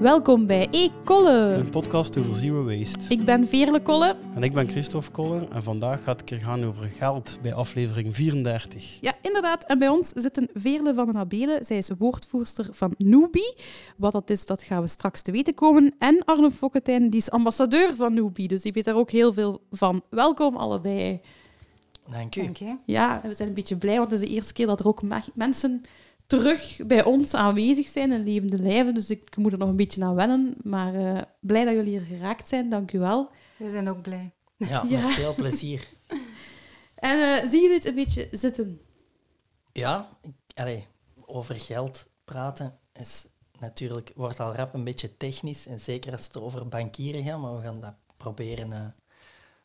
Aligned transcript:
Welkom 0.00 0.46
bij 0.46 0.68
E 0.70 0.88
Kolle. 1.04 1.54
Een 1.54 1.70
podcast 1.70 2.18
over 2.18 2.34
zero 2.34 2.64
waste. 2.64 2.98
Ik 3.14 3.24
ben 3.24 3.46
Veerle 3.48 3.82
Kolle. 3.82 4.16
En 4.34 4.42
ik 4.42 4.52
ben 4.52 4.68
Christophe 4.68 5.10
Kolle 5.10 5.46
en 5.48 5.62
vandaag 5.62 6.02
gaat 6.02 6.20
het 6.30 6.42
gaan 6.42 6.64
over 6.64 6.86
geld 6.86 7.38
bij 7.42 7.54
aflevering 7.54 8.14
34. 8.14 8.98
Ja, 9.00 9.12
inderdaad. 9.22 9.64
En 9.64 9.78
bij 9.78 9.88
ons 9.88 10.08
zitten 10.14 10.48
Veerle 10.54 10.94
van 10.94 11.06
den 11.06 11.16
Abelen. 11.16 11.64
Zij 11.64 11.76
is 11.78 11.90
woordvoerster 11.98 12.68
van 12.70 12.94
Noobie. 12.98 13.54
Wat 13.96 14.12
dat 14.12 14.30
is, 14.30 14.46
dat 14.46 14.62
gaan 14.62 14.82
we 14.82 14.88
straks 14.88 15.22
te 15.22 15.32
weten 15.32 15.54
komen. 15.54 15.94
En 15.98 16.24
Arne 16.24 16.50
Fokketijn, 16.50 17.10
die 17.10 17.20
is 17.20 17.30
ambassadeur 17.30 17.94
van 17.94 18.14
Noobie. 18.14 18.48
Dus 18.48 18.62
die 18.62 18.72
weet 18.72 18.84
daar 18.84 18.96
ook 18.96 19.10
heel 19.10 19.32
veel 19.32 19.60
van. 19.70 20.02
Welkom 20.10 20.56
allebei. 20.56 21.20
Dank 22.08 22.36
u. 22.36 22.42
Dank 22.42 22.56
je. 22.56 22.76
Ja, 22.86 23.20
we 23.22 23.34
zijn 23.34 23.48
een 23.48 23.54
beetje 23.54 23.76
blij, 23.76 23.96
want 23.98 24.10
het 24.10 24.20
is 24.20 24.28
de 24.28 24.34
eerste 24.34 24.52
keer 24.52 24.66
dat 24.66 24.80
er 24.80 24.86
ook 24.86 25.02
me- 25.02 25.20
mensen 25.34 25.82
terug 26.28 26.80
bij 26.86 27.04
ons 27.04 27.34
aanwezig 27.34 27.88
zijn 27.88 28.12
in 28.12 28.22
levende 28.24 28.58
lijven. 28.62 28.94
Dus 28.94 29.10
ik 29.10 29.36
moet 29.36 29.52
er 29.52 29.58
nog 29.58 29.68
een 29.68 29.76
beetje 29.76 30.04
aan 30.04 30.14
wennen. 30.14 30.54
Maar 30.62 30.94
eh, 30.94 31.22
blij 31.40 31.64
dat 31.64 31.74
jullie 31.74 31.98
er 31.98 32.06
geraakt 32.06 32.48
zijn. 32.48 32.70
Dank 32.70 32.92
u 32.92 32.98
wel. 32.98 33.30
We 33.56 33.70
zijn 33.70 33.88
ook 33.88 34.02
blij. 34.02 34.32
Ja, 34.56 34.84
Ja. 34.88 35.00
met 35.06 35.14
veel 35.14 35.34
plezier. 35.34 35.88
En 36.94 37.18
eh, 37.20 37.50
zien 37.50 37.60
jullie 37.60 37.76
het 37.76 37.86
een 37.86 37.94
beetje 37.94 38.28
zitten? 38.30 38.80
Ja, 39.72 40.08
ik, 40.20 40.32
allee, 40.54 40.86
over 41.26 41.54
geld 41.54 42.08
praten 42.24 42.78
is 42.92 43.26
natuurlijk, 43.58 44.12
wordt 44.14 44.40
al 44.40 44.54
rap 44.54 44.74
een 44.74 44.84
beetje 44.84 45.16
technisch. 45.16 45.66
En 45.66 45.80
zeker 45.80 46.12
als 46.12 46.26
het 46.26 46.40
over 46.40 46.68
bankieren 46.68 47.24
gaat, 47.24 47.40
maar 47.40 47.56
we 47.56 47.62
gaan 47.62 47.80
dat 47.80 47.94
proberen 48.16 48.72
eh, 48.72 48.80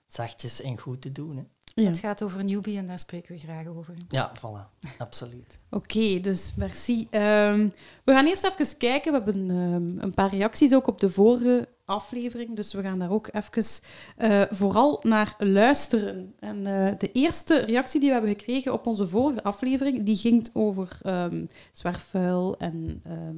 zachtjes 0.08 0.62
en 0.62 0.78
goed 0.78 1.02
te 1.02 1.12
doen. 1.12 1.38
Hè. 1.38 1.44
Ja. 1.76 1.84
Het 1.84 1.98
gaat 1.98 2.24
over 2.24 2.44
newbie 2.44 2.78
en 2.78 2.86
daar 2.86 3.00
spreken 3.00 3.34
we 3.34 3.40
graag 3.40 3.68
over. 3.68 3.94
Ja, 4.08 4.32
voilà. 4.38 4.88
Absoluut. 4.98 5.60
Oké, 5.70 6.20
dus 6.20 6.54
merci. 6.56 7.08
Ehm, 7.10 7.70
we 8.04 8.12
gaan 8.12 8.26
eerst 8.26 8.44
even 8.44 8.78
kijken. 8.78 9.12
We 9.12 9.18
hebben 9.18 9.50
ehm, 9.50 10.04
een 10.04 10.14
paar 10.14 10.30
reacties 10.30 10.74
ook 10.74 10.88
op 10.88 11.00
de 11.00 11.10
vorige 11.10 11.68
aflevering. 11.86 12.56
Dus 12.56 12.74
we 12.74 12.82
gaan 12.82 13.00
daar 13.00 13.12
ook 13.12 13.30
even 13.32 13.82
eh, 14.18 14.42
vooral 14.50 15.00
naar 15.04 15.36
luisteren. 15.38 16.34
En 16.40 16.68
eh, 16.68 16.94
de 16.98 17.12
eerste 17.12 17.58
reactie 17.58 18.00
die 18.00 18.10
we 18.10 18.16
hebben 18.16 18.36
gekregen 18.38 18.74
op 18.74 18.88
onze 18.88 19.08
vorige 19.08 19.44
aflevering, 19.44 20.04
die 20.04 20.16
ging 20.16 20.50
over 20.54 20.98
ehm 21.02 21.46
zwerfvuil 21.74 22.58
en 22.58 23.02
ehm, 23.04 23.38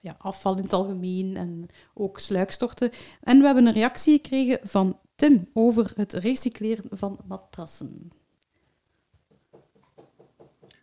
ja, 0.00 0.14
afval 0.18 0.56
in 0.56 0.62
het 0.62 0.72
algemeen 0.72 1.36
en 1.36 1.66
ook 1.94 2.18
sluikstorten. 2.18 2.90
En 3.20 3.38
we 3.38 3.46
hebben 3.46 3.66
een 3.66 3.72
reactie 3.72 4.14
gekregen 4.14 4.58
van 4.62 4.98
Tim 5.22 5.50
over 5.52 5.90
het 5.94 6.12
recycleren 6.12 6.98
van 6.98 7.20
matrassen. 7.26 8.12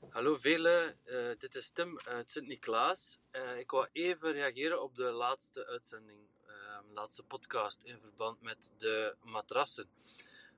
Hallo 0.09 0.37
velen, 0.37 0.97
Eh, 1.03 1.29
dit 1.37 1.55
is 1.55 1.69
Tim 1.69 1.99
uit 2.07 2.31
Sint-Niklaas. 2.31 3.19
Eh, 3.31 3.57
ik 3.57 3.71
wou 3.71 3.87
even 3.91 4.31
reageren 4.31 4.83
op 4.83 4.95
de 4.95 5.03
laatste 5.11 5.65
uitzending, 5.65 6.19
eh, 6.45 6.79
laatste 6.93 7.23
podcast 7.23 7.79
in 7.83 7.99
verband 7.99 8.41
met 8.41 8.71
de 8.77 9.15
matrassen. 9.23 9.89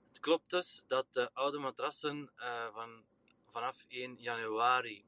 Het 0.07 0.19
klopt 0.19 0.49
dus 0.49 0.83
dat 0.87 1.05
de 1.11 1.33
oude 1.33 1.57
matrassen 1.57 2.31
eh, 2.35 2.73
van, 2.73 3.03
vanaf 3.49 3.85
1 3.87 4.15
januari 4.19 5.05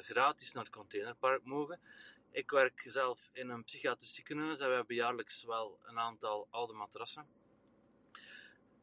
gratis 0.00 0.52
naar 0.52 0.64
het 0.64 0.72
containerpark 0.72 1.44
mogen. 1.44 1.80
Ik 2.30 2.50
werk 2.50 2.84
zelf 2.86 3.30
in 3.32 3.48
een 3.48 3.64
psychiatrisch 3.64 4.14
ziekenhuis 4.14 4.58
en 4.58 4.68
we 4.68 4.74
hebben 4.74 4.96
jaarlijks 4.96 5.44
wel 5.44 5.78
een 5.86 5.98
aantal 5.98 6.46
oude 6.50 6.72
matrassen. 6.72 7.37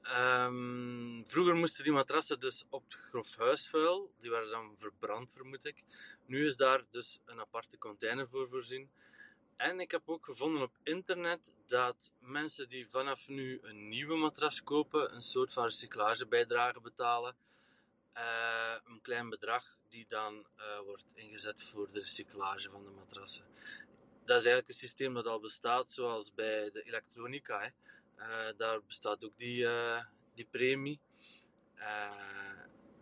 Ehm, 0.06 1.24
vroeger 1.24 1.56
moesten 1.56 1.84
die 1.84 1.94
matrassen 1.94 2.40
dus 2.40 2.66
op 2.70 2.84
grof 3.10 3.36
huisvuil. 3.36 4.14
Die 4.18 4.30
werden 4.30 4.50
dan 4.50 4.78
verbrand, 4.78 5.32
vermoed 5.32 5.66
ik. 5.66 5.84
Nu 6.26 6.46
is 6.46 6.56
daar 6.56 6.84
dus 6.92 7.20
een 7.26 7.40
aparte 7.40 7.78
container 7.78 8.30
voor 8.30 8.50
voorzien. 8.50 8.90
En 9.58 9.80
ik 9.80 9.92
heb 9.92 10.02
ook 10.06 10.26
gevonden 10.26 10.62
op 10.62 10.78
internet 10.84 11.54
dat 11.68 12.12
mensen 12.20 12.70
die 12.70 12.90
vanaf 12.90 13.28
nu 13.28 13.60
een 13.62 13.90
nieuwe 13.90 14.16
matras 14.16 14.64
kopen, 14.64 15.16
een 15.16 15.22
soort 15.22 15.54
van 15.54 15.64
recyclagebijdrage 15.64 16.82
betalen. 16.82 17.36
Eh, 18.14 18.76
een 18.86 19.02
klein 19.02 19.30
bedrag 19.30 19.80
die 19.90 20.06
dan 20.08 20.48
eh, 20.56 20.80
wordt 20.80 21.06
ingezet 21.14 21.64
voor 21.64 21.92
de 21.92 22.00
recyclage 22.00 22.70
van 22.70 22.84
de 22.84 22.90
matrassen. 22.90 23.46
Dat 24.26 24.40
is 24.40 24.46
eigenlijk 24.46 24.68
een 24.68 24.88
systeem 24.88 25.14
dat 25.14 25.28
al 25.28 25.40
bestaat, 25.40 25.92
zoals 25.92 26.34
bij 26.34 26.72
de 26.72 26.84
elektronica. 26.84 27.62
Hè. 27.62 27.70
Eh, 28.16 28.28
daar 28.58 28.80
bestaat 28.88 29.26
ook 29.26 29.38
die, 29.38 29.68
eh, 29.68 30.04
die 30.34 30.48
premie. 30.52 31.00
Eh, 31.76 32.10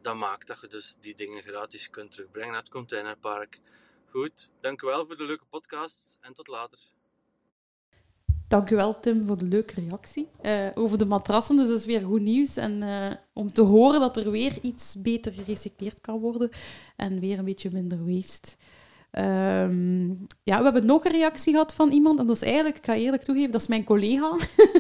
dat 0.02 0.16
maakt 0.16 0.48
dat 0.48 0.62
je 0.62 0.68
dus 0.68 0.96
die 1.00 1.16
dingen 1.16 1.44
gratis 1.44 1.90
kunt 1.90 2.12
terugbrengen 2.12 2.52
naar 2.52 2.62
het 2.62 2.72
containerpark. 2.72 3.60
Goed, 4.10 4.50
dank 4.62 4.82
u 4.82 4.88
wel 4.88 5.06
voor 5.06 5.18
de 5.18 5.26
leuke 5.26 5.46
podcast 5.50 6.18
en 6.22 6.34
tot 6.34 6.48
later. 6.48 6.80
Dank 8.48 8.70
u 8.70 8.76
wel, 8.76 9.00
Tim, 9.00 9.28
voor 9.28 9.38
de 9.38 9.46
leuke 9.48 9.82
reactie 9.82 10.30
over 10.74 10.98
de 10.98 11.06
matrassen. 11.06 11.56
Dus 11.56 11.68
dat 11.68 11.80
is 11.80 11.86
weer 11.86 12.02
goed 12.02 12.22
nieuws. 12.22 12.58
En 12.58 12.84
om 13.34 13.54
te 13.54 13.62
horen 13.62 14.00
dat 14.00 14.18
er 14.18 14.32
weer 14.32 14.58
iets 14.62 15.02
beter 15.02 15.34
gerecycleerd 15.34 16.02
kan 16.02 16.20
worden 16.20 16.50
en 16.96 17.20
weer 17.20 17.40
een 17.40 17.46
beetje 17.46 17.72
minder 17.72 18.06
waste. 18.06 18.56
Ehm, 19.14 20.08
ja, 20.44 20.58
we 20.58 20.64
hebben 20.64 20.86
nog 20.86 21.06
een 21.06 21.12
reactie 21.12 21.52
gehad 21.52 21.74
van 21.74 21.92
iemand. 21.92 22.20
En 22.20 22.28
dat 22.28 22.36
is 22.36 22.42
eigenlijk, 22.42 22.78
ik 22.78 22.86
ga 22.86 22.96
eerlijk 22.96 23.24
toegeven, 23.24 23.52
dat 23.52 23.62
is 23.62 23.68
mijn 23.68 23.84
collega. 23.84 24.36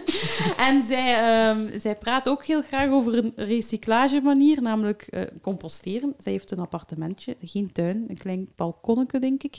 en 0.68 0.82
zij, 0.82 1.16
ehm, 1.16 1.80
zij 1.80 1.96
praat 1.96 2.30
ook 2.30 2.46
heel 2.46 2.62
graag 2.62 2.90
over 2.90 3.18
een 3.18 3.34
recyclagemanier, 3.36 4.62
namelijk 4.62 5.02
eh, 5.02 5.22
composteren. 5.42 6.14
Zij 6.18 6.32
heeft 6.32 6.52
een 6.52 6.60
appartementje, 6.60 7.36
geen 7.42 7.72
tuin, 7.72 8.06
een 8.08 8.18
klein 8.18 8.50
balkonnetje, 8.56 9.20
denk 9.20 9.44
ik. 9.44 9.58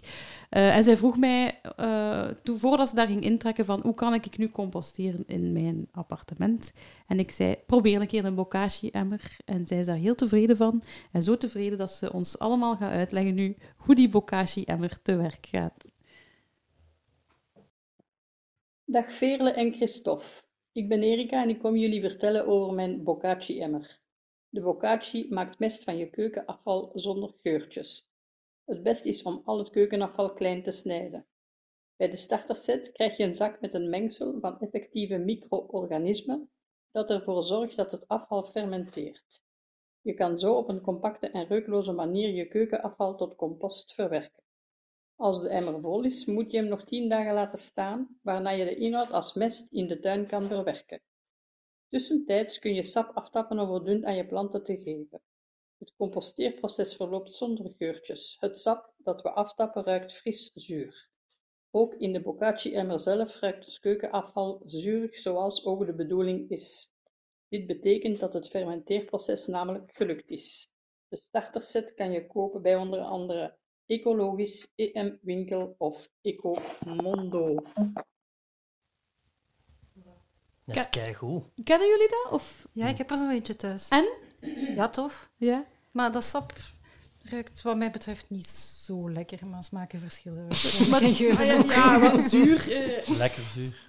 Eh, 0.48 0.76
en 0.76 0.84
zij 0.84 0.96
vroeg 0.96 1.16
mij, 1.18 1.60
eh, 1.76 2.26
toen, 2.42 2.58
voordat 2.58 2.88
ze 2.88 2.94
daar 2.94 3.06
ging 3.06 3.20
intrekken, 3.20 3.64
van 3.64 3.80
hoe 3.82 3.94
kan 3.94 4.14
ik 4.14 4.38
nu 4.38 4.50
composteren 4.50 5.24
in 5.26 5.52
mijn 5.52 5.88
appartement? 5.92 6.72
En 7.06 7.18
ik 7.18 7.30
zei, 7.30 7.56
probeer 7.66 8.00
een 8.00 8.06
keer 8.06 8.24
een 8.24 8.34
bokashi-emmer. 8.34 9.36
En 9.44 9.66
zij 9.66 9.80
is 9.80 9.86
daar 9.86 9.96
heel 9.96 10.14
tevreden 10.14 10.56
van. 10.56 10.82
En 11.12 11.22
zo 11.22 11.36
tevreden 11.36 11.78
dat 11.78 11.90
ze 11.90 12.12
ons 12.12 12.38
allemaal 12.38 12.76
gaat 12.76 12.92
uitleggen 12.92 13.34
nu 13.34 13.56
hoe 13.76 13.94
die 13.94 14.08
bokashi-emmer 14.64 15.02
te 15.02 15.16
werk 15.16 15.46
gaat. 15.46 15.84
Dag 18.84 19.12
Veerle 19.12 19.50
en 19.50 19.72
Christophe. 19.72 20.42
Ik 20.72 20.88
ben 20.88 21.02
Erika 21.02 21.42
en 21.42 21.48
ik 21.48 21.58
kom 21.58 21.76
jullie 21.76 22.00
vertellen 22.00 22.46
over 22.46 22.74
mijn 22.74 23.02
bokashi-emmer. 23.02 24.00
De 24.48 24.60
bokashi 24.60 25.26
maakt 25.30 25.58
mest 25.58 25.84
van 25.84 25.96
je 25.96 26.10
keukenafval 26.10 26.90
zonder 26.94 27.32
geurtjes. 27.36 28.08
Het 28.64 28.82
beste 28.82 29.08
is 29.08 29.22
om 29.22 29.42
al 29.44 29.58
het 29.58 29.70
keukenafval 29.70 30.32
klein 30.32 30.62
te 30.62 30.70
snijden. 30.70 31.26
Bij 31.96 32.10
de 32.10 32.16
starterset 32.16 32.92
krijg 32.92 33.16
je 33.16 33.24
een 33.24 33.36
zak 33.36 33.60
met 33.60 33.74
een 33.74 33.90
mengsel 33.90 34.40
van 34.40 34.60
effectieve 34.60 35.18
micro-organismen 35.18 36.50
dat 36.90 37.10
ervoor 37.10 37.42
zorgt 37.42 37.76
dat 37.76 37.92
het 37.92 38.08
afval 38.08 38.44
fermenteert. 38.44 39.42
Je 40.00 40.14
kan 40.14 40.38
zo 40.38 40.54
op 40.54 40.68
een 40.68 40.80
compacte 40.80 41.30
en 41.30 41.46
reukloze 41.46 41.92
manier 41.92 42.34
je 42.34 42.48
keukenafval 42.48 43.16
tot 43.16 43.36
compost 43.36 43.94
verwerken. 43.94 44.43
Als 45.16 45.42
de 45.42 45.48
emmer 45.48 45.80
vol 45.80 46.04
is, 46.04 46.24
moet 46.24 46.50
je 46.50 46.56
hem 46.56 46.68
nog 46.68 46.84
10 46.84 47.08
dagen 47.08 47.34
laten 47.34 47.58
staan, 47.58 48.18
waarna 48.22 48.50
je 48.50 48.64
de 48.64 48.76
inhoud 48.76 49.10
als 49.10 49.34
mest 49.34 49.72
in 49.72 49.86
de 49.86 49.98
tuin 49.98 50.26
kan 50.26 50.48
verwerken. 50.48 51.02
Tussentijds 51.88 52.58
kun 52.58 52.74
je 52.74 52.82
sap 52.82 53.16
aftappen 53.16 53.58
om 53.58 53.66
voldoende 53.66 54.06
aan 54.06 54.16
je 54.16 54.26
planten 54.26 54.64
te 54.64 54.76
geven. 54.76 55.22
Het 55.78 55.92
composteerproces 55.96 56.96
verloopt 56.96 57.32
zonder 57.32 57.70
geurtjes. 57.74 58.36
Het 58.40 58.58
sap 58.58 58.94
dat 58.96 59.22
we 59.22 59.30
aftappen 59.30 59.84
ruikt 59.84 60.12
fris 60.12 60.50
zuur. 60.54 61.10
Ook 61.70 61.94
in 61.94 62.12
de 62.12 62.20
bokashi-emmer 62.20 63.00
zelf 63.00 63.40
ruikt 63.40 63.66
het 63.66 63.78
keukenafval 63.78 64.62
zuurig 64.64 65.16
zoals 65.16 65.64
ook 65.64 65.86
de 65.86 65.94
bedoeling 65.94 66.50
is. 66.50 66.88
Dit 67.48 67.66
betekent 67.66 68.20
dat 68.20 68.34
het 68.34 68.48
fermenteerproces 68.48 69.46
namelijk 69.46 69.94
gelukt 69.94 70.30
is. 70.30 70.68
De 71.08 71.16
starterset 71.16 71.94
kan 71.94 72.12
je 72.12 72.26
kopen 72.26 72.62
bij 72.62 72.76
onder 72.76 73.00
andere 73.00 73.56
Ecologisch, 73.86 74.66
EM 74.76 75.18
Winkel 75.22 75.74
of 75.78 76.08
Ecomondo. 76.22 77.62
Dat 80.66 80.76
is 80.76 80.90
keigoed. 80.90 81.42
Kennen 81.64 81.88
jullie 81.88 82.08
dat? 82.08 82.32
Of... 82.32 82.66
Ja, 82.72 82.86
ik 82.88 82.98
heb 82.98 83.10
er 83.10 83.18
zo 83.18 83.28
eentje 83.30 83.56
thuis. 83.56 83.88
En? 83.88 84.04
Ja, 84.74 84.88
tof. 84.88 85.30
Ja. 85.36 85.66
Maar 85.90 86.12
dat 86.12 86.24
sap 86.24 86.52
ruikt 87.22 87.62
wat 87.62 87.76
mij 87.76 87.90
betreft 87.90 88.24
niet 88.28 88.46
zo 88.46 89.10
lekker, 89.10 89.46
maar 89.46 89.64
smaken 89.64 90.00
verschillen. 90.00 90.46
Maar, 90.90 91.02
ah, 91.02 91.18
ja, 91.18 91.42
ja, 91.64 92.00
wat 92.00 92.22
zuur. 92.22 92.72
eh. 92.72 93.08
Lekker 93.08 93.42
zuur. 93.42 93.82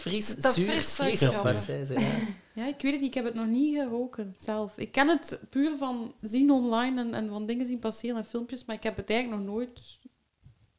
Fris, 0.00 0.36
Dat 0.36 0.54
zuur, 0.54 0.64
fris 0.64 0.84
fris, 0.84 1.18
ze? 1.64 1.94
Ja. 1.98 2.08
Ja, 2.54 2.66
ik 2.66 2.82
weet 2.82 2.92
het 2.92 3.00
niet. 3.00 3.08
Ik 3.08 3.14
heb 3.14 3.24
het 3.24 3.34
nog 3.34 3.46
niet 3.46 3.74
geroken 3.76 4.34
zelf. 4.38 4.78
Ik 4.78 4.92
ken 4.92 5.08
het 5.08 5.40
puur 5.50 5.76
van 5.76 6.14
zien 6.20 6.50
online 6.50 7.00
en, 7.00 7.14
en 7.14 7.28
van 7.28 7.46
dingen 7.46 7.66
zien 7.66 7.78
passeren 7.78 8.16
en 8.16 8.24
filmpjes, 8.24 8.64
maar 8.64 8.76
ik 8.76 8.82
heb 8.82 8.96
het 8.96 9.10
eigenlijk 9.10 9.42
nog 9.42 9.54
nooit 9.54 9.98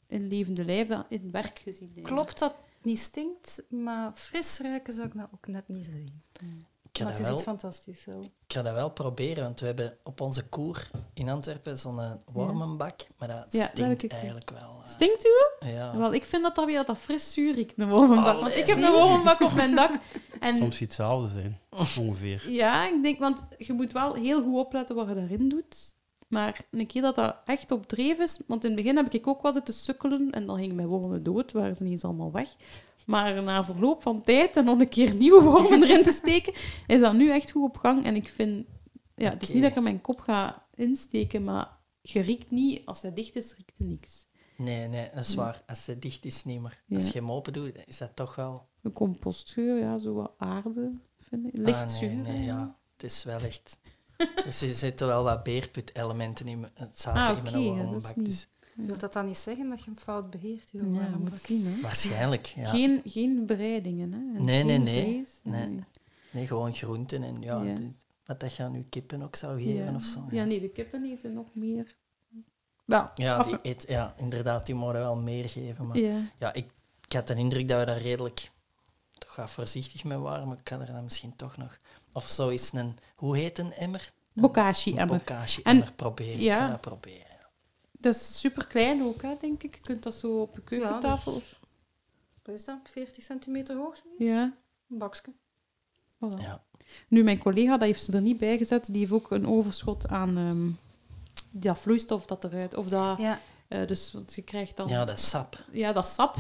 in 0.08 0.28
levende 0.28 0.66
lijven 0.66 1.06
in 1.10 1.32
werk 1.32 1.60
gezien. 1.60 1.88
eigenlijk. 1.88 2.16
Klopt 2.16 2.40
dat 2.40 2.52
het 2.52 2.86
niet 2.86 3.00
stinkt, 3.00 3.64
maar 3.70 4.12
fris 4.14 4.60
ruiken 4.60 4.94
zou 4.94 5.08
ik 5.08 5.14
nou 5.14 5.28
ook 5.34 5.48
net 5.48 5.68
niet 5.68 5.86
zien. 5.86 6.22
Ik 6.92 6.98
ga, 6.98 7.04
Maar 7.04 7.14
dat 7.14 7.26
het 7.28 7.36
is 7.38 7.44
wel, 7.46 7.56
iets 7.56 7.62
fantastisch 7.62 8.02
zo. 8.02 8.22
ik 8.22 8.54
ga 8.54 8.62
dat 8.62 8.74
wel 8.74 8.90
proberen, 8.92 9.44
want 9.44 9.60
we 9.60 9.66
hebben 9.66 9.98
op 10.04 10.22
onze 10.22 10.48
koer 10.48 10.90
in 11.14 11.30
Antwerpen 11.30 11.78
zo'n 11.78 12.00
eh, 12.00 12.12
wormenbak, 12.34 13.02
maar 13.18 13.28
dat 13.28 13.46
Ja, 13.50 13.60
dat 13.74 13.86
heb 13.86 13.98
stinkt 13.98 14.14
eigenlijk 14.14 14.50
wel. 14.50 14.82
eh, 14.84 14.90
Stinkt 14.90 15.26
u? 15.26 15.66
ja. 15.68 15.98
Wel, 15.98 16.14
ik 16.14 16.24
vind 16.26 16.44
dat 16.44 16.56
dat 16.56 16.66
weer 16.66 16.86
dat 16.86 16.98
fris 16.98 17.34
zuur 17.34 17.58
ik, 17.58 17.74
een 17.76 17.90
wormenbak. 17.90 18.40
Want 18.42 18.56
ik 18.56 18.66
heb 18.66 18.76
een 18.78 18.84
je? 18.84 18.92
wormenbak 18.92 19.42
op 19.42 19.54
mijn 19.54 19.76
dak. 19.76 19.92
En 20.40 20.56
Soms 20.56 20.70
iets 20.72 20.80
hetzelfde 20.80 21.30
zijn, 21.30 21.60
ongeveer. 21.98 22.50
ja, 22.50 22.88
ik 22.90 23.04
denk, 23.04 23.20
want 23.20 23.44
je 23.58 23.74
moet 23.74 23.92
wel 23.92 24.14
heel 24.14 24.42
goed 24.44 24.56
opletten 24.58 24.96
wat 24.96 25.08
je 25.08 25.14
daarin 25.16 25.50
doet. 25.50 25.96
Maar 26.28 26.62
een 26.72 26.88
keer 26.88 27.02
dat 27.02 27.16
dat 27.16 27.38
echt 27.46 27.72
op 27.72 27.88
dreef 27.88 28.20
is... 28.20 28.40
Want 28.48 28.64
in 28.64 28.72
het 28.72 28.80
begin 28.82 28.96
heb 28.98 29.14
ik 29.14 29.28
ook 29.28 29.42
wel 29.42 29.52
zitten 29.52 29.74
sukkelen 29.74 30.30
en 30.30 30.46
dan 30.46 30.58
gingen 30.58 30.76
mijn 30.76 30.88
wormen 30.88 31.24
dood, 31.24 31.52
waren 31.52 31.76
ze 31.76 31.84
ineens 31.86 32.04
allemaal 32.04 32.32
weg. 32.32 32.48
Maar 33.12 33.44
na 33.44 33.64
verloop 33.64 34.02
van 34.02 34.22
tijd 34.24 34.58
en 34.58 34.66
nog 34.66 34.80
een 34.80 34.90
keer 34.90 35.14
nieuwe 35.16 35.42
wormen 35.44 35.84
erin 35.84 36.04
te 36.04 36.12
steken, 36.12 36.54
is 36.88 37.00
dat 37.00 37.14
nu 37.14 37.30
echt 37.32 37.52
goed 37.52 37.64
op 37.64 37.78
gang. 37.78 38.06
En 38.06 38.16
ik 38.16 38.30
vind... 38.30 38.66
Ja, 39.16 39.30
het 39.30 39.42
is 39.42 39.50
niet 39.50 39.62
dat 39.62 39.72
ik 39.72 39.78
er 39.78 39.84
mijn 39.84 40.02
kop 40.02 40.20
ga 40.20 40.66
insteken, 40.76 41.44
maar 41.44 41.78
je 42.02 42.20
riekt 42.22 42.52
niet... 42.52 42.82
Als 42.86 43.02
hij 43.02 43.14
dicht 43.14 43.36
is, 43.36 43.56
riekt 43.58 43.80
er 43.80 43.86
niks. 43.86 44.28
Nee, 44.58 44.88
nee, 44.88 45.10
dat 45.16 45.26
is 45.26 45.36
waar. 45.36 45.64
Als 45.68 45.86
het 45.86 46.02
dicht 46.02 46.26
is, 46.26 46.44
niet 46.44 46.62
meer. 46.62 46.84
Ja. 46.86 46.96
Als 46.98 47.08
je 47.08 47.20
hem 47.20 47.32
open 47.32 47.54
doet, 47.54 47.72
is 47.86 47.98
dat 47.98 48.16
toch 48.16 48.36
wel... 48.36 48.70
Een 48.82 48.94
compostgeur, 48.94 49.80
ja, 49.80 49.98
zo 49.98 50.14
wat 50.14 50.34
aarde, 50.38 50.92
vind 51.20 51.46
ik. 51.48 51.58
Ah, 51.60 51.66
Licht 51.66 52.02
nee, 52.02 52.44
ja. 52.44 52.78
Het 52.94 53.04
is 53.04 53.24
wel 53.24 53.40
echt... 53.40 53.78
Dus 54.46 54.62
er 54.70 54.74
zitten 54.74 55.08
wel 55.08 55.24
wat 55.24 55.44
beerput-elementen 55.44 56.48
in 56.48 56.60
mijn- 56.60 56.72
het 56.76 57.00
zaten 57.00 57.22
Ah, 57.22 57.38
in 57.38 57.44
mijn 57.44 57.56
oké, 57.92 58.08
ja, 58.08 58.14
Dus 58.24 58.48
Wil 58.76 58.98
dat 58.98 59.14
dan 59.14 59.26
niet 59.26 59.38
zeggen 59.38 59.70
dat 59.70 59.80
je 59.80 59.86
hem 59.86 59.98
fout 60.00 60.30
beheert? 60.30 60.70
Je 60.72 60.78
Ja, 60.92 61.08
moet 61.18 61.82
waarschijnlijk, 61.82 62.46
ja. 62.46 62.70
Geen, 62.70 63.02
geen 63.06 63.46
bereidingen, 63.46 64.12
hè. 64.12 64.38
En 64.38 64.44
Nee, 64.44 64.64
nee, 64.64 64.76
geen 64.76 64.84
nee. 64.84 65.04
vlees. 65.04 65.40
Nee. 65.44 65.84
Nee, 66.32 66.48
gewoon 66.48 66.74
groenten 66.74 67.24
en 67.24 67.42
ja, 67.42 67.62
Ja. 67.64 67.74
dit- 67.76 68.06
wat 68.26 68.40
dat 68.40 68.56
je 68.56 68.64
aan 68.64 68.74
je 68.74 68.86
kippen 68.90 69.22
ook 69.22 69.36
zou 69.36 69.62
geven 69.64 69.86
Ja. 69.86 69.96
of 69.96 70.04
zo. 70.04 70.28
Ja, 70.32 70.44
nee, 70.44 70.60
de 70.60 70.70
kippen 70.70 71.06
eten 71.06 71.34
nog 71.34 71.48
meer. 71.54 71.96
Ja, 72.86 73.12
Ja, 73.16 73.36
af- 73.36 73.48
die 73.48 73.58
eet, 73.62 73.86
ja, 73.88 74.14
inderdaad, 74.18 74.66
die 74.66 74.76
mogen 74.76 74.94
wel 74.94 75.16
meer 75.16 75.50
geven. 75.50 75.88
Maar 75.88 75.98
ja. 75.98 76.22
ja. 76.38 76.54
ik, 76.54 76.66
ik 77.08 77.14
had 77.14 77.28
de 77.28 77.36
indruk 77.36 77.68
dat 77.68 77.80
we 77.80 77.86
daar 77.86 78.02
redelijk 78.02 78.52
toch 79.18 79.36
wat 79.36 79.50
voorzichtig 79.52 80.04
mee 80.04 80.18
waren, 80.18 80.48
maar 80.48 80.58
ik 80.58 80.64
kan 80.64 80.82
er 80.82 80.86
dan 80.94 81.04
misschien 81.04 81.36
toch 81.36 81.58
nog... 81.58 81.80
Of 82.14 82.28
zo 82.28 82.50
is 82.50 82.72
een... 82.74 82.96
Hoe 83.16 83.38
heet 83.38 83.58
een 83.60 83.74
emmer? 83.74 84.12
Bokashi 84.34 84.92
Een 84.92 84.98
emmer. 84.98 85.18
bokashi-emmer 85.18 85.92
proberen. 85.96 86.34
Ik 86.34 86.40
ja. 86.42 86.58
ga 86.58 86.68
dat 86.68 86.82
proberen. 86.82 87.31
Dat 88.02 88.16
is 88.16 88.40
super 88.40 88.68
klein 88.68 89.04
ook, 89.04 89.22
hè, 89.22 89.36
denk 89.42 89.64
ik. 89.64 89.76
Je 89.76 89.82
kunt 89.82 90.04
dat 90.04 90.16
zo 90.16 90.42
op 90.42 90.56
je 90.56 90.62
keukentafel. 90.62 91.34
dus- 91.34 91.60
Wat 92.44 92.56
is 92.56 92.66
dat? 92.66 92.78
40 92.84 93.24
centimeter 93.24 93.76
hoog? 93.78 93.96
zoiets? 94.04 94.24
Ja. 94.24 94.54
Een 94.90 94.98
bakje. 94.98 95.34
Voilà. 96.16 96.42
Ja. 96.42 96.64
Nu, 97.08 97.24
mijn 97.24 97.38
collega, 97.40 97.72
dat 97.72 97.82
heeft 97.88 98.04
ze 98.04 98.12
er 98.14 98.22
niet 98.22 98.38
bij 98.38 98.58
gezet, 98.58 98.86
die 98.86 98.98
heeft 99.00 99.12
ook 99.12 99.32
een 99.32 99.48
overschot 99.48 100.08
aan 100.08 100.38
ehm, 100.38 100.70
dat 101.52 101.80
vloeistof 101.80 102.26
dat 102.26 102.44
eruit. 102.44 102.76
Of 102.76 102.88
dat, 102.88 103.18
Ja. 103.20 103.40
eh, 103.68 103.88
dus 103.88 104.12
want 104.14 104.34
je 104.34 104.42
krijgt 104.42 104.78
dan 104.78 104.88
ja, 104.88 105.06
dat 105.06 105.18
is 105.18 105.30
sap. 105.30 105.66
ja, 105.72 105.94
dat 105.94 106.06
sap. 106.08 106.36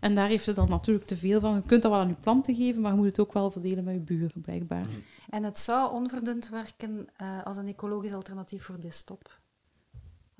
En 0.00 0.14
daar 0.14 0.28
heeft 0.28 0.44
ze 0.44 0.52
dan 0.52 0.68
natuurlijk 0.68 1.06
te 1.06 1.16
veel 1.16 1.40
van. 1.40 1.54
Je 1.54 1.62
kunt 1.62 1.82
dat 1.82 1.90
wel 1.90 2.00
aan 2.00 2.08
je 2.08 2.14
planten 2.14 2.54
geven, 2.54 2.80
maar 2.82 2.90
je 2.90 2.96
moet 2.96 3.06
het 3.06 3.18
ook 3.18 3.32
wel 3.32 3.50
verdelen 3.50 3.84
met 3.84 3.94
je 3.94 4.00
buren, 4.00 4.40
blijkbaar. 4.40 4.86
En 5.30 5.44
het 5.44 5.58
zou 5.58 5.92
onverdund 5.92 6.48
werken 6.48 7.08
eh, 7.16 7.42
als 7.44 7.56
een 7.56 7.66
ecologisch 7.66 8.12
alternatief 8.12 8.64
voor 8.64 8.80
distop. 8.80 9.39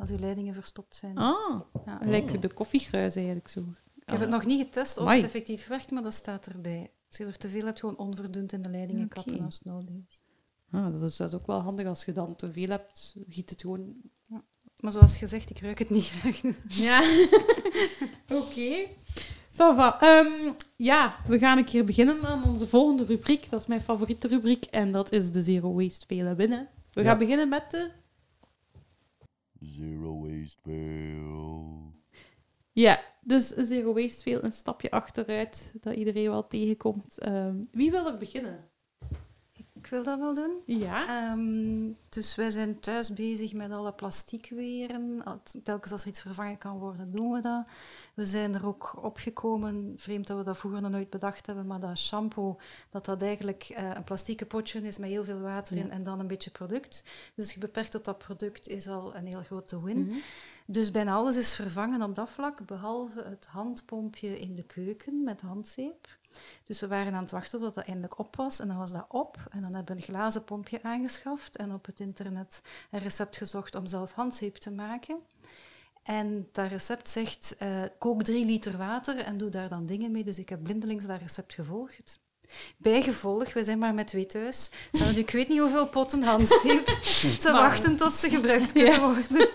Als 0.01 0.11
uw 0.11 0.19
leidingen 0.19 0.55
verstopt 0.55 0.95
zijn. 0.97 1.17
Ah, 1.17 1.61
Ja. 1.87 1.99
lijkt 2.03 2.43
de 2.43 2.53
koffiegruis 2.53 3.15
eigenlijk 3.17 3.49
zo. 3.49 3.61
Ik 3.97 4.09
heb 4.11 4.21
het 4.21 4.31
nog 4.31 4.47
niet 4.47 4.63
getest 4.65 4.97
of 4.97 5.03
Amai. 5.03 5.17
het 5.17 5.27
effectief 5.27 5.67
werkt, 5.67 5.91
maar 5.91 6.03
dat 6.03 6.15
staat 6.15 6.47
erbij. 6.47 6.91
Als 7.09 7.17
je 7.19 7.25
er 7.25 7.37
te 7.37 7.49
veel 7.49 7.65
hebt, 7.65 7.81
gewoon 7.81 7.97
onverdund 7.99 8.53
in 8.53 8.63
de 8.63 8.69
leidingen 8.69 9.09
kappen 9.09 9.41
als 9.45 9.55
het 9.55 9.65
nodig 9.65 9.89
is. 10.09 10.23
Ah, 10.71 10.93
dat 10.93 11.03
is 11.03 11.17
dat 11.17 11.29
is 11.29 11.35
ook 11.35 11.47
wel 11.47 11.61
handig 11.61 11.87
als 11.87 12.05
je 12.05 12.13
dan 12.13 12.37
te 12.37 12.53
veel 12.53 12.69
hebt. 12.69 13.15
Giet 13.29 13.51
het 13.51 13.61
gewoon. 13.61 13.95
Maar 14.81 14.93
zoals 14.93 15.17
gezegd, 15.17 15.51
ik 15.51 15.59
ruik 15.61 15.79
het 15.79 15.91
niet 15.91 16.05
graag. 16.05 16.41
Ja. 16.69 17.01
Oké. 18.41 18.87
Va. 19.51 20.01
Ehm, 20.01 20.53
ja, 20.77 21.17
we 21.27 21.39
gaan 21.39 21.59
een 21.59 21.65
keer 21.65 21.85
beginnen 21.85 22.23
aan 22.25 22.45
onze 22.45 22.67
volgende 22.67 23.05
rubriek. 23.05 23.51
Dat 23.51 23.61
is 23.61 23.67
mijn 23.67 23.83
favoriete 23.83 24.29
rubriek 24.29 24.65
en 24.65 24.93
dat 24.93 25.13
is 25.13 25.31
de 25.33 25.43
Zero 25.43 25.73
Waste 25.75 26.07
Velen 26.07 26.37
Winnen. 26.37 26.69
We 26.93 27.03
Ja. 27.03 27.09
gaan 27.09 27.19
beginnen 27.19 27.49
met 27.49 27.71
de... 27.71 27.91
Zero 29.61 30.21
waste 30.21 30.61
fail. 30.63 31.95
Ja, 32.73 33.01
dus 33.21 33.49
Zero 33.49 33.95
Waste 33.95 34.23
Veel, 34.23 34.45
een 34.45 34.53
stapje 34.53 34.91
achteruit, 34.91 35.73
dat 35.81 35.95
iedereen 35.95 36.31
wel 36.31 36.47
tegenkomt. 36.47 37.19
Ehm, 37.19 37.57
wie 37.71 37.91
wil 37.91 38.07
er 38.07 38.19
beginnen? 38.19 38.70
Ik 39.83 39.87
wil 39.87 40.03
dat 40.03 40.19
wel 40.19 40.35
doen. 40.35 40.61
Ja. 40.67 41.07
Ehm, 41.07 41.93
dus 42.09 42.35
wij 42.35 42.51
zijn 42.51 42.81
thuis 42.81 43.13
bezig 43.13 43.53
met 43.53 43.71
alle 43.71 43.93
plastiekweren. 43.93 45.23
Telkens 45.63 45.93
als 45.93 46.03
er 46.03 46.09
iets 46.09 46.21
vervangen 46.21 46.59
kan 46.59 46.79
worden, 46.79 47.11
doen 47.11 47.33
we 47.33 47.41
dat. 47.41 47.71
We 48.15 48.27
zijn 48.27 48.55
er 48.55 48.67
ook 48.67 49.05
opgekomen, 49.05 49.95
vreemd 49.97 50.27
dat 50.27 50.37
we 50.39 50.45
dat 50.45 50.59
vroeger 50.59 50.83
nog 50.83 50.91
nooit 50.91 51.11
bedacht 51.11 51.47
hebben, 51.47 51.67
maar 51.67 51.81
dat 51.81 51.99
shampoo, 51.99 52.59
dat 52.91 53.05
dat 53.05 53.23
eigenlijk 53.23 53.63
eh, 53.63 53.91
een 53.95 54.05
plastieke 54.05 54.47
potje 54.47 54.81
is 54.81 54.99
met 54.99 55.09
heel 55.09 55.25
veel 55.25 55.41
water 55.41 55.77
in 55.77 55.91
en 55.91 56.05
dan 56.05 56.21
een 56.21 56.27
beetje 56.27 56.51
product. 56.51 57.05
Dus 57.35 57.53
je 57.53 57.61
beperkt 57.61 57.91
tot 57.91 58.05
dat 58.05 58.19
product 58.19 58.69
is 58.69 58.89
al 58.89 59.17
een 59.17 59.27
heel 59.27 59.43
grote 59.43 59.83
win. 59.83 60.07
Mhm. 60.07 60.17
Dus 60.67 60.91
bijna 60.91 61.15
alles 61.15 61.37
is 61.37 61.55
vervangen 61.55 62.03
op 62.03 62.15
dat 62.15 62.31
vlak, 62.31 62.67
behalve 62.67 63.23
het 63.23 63.47
handpompje 63.47 64.41
in 64.41 64.55
de 64.55 64.63
keuken 64.63 65.25
met 65.25 65.41
handzeep. 65.41 66.19
Dus 66.65 66.81
we 66.81 66.87
waren 66.87 67.15
aan 67.15 67.23
het 67.23 67.31
wachten 67.31 67.61
tot 67.61 67.75
dat 67.75 67.85
eindelijk 67.85 68.19
op 68.19 68.37
was. 68.37 68.61
En 68.61 68.69
dan 68.69 68.79
was 68.79 68.91
dat 68.91 69.05
op. 69.09 69.37
En 69.51 69.61
dan 69.61 69.75
hebben 69.75 69.95
we 69.97 70.01
een 70.01 70.09
glazen 70.09 70.45
pompje 70.45 70.83
aangeschaft. 70.83 71.57
En 71.57 71.73
op 71.73 71.87
het 71.87 72.01
internet 72.01 72.61
een 72.91 73.01
recept 73.01 73.37
gezocht 73.37 73.75
om 73.75 73.87
zelf 73.87 74.13
handzeep 74.13 74.57
te 74.57 74.71
maken. 74.71 75.17
En 76.03 76.49
dat 76.53 76.69
recept 76.71 77.09
zegt, 77.09 77.57
eh, 77.59 77.83
kook 77.99 78.23
drie 78.23 78.45
liter 78.45 78.77
water 78.77 79.19
en 79.19 79.39
doe 79.39 79.51
daar 79.51 79.69
dan 79.69 79.87
dingen 79.87 80.11
mee. 80.11 80.25
Dus 80.25 80.39
ik 80.39 80.49
heb 80.49 80.63
blindelings 80.63 81.05
dat 81.07 81.21
recept 81.21 81.53
gevolgd. 81.55 82.19
Bijgevolg, 82.77 83.53
we 83.53 83.65
zijn 83.65 83.79
maar 83.79 83.95
met 83.95 84.07
twee 84.09 84.27
thuis. 84.27 84.71
Staan 84.93 85.15
ik 85.15 85.31
weet 85.31 85.49
niet 85.49 85.61
hoeveel 85.61 85.87
potten 85.89 86.23
handzeep 86.23 86.85
te 87.41 87.51
Maar- 87.51 87.53
wachten 87.53 87.97
tot 87.97 88.13
ze 88.15 88.31
gebruikt 88.31 88.73
kunnen 88.73 89.01
worden. 89.01 89.49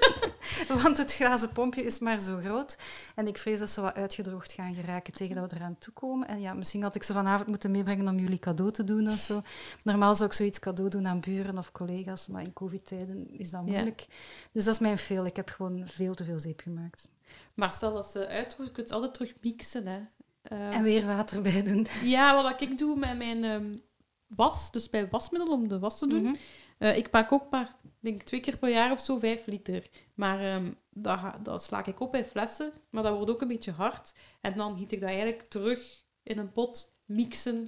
Want 0.84 0.98
het 0.98 1.14
glazen 1.14 1.52
pompje 1.52 1.84
is 1.84 2.00
maar 2.00 2.20
zo 2.20 2.38
groot. 2.38 2.78
En 3.16 3.28
ik 3.28 3.38
vrees 3.38 3.60
dat 3.60 3.70
ze 3.70 3.82
wat 3.82 3.94
uitgedroogd 3.96 4.52
gaan 4.52 4.76
geraken 4.76 5.14
tegen 5.14 5.36
dat 5.36 5.52
we 5.52 5.58
eraan 5.58 5.78
toekomen. 5.80 6.28
En 6.28 6.42
ja, 6.42 6.54
misschien 6.54 6.82
had 6.84 6.96
ik 6.96 7.04
ze 7.04 7.14
vanavond 7.14 7.48
moeten 7.48 7.72
meebrengen 7.72 8.08
om 8.08 8.20
jullie 8.20 8.40
cadeau 8.40 8.72
te 8.72 8.84
doen 8.84 9.08
of 9.10 9.20
zo. 9.20 9.42
Normaal 9.84 10.16
zou 10.16 10.30
ik 10.30 10.36
zoiets 10.36 10.60
cadeau 10.60 10.90
doen 10.90 11.08
aan 11.08 11.20
buren 11.20 11.58
of 11.58 11.72
collega's, 11.72 12.28
maar 12.28 12.42
in 12.42 12.54
covid-tijden 12.54 13.28
is 13.40 13.50
dat 13.52 13.62
Ja. 13.66 13.72
moeilijk. 13.72 14.06
Dus 14.52 14.64
dat 14.66 14.74
is 14.74 14.80
mijn 14.80 14.98
veel. 14.98 15.26
Ik 15.26 15.36
heb 15.36 15.50
gewoon 15.50 15.84
veel 15.86 16.14
te 16.14 16.24
veel 16.24 16.40
zeep 16.40 16.60
gemaakt. 16.62 17.10
Maar 17.54 17.72
stel 17.72 17.94
dat 17.94 18.06
ze 18.06 18.28
uitdroogt, 18.28 18.70
je 18.70 18.76
kunt 18.76 18.88
het 18.88 18.92
altijd 18.92 19.14
terug 19.14 19.34
mixen. 19.42 19.88
Hè. 19.88 20.00
Ehm, 20.42 20.72
En 20.72 20.84
weer 20.84 21.06
water 21.06 21.42
bij 21.42 21.64
doen. 21.64 21.88
Ja, 22.04 22.44
wat 22.44 22.62
ik 22.62 22.78
doe 22.78 22.96
met 22.98 23.18
mijn 23.18 23.44
ehm, 23.44 23.74
was, 24.28 24.72
dus 24.72 24.90
bij 24.90 25.08
wasmiddel 25.10 25.52
om 25.54 25.68
de 25.68 25.80
was 25.80 26.00
te 26.00 26.08
doen. 26.08 26.24
Mhm. 26.24 26.36
Eh, 26.78 26.98
ik 26.98 27.10
pak 27.10 27.32
ook 27.32 27.50
maar, 27.52 27.76
denk 28.00 28.22
twee 28.22 28.40
keer 28.40 28.58
per 28.58 28.70
jaar 28.70 28.92
of 28.92 29.00
zo, 29.00 29.18
vijf 29.18 29.46
liter. 29.46 29.90
Maar 30.14 30.40
ehm, 30.40 30.72
dat, 30.90 31.20
dat 31.44 31.64
sla 31.64 31.86
ik 31.86 32.00
op 32.00 32.12
bij 32.12 32.26
flessen, 32.26 32.72
maar 32.90 33.04
dat 33.04 33.16
wordt 33.16 33.32
ook 33.32 33.42
een 33.42 33.48
beetje 33.48 33.72
hard. 33.72 34.14
En 34.42 34.56
dan 34.56 34.78
giet 34.78 34.92
ik 34.92 35.00
dat 35.00 35.10
eigenlijk 35.10 35.50
terug 35.50 36.04
in 36.24 36.38
een 36.38 36.52
pot, 36.52 36.94
mixen. 37.06 37.68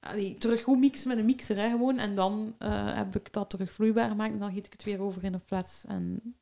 Allee, 0.00 0.34
terug 0.38 0.62
goed 0.62 0.78
mixen 0.78 1.08
met 1.08 1.18
een 1.18 1.24
mixer, 1.24 1.56
hè, 1.56 1.70
gewoon. 1.70 1.98
En 1.98 2.14
dan 2.14 2.54
eh, 2.58 2.96
heb 2.96 3.16
ik 3.16 3.32
dat 3.32 3.50
terug 3.50 3.72
vloeibaar 3.72 4.08
gemaakt 4.08 4.32
en 4.32 4.38
dan 4.38 4.52
giet 4.52 4.66
ik 4.66 4.72
het 4.72 4.84
weer 4.84 5.00
over 5.00 5.24
in 5.24 5.34
een 5.34 5.40
fles. 5.40 5.84
En 5.88 6.36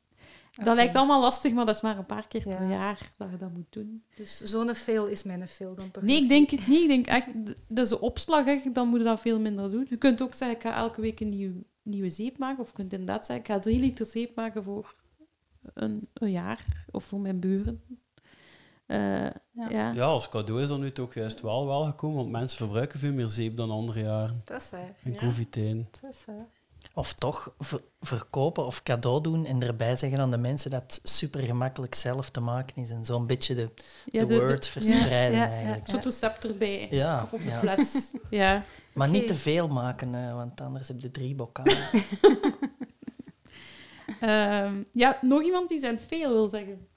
dat 0.63 0.75
lijkt 0.75 0.95
allemaal 0.95 1.21
lastig, 1.21 1.53
maar 1.53 1.65
dat 1.65 1.75
is 1.75 1.81
maar 1.81 1.97
een 1.97 2.05
paar 2.05 2.27
keer 2.27 2.43
per 2.43 2.61
Ja. 2.61 2.69
jaar 2.69 3.11
dat 3.17 3.29
je 3.31 3.37
dat 3.37 3.51
moet 3.53 3.65
doen. 3.69 4.03
Dus 4.15 4.41
zo'n 4.41 4.75
veel 4.75 5.05
is 5.05 5.23
mijn 5.23 5.47
veel 5.47 5.75
dan 5.75 5.91
toch 5.91 6.03
Nee, 6.03 6.21
ik 6.21 6.27
denk 6.27 6.49
het 6.49 6.67
niet. 6.67 6.81
Ik 6.81 6.87
denk 6.87 7.07
echt, 7.07 7.27
dat 7.67 7.83
is 7.83 7.89
de 7.89 7.99
opslag, 8.01 8.45
hè. 8.45 8.61
dan 8.73 8.87
moet 8.87 8.99
je 8.99 9.05
dat 9.05 9.19
veel 9.19 9.39
minder 9.39 9.71
doen. 9.71 9.85
Je 9.89 9.97
kunt 9.97 10.21
ook 10.21 10.33
zeggen, 10.33 10.57
ik 10.57 10.63
ga 10.63 10.75
elke 10.75 11.01
week 11.01 11.19
een 11.19 11.29
nieuw, 11.29 11.53
nieuwe 11.83 12.09
zeep 12.09 12.37
maken. 12.37 12.61
Of 12.61 12.67
je 12.69 12.73
kunt 12.75 12.91
inderdaad 12.91 13.25
zeggen, 13.25 13.45
ik 13.45 13.51
ga 13.51 13.59
drie 13.59 13.79
liter 13.79 14.05
zeep 14.05 14.35
maken 14.35 14.63
voor 14.63 14.95
een, 15.73 16.07
een 16.13 16.31
jaar. 16.31 16.65
Of 16.91 17.03
voor 17.03 17.19
mijn 17.19 17.39
buren. 17.39 17.81
Eh, 18.85 18.99
ja. 19.51 19.91
Ja, 19.93 20.03
als 20.05 20.29
cadeau 20.29 20.61
is 20.61 20.67
dat 20.67 20.79
nu 20.79 20.91
toch 20.91 21.13
juist 21.13 21.41
wel 21.41 21.67
wel 21.67 21.83
gekomen, 21.83 22.17
want 22.17 22.29
mensen 22.29 22.57
verbruiken 22.57 22.99
veel 22.99 23.13
meer 23.13 23.27
zeep 23.27 23.57
dan 23.57 23.71
andere 23.71 24.01
jaren. 24.01 24.41
Dat 24.45 24.61
is 24.61 24.69
waar. 24.69 24.95
Ja. 25.03 25.15
covid-tijden. 25.19 25.89
Dat 26.01 26.13
is 26.13 26.25
waar. 26.25 26.47
Of 26.93 27.13
toch 27.13 27.53
ver- 27.59 27.81
verkopen 28.01 28.65
of 28.65 28.83
cadeau 28.83 29.21
doen 29.21 29.45
en 29.45 29.61
erbij 29.63 29.95
zeggen 29.95 30.19
aan 30.19 30.31
de 30.31 30.37
mensen 30.37 30.71
dat 30.71 30.81
het 30.81 30.99
super 31.03 31.39
gemakkelijk 31.41 31.95
zelf 31.95 32.29
te 32.29 32.39
maken 32.39 32.75
is. 32.81 32.89
En 32.89 33.05
zo'n 33.05 33.27
beetje 33.27 33.55
de, 33.55 33.69
Ja, 34.05 34.25
de, 34.25 34.39
word 34.39 34.67
verspreiden 34.67 35.37
Ja, 35.39 35.45
ja, 35.45 35.49
ja. 35.49 35.51
eigenlijk. 35.51 35.81
Een 35.87 35.93
soort 35.93 36.05
recept 36.05 36.43
erbij. 36.43 36.87
Ja, 36.91 37.23
Of 37.23 37.33
op 37.33 37.39
een 37.39 37.45
ja. 37.45 37.59
fles. 37.59 38.11
ja. 38.29 38.63
Maar 38.93 39.09
niet 39.09 39.27
te 39.27 39.35
veel 39.35 39.67
maken, 39.67 40.15
eh, 40.15 40.33
want 40.33 40.61
anders 40.61 40.87
heb 40.87 41.01
je 41.01 41.11
drie 41.11 41.35
bokkalen. 41.35 41.77
Ehm, 44.19 44.83
ja, 44.91 45.17
nog 45.21 45.43
iemand 45.43 45.69
die 45.69 45.79
zijn 45.79 45.99
veel 45.99 46.29
wil 46.29 46.47
zeggen. 46.47 46.87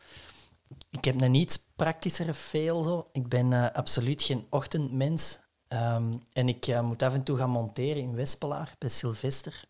Ik 0.91 1.05
heb 1.05 1.21
een 1.21 1.35
iets 1.35 1.59
praktischere 1.77 2.35
veel 2.35 2.83
zo. 2.83 3.09
Ik 3.13 3.29
ben 3.29 3.53
eh, 3.53 3.71
absoluut 3.73 4.23
geen 4.23 4.47
ochtendmens. 4.51 5.39
Ehm, 5.69 6.13
en 6.33 6.49
ik 6.49 6.67
eh, 6.67 6.81
moet 6.81 7.03
af 7.03 7.15
en 7.15 7.23
toe 7.23 7.37
gaan 7.37 7.51
monteren 7.51 8.03
in 8.03 8.15
Wespelaar 8.15 8.75
bij 8.79 8.89
Sylvester. 8.89 9.65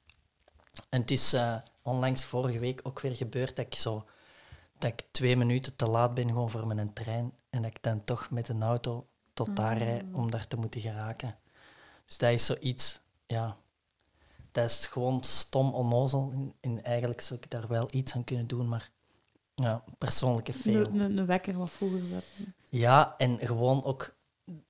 En 0.88 1.00
het 1.00 1.10
is 1.10 1.32
eh, 1.32 1.56
onlangs 1.82 2.24
vorige 2.24 2.58
week 2.58 2.80
ook 2.82 3.00
weer 3.00 3.16
gebeurd 3.16 3.56
dat 3.56 3.66
ik 3.66 3.74
zo 3.74 4.04
dat 4.78 4.90
ik 4.90 5.02
twee 5.10 5.36
minuten 5.36 5.76
te 5.76 5.86
laat 5.86 6.14
ben 6.14 6.28
gewoon 6.28 6.50
voor 6.50 6.66
mijn 6.66 6.92
trein 6.92 7.32
en 7.50 7.62
dat 7.62 7.70
ik 7.70 7.82
dan 7.82 8.04
toch 8.04 8.30
met 8.30 8.48
een 8.48 8.62
auto 8.62 9.06
tot 9.34 9.56
daar 9.56 9.78
rijd 9.78 10.04
om 10.12 10.30
daar 10.30 10.46
te 10.46 10.56
moeten 10.56 10.80
geraken. 10.80 11.36
Dus 12.06 12.18
dat 12.18 12.30
is 12.30 12.46
zoiets, 12.46 13.00
ja, 13.26 13.56
dat 14.52 14.70
is 14.70 14.86
gewoon 14.86 15.24
stom 15.24 15.74
onnozel. 15.74 16.30
En, 16.32 16.54
en 16.60 16.84
eigenlijk 16.84 17.20
zou 17.20 17.40
ik 17.42 17.50
daar 17.50 17.68
wel 17.68 17.88
iets 17.90 18.14
aan 18.14 18.24
kunnen 18.24 18.46
doen, 18.46 18.68
maar 18.68 18.90
ja, 19.54 19.84
persoonlijke 19.98 20.52
fail. 20.52 20.86
Een, 20.86 21.00
een, 21.00 21.16
een 21.18 21.26
wekker 21.26 21.58
wat 21.58 21.70
vroeger 21.70 22.00
zetten. 22.00 22.54
Ja, 22.70 23.14
en 23.18 23.38
gewoon 23.38 23.84
ook 23.84 24.15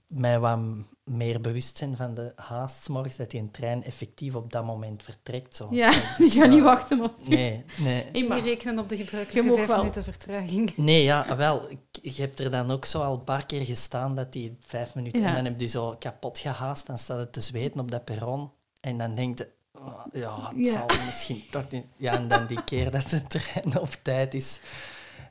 mij 0.06 0.38
wat 0.38 0.58
meer 1.04 1.40
bewust 1.40 1.76
zijn 1.76 1.96
van 1.96 2.14
de 2.14 2.32
haast 2.36 2.82
's 2.82 2.88
morgens 2.88 3.16
dat 3.16 3.30
die 3.30 3.40
een 3.40 3.50
trein 3.50 3.84
effectief 3.84 4.34
op 4.34 4.52
dat 4.52 4.64
moment 4.64 5.02
vertrekt. 5.02 5.54
Zo. 5.54 5.68
Ja, 5.70 5.90
die 6.18 6.30
gaan 6.30 6.48
niet 6.48 6.58
eh, 6.58 6.64
wachten 6.64 7.00
op 7.02 7.12
Nee, 7.28 7.64
nee. 7.78 8.28
Maar- 8.28 8.40
rekenen 8.40 8.78
op 8.78 8.88
de 8.88 8.96
gebruikelijke 8.96 9.54
vijf 9.54 9.68
wel. 9.68 9.78
minuten 9.78 10.02
vertraging. 10.04 10.76
Nee, 10.76 11.02
ja, 11.02 11.36
wel. 11.36 11.70
Ik, 11.70 11.78
je 12.02 12.22
hebt 12.22 12.40
er 12.40 12.50
dan 12.50 12.70
ook 12.70 12.84
zo 12.84 13.02
al 13.02 13.14
een 13.14 13.24
paar 13.24 13.46
keer 13.46 13.64
gestaan 13.64 14.14
dat 14.14 14.32
die 14.32 14.56
vijf 14.60 14.94
minuten... 14.94 15.20
Ja. 15.20 15.28
En 15.28 15.34
dan 15.34 15.44
heb 15.44 15.60
je 15.60 15.66
zo 15.66 15.96
kapot 15.98 16.38
gehaast, 16.38 16.86
dan 16.86 16.98
staat 16.98 17.18
het 17.18 17.32
te 17.32 17.40
zweten 17.40 17.80
op 17.80 17.90
dat 17.90 18.04
perron. 18.04 18.50
En 18.80 18.98
dan 18.98 19.14
denk 19.14 19.38
je... 19.38 19.48
oh, 19.78 20.04
ja, 20.12 20.48
het 20.48 20.56
Ja. 20.66 20.72
zal 20.72 20.86
misschien 21.06 21.42
toch 21.50 21.68
niet... 21.68 21.84
Ja, 21.96 22.12
en 22.12 22.28
dan 22.28 22.46
die 22.46 22.64
keer 22.64 22.90
dat 22.90 23.10
de 23.10 23.26
trein 23.26 23.78
op 23.80 23.90
tijd 24.02 24.34
is, 24.34 24.60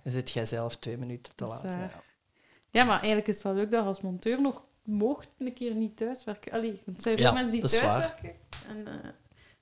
zit 0.04 0.32
jij 0.32 0.46
zelf 0.46 0.76
twee 0.76 0.98
minuten 0.98 1.36
te 1.36 1.46
laat. 1.46 1.64
Ja. 1.64 1.90
Ja, 2.76 2.84
maar 2.84 2.98
eigenlijk 2.98 3.28
is 3.28 3.34
het 3.36 3.44
wel 3.44 3.54
leuk 3.54 3.72
dat 3.72 3.82
je 3.82 3.88
als 3.88 4.02
monteur 4.02 4.42
nog 4.42 4.64
mocht 4.84 5.28
een 5.38 5.54
keer 5.54 5.76
niet 5.76 5.98
thuiswerken. 5.98 6.52
Allee, 6.52 6.82
want 6.86 6.98
er 6.98 7.04
zijn 7.04 7.18
veel 7.18 7.26
Ja, 7.26 7.32
mensen 7.32 7.52
die 7.52 7.62
thuiswerken. 7.62 8.34
En 8.68 8.88
eh, 8.88 9.10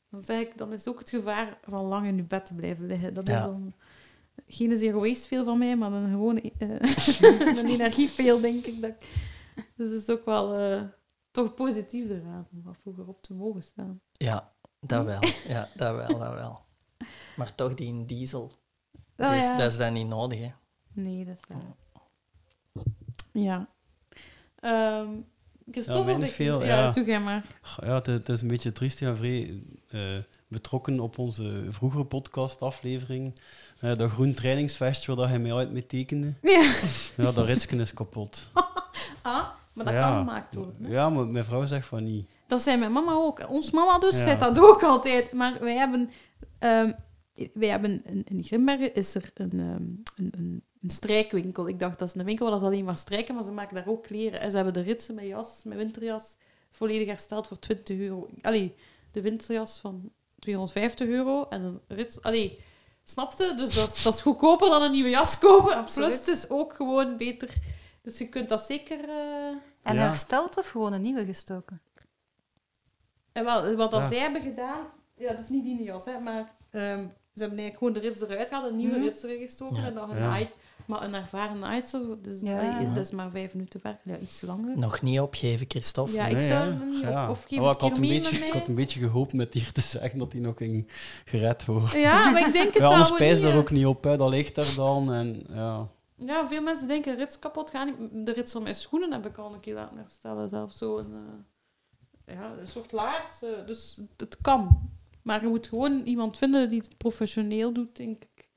dan, 0.09 0.23
zeg 0.23 0.41
ik, 0.41 0.57
dan 0.57 0.73
is 0.73 0.87
ook 0.87 0.99
het 0.99 1.09
gevaar 1.09 1.57
van 1.63 1.85
lang 1.85 2.07
in 2.07 2.15
je 2.15 2.23
bed 2.23 2.45
te 2.45 2.53
blijven 2.53 2.85
liggen. 2.85 3.13
Dat 3.13 3.29
is 3.29 3.35
dan 3.35 3.73
geen 4.47 4.77
zero 4.77 4.99
waste 4.99 5.27
veel 5.27 5.43
van 5.43 5.57
mij, 5.57 5.75
maar 5.75 5.91
een 5.91 6.09
gewone 6.09 6.41
eh, 6.57 6.69
een 7.59 7.67
energieveel, 7.67 8.41
denk 8.41 8.65
ik. 8.65 8.81
Dat, 8.81 8.93
dus 9.75 9.91
het 9.91 10.01
is 10.01 10.09
ook 10.09 10.25
wel 10.25 10.55
eh, 10.57 10.81
toch 11.31 11.53
positief 11.53 12.09
eraan 12.09 12.47
om 12.51 12.63
wat 12.63 12.77
vroeger 12.81 13.07
op 13.07 13.21
te 13.21 13.33
mogen 13.33 13.63
staan. 13.63 14.01
Ja, 14.11 14.53
dat 14.79 15.05
wel. 15.05 15.21
Ja, 15.47 15.69
dat 15.75 15.95
wel, 15.95 16.19
dat 16.19 16.33
wel. 16.33 16.61
Maar 17.37 17.55
toch, 17.55 17.73
die 17.73 17.87
in 17.87 18.05
diesel, 18.05 18.51
Oh, 19.17 19.35
ja. 19.35 19.57
dat 19.57 19.71
is 19.71 19.77
dan 19.77 19.93
niet 19.93 20.07
nodig, 20.07 20.39
hè. 20.39 20.51
Nee, 20.93 21.25
dat 21.25 21.37
is 21.37 21.43
waar. 21.47 21.75
Ja. 23.33 23.67
Ehm 24.59 25.07
Christophe, 25.71 26.03
weinig 26.03 26.23
of 26.27 26.29
ik- 26.29 26.35
veel, 26.45 26.61
ja. 26.63 26.67
ja. 26.79 26.91
Doe 26.91 27.05
jij 27.05 27.19
maar. 27.19 27.43
Ja, 27.83 28.01
het, 28.01 28.29
is 28.29 28.41
een 28.41 28.47
beetje 28.47 28.71
triest, 28.71 28.99
ja, 28.99 29.15
vrij 29.15 29.61
eh, 29.89 29.99
betrokken 30.47 30.99
op 30.99 31.17
onze 31.17 31.63
vroegere 31.69 32.05
podcastaflevering. 32.05 33.39
Eh 33.79 33.97
dat 33.97 34.09
groen 34.11 34.33
trainingsfestival 34.33 35.15
dat 35.15 35.27
hij 35.27 35.39
mij 35.39 35.53
uit 35.53 35.71
mee 35.71 35.85
tekende. 35.85 36.33
Ja. 36.41 36.73
Ja, 37.17 37.31
dat 37.31 37.45
ritsken 37.45 37.79
is 37.79 37.93
kapot. 37.93 38.41
Ah, 39.21 39.47
maar 39.73 39.85
dat 39.85 39.93
Ja. 39.93 40.01
kan 40.09 40.17
gemaakt 40.17 40.55
worden. 40.55 40.75
Hè? 40.81 40.89
Ja, 40.91 41.09
maar 41.09 41.25
mijn 41.27 41.45
vrouw 41.45 41.65
zegt 41.65 41.87
van 41.87 42.03
niet. 42.03 42.29
Dat 42.47 42.61
zei 42.61 42.77
mijn 42.77 42.91
mama 42.91 43.11
ook. 43.11 43.49
Ons 43.49 43.71
mama 43.71 43.99
dus 43.99 44.17
Ja. 44.17 44.23
zei 44.23 44.39
dat 44.39 44.59
ook 44.59 44.83
altijd. 44.83 45.33
Maar 45.33 45.57
wij 45.59 45.75
hebben... 45.75 46.09
ehm, 46.59 46.91
wij 47.53 47.67
hebben 47.67 48.05
in, 48.05 48.23
in 48.23 48.43
Grimbergen 48.43 48.93
is 48.95 49.15
er 49.15 49.31
een, 49.33 49.51
ehm, 49.51 49.83
een, 50.25 50.33
een, 50.37 50.63
een 50.81 50.89
strijkwinkel. 50.89 51.67
Ik 51.67 51.79
dacht, 51.79 51.99
dat 51.99 52.07
is 52.07 52.15
een 52.15 52.25
winkel 52.25 52.49
waar 52.49 52.59
ze 52.59 52.65
alleen 52.65 52.85
maar 52.85 52.97
strijken, 52.97 53.35
maar 53.35 53.43
ze 53.43 53.51
maken 53.51 53.75
daar 53.75 53.87
ook 53.87 54.03
kleren. 54.03 54.39
En 54.39 54.49
ze 54.49 54.55
hebben 54.55 54.73
de 54.73 54.81
ritsen 54.81 55.15
met 55.15 55.25
jas, 55.25 55.61
met 55.65 55.77
winterjas, 55.77 56.35
volledig 56.69 57.07
hersteld 57.07 57.47
voor 57.47 57.59
20 57.59 57.97
euro. 57.97 58.29
Allee, 58.41 58.75
de 59.11 59.21
winterjas 59.21 59.79
van 59.79 60.11
250 60.39 61.07
euro 61.07 61.47
en 61.49 61.61
een 61.61 61.79
rits... 61.87 62.21
Allee, 62.21 62.59
snapte? 63.03 63.53
Dus 63.57 63.75
dat, 63.75 63.93
is- 63.95 64.03
dat 64.03 64.13
is 64.13 64.21
goedkoper 64.21 64.69
dan 64.69 64.81
een 64.81 64.91
nieuwe 64.91 65.09
jas 65.09 65.37
kopen. 65.39 65.75
Absoluut. 65.75 66.07
Plus, 66.09 66.19
het 66.25 66.27
is 66.37 66.49
ook 66.49 66.73
gewoon 66.73 67.17
beter... 67.17 67.53
Dus 68.01 68.17
je 68.17 68.29
kunt 68.29 68.49
dat 68.49 68.61
zeker... 68.61 68.99
eh, 69.09 69.47
En 69.83 69.95
Ja. 69.95 70.07
hersteld 70.07 70.57
of 70.57 70.67
gewoon 70.67 70.93
een 70.93 71.01
nieuwe 71.01 71.25
gestoken? 71.25 71.81
En 73.31 73.43
wel, 73.43 73.75
wat 73.75 73.91
dat 73.91 74.01
Ja. 74.01 74.07
zij 74.07 74.17
hebben 74.17 74.41
gedaan, 74.41 74.85
ja, 75.17 75.31
dat 75.33 75.39
is 75.43 75.49
niet 75.49 75.63
die 75.63 75.83
jas, 75.83 76.05
hè, 76.05 76.19
maar 76.19 76.55
ehm, 76.69 77.07
ze 77.35 77.39
hebben 77.41 77.57
eigenlijk 77.59 77.77
gewoon 77.77 77.93
de 77.93 77.99
rits 77.99 78.21
eruit 78.21 78.47
gehaald, 78.47 78.69
een 78.71 78.77
nieuwe 78.77 78.95
Mhm. 78.95 79.03
rits 79.03 79.23
erin 79.23 79.39
gestoken 79.41 79.75
Ja. 79.75 79.85
en 79.85 79.93
dan 79.93 80.09
Ja. 80.09 80.15
genaaid. 80.15 80.49
Maar 80.85 81.03
een 81.03 81.13
ervaren 81.13 81.59
naaister, 81.59 82.21
dus, 82.21 82.41
Ja. 82.41 82.61
Ja. 82.61 82.83
dat 82.83 82.97
is 82.97 83.11
maar 83.11 83.29
vijf 83.31 83.53
minuten 83.53 83.79
werk, 83.83 83.99
ja, 84.03 84.17
iets 84.17 84.41
langer. 84.41 84.77
Nog 84.77 85.01
niet 85.01 85.19
opgeven, 85.19 85.65
Christophe. 85.69 86.13
Ja, 86.13 86.25
ik 86.25 86.33
Nee, 86.33 86.43
zou 86.43 86.63
hem 86.73 86.89
niet 86.89 87.01
Ja. 87.01 87.23
op, 87.23 87.29
of 87.29 87.43
geef 87.43 87.59
Oh, 87.59 87.65
het 87.67 87.75
ik, 87.75 87.81
had 87.81 87.91
een 87.91 88.01
beetje, 88.01 88.21
met 88.21 88.31
ik 88.31 88.39
mij. 88.39 88.49
had 88.59 88.67
een 88.67 88.75
beetje 88.75 88.99
gehoopt 88.99 89.33
met 89.33 89.53
hier 89.53 89.71
te 89.71 89.81
zeggen 89.81 90.19
dat 90.19 90.31
hij 90.33 90.41
nog 90.41 90.57
ging 90.57 90.87
gered 91.25 91.65
worden. 91.65 91.99
Ja, 91.99 92.29
maar 92.29 92.47
ik 92.47 92.53
denk 92.53 92.65
het 92.73 92.77
Ja, 92.81 92.85
anders 92.87 93.07
wel 93.09 93.17
spijs 93.17 93.33
niet, 93.33 93.43
daar 93.43 93.57
ook 93.57 93.69
niet 93.71 93.85
op, 93.85 94.03
hè. 94.03 94.17
dat 94.17 94.29
ligt 94.29 94.55
daar 94.55 94.73
dan. 94.75 95.13
En, 95.13 95.45
ja. 95.49 95.87
Ja, 96.15 96.47
veel 96.47 96.61
mensen 96.61 96.87
denken 96.87 97.15
rits 97.15 97.39
kapot 97.39 97.69
gaan. 97.69 97.87
niet. 97.87 98.25
De 98.25 98.33
rits 98.33 98.51
van 98.51 98.63
mijn 98.63 98.75
schoenen 98.75 99.11
heb 99.11 99.25
ik 99.25 99.37
al 99.37 99.53
een 99.53 99.59
keer 99.59 99.73
laten 99.73 99.97
herstellen, 99.97 100.49
zelf 100.49 100.71
zo 100.71 100.97
een, 100.97 101.13
eh, 102.25 102.35
ja, 102.35 102.53
een 102.59 102.67
soort 102.67 102.91
laars. 102.91 103.41
eh, 103.43 103.49
dus 103.65 104.01
het 104.17 104.37
kan. 104.41 104.89
Maar 105.23 105.41
je 105.41 105.47
moet 105.47 105.67
gewoon 105.67 106.01
iemand 106.01 106.37
vinden 106.37 106.69
die 106.69 106.79
het 106.81 106.97
professioneel 106.97 107.73
doet, 107.73 107.95
denk 107.95 108.23
ik. 108.23 108.49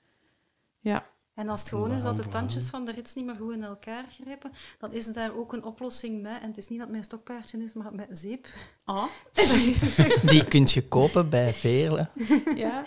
Ja. 0.78 1.06
En 1.35 1.49
als 1.49 1.61
het 1.61 1.68
gewoon 1.68 1.90
is 1.92 2.02
dat 2.02 2.16
de 2.16 2.28
tandjes 2.28 2.68
van 2.68 2.85
de 2.85 2.92
rits 2.92 3.14
niet 3.14 3.25
meer 3.26 3.37
goed 3.37 3.52
in 3.52 3.62
elkaar 3.64 4.04
grijpen, 4.20 4.52
dan 4.78 4.92
is 4.92 5.12
daar 5.12 5.35
ook 5.37 5.52
een 5.52 5.64
oplossing 5.64 6.23
bij. 6.23 6.40
En 6.40 6.49
het 6.49 6.58
is 6.58 6.68
niet 6.68 6.78
dat 6.78 6.88
mijn 6.88 7.04
stokpaardje 7.04 7.62
is, 7.62 7.73
maar 7.73 7.94
met 7.94 8.08
zeep. 8.18 8.46
Ah. 8.85 9.04
Die 10.30 10.44
kun 10.44 10.62
je 10.66 10.88
kopen 10.88 11.30
bij 11.30 11.49
Veerle. 11.52 12.08
Ja. 12.54 12.85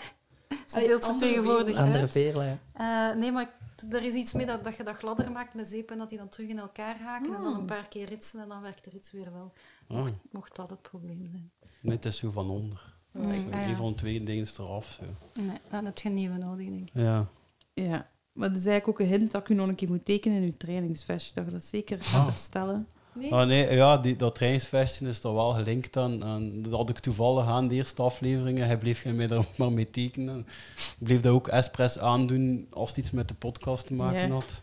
Ze 0.66 0.78
deelt 0.78 1.04
ze 1.04 1.14
tegenwoordig 1.14 1.76
Andere 1.76 1.98
uit. 1.98 2.10
Veerle. 2.10 2.44
ja. 2.44 3.10
Eh, 3.10 3.16
nee, 3.18 3.32
maar 3.32 3.50
er 3.90 4.02
is 4.02 4.14
iets 4.14 4.32
mee 4.32 4.46
dat, 4.46 4.64
dat 4.64 4.76
je 4.76 4.82
dat 4.82 4.96
gladder 4.96 5.32
maakt 5.32 5.54
met 5.54 5.68
zeep 5.68 5.90
en 5.90 5.98
dat 5.98 6.08
die 6.08 6.18
dan 6.18 6.28
terug 6.28 6.48
in 6.48 6.58
elkaar 6.58 6.98
haken. 7.00 7.34
En 7.34 7.42
dan 7.42 7.54
een 7.54 7.64
paar 7.64 7.88
keer 7.88 8.08
ritsen 8.08 8.40
en 8.40 8.48
dan 8.48 8.60
werkt 8.60 8.84
de 8.84 8.90
rits 8.90 9.12
weer 9.12 9.32
wel. 9.32 9.52
Ah, 9.88 10.06
Mocht 10.30 10.56
dat 10.56 10.70
het 10.70 10.82
probleem 10.82 11.26
zijn. 11.30 11.50
nee, 11.82 11.94
het 11.96 12.04
is 12.04 12.16
zo 12.18 12.30
van 12.30 12.50
onder. 12.50 12.98
Mm, 13.12 13.22
Zo, 13.22 13.28
ah, 13.28 13.50
ja. 13.50 13.68
Een 13.68 13.76
van 13.76 13.94
twee 13.94 14.24
dingen 14.24 14.42
is 14.44 14.58
eraf. 14.58 14.98
Zo. 15.00 15.42
Nee, 15.42 15.56
dan 15.70 15.84
heb 15.84 15.98
je 15.98 16.08
een 16.08 16.14
nieuwe 16.14 16.36
nodig, 16.36 16.68
denk 16.68 16.88
ik. 16.88 16.94
Ja. 16.94 17.28
Ja. 17.74 18.08
Maar 18.32 18.48
dat 18.48 18.58
is 18.58 18.66
eigenlijk 18.66 18.88
ook 18.88 19.06
een 19.06 19.12
hint 19.18 19.30
dat 19.32 19.40
ik 19.40 19.48
u 19.48 19.54
nog 19.54 19.68
een 19.68 19.74
keer 19.74 19.88
moet 19.88 20.04
tekenen 20.04 20.36
in 20.36 20.42
uw 20.44 20.56
trainingsvestje. 20.56 21.34
Dat 21.34 21.44
je 21.44 21.50
dat 21.50 21.64
zeker 21.64 22.00
gaat 22.02 22.20
Ah. 22.20 22.28
herstellen. 22.28 22.86
Nee? 23.14 23.34
Ah, 23.34 23.46
nee, 23.46 23.74
ja, 23.74 23.96
die, 23.98 24.16
dat 24.16 24.34
trainingsfestje 24.34 25.08
is 25.08 25.22
er 25.22 25.34
wel 25.34 25.50
gelinkt 25.52 25.96
aan. 25.96 26.22
En 26.24 26.62
dat 26.62 26.72
had 26.72 26.88
ik 26.88 26.98
toevallig 26.98 27.46
aan 27.46 27.68
de 27.68 27.74
eerste 27.74 28.02
afleveringen. 28.02 28.66
Hij 28.66 28.78
bleef 28.78 29.04
mij 29.04 29.26
daar 29.26 29.38
ook 29.38 29.56
maar 29.56 29.72
mee 29.72 29.90
tekenen. 29.90 30.38
Ik 30.76 30.94
bleef 30.98 31.20
dat 31.20 31.32
ook 31.32 31.48
expres 31.48 31.98
aandoen 31.98 32.66
als 32.70 32.88
het 32.88 32.98
iets 32.98 33.10
met 33.10 33.28
de 33.28 33.34
podcast 33.34 33.86
te 33.86 33.94
maken 33.94 34.20
Ja. 34.20 34.28
had. 34.28 34.62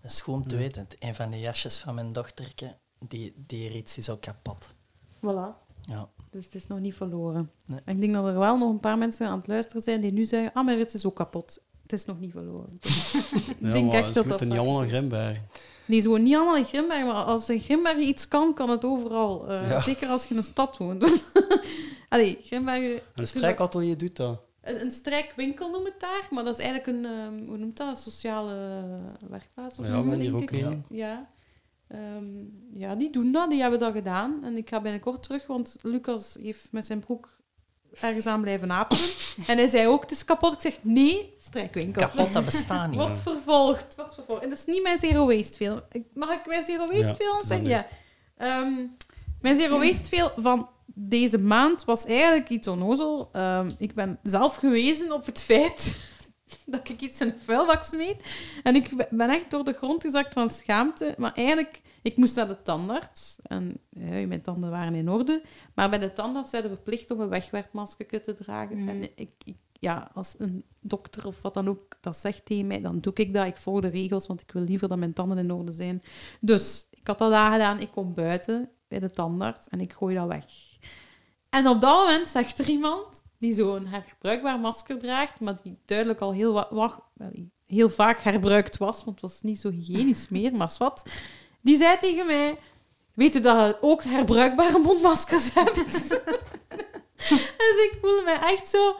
Dat 0.00 0.10
is 0.10 0.24
om 0.24 0.46
te 0.46 0.56
weten. 0.56 0.86
Een 0.98 1.14
van 1.14 1.30
de 1.30 1.40
jasjes 1.40 1.78
van 1.78 1.94
mijn 1.94 2.12
dochterke, 2.12 2.76
die, 2.98 3.32
die 3.46 3.68
rits 3.68 3.98
is 3.98 4.10
ook 4.10 4.20
kapot. 4.20 4.72
Voilà. 5.16 5.56
Ja. 5.80 6.08
Dus 6.32 6.44
het 6.44 6.54
is 6.54 6.66
nog 6.66 6.80
niet 6.80 6.94
verloren. 6.94 7.50
Nee. 7.66 7.80
En 7.84 7.94
ik 7.94 8.00
denk 8.00 8.12
dat 8.14 8.26
er 8.26 8.38
wel 8.38 8.56
nog 8.58 8.70
een 8.70 8.80
paar 8.80 8.98
mensen 8.98 9.26
aan 9.26 9.38
het 9.38 9.46
luisteren 9.46 9.82
zijn 9.82 10.00
die 10.00 10.12
nu 10.12 10.24
zeggen: 10.24 10.52
Ah, 10.52 10.64
mijn 10.64 10.76
rits 10.76 10.94
is 10.94 11.04
ook 11.06 11.16
kapot. 11.16 11.62
Het 11.82 11.92
is 11.92 12.04
nog 12.04 12.20
niet 12.20 12.30
verloren. 12.30 12.68
ik 12.80 13.56
Ja, 13.60 13.72
denk 13.72 13.86
maar 13.86 13.94
echt 13.94 14.06
ze 14.06 14.12
dat 14.12 14.14
dat. 14.14 14.26
moeten 14.26 14.48
niet 14.48 14.58
allemaal 14.58 14.78
naar 14.78 14.88
Grimberg. 14.88 15.38
Nee, 15.86 16.00
zo 16.00 16.16
niet 16.16 16.34
allemaal 16.34 16.56
in 16.56 16.64
Grimbergen, 16.64 17.06
maar 17.06 17.14
als 17.24 17.48
in 17.48 17.60
Grimbergen 17.60 18.02
iets 18.06 18.28
kan, 18.28 18.54
kan 18.54 18.70
het 18.70 18.84
overal. 18.84 19.48
Eh, 19.48 19.68
Ja. 19.70 19.80
Zeker 19.80 20.08
als 20.08 20.22
je 20.24 20.30
in 20.30 20.36
een 20.36 20.42
stad 20.42 20.76
woont. 20.76 21.04
Allee, 22.08 22.38
Grimbergen... 22.42 22.94
En 22.96 23.02
een 23.14 23.26
strijkatelier 23.26 23.98
doet 23.98 24.16
dat. 24.16 24.40
Een, 24.60 24.80
een 24.80 24.90
strijkwinkel 24.90 25.70
noem 25.70 25.84
het 25.84 25.94
daar, 26.00 26.26
maar 26.30 26.44
dat 26.44 26.58
is 26.58 26.64
eigenlijk 26.64 26.98
een, 26.98 27.04
ehm, 27.04 27.48
hoe 27.48 27.56
noemt 27.58 27.76
dat, 27.76 27.88
een 27.88 27.96
sociale 27.96 28.54
werkplaats 29.28 29.78
of 29.78 29.84
Ja, 29.84 29.90
zo, 29.92 29.98
ook 30.36 30.50
een. 30.50 30.84
Ja. 30.88 31.28
Ehm, 31.92 32.44
ja, 32.72 32.94
die 32.94 33.10
doen 33.10 33.32
dat, 33.32 33.50
die 33.50 33.60
hebben 33.60 33.78
dat 33.78 33.92
gedaan. 33.92 34.40
En 34.44 34.56
ik 34.56 34.68
ga 34.68 34.80
binnenkort 34.80 35.22
terug, 35.22 35.46
want 35.46 35.76
Lucas 35.82 36.36
heeft 36.42 36.68
met 36.70 36.86
zijn 36.86 36.98
broek 37.00 37.36
ergens 38.00 38.26
aan 38.26 38.40
blijven 38.40 38.72
apelen. 38.72 39.02
en 39.46 39.56
hij 39.56 39.68
zei 39.68 39.86
ook, 39.86 40.02
het 40.02 40.10
is 40.10 40.24
kapot. 40.24 40.52
Ik 40.52 40.60
zeg, 40.60 40.78
nee, 40.82 41.28
strijkwinkel. 41.38 42.02
Kapot, 42.02 42.32
dat 42.32 42.44
bestaat 42.54 42.90
niet. 42.90 42.98
Wordt 43.00 43.18
vervolgd, 43.20 43.94
wordt 43.96 44.14
vervolgd. 44.14 44.42
En 44.42 44.48
dat 44.48 44.58
is 44.58 44.64
niet 44.64 44.82
mijn 44.82 44.98
zero 44.98 45.26
waste 45.26 45.56
veel. 45.56 45.80
Ik- 45.90 46.06
Mag 46.14 46.30
ik 46.32 46.46
mijn 46.46 46.64
zero 46.64 46.86
waste 46.86 47.24
Ja, 47.24 47.32
dat 47.32 47.42
zeggen? 47.46 47.68
Ja. 47.68 47.86
Ehm, 48.36 48.72
mijn 49.40 49.60
zero 49.60 49.78
waste 49.78 50.08
veel 50.08 50.32
van 50.36 50.68
deze 50.94 51.38
maand 51.38 51.84
was 51.84 52.04
eigenlijk 52.04 52.48
iets 52.48 52.68
onnozel. 52.68 53.28
Ehm, 53.32 53.70
ik 53.78 53.94
ben 53.94 54.18
zelf 54.22 54.54
gewezen 54.56 55.12
op 55.12 55.26
het 55.26 55.42
feit 55.42 55.96
dat 56.66 56.88
ik 56.88 57.00
iets 57.00 57.20
in 57.20 57.28
de 57.28 57.38
vuilbak 57.38 57.82
smeet. 57.82 58.34
En 58.62 58.74
ik 58.74 59.08
ben 59.10 59.30
echt 59.30 59.50
door 59.50 59.64
de 59.64 59.72
grond 59.72 60.02
gezakt 60.02 60.32
van 60.32 60.50
schaamte. 60.50 61.14
Maar 61.18 61.32
eigenlijk, 61.32 61.80
ik 62.02 62.16
moest 62.16 62.36
naar 62.36 62.48
de 62.48 62.62
tandarts. 62.62 63.36
En 63.42 63.80
ja, 63.90 64.26
mijn 64.26 64.42
tanden 64.42 64.70
waren 64.70 64.94
in 64.94 65.10
orde. 65.10 65.42
Maar 65.74 65.90
bij 65.90 65.98
de 65.98 66.12
tandarts 66.12 66.50
zijn 66.50 66.62
we 66.62 66.68
verplicht 66.68 67.10
om 67.10 67.20
een 67.20 67.28
wegwerpmasker 67.28 68.22
te 68.22 68.34
dragen. 68.34 68.78
Mm. 68.78 68.88
En 68.88 69.02
ik, 69.02 69.30
ik, 69.44 69.56
ja, 69.72 70.10
als 70.14 70.34
een 70.38 70.64
dokter 70.80 71.26
of 71.26 71.42
wat 71.42 71.54
dan 71.54 71.68
ook 71.68 71.96
dat 72.00 72.16
zegt 72.16 72.44
tegen 72.44 72.66
mij, 72.66 72.80
dan 72.80 72.98
doe 72.98 73.12
ik 73.14 73.34
dat. 73.34 73.46
Ik 73.46 73.56
volg 73.56 73.80
de 73.80 73.88
regels, 73.88 74.26
want 74.26 74.40
ik 74.40 74.52
wil 74.52 74.62
liever 74.62 74.88
dat 74.88 74.98
mijn 74.98 75.12
tanden 75.12 75.38
in 75.38 75.52
orde 75.52 75.72
zijn. 75.72 76.02
Dus 76.40 76.86
ik 76.90 77.06
had 77.06 77.18
dat 77.18 77.32
aangedaan. 77.32 77.80
Ik 77.80 77.90
kom 77.90 78.14
buiten. 78.14 78.70
bij 78.88 78.98
de 78.98 79.10
tandarts 79.10 79.68
en 79.68 79.80
ik 79.80 79.92
gooi 79.92 80.14
dat 80.14 80.28
weg. 80.28 80.44
En 81.48 81.68
op 81.68 81.80
dat 81.80 82.06
moment 82.06 82.28
zegt 82.28 82.58
er 82.58 82.68
iemand 82.68 83.21
die 83.42 83.54
zo'n 83.54 83.86
herbruikbaar 83.86 84.58
masker 84.58 84.98
draagt, 84.98 85.40
maar 85.40 85.56
die 85.62 85.78
duidelijk 85.84 86.20
al 86.20 86.32
heel, 86.32 86.66
heel 87.66 87.88
vaak 87.88 88.20
herbruikt 88.20 88.76
was, 88.76 89.04
want 89.04 89.20
het 89.20 89.30
was 89.30 89.42
niet 89.42 89.60
zo 89.60 89.70
hygiënisch 89.70 90.28
meer, 90.36 90.56
maar 90.56 90.74
wat. 90.78 91.02
Die 91.60 91.76
zei 91.76 91.98
tegen 91.98 92.26
mij, 92.26 92.58
weet 93.14 93.32
je 93.32 93.40
dat 93.40 93.66
je 93.66 93.76
ook 93.80 94.02
herbruikbare 94.02 94.78
mondmaskers 94.78 95.54
hebt? 95.54 95.74
dus 97.58 97.76
ik 97.90 97.98
voelde 98.00 98.22
mij 98.24 98.38
echt 98.40 98.68
zo... 98.68 98.96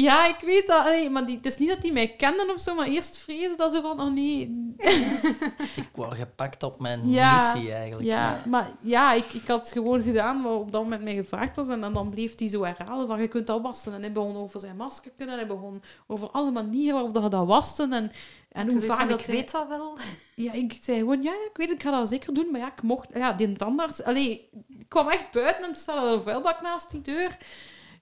Ja, 0.00 0.26
ik 0.26 0.36
weet 0.40 0.66
dat. 0.66 0.84
allee, 0.84 1.10
maar 1.10 1.26
die, 1.26 1.36
het 1.36 1.46
is 1.46 1.58
niet 1.58 1.68
dat 1.68 1.82
die 1.82 1.92
mij 1.92 2.08
kenden 2.08 2.50
of 2.54 2.60
zo, 2.60 2.74
maar 2.74 2.86
eerst 2.86 3.16
vrezen 3.18 3.56
dat 3.56 3.72
ze 3.74 3.80
van, 3.80 4.00
oh 4.00 4.12
nee. 4.12 4.74
Ik 5.76 5.88
word 5.92 6.14
gepakt 6.14 6.62
op 6.62 6.80
mijn 6.80 7.10
Ja, 7.10 7.34
missie 7.52 7.72
eigenlijk. 7.72 8.06
Ja, 8.08 8.42
maar 8.46 8.70
ja, 8.82 9.12
ik, 9.12 9.32
ik 9.32 9.46
had 9.48 9.72
gewoon 9.72 10.02
gedaan 10.02 10.42
wat 10.42 10.52
op 10.58 10.72
dat 10.72 10.82
moment 10.82 11.02
mij 11.02 11.14
gevraagd 11.14 11.56
was. 11.56 11.68
En, 11.68 11.80
dan- 11.80 11.92
dan 11.92 12.10
bleef 12.10 12.38
hij 12.38 12.48
zo 12.48 12.64
herhalen 12.64 13.06
van, 13.06 13.20
je 13.20 13.28
kunt 13.28 13.46
dat 13.46 13.62
wassen. 13.62 13.94
En 13.94 14.00
hij 14.00 14.12
begon 14.12 14.36
over 14.36 14.60
zijn 14.60 14.76
masker 14.76 15.10
kunnen. 15.16 15.34
En 15.38 15.46
hij 15.46 15.56
begon 15.56 15.82
over 16.06 16.30
alle 16.30 16.50
manieren 16.50 16.94
waarop 16.94 17.14
dat 17.14 17.22
je 17.22 17.28
dat 17.28 17.46
waste. 17.46 17.82
En, 17.90 18.10
en 18.52 18.70
hoe 18.70 18.80
vaak 18.80 19.08
dat 19.08 19.20
ik 19.20 19.26
hij- 19.26 19.34
weet 19.34 19.50
dat 19.50 19.68
wel. 19.68 19.98
Ja, 20.34 20.52
ik 20.52 20.78
zei 20.82 20.98
gewoon, 20.98 21.22
ja, 21.22 21.32
ik 21.32 21.50
weet 21.56 21.68
het, 21.68 21.76
ik 21.76 21.82
ga 21.82 21.90
dat 21.90 22.08
zeker 22.08 22.34
doen. 22.34 22.48
Maar 22.50 22.60
ja, 22.60 22.66
ik 22.66 22.82
mocht... 22.82 23.08
Ja, 23.14 23.32
die 23.32 23.52
tandarts... 23.56 24.02
Allee, 24.02 24.48
ik 24.78 24.88
kwam 24.88 25.08
echt 25.08 25.30
buiten 25.32 25.64
en 25.64 25.74
er 25.86 25.92
al 25.94 26.12
een 26.14 26.22
vuilbak 26.22 26.60
naast 26.62 26.90
die 26.90 27.02
deur. 27.02 27.36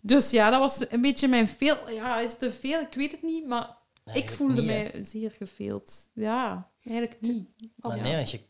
Dus 0.07 0.31
ja, 0.31 0.51
dat 0.51 0.61
was 0.61 0.91
een 0.91 1.01
beetje 1.01 1.29
mijn 1.29 1.49
veel... 1.49 1.91
Ja, 1.91 2.21
is 2.21 2.37
te 2.37 2.51
veel? 2.51 2.81
Ik 2.81 2.95
weet 2.95 3.11
het 3.11 3.23
niet, 3.23 3.47
maar 3.47 3.77
ik 4.15 4.31
voelde 4.31 4.55
niet, 4.55 4.67
mij 4.67 5.05
zeer 5.05 5.31
geveeld. 5.31 6.11
Ja, 6.15 6.71
eigenlijk 6.83 7.21
niet. 7.21 7.49
Maar 7.77 7.97
Ja. 7.97 8.03
nee, 8.03 8.15
want 8.17 8.31
je, 8.31 8.41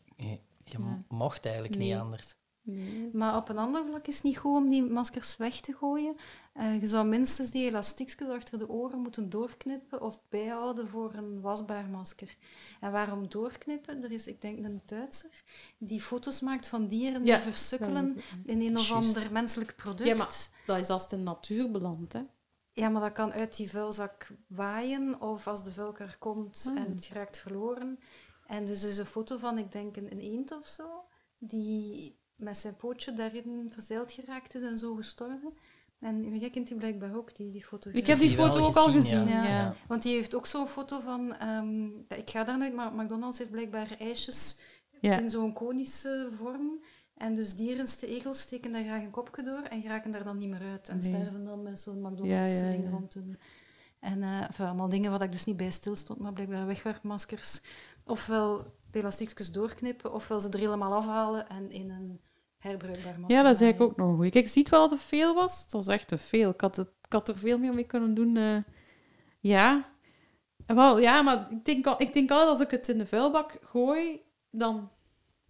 je, 0.63 0.77
mocht 1.07 1.45
eigenlijk 1.45 1.75
Nee. 1.77 1.87
niet 1.87 1.97
anders. 1.97 2.35
Nee. 2.69 3.09
Maar 3.13 3.35
op 3.35 3.49
een 3.49 3.57
ander 3.57 3.85
vlak 3.85 4.07
is 4.07 4.15
het 4.15 4.23
niet 4.23 4.37
goed 4.37 4.55
om 4.55 4.69
die 4.69 4.83
maskers 4.83 5.37
weg 5.37 5.59
te 5.59 5.73
gooien. 5.73 6.15
Eh, 6.53 6.81
je 6.81 6.87
zou 6.87 7.07
minstens 7.07 7.51
die 7.51 7.67
elastiekjes 7.67 8.29
achter 8.29 8.59
de 8.59 8.69
oren 8.69 8.99
moeten 8.99 9.29
doorknippen 9.29 10.01
of 10.01 10.21
bijhouden 10.29 10.87
voor 10.87 11.13
een 11.13 11.41
wasbaar 11.41 11.85
masker. 11.85 12.35
En 12.79 12.91
waarom 12.91 13.29
doorknippen? 13.29 14.03
Er 14.03 14.11
is, 14.11 14.27
ik 14.27 14.41
denk, 14.41 14.65
een 14.65 14.81
Duitser 14.85 15.43
die 15.77 16.01
foto's 16.01 16.39
maakt 16.41 16.67
van 16.67 16.87
dieren 16.87 17.25
Ja, 17.25 17.35
die 17.35 17.43
versukkelen 17.43 18.17
in 18.43 18.61
een 18.61 18.77
of 18.77 18.91
ander 18.91 19.31
menselijk 19.31 19.75
product. 19.75 20.09
Ja, 20.09 20.15
maar 20.15 20.49
dat 20.65 20.77
is 20.77 20.89
als 20.89 21.01
het 21.01 21.11
in 21.11 21.17
de 21.17 21.23
natuur 21.23 21.71
belandt, 21.71 22.13
hè. 22.13 22.21
Ja, 22.71 22.89
maar 22.89 23.01
dat 23.01 23.11
kan 23.11 23.31
uit 23.31 23.55
die 23.57 23.69
vuilzak 23.69 24.27
waaien 24.47 25.21
of 25.21 25.47
als 25.47 25.63
de 25.63 25.71
vuilkar 25.71 26.15
komt 26.19 26.63
Hmm. 26.63 26.77
en 26.77 26.91
het 26.91 27.09
raakt 27.13 27.37
verloren. 27.37 27.99
En 28.47 28.65
dus 28.65 28.83
er 28.83 28.89
is 28.89 28.97
een 28.97 29.05
foto 29.05 29.37
van, 29.37 29.57
ik 29.57 29.71
denk, 29.71 29.95
een 29.95 30.19
eend 30.19 30.51
of 30.51 30.67
zo, 30.67 31.03
die 31.37 32.17
met 32.37 32.57
zijn 32.57 32.75
pootje 32.75 33.13
daarin 33.13 33.67
verzeild 33.73 34.11
geraakt 34.11 34.55
is 34.55 34.61
en 34.61 34.77
zo 34.77 34.95
gestorven. 34.95 35.53
En 35.99 36.37
jij 36.39 36.49
kent 36.49 36.67
die 36.67 36.77
blijkbaar 36.77 37.15
ook, 37.15 37.35
die, 37.35 37.49
die 37.51 37.65
foto. 37.65 37.89
Ik 37.93 38.07
heb 38.07 38.19
die 38.19 38.29
foto 38.29 38.59
ook 38.59 38.75
al 38.75 38.83
gezien, 38.83 39.01
gezien, 39.01 39.27
ja. 39.27 39.43
ja. 39.43 39.49
Ja. 39.49 39.75
Want 39.87 40.03
die 40.03 40.13
heeft 40.15 40.35
ook 40.35 40.45
zo'n 40.45 40.67
foto 40.67 40.99
van... 40.99 41.35
ehm, 41.35 41.85
ik 42.07 42.29
ga 42.29 42.43
daar 42.43 42.57
nooit, 42.57 42.73
maar 42.73 42.93
McDonald's 42.93 43.37
heeft 43.37 43.51
blijkbaar 43.51 43.95
ijsjes 43.99 44.59
Ja. 45.01 45.19
in 45.19 45.29
zo'n 45.29 45.53
konische 45.53 46.29
vorm. 46.35 46.83
En 47.13 47.35
dus 47.35 47.55
dieren, 47.55 47.85
de 47.99 48.07
egels, 48.07 48.39
steken 48.39 48.71
daar 48.71 48.83
graag 48.83 49.03
een 49.03 49.11
kopje 49.11 49.43
door 49.43 49.61
en 49.61 49.81
geraken 49.81 50.11
daar 50.11 50.23
dan 50.23 50.37
niet 50.37 50.49
meer 50.49 50.61
uit. 50.71 50.89
En 50.89 50.99
Nee. 50.99 51.09
sterven 51.09 51.45
dan 51.45 51.63
met 51.63 51.79
zo'n 51.79 52.01
Ja, 52.01 52.09
McDonald's-ring 52.09 52.89
rond 52.89 53.13
hun... 53.13 53.37
En 53.99 54.23
eh, 54.23 54.41
enfin, 54.43 54.65
allemaal 54.65 54.89
dingen 54.89 55.11
waar 55.11 55.21
ik 55.21 55.31
dus 55.31 55.45
niet 55.45 55.57
bij 55.57 55.71
stilstond, 55.71 56.19
maar 56.19 56.33
blijkbaar 56.33 56.65
wegwerpmaskers. 56.65 57.61
Ofwel 58.05 58.73
de 58.91 58.99
elastiekjes 58.99 59.51
doorknippen, 59.51 60.13
ofwel 60.13 60.39
ze 60.39 60.49
er 60.49 60.59
helemaal 60.59 60.93
afhalen 60.93 61.49
en 61.49 61.69
in 61.69 61.89
een 61.89 62.19
herbruikbaar 62.67 63.19
masker 63.19 63.37
Ja, 63.37 63.43
dat 63.43 63.55
is 63.55 63.61
eigenlijk 63.61 63.91
ook 63.91 63.97
nog 63.97 64.15
goed. 64.15 64.29
Kijk, 64.31 64.45
ik 64.45 64.51
ziet 64.51 64.69
wel 64.69 64.81
dat 64.81 64.91
het 64.99 65.07
veel 65.07 65.33
was. 65.35 65.61
Het 65.61 65.71
was 65.71 65.87
echt 65.87 66.07
te 66.07 66.17
veel. 66.17 66.49
Ik 66.49 66.61
had, 66.61 66.75
het, 66.75 66.87
ik 67.01 67.13
had 67.13 67.27
er 67.29 67.37
veel 67.37 67.57
meer 67.57 67.73
mee 67.73 67.83
kunnen 67.85 68.13
doen. 68.15 68.37
eh. 68.37 68.57
ja. 69.39 69.89
En 70.65 70.75
Wel, 70.75 70.99
ja, 70.99 71.21
maar 71.21 71.47
ik 71.51 71.65
denk, 71.65 71.87
al, 71.87 72.01
ik 72.01 72.13
denk 72.13 72.31
altijd 72.31 72.49
als 72.49 72.59
ik 72.59 72.71
het 72.71 72.87
in 72.87 72.97
de 72.97 73.05
vuilbak 73.05 73.57
gooi, 73.61 74.21
dan 74.51 74.89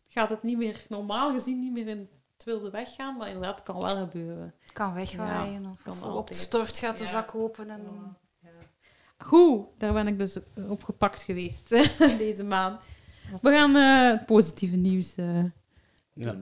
gaat 0.08 0.30
het 0.30 0.44
niet 0.44 0.58
meer, 0.58 0.86
normaal 0.90 1.32
gezien, 1.32 1.60
niet 1.60 1.72
meer 1.74 1.88
in 1.88 2.10
het 2.34 2.44
wilde 2.44 2.70
weggaan. 2.70 3.18
Maar 3.18 3.28
inderdaad, 3.28 3.56
het 3.56 3.64
kan 3.64 3.82
wel 3.82 3.96
gebeuren. 3.98 4.54
Het 4.60 4.72
kan 4.72 4.94
wegwaaien 4.94 5.66
of, 5.66 5.82
kan 5.84 5.94
of 5.94 6.04
op 6.04 6.28
het 6.28 6.38
stort 6.38 6.78
gaat 6.78 6.98
de 6.98 7.04
Ja. 7.04 7.10
zak 7.10 7.36
open. 7.36 7.70
En... 7.70 7.82
Goed, 9.18 9.66
daar 9.78 9.94
ben 9.94 10.08
ik 10.08 10.18
dus 10.18 10.40
op 10.70 10.84
gepakt 10.84 11.24
geweest 11.24 11.70
deze 12.18 12.44
maand. 12.44 12.80
We 13.42 13.50
gaan 13.52 13.76
eh, 13.76 14.18
het 14.20 14.26
positieve 14.26 14.76
nieuws. 14.76 15.16
eh, 15.16 15.44
Ja. 16.14 16.36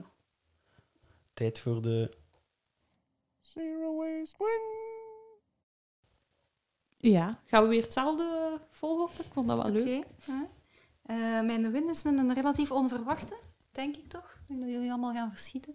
Tijd 1.36 1.58
voor 1.58 1.82
de... 1.82 2.12
Zero 3.40 3.96
waste 3.96 4.36
win. 4.38 4.60
ja, 7.12 7.40
gaan 7.46 7.62
we 7.62 7.68
weer 7.68 7.82
hetzelfde 7.82 8.60
volgorde? 8.70 9.12
Ik 9.22 9.32
vond 9.32 9.46
dat 9.46 9.62
wel 9.62 9.72
leuk. 9.72 10.04
Ja. 10.26 10.48
Eh, 11.02 11.16
mijn 11.46 11.70
win 11.72 11.88
is 11.88 12.04
een, 12.04 12.18
een 12.18 12.34
relatief 12.34 12.70
onverwachte, 12.70 13.36
denk 13.70 13.96
ik 13.96 14.06
toch. 14.06 14.38
Ik 14.40 14.48
denk 14.48 14.60
dat 14.60 14.70
jullie 14.70 14.90
allemaal 14.90 15.12
gaan 15.12 15.30
verschieten. 15.30 15.72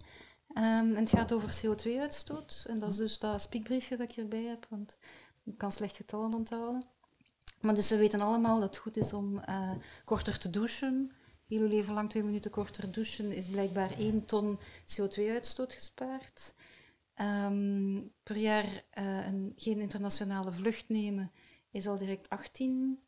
Ehm, 0.53 0.65
en 0.65 0.95
het 0.95 1.09
gaat 1.09 1.31
over 1.31 1.61
CO2-uitstoot. 1.61 2.65
En 2.67 2.79
dat 2.79 2.89
is 2.89 2.97
dus 2.97 3.19
dat 3.19 3.41
spiekbriefje 3.41 3.97
dat 3.97 4.09
ik 4.09 4.15
hierbij 4.15 4.43
heb, 4.43 4.65
want 4.69 4.97
ik 5.43 5.57
kan 5.57 5.71
slecht 5.71 5.95
getallen 5.95 6.33
onthouden. 6.33 6.83
Maar 7.61 7.75
dus 7.75 7.89
we 7.89 7.97
weten 7.97 8.21
allemaal 8.21 8.59
dat 8.59 8.69
het 8.69 8.77
goed 8.77 8.97
is 8.97 9.13
om 9.13 9.39
eh, 9.39 9.71
korter 10.05 10.37
te 10.37 10.49
douchen. 10.49 11.11
Heel 11.51 11.61
uw 11.61 11.67
leven 11.67 11.93
lang 11.93 12.09
twee 12.09 12.23
minuten 12.23 12.51
korter 12.51 12.91
douchen 12.91 13.31
is 13.31 13.47
blijkbaar 13.47 13.91
1 13.97 14.25
ton 14.25 14.59
CO2-uitstoot 14.59 15.73
gespaard. 15.73 16.53
Ehm, 17.13 17.99
per 18.23 18.37
jaar 18.37 18.83
eh, 18.89 19.25
een, 19.25 19.53
geen 19.55 19.79
internationale 19.79 20.51
vlucht 20.51 20.89
nemen 20.89 21.31
is 21.71 21.87
al 21.87 21.97
direct 21.97 22.29
18 22.29 22.99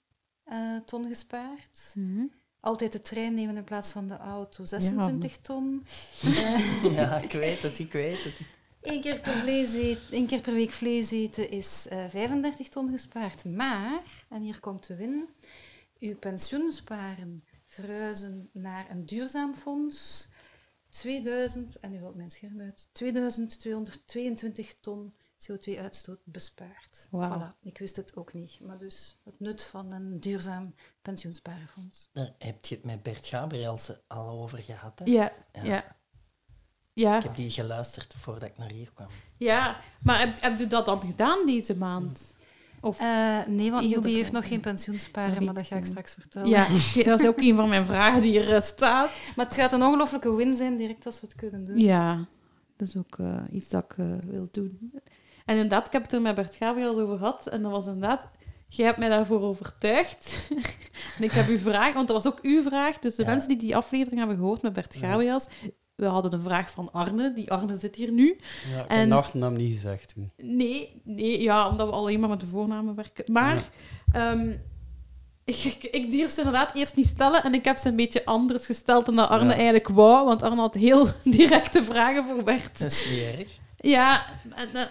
eh, 0.43 0.77
ton 0.85 1.07
gespaard. 1.07 1.93
Mhm. 1.95 2.25
Altijd 2.59 2.91
de 2.91 3.01
trein 3.01 3.33
nemen 3.33 3.57
in 3.57 3.63
plaats 3.63 3.91
van 3.91 4.07
de 4.07 4.17
auto, 4.17 4.65
26 4.65 5.37
ton. 5.37 5.85
Ja, 6.95 7.17
ik 7.17 7.31
weet 7.45 7.61
het, 7.61 7.79
ik 7.79 7.91
weet 7.91 8.23
het. 8.23 8.39
Eén 8.81 9.01
keer, 9.01 9.19
per 9.19 9.33
vlees 9.33 9.73
eten, 9.73 10.11
één 10.11 10.27
keer 10.27 10.41
per 10.41 10.53
week 10.53 10.71
vlees 10.71 11.11
eten 11.11 11.49
is 11.49 11.87
eh 11.89 12.09
35 12.09 12.69
ton 12.69 12.91
gespaard. 12.91 13.45
Maar, 13.45 14.25
en 14.29 14.41
hier 14.41 14.59
komt 14.59 14.87
de 14.87 14.95
win, 14.95 15.29
uw 15.99 16.15
pensioensparen 16.15 17.43
verhuizen 17.73 18.49
naar 18.53 18.89
een 18.89 19.05
duurzaam 19.05 19.55
fonds. 19.55 20.27
2000, 20.89 21.79
en 21.79 21.91
nu 21.91 21.99
valt 21.99 22.15
mijn 22.15 22.31
scherm 22.31 22.61
uit, 22.61 22.87
2222 22.91 24.75
ton 24.79 25.13
CO2-uitstoot 25.51 26.19
bespaard. 26.23 27.07
Wauw. 27.11 27.39
Voilà, 27.51 27.59
ik 27.61 27.77
wist 27.77 27.95
het 27.95 28.15
ook 28.15 28.33
niet. 28.33 28.59
Maar 28.59 28.77
dus 28.77 29.19
het 29.23 29.39
nut 29.39 29.63
van 29.63 29.93
een 29.93 30.19
duurzaam 30.19 30.75
pensioensparenfonds. 31.01 32.09
Daar 32.13 32.31
heb 32.37 32.65
je 32.65 32.75
het 32.75 32.83
met 32.83 33.03
Bert 33.03 33.25
Gabrielsen 33.25 34.01
al 34.07 34.41
over 34.41 34.63
gehad. 34.63 34.99
Hè? 34.99 35.05
Ja, 35.05 35.31
Ja. 35.53 35.63
ja. 35.63 35.95
Ja, 36.95 37.17
Ik 37.17 37.23
heb 37.23 37.35
die 37.35 37.51
geluisterd 37.51 38.13
voordat 38.13 38.49
ik 38.49 38.57
naar 38.57 38.71
hier 38.71 38.91
kwam. 38.93 39.07
ja. 39.37 39.79
maar 40.01 40.19
heb, 40.19 40.41
heb 40.41 40.59
je 40.59 40.67
dat 40.67 40.85
dan 40.85 41.01
gedaan 41.01 41.45
deze 41.45 41.77
maand? 41.77 42.32
Of, 42.83 42.99
Eh, 42.99 43.37
nee, 43.47 43.71
want 43.71 43.89
Jubi 43.89 44.13
heeft 44.13 44.31
nog 44.31 44.47
geen 44.47 44.59
pensioensparen, 44.59 45.35
Dat 45.35 45.43
maar 45.43 45.53
dat 45.53 45.67
ga 45.67 45.75
ik 45.75 45.85
straks 45.85 46.13
vertellen. 46.13 46.49
ja, 46.49 46.67
dat 47.05 47.19
is 47.19 47.27
ook 47.27 47.37
een 47.39 47.55
van 47.55 47.69
mijn 47.69 47.85
vragen 47.85 48.21
die 48.21 48.39
er 48.39 48.55
eh, 48.55 48.61
staat. 48.61 49.09
Maar 49.35 49.45
het 49.45 49.55
gaat 49.55 49.73
een 49.73 49.83
ongelofelijke 49.83 50.35
win 50.35 50.53
zijn, 50.55 50.77
direct 50.77 51.05
als 51.05 51.21
we 51.21 51.27
het 51.27 51.35
kunnen 51.35 51.65
doen. 51.65 51.77
Ja, 51.77 52.25
dat 52.77 52.87
is 52.87 52.97
ook 52.97 53.17
eh, 53.19 53.35
iets 53.51 53.69
dat 53.69 53.83
ik 53.83 54.05
wil 54.27 54.47
doen. 54.51 54.91
En 55.45 55.55
inderdaad, 55.55 55.85
ik 55.87 55.91
heb 55.91 56.01
het 56.01 56.11
er 56.13 56.21
met 56.21 56.35
Bert 56.35 56.55
Gabriel 56.55 56.99
over 56.99 57.17
gehad. 57.17 57.47
En 57.47 57.61
dat 57.61 57.71
was 57.71 57.85
inderdaad... 57.85 58.27
Jij 58.67 58.85
hebt 58.85 58.97
mij 58.97 59.09
daarvoor 59.09 59.41
overtuigd. 59.41 60.49
en 61.17 61.23
ik 61.23 61.31
heb 61.31 61.47
uw 61.47 61.57
vraag, 61.57 61.93
want 61.93 62.07
dat 62.07 62.23
was 62.23 62.33
ook 62.33 62.39
uw 62.41 62.61
vraag. 62.61 62.99
Dus 62.99 63.15
de 63.15 63.23
Ja. 63.23 63.29
mensen 63.29 63.47
die 63.47 63.57
die 63.57 63.75
aflevering 63.75 64.17
hebben 64.19 64.37
gehoord 64.37 64.61
met 64.61 64.73
Bert 64.73 64.95
Gabriels... 64.95 65.47
We 65.95 66.05
hadden 66.05 66.33
een 66.33 66.41
vraag 66.41 66.71
van 66.71 66.91
Arne. 66.91 67.33
Die 67.33 67.51
Arne 67.51 67.77
zit 67.77 67.95
hier 67.95 68.11
nu. 68.11 68.39
Ja, 68.73 68.83
ik 68.83 68.89
En- 68.89 68.99
heb 68.99 69.09
de 69.09 69.15
achternaam 69.15 69.53
niet 69.53 69.73
gezegd 69.73 70.13
toen. 70.13 70.31
Nee, 70.37 71.01
nee, 71.03 71.41
ja, 71.41 71.69
omdat 71.69 71.87
we 71.87 71.93
alleen 71.93 72.19
maar 72.19 72.29
met 72.29 72.39
de 72.39 72.45
voornamen 72.45 72.95
werken. 72.95 73.31
Maar 73.31 73.55
Ja. 74.13 74.31
ehm, 74.31 74.55
ik, 75.43 75.55
ik, 75.63 75.83
ik 75.83 76.11
durf 76.11 76.31
ze 76.31 76.37
inderdaad 76.37 76.75
eerst 76.75 76.95
niet 76.95 77.07
stellen 77.07 77.43
en 77.43 77.53
ik 77.53 77.65
heb 77.65 77.77
ze 77.77 77.87
een 77.87 77.95
beetje 77.95 78.25
anders 78.25 78.65
gesteld 78.65 79.05
dan 79.05 79.15
dat 79.15 79.29
Arne 79.29 79.49
Ja. 79.49 79.53
eigenlijk 79.55 79.87
wou, 79.87 80.25
want 80.25 80.41
Arne 80.41 80.61
had 80.61 80.73
heel 80.73 81.07
directe 81.23 81.83
vragen 81.83 82.23
voor 82.23 82.43
Bert. 82.43 82.79
Dat 82.79 82.91
is 82.91 83.09
niet 83.09 83.19
erg. 83.39 83.57
Ja, 83.77 84.25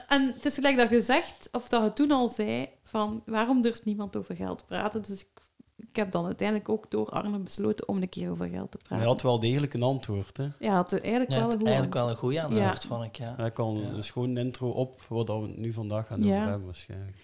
en, 0.08 0.26
het 0.34 0.44
is 0.44 0.54
gelijk 0.54 0.76
dat 0.76 0.90
je 0.90 1.00
zegt, 1.02 1.48
of 1.52 1.68
dat 1.68 1.82
je 1.84 1.92
toen 1.92 2.10
al 2.10 2.28
zei, 2.28 2.68
van 2.84 3.22
waarom 3.26 3.60
durft 3.62 3.84
niemand 3.84 4.16
over 4.16 4.36
geld 4.36 4.58
te 4.58 4.64
praten? 4.64 5.02
Dus 5.02 5.20
ik, 5.20 5.26
ik 5.76 5.96
heb 5.96 6.10
dan 6.10 6.24
uiteindelijk 6.24 6.68
ook 6.68 6.90
door 6.90 7.08
Arne 7.08 7.38
besloten 7.38 7.88
om 7.88 8.02
een 8.02 8.08
keer 8.08 8.30
over 8.30 8.48
geld 8.48 8.70
te 8.70 8.76
praten. 8.78 8.96
hij 8.96 9.06
had 9.06 9.22
wel 9.22 9.40
degelijk 9.40 9.74
een 9.74 9.82
antwoord. 9.82 10.36
Hè. 10.36 10.48
Ja, 10.58 10.74
had 10.74 10.92
eigenlijk 10.92 11.30
Ja, 11.30 11.36
wel 11.36 11.46
een 11.46 11.52
goed 11.52 11.62
eigenlijk 11.64 11.94
wel 11.94 12.10
een 12.10 12.16
goede 12.16 12.42
antwoord, 12.42 12.82
Ja. 12.82 12.88
vond 12.88 13.04
ik. 13.04 13.16
Ja. 13.16 13.34
Hij 13.36 13.50
kan 13.50 13.78
Ja. 13.80 13.90
dus 13.90 14.10
gewoon 14.10 14.28
een 14.30 14.36
intro 14.46 14.68
op 14.70 15.00
wat 15.08 15.26
we 15.26 15.32
het 15.32 15.56
nu 15.56 15.72
vandaag 15.72 16.06
gaan 16.06 16.22
Ja. 16.22 16.34
over 16.36 16.48
hebben 16.48 16.64
waarschijnlijk. 16.64 17.16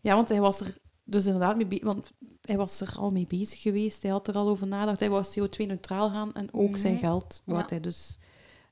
Ja, 0.00 0.14
want 0.14 0.28
hij 0.28 0.40
was 0.40 0.60
er 0.60 0.76
dus 1.04 1.24
inderdaad 1.26 1.56
mee 1.56 1.66
bezig, 1.66 1.84
want 1.84 2.10
hij 2.42 2.56
was 2.56 2.80
er 2.80 2.94
al 2.98 3.10
mee 3.10 3.26
bezig 3.28 3.60
geweest. 3.62 4.02
Hij 4.02 4.10
had 4.10 4.28
er 4.28 4.34
al 4.34 4.48
over 4.48 4.66
nagedacht. 4.66 5.00
Hij 5.00 5.10
wou 5.10 5.24
CO2-neutraal 5.24 6.10
gaan 6.10 6.34
en 6.34 6.48
ook 6.52 6.76
zijn 6.76 6.92
Mhm. 6.94 7.02
geld 7.02 7.42
wou 7.44 7.58
Ja. 7.58 7.66
hij 7.68 7.80
dus 7.80 8.18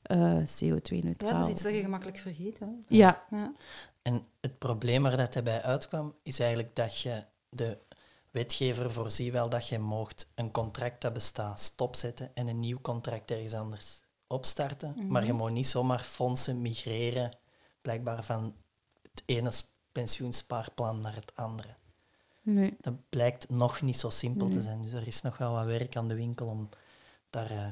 eh, 0.02 0.18
Ja, 0.18 0.42
CO2-neutraal. 0.58 1.32
dat 1.32 1.44
is 1.46 1.48
iets 1.52 1.62
dat 1.62 1.74
je 1.74 1.80
gemakkelijk 1.80 2.18
vergeet. 2.18 2.58
Hè. 2.58 2.66
Ja, 2.88 3.24
Ja. 3.30 3.52
En 4.02 4.24
het 4.40 4.58
probleem 4.58 5.02
waar 5.02 5.16
dat 5.16 5.34
hij 5.34 5.42
bij 5.42 5.62
uitkwam, 5.62 6.14
is 6.22 6.38
eigenlijk 6.40 6.76
dat 6.76 6.98
je 7.00 7.22
de 7.48 7.78
wetgever 8.30 8.90
voorziet 8.90 9.32
wel 9.32 9.48
dat 9.48 9.68
je 9.68 9.78
mocht 9.78 10.32
een 10.34 10.50
contract 10.50 11.00
dat 11.00 11.12
bestaat 11.12 11.60
stopzetten 11.60 12.30
en 12.34 12.46
een 12.46 12.60
nieuw 12.60 12.80
contract 12.80 13.30
ergens 13.30 13.54
anders 13.54 14.02
opstarten. 14.26 15.06
Maar 15.08 15.24
je 15.24 15.32
mag 15.32 15.50
niet 15.50 15.66
zomaar 15.66 16.00
fondsen 16.00 16.62
migreren, 16.62 17.38
blijkbaar 17.80 18.24
van 18.24 18.54
het 19.02 19.22
ene 19.26 19.52
pensioenspaarplan 19.92 21.00
naar 21.00 21.14
het 21.14 21.36
andere. 21.36 21.74
nee. 22.42 22.76
Dat 22.80 23.08
blijkt 23.08 23.48
nog 23.48 23.82
niet 23.82 23.96
zo 23.96 24.10
simpel 24.10 24.48
te 24.48 24.60
zijn. 24.60 24.82
Dus 24.82 24.92
er 24.92 25.06
is 25.06 25.22
nog 25.22 25.38
wel 25.38 25.52
wat 25.52 25.66
werk 25.66 25.96
aan 25.96 26.08
de 26.08 26.14
winkel 26.14 26.46
om 26.46 26.68
daar 27.30 27.50
eh, 27.50 27.66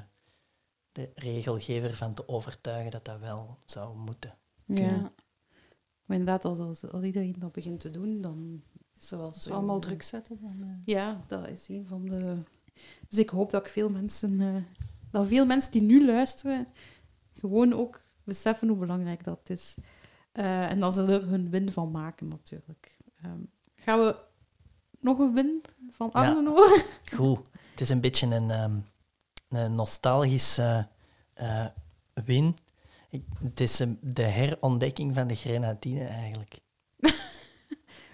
de 0.93 1.11
regelgever 1.15 1.95
van 1.95 2.15
te 2.15 2.29
overtuigen 2.29 2.91
dat 2.91 3.05
dat 3.05 3.21
wel 3.21 3.59
zou 3.67 3.97
moeten. 3.97 4.35
Ja. 4.65 4.81
Ja. 4.81 5.13
Maar 6.05 6.19
inderdaad, 6.19 6.45
als, 6.45 6.59
als, 6.59 6.91
als 6.91 7.03
iedereen 7.03 7.37
dat 7.39 7.53
begint 7.53 7.81
te 7.81 7.91
doen, 7.91 8.21
dan 8.21 8.63
is 9.05 9.11
wel 9.11 9.21
Als 9.27 9.43
zo... 9.43 9.49
we 9.49 9.55
allemaal 9.57 9.81
druk 9.81 10.03
zetten, 10.03 10.39
dan... 10.41 10.57
eh, 10.63 10.95
Ja, 10.95 11.25
dat 11.27 11.49
is 11.49 11.69
een 11.69 11.87
van 11.87 12.05
de... 12.09 12.37
Dus 13.09 13.19
ik 13.19 13.29
hoop 13.31 13.51
dat 13.51 13.67
ik 13.67 13.73
veel 13.73 13.91
mensen... 13.91 14.41
eh, 14.41 14.63
dat 15.11 15.27
veel 15.27 15.47
mensen 15.47 15.73
die 15.73 15.83
nu 15.83 16.07
luisteren, 16.07 16.67
gewoon 17.41 17.73
ook 17.73 18.01
beseffen 18.25 18.69
hoe 18.69 18.77
belangrijk 18.77 19.25
dat 19.25 19.51
is. 19.51 19.75
Eh, 20.33 20.71
en 20.71 20.81
dat 20.81 20.95
ze 20.95 21.03
er 21.05 21.29
hun 21.29 21.51
win 21.51 21.73
van 21.73 21.91
maken, 21.91 22.29
natuurlijk. 22.29 22.99
Ehm, 23.23 23.39
gaan 23.77 23.99
we 23.99 24.17
nog 25.01 25.19
een 25.19 25.35
win 25.35 25.63
van 25.91 26.11
horen? 26.47 26.83
Goed, 27.17 27.39
het 27.71 27.81
is 27.81 27.89
een 27.89 28.01
beetje 28.01 28.27
een, 28.27 28.51
ehm, 28.51 28.77
een 29.49 29.75
nostalgische 29.75 30.89
eh, 31.35 31.67
win. 32.25 32.55
Ik, 33.11 33.25
het 33.39 33.61
is 33.61 33.79
een- 33.79 33.99
de 34.03 34.23
herontdekking 34.23 35.15
van 35.15 35.27
de 35.27 35.35
grenadine 35.35 36.05
eigenlijk. 36.05 36.61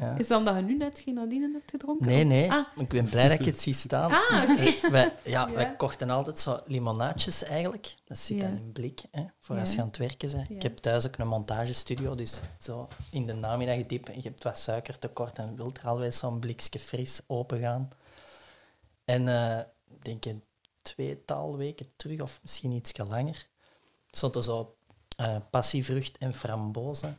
Ja. 0.00 0.16
Is 0.18 0.28
dat 0.28 0.38
omdat 0.38 0.54
je 0.56 0.62
nu 0.62 0.76
net 0.76 0.98
geen 0.98 1.14
nadine 1.14 1.50
hebt 1.52 1.70
gedronken? 1.70 2.06
Nee, 2.06 2.24
nee. 2.24 2.50
Ah. 2.52 2.66
Ik 2.76 2.88
ben 2.88 3.04
blij 3.08 3.28
dat 3.28 3.38
ik 3.38 3.44
het 3.44 3.60
zie 3.62 3.74
staan. 3.74 4.10
Ah, 4.12 4.58
wij, 4.90 5.12
ja, 5.24 5.48
Ja. 5.48 5.50
wij 5.52 5.76
kochten 5.76 6.10
altijd 6.10 6.40
zo 6.40 6.60
limonaadjes 6.66 7.42
eigenlijk. 7.44 7.94
Dat 8.04 8.18
zit 8.18 8.40
dan 8.40 8.50
in 8.56 8.72
blik, 8.72 9.00
hè, 9.10 9.24
voor 9.38 9.58
als 9.58 9.74
je 9.74 9.80
aan 9.80 9.86
het 9.86 9.96
werken 9.96 10.30
bent. 10.30 10.50
Ik 10.50 10.62
heb 10.62 10.76
thuis 10.76 11.06
ook 11.06 11.16
een 11.18 11.28
montagestudio, 11.28 12.14
dus 12.14 12.40
zo 12.58 12.88
in 13.10 13.26
de 13.26 13.32
namiddag 13.32 13.86
diep 13.86 14.08
en 14.08 14.14
je 14.16 14.28
hebt 14.28 14.42
wat 14.44 14.58
suikertekort 14.58 15.38
en 15.38 15.56
wilt 15.56 15.78
er 15.78 15.86
alweer 15.86 16.12
zo'n 16.12 16.38
blikje 16.38 16.78
fris 16.78 17.20
open 17.26 17.60
gaan. 17.60 17.88
En 19.04 19.28
eh, 19.28 19.58
ik 19.90 20.04
denk 20.04 20.24
een 20.24 20.42
tweetal 20.82 21.56
weken 21.56 21.86
terug, 21.96 22.20
of 22.20 22.38
misschien 22.42 22.72
iets 22.72 22.92
langer, 23.08 23.46
stond 24.10 24.34
er 24.34 24.42
zo 24.42 24.74
eh, 25.16 25.36
passievrucht 25.50 26.18
en 26.18 26.34
frambozen 26.34 27.18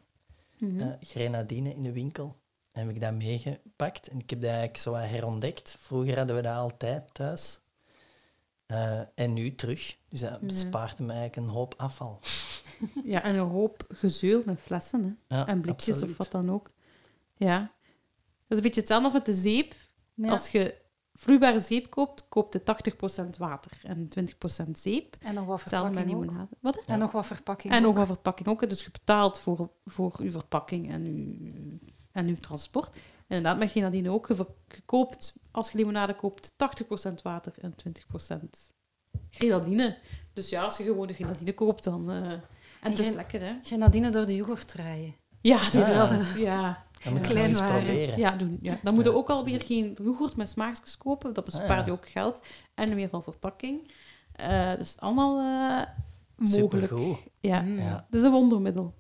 Mhm. 0.58 0.80
eh, 0.82 0.88
grenadine 1.02 1.74
in 1.74 1.82
de 1.82 1.92
winkel. 1.92 2.36
Heb 2.72 2.90
ik 2.90 3.02
dat 3.02 3.14
meegepakt 3.14 4.08
en 4.08 4.20
ik 4.20 4.30
heb 4.30 4.40
dat 4.42 4.50
eigenlijk 4.50 4.80
zo 4.80 4.92
wat 4.92 5.02
herontdekt. 5.06 5.76
Vroeger 5.80 6.18
hadden 6.18 6.36
we 6.36 6.42
dat 6.42 6.56
altijd 6.56 7.14
thuis. 7.14 7.60
Eh, 8.66 9.00
en 9.16 9.34
nu 9.34 9.56
terug. 9.56 9.98
Dus 10.10 10.20
dat 10.20 10.30
Ja. 10.30 10.38
bespaart 10.48 11.00
me 11.00 11.14
eigenlijk 11.14 11.36
een 11.36 11.54
hoop 11.54 11.74
afval. 11.78 12.20
Ja, 13.04 13.24
en 13.24 13.36
een 13.36 13.48
hoop 13.50 13.84
gezeul 13.90 14.42
met 14.46 14.60
flessen 14.60 15.18
hè. 15.28 15.36
Ja, 15.38 15.48
en 15.48 15.62
blikjes 15.62 15.88
absoluut. 15.96 16.12
of 16.12 16.18
wat 16.18 16.32
dan 16.32 16.52
ook. 16.52 16.72
Ja. 17.36 17.60
Dat 17.60 17.70
is 18.48 18.58
een 18.58 18.62
beetje 18.64 18.80
hetzelfde 18.80 19.06
als 19.06 19.14
met 19.14 19.26
de 19.26 19.34
zeep. 19.34 19.74
ja. 20.14 20.30
Als 20.32 20.48
je 20.50 20.76
vloeibare 21.14 21.60
zeep 21.60 21.90
koopt, 21.90 22.26
koopt 22.30 22.54
je 22.54 22.64
80% 22.64 23.38
water 23.38 23.72
en 23.84 24.08
20% 24.10 24.78
zeep. 24.80 25.16
En 25.20 25.34
nog 25.34 25.46
wat 25.46 25.60
Hetzelfde 25.60 25.90
met 25.90 25.98
verpakking 26.00 26.24
ook. 26.24 26.30
limonade. 26.32 26.56
Wat? 26.60 26.76
hè? 26.86 26.94
En 26.94 27.00
nog 27.00 27.12
wat 27.12 27.26
verpakking 27.26 27.74
En 27.74 27.80
ook. 27.80 27.86
nog 27.86 27.96
wat 27.98 28.08
verpakking 28.08 28.48
ook. 28.48 28.62
hè. 28.62 28.68
Dus 28.68 28.84
je 28.84 28.92
betaalt 28.92 29.40
voor, 29.40 29.70
voor 29.86 30.16
uw 30.20 30.32
verpakking 30.32 30.92
en 30.92 31.02
uw, 31.06 31.80
en 32.12 32.28
uw 32.28 32.36
transport. 32.36 32.90
En 33.28 33.38
inderdaad, 33.38 33.60
met 33.60 33.70
grenadine 33.72 34.10
ook. 34.10 34.28
Je, 34.28 34.36
ver- 34.36 34.46
je 34.68 34.82
koopt, 34.86 35.40
als 35.52 35.72
je 35.72 35.78
limonade 35.78 36.14
koopt, 36.16 36.52
80% 36.52 37.14
water 37.24 37.54
en 37.62 37.76
20% 38.34 38.38
grenadine. 39.30 39.98
Dus 40.34 40.50
ja, 40.50 40.64
als 40.64 40.78
je 40.78 40.84
gewoon 40.84 41.08
de 41.08 41.14
grenadine 41.14 41.54
koopt, 41.54 41.84
dan... 41.84 42.12
eh, 42.12 42.32
en 42.82 42.90
het 42.90 43.00
is 43.00 43.12
lekker, 43.14 43.42
hè? 43.42 43.54
Grenadine 43.64 44.10
door 44.10 44.26
de 44.26 44.36
yoghurt 44.36 44.68
draaien. 44.68 45.16
Ja, 45.42 45.70
Die 45.72 45.84
wel 45.84 46.14
ja. 46.14 46.24
ja. 46.36 46.86
Dat 47.04 47.14
moet 47.14 47.22
ik 47.22 47.30
Klein 47.30 47.52
nog 47.52 47.68
proberen. 47.70 48.18
Ja, 48.18 48.32
doen. 48.32 48.58
Ja. 48.62 48.80
Dan 48.84 48.94
moet 48.94 49.04
je 49.04 49.16
ook 49.16 49.30
alweer 49.30 49.62
geen 49.62 49.98
yoghurt 50.04 50.36
met 50.36 50.50
smaakjes 50.50 50.98
kopen. 50.98 51.34
Dat 51.34 51.46
bespaart 51.46 51.70
Ah, 51.70 51.78
ja. 51.78 51.86
je 51.86 51.92
ook 51.92 52.08
geld. 52.10 52.40
En 52.74 52.96
weer 52.96 53.10
van 53.10 53.24
verpakking. 53.24 53.92
Eh, 54.32 54.76
dus 54.78 54.96
allemaal 55.00 55.40
eh, 55.40 55.88
mogelijk. 56.36 56.72
Supergoed. 56.72 57.18
Ja, 57.40 57.62
Mm. 57.62 57.80
Ja. 57.80 58.06
dat 58.10 58.20
is 58.20 58.26
een 58.26 58.32
wondermiddel. 58.32 58.94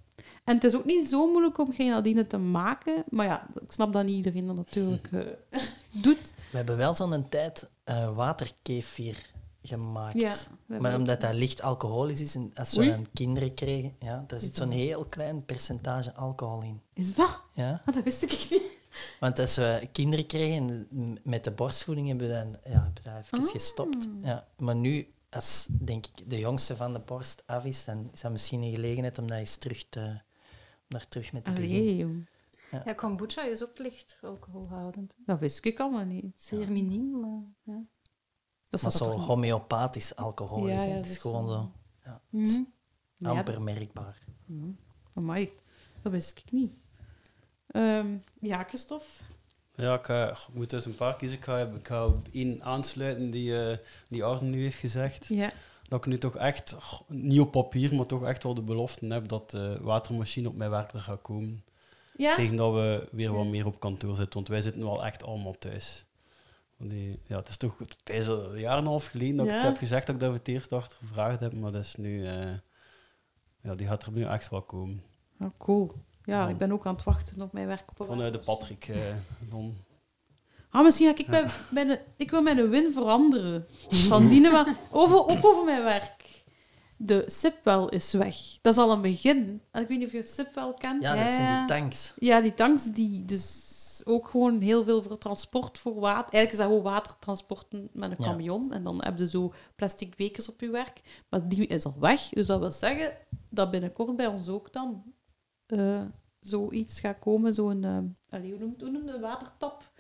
En 0.43 0.56
het 0.56 0.63
is 0.63 0.75
ook 0.75 0.86
niet 0.86 1.08
zo 1.10 1.32
moeilijk 1.32 1.58
om 1.58 1.73
grenadine 1.73 2.27
te 2.27 2.38
maken. 2.38 3.04
Maar 3.10 3.25
ja, 3.25 3.47
ik 3.62 3.71
snap 3.71 3.93
dat 3.93 4.04
niet 4.06 4.15
iedereen 4.15 4.45
dat 4.45 4.56
natuurlijk 4.56 5.08
eh, 5.12 5.62
doet. 6.04 6.34
We 6.51 6.58
hebben 6.58 6.77
wel 6.77 6.93
zo'n 6.93 7.30
tijd 7.30 7.69
eh 7.84 8.15
waterkefir 8.15 9.30
gemaakt. 9.63 10.13
Ja, 10.19 10.34
Maar 10.65 10.95
omdat 10.95 11.21
dat 11.21 11.34
licht 11.34 11.62
alcoholisch 11.62 12.21
is 12.21 12.36
en 12.36 12.51
als 12.56 12.73
we 12.73 12.80
Oei. 12.80 12.89
dan 12.89 13.08
kinderen 13.13 13.54
kregen, 13.54 13.95
ja, 13.99 14.23
daar 14.27 14.39
zit 14.39 14.51
Is 14.51 14.58
zo'n 14.58 14.71
heel 14.71 15.06
klein 15.06 15.45
percentage 15.45 16.13
alcohol 16.13 16.62
in. 16.62 16.82
Is 16.93 17.15
dat? 17.15 17.39
Ja? 17.54 17.82
Ah, 17.86 17.95
dat 17.95 18.04
wist 18.04 18.23
ik 18.23 18.47
niet. 18.49 18.62
Want 19.19 19.39
als 19.39 19.56
we 19.56 19.89
kinderen 19.91 20.25
kregen 20.27 20.88
met 21.23 21.43
de 21.43 21.51
borstvoeding 21.51 22.08
hebben 22.08 22.27
we 22.27 22.34
dan, 22.34 22.47
ja, 22.73 22.82
hebben 22.84 22.93
we 23.04 23.10
dat 23.10 23.17
even 23.25 23.39
Ah. 23.39 23.45
gestopt. 23.51 24.08
Ja. 24.23 24.47
Maar 24.58 24.75
nu, 24.75 25.13
als 25.30 25.67
denk 25.69 26.06
ik 26.06 26.30
de 26.30 26.39
jongste 26.39 26.75
van 26.75 26.93
de 26.93 26.99
borst 26.99 27.43
af 27.45 27.65
is, 27.65 27.86
dan 27.86 28.10
is 28.13 28.21
dat 28.21 28.32
misschien 28.32 28.62
een 28.62 28.73
gelegenheid 28.73 29.17
om 29.17 29.27
dat 29.27 29.38
eens 29.38 29.56
terug 29.56 29.86
te, 29.89 30.21
daar 30.91 31.08
terug 31.08 31.32
mee 31.34 31.41
te 31.41 31.51
beginnen. 31.51 31.80
Allee, 31.82 31.97
jong. 31.97 32.30
Ja, 32.86 32.93
kombucha 32.93 33.43
is 33.43 33.63
ook 33.63 33.77
licht 33.77 34.17
alcoholhoudend. 34.21 35.15
dat 35.25 35.39
wist 35.39 35.65
ik 35.65 35.80
allemaal 35.80 36.06
niet. 36.06 36.41
Zeer 36.41 36.71
miniem, 36.71 37.19
maar... 37.19 37.41
Ja. 37.63 37.84
Dat 38.69 38.82
Maar 38.82 38.91
zo 38.91 39.06
homeopathisch 39.12 40.15
alcohol 40.15 40.67
is 40.67 40.84
Ja, 40.84 40.89
het. 40.89 41.06
ja, 41.06 41.12
is 41.12 41.17
gewoon 41.17 41.47
zo. 41.47 41.71
ja, 43.17 43.30
amper 43.30 43.62
merkbaar. 43.62 44.23
Ja, 44.45 44.63
amai. 45.13 45.51
Dat 46.01 46.12
wist 46.12 46.38
ik 46.38 46.51
niet. 46.51 46.73
Ehm, 47.67 48.17
ja, 48.41 48.63
Christophe. 48.63 49.06
Ja, 49.75 49.93
ik, 49.95 50.06
ga- 50.06 50.30
ik 50.30 50.47
moet 50.54 50.69
dus 50.69 50.86
een 50.86 50.95
paar 50.95 51.15
kiezen. 51.15 51.38
Ik 51.38 51.43
ga, 51.43 51.58
ik 51.60 51.88
ga 51.88 52.06
op 52.08 52.27
één 52.32 52.63
aansluiten 52.63 53.30
die, 53.32 53.60
eh 53.69 53.77
die 54.08 54.23
Arne 54.23 54.49
nu 54.49 54.62
heeft 54.62 54.77
gezegd. 54.80 55.25
Ja. 55.27 55.51
Dat 55.91 55.99
ik 55.99 56.06
nu 56.06 56.17
toch 56.17 56.36
echt, 56.36 56.75
niet 57.08 57.39
op 57.39 57.51
papier, 57.51 57.95
maar 57.95 58.06
toch 58.06 58.23
echt 58.23 58.43
wel 58.43 58.54
de 58.54 58.62
belofte 58.62 59.06
heb 59.06 59.27
dat 59.27 59.49
de 59.49 59.77
watermachine 59.82 60.47
op 60.47 60.56
mijn 60.56 60.69
werk 60.69 60.93
er 60.93 60.99
gaat 60.99 61.21
komen. 61.21 61.63
Ja? 62.17 62.36
Tegen 62.36 62.56
dat 62.56 62.73
we 62.73 63.08
weer 63.12 63.34
wat 63.34 63.45
meer 63.45 63.65
op 63.65 63.80
kantoor 63.80 64.15
zitten, 64.15 64.34
want 64.34 64.47
wij 64.47 64.62
zitten 64.62 64.82
wel 64.84 65.06
echt 65.06 65.23
allemaal 65.23 65.54
thuis. 65.54 66.06
Die, 66.77 67.19
ja, 67.27 67.38
het 67.38 67.47
is 67.47 67.58
toch 67.58 67.77
al 67.80 68.54
een 68.54 68.60
jaar 68.60 68.77
en 68.77 68.82
een 68.84 68.86
half 68.89 69.06
geleden 69.06 69.36
dat 69.36 69.45
ik 69.45 69.51
het 69.51 69.62
heb 69.63 69.77
gezegd 69.77 70.06
dat 70.06 70.15
ik 70.15 70.21
dat 70.21 70.30
voor 70.30 70.38
het 70.39 70.47
eerst 70.47 70.71
achter 70.71 70.97
gevraagd 70.97 71.39
heb, 71.39 71.54
maar 71.54 71.71
dat 71.71 71.84
is 71.84 71.95
nu, 71.95 72.25
eh, 72.27 72.51
ja, 73.62 73.75
die 73.75 73.88
gaat 73.88 74.04
er 74.06 74.12
nu 74.12 74.23
echt 74.23 74.49
wel 74.49 74.62
komen. 74.62 75.04
Ah, 75.39 75.49
cool. 75.58 75.91
Ja, 76.23 76.41
Van- 76.41 76.49
ik 76.51 76.58
ben 76.58 76.71
ook 76.71 76.86
aan 76.86 76.93
het 76.95 77.04
wachten 77.04 77.41
op 77.41 77.54
mijn 77.54 77.67
werk 77.67 77.91
op 77.99 78.06
Vanuit 78.08 78.34
de 78.34 78.39
Patrick. 78.39 78.88
eh, 78.88 79.15
dan. 79.49 79.75
Ah, 80.71 80.84
misschien 80.84 81.07
ga 81.07 81.17
ik 81.17 81.31
de, 81.71 81.99
ik 82.17 82.31
wil 82.31 82.41
mijn 82.41 82.69
win 82.69 82.91
veranderen. 82.91 83.65
Van 83.89 84.27
die 84.27 84.41
maar 84.41 84.75
over, 84.91 85.17
ook 85.27 85.45
over 85.45 85.63
mijn 85.63 85.84
werk. 85.84 86.43
De 86.97 87.23
Sipwell 87.27 87.86
is 87.89 88.13
weg. 88.13 88.36
Dat 88.62 88.73
is 88.73 88.79
al 88.79 88.91
een 88.91 89.01
begin. 89.01 89.62
En 89.71 89.81
ik 89.81 89.88
weet 89.88 89.97
niet 89.97 90.07
of 90.07 90.13
je 90.13 90.23
Sipwell 90.23 90.73
kent. 90.77 91.01
Ja, 91.01 91.15
dat 91.15 91.34
zijn 91.34 91.57
die 91.67 91.77
tanks. 91.77 92.13
Ja, 92.19 92.41
die 92.41 92.53
tanks 92.53 92.84
die 92.84 93.25
dus 93.25 93.69
ook 94.03 94.27
gewoon 94.27 94.62
heel 94.62 94.84
veel 94.84 95.01
voor 95.01 95.17
transport 95.17 95.77
voor 95.79 95.99
water. 95.99 96.34
Eigenlijk 96.34 96.51
is 96.51 96.57
dat 96.57 96.67
gewoon 96.67 96.84
watertransporten 96.84 97.89
met 97.93 98.12
een 98.12 98.17
Ja. 98.19 98.31
camion. 98.31 98.71
En 98.73 98.84
dan 98.84 99.03
heb 99.03 99.17
je 99.19 99.29
zo 99.29 99.53
plastic 99.75 100.15
bekers 100.15 100.49
op 100.49 100.60
je 100.62 100.69
werk. 100.69 101.01
Maar 101.29 101.47
die 101.47 101.67
is 101.67 101.86
al 101.86 101.95
weg. 101.99 102.29
Dus 102.29 102.47
dat 102.47 102.60
wil 102.60 102.71
zeggen 102.71 103.13
dat 103.49 103.71
binnenkort 103.71 104.15
bij 104.15 104.27
ons 104.27 104.47
ook 104.47 104.73
dan 104.73 105.03
eh, 105.65 106.01
zoiets 106.39 106.99
gaat 106.99 107.19
komen. 107.19 107.53
Zo'n, 107.53 107.84
uh, 107.84 108.41
hoe 108.41 108.57
noemt 108.60 108.81
hoe 108.81 108.89
noemt 108.89 109.05
het? 109.05 109.15
Een 109.15 109.21
watertap. 109.21 109.90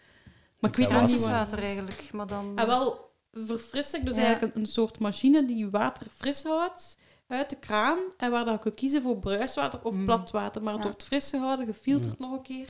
Maar 0.61 0.69
ik 0.69 0.75
weet 0.75 0.89
Ja, 0.89 1.01
niet. 1.01 1.11
Ijswater 1.11 1.59
eigenlijk, 1.59 2.09
maar 2.11 2.27
dan... 2.27 2.57
En 2.57 2.67
wel 2.67 3.11
verfrisselijk, 3.31 4.05
dus 4.05 4.15
Ja. 4.15 4.23
eigenlijk 4.23 4.55
een, 4.55 4.61
een 4.61 4.67
soort 4.67 4.99
machine 4.99 5.45
die 5.45 5.69
water 5.69 6.07
fris 6.15 6.43
houdt 6.43 6.97
uit 7.27 7.49
de 7.49 7.55
kraan. 7.55 7.97
En 8.17 8.31
waar 8.31 8.45
dat 8.45 8.53
je 8.53 8.59
kunt 8.59 8.75
kiezen 8.75 9.01
voor 9.01 9.17
bruiswater 9.19 9.79
of 9.83 9.93
Mm. 9.93 10.05
plat 10.05 10.31
water. 10.31 10.63
Maar 10.63 10.73
het 10.73 10.81
Ja. 10.81 10.87
wordt 10.87 11.03
fris 11.03 11.29
gehouden, 11.29 11.65
gefilterd 11.65 12.19
nog 12.19 12.31
een 12.31 12.41
keer. 12.41 12.67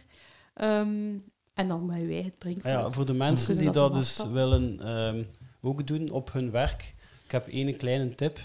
Ehm, 0.54 1.14
en 1.54 1.68
dan 1.68 1.88
bij 1.88 2.08
wij 2.08 2.22
het 2.22 2.40
drinkvuur. 2.40 2.72
Ja, 2.72 2.92
voor 2.92 3.06
de 3.06 3.14
mensen 3.14 3.56
die 3.58 3.66
dat 3.66 3.74
dat 3.74 3.92
dan 3.92 4.00
dus 4.02 4.24
willen 4.32 4.80
ehm, 4.84 5.24
ook 5.62 5.88
doen 5.88 6.10
op 6.10 6.34
hun 6.34 6.52
werk, 6.52 6.96
ik 7.26 7.32
heb 7.32 7.48
één 7.48 7.78
kleine 7.78 8.16
tip. 8.16 8.40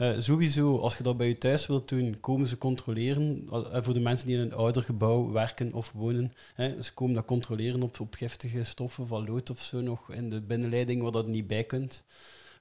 Eh, 0.00 0.18
sowieso, 0.18 0.78
als 0.78 0.96
je 0.96 1.02
dat 1.02 1.16
bij 1.16 1.28
je 1.28 1.38
thuis 1.38 1.66
wilt 1.66 1.88
doen, 1.88 2.20
komen 2.20 2.46
ze 2.46 2.58
controleren. 2.58 3.48
En 3.72 3.84
voor 3.84 3.94
de 3.94 4.00
mensen 4.00 4.26
die 4.26 4.36
in 4.36 4.42
een 4.42 4.54
ouder 4.54 4.82
gebouw 4.82 5.30
werken 5.30 5.72
of 5.72 5.92
wonen, 5.92 6.32
hè, 6.54 6.82
ze 6.82 6.94
komen 6.94 7.14
dat 7.14 7.24
controleren 7.24 7.82
op, 7.82 8.00
op 8.00 8.14
giftige 8.14 8.64
stoffen 8.64 9.06
van 9.06 9.26
lood 9.26 9.50
of 9.50 9.60
zo 9.60 9.80
nog 9.80 10.12
in 10.12 10.30
de 10.30 10.40
binnenleiding, 10.40 11.02
waar 11.02 11.10
dat 11.10 11.26
niet 11.26 11.46
bij 11.46 11.64
kunt. 11.64 12.04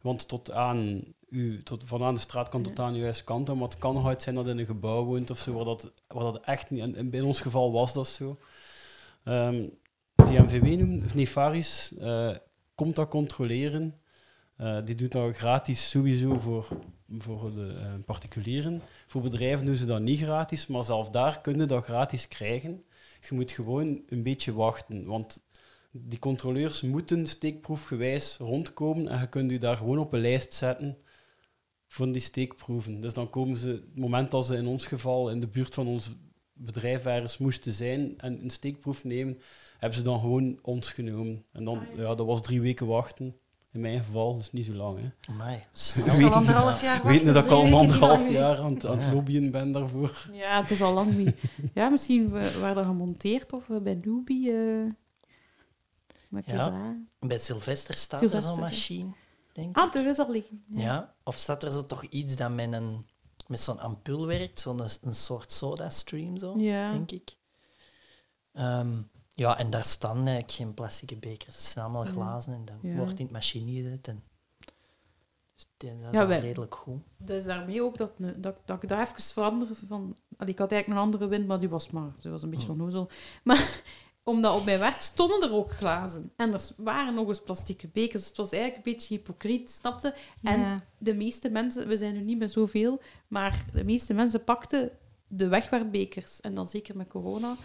Want 0.02 0.28
tot 0.28 0.52
aan 0.52 1.04
u, 1.30 1.64
tot, 1.64 1.84
van 1.86 2.04
aan 2.04 2.14
de 2.14 2.20
straatkant 2.20 2.64
tot 2.64 2.80
aan 2.80 2.94
uw 2.94 3.04
huiskant, 3.04 3.48
maar 3.48 3.68
het 3.68 3.78
kan 3.78 4.06
uit 4.06 4.22
zijn 4.22 4.36
dat 4.36 4.48
in 4.48 4.58
een 4.58 4.66
gebouw 4.66 5.04
woont 5.04 5.30
of 5.30 5.38
zo, 5.38 5.54
waar 5.54 5.66
dat, 5.66 5.94
waar 6.08 6.24
dat 6.24 6.40
echt 6.46 6.70
niet... 6.70 6.80
En, 6.80 6.96
en 6.96 7.12
in 7.12 7.24
ons 7.24 7.42
geval 7.42 7.72
was 7.72 7.94
dat 7.94 8.08
zo. 8.08 8.40
Ehm 9.24 9.64
TMVW 10.26 10.80
noemt, 10.80 11.06
of 11.06 11.14
nee, 11.16 11.28
Faris, 11.28 11.92
eh, 12.00 12.36
komt 12.76 12.96
dat 12.96 13.10
controleren. 13.10 13.96
Eh, 14.56 14.78
die 14.86 14.96
doet 14.96 15.12
dat 15.12 15.36
gratis 15.36 15.90
sowieso 15.90 16.40
voor, 16.40 16.68
voor 17.18 17.56
de 17.56 17.68
eh, 17.68 17.94
particulieren. 18.06 18.82
Voor 19.08 19.22
bedrijven 19.22 19.66
doen 19.66 19.76
ze 19.76 19.86
dat 19.86 20.02
niet 20.02 20.20
gratis, 20.20 20.68
maar 20.68 20.84
zelf 20.84 21.10
daar 21.10 21.42
kun 21.42 21.60
je 21.60 21.66
dat 21.66 21.84
gratis 21.84 22.28
krijgen. 22.28 22.84
Je 23.30 23.36
moet 23.36 23.52
gewoon 23.52 24.02
een 24.08 24.24
beetje 24.24 24.54
wachten, 24.54 25.06
want 25.06 25.42
die 25.92 26.20
controleurs 26.20 26.82
moeten 26.82 27.28
steekproefgewijs 27.28 28.38
rondkomen 28.38 29.08
en 29.08 29.20
je 29.20 29.30
kunt 29.30 29.52
je 29.52 29.60
daar 29.60 29.78
gewoon 29.78 30.00
op 30.00 30.14
een 30.14 30.22
lijst 30.22 30.54
zetten 30.54 30.98
voor 31.88 32.12
die 32.12 32.22
steekproeven. 32.22 33.00
Dus 33.00 33.14
dan 33.14 33.30
komen 33.30 33.58
ze, 33.58 33.70
het 33.70 33.98
moment 33.98 34.32
dat 34.32 34.46
ze 34.46 34.56
in 34.56 34.68
ons 34.68 34.86
geval 34.86 35.30
in 35.30 35.40
de 35.40 35.48
buurt 35.48 35.74
van 35.74 35.88
ons 35.88 36.12
bedrijf 36.54 37.06
ergens 37.06 37.38
moesten 37.38 37.74
zijn 37.74 38.14
en 38.18 38.42
een 38.44 38.50
steekproef 38.50 39.04
nemen, 39.04 39.40
hebben 39.78 39.98
ze 39.98 40.04
dan 40.04 40.20
gewoon 40.20 40.60
ons 40.62 40.92
genomen. 40.92 41.46
En 41.52 41.64
dan, 41.64 41.88
ja, 41.96 42.16
dat 42.16 42.26
was 42.26 42.42
drie 42.42 42.62
weken 42.62 42.88
wachten. 42.88 43.36
In 43.72 43.80
mijn 43.80 43.98
geval, 44.00 44.34
dat 44.34 44.42
is 44.42 44.52
niet 44.52 44.66
zo 44.66 44.72
lang. 44.74 45.00
Hè. 45.02 45.32
Amai, 45.34 45.60
snel. 45.72 46.06
weet 46.06 46.26
Al 46.26 46.32
anderhalf 46.34 46.82
jaar 46.82 47.04
Weet 47.06 47.26
dat 47.26 47.36
is 47.36 47.44
ik 47.46 47.50
al 47.52 47.66
een 47.66 47.74
anderhalf 47.74 48.30
jaar 48.30 48.58
aan 48.58 48.74
het, 48.74 48.86
aan 48.86 49.00
het 49.00 49.14
lobbyen 49.14 49.52
ben 49.52 49.72
daarvoor? 49.72 50.28
Ja, 50.32 50.62
het 50.62 50.72
is 50.72 50.82
al 50.82 50.94
lang 50.94 51.16
niet. 51.18 51.36
Ja, 51.74 51.90
misschien 51.90 52.30
wa- 52.30 52.60
waar 52.60 52.74
dat 52.76 52.86
gemonteerd 52.86 53.54
of 53.54 53.70
eh, 53.70 53.78
bij 53.78 54.00
Doobie. 54.00 54.52
eh 54.52 54.86
Ja. 56.46 56.70
dat. 56.70 56.74
Bij 57.30 57.38
Sylvester 57.38 57.96
staat 57.96 58.20
Sylvester, 58.20 58.50
er 58.50 58.56
zo'n 58.56 58.64
machine, 58.64 59.12
denk 59.54 59.70
ik. 59.70 59.78
Ah, 59.78 59.96
er 59.96 60.08
is 60.08 60.18
al 60.20 60.32
liggen. 60.32 60.64
Ja. 60.68 61.14
Of 61.24 61.36
staat 61.36 61.64
er 61.64 61.72
zo 61.72 61.86
toch 61.86 62.04
iets 62.04 62.36
dat 62.36 62.52
met, 62.52 62.74
een, 62.74 63.06
met 63.48 63.60
zo'n 63.60 63.80
ampul 63.80 64.26
werkt? 64.28 64.60
Zo'n 64.60 64.82
een 65.02 65.16
soort 65.16 65.52
soda-stream, 65.52 66.38
zo, 66.38 66.54
Ja. 66.58 66.92
denk 66.92 67.12
ik. 67.12 67.36
Ehm, 68.54 69.02
ja, 69.40 69.58
en 69.58 69.70
daar 69.70 69.84
staan 69.84 70.16
eigenlijk 70.16 70.52
geen 70.52 70.74
plastieke 70.74 71.16
bekers. 71.16 71.56
Het 71.56 71.64
zijn 71.66 71.86
allemaal 71.86 72.06
Ja. 72.06 72.12
glazen 72.12 72.54
en 72.54 72.66
dat 72.66 72.76
Ja. 72.82 72.96
wordt 72.96 73.20
in 73.20 73.26
het 73.26 73.34
machine 73.34 73.72
gezet. 73.72 74.08
En, 74.08 74.24
dus 75.56 75.68
dat 75.78 75.90
is 75.92 75.98
Ja, 76.12 76.22
al 76.22 76.28
wij- 76.28 76.40
redelijk 76.40 76.76
goed. 76.76 77.02
Dus 77.18 77.44
daarmee 77.44 77.84
ook 77.84 77.98
dat, 77.98 78.12
dat, 78.38 78.56
dat 78.66 78.84
ik 78.84 78.90
daar 78.90 79.02
even 79.08 79.22
verander 79.22 79.68
van... 79.88 80.18
Allee, 80.38 80.54
ik 80.54 80.60
had 80.60 80.72
eigenlijk 80.72 81.02
een 81.02 81.06
andere 81.06 81.28
wind, 81.28 81.48
maar 81.48 81.60
die 81.60 81.70
was 81.70 81.90
maar... 81.90 82.12
Die 82.20 82.32
was 82.32 82.42
een 82.44 82.50
beetje 82.50 82.68
Hmm. 82.68 82.80
onnozel. 82.80 83.10
Maar 83.44 83.82
omdat 84.24 84.60
op 84.60 84.66
mijn 84.66 84.80
werk 84.80 85.02
stonden 85.02 85.42
er 85.44 85.54
ook 85.54 85.72
glazen. 85.72 86.32
En 86.36 86.54
er 86.54 86.70
waren 86.78 87.14
nog 87.14 87.28
eens 87.28 87.42
plastieke 87.44 87.88
bekers. 87.88 88.14
Dus 88.20 88.28
het 88.28 88.38
was 88.38 88.52
eigenlijk 88.52 88.86
een 88.86 88.92
beetje 88.94 89.16
hypocriet, 89.16 89.72
snapte? 89.72 90.14
En 90.42 90.60
Ja. 90.60 90.84
de 90.98 91.14
meeste 91.14 91.50
mensen... 91.50 91.88
We 91.88 91.98
zijn 91.98 92.14
nu 92.14 92.22
niet 92.22 92.38
met 92.40 92.52
zoveel, 92.52 93.02
maar 93.28 93.66
de 93.72 93.84
meeste 93.84 94.14
mensen 94.14 94.44
pakten 94.44 94.92
de 95.28 95.48
wegwerpbekers. 95.48 96.42
En 96.42 96.52
dan 96.52 96.68
zeker 96.68 96.98
met 96.98 97.08
corona. 97.08 97.56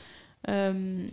Ehm, 0.41 1.09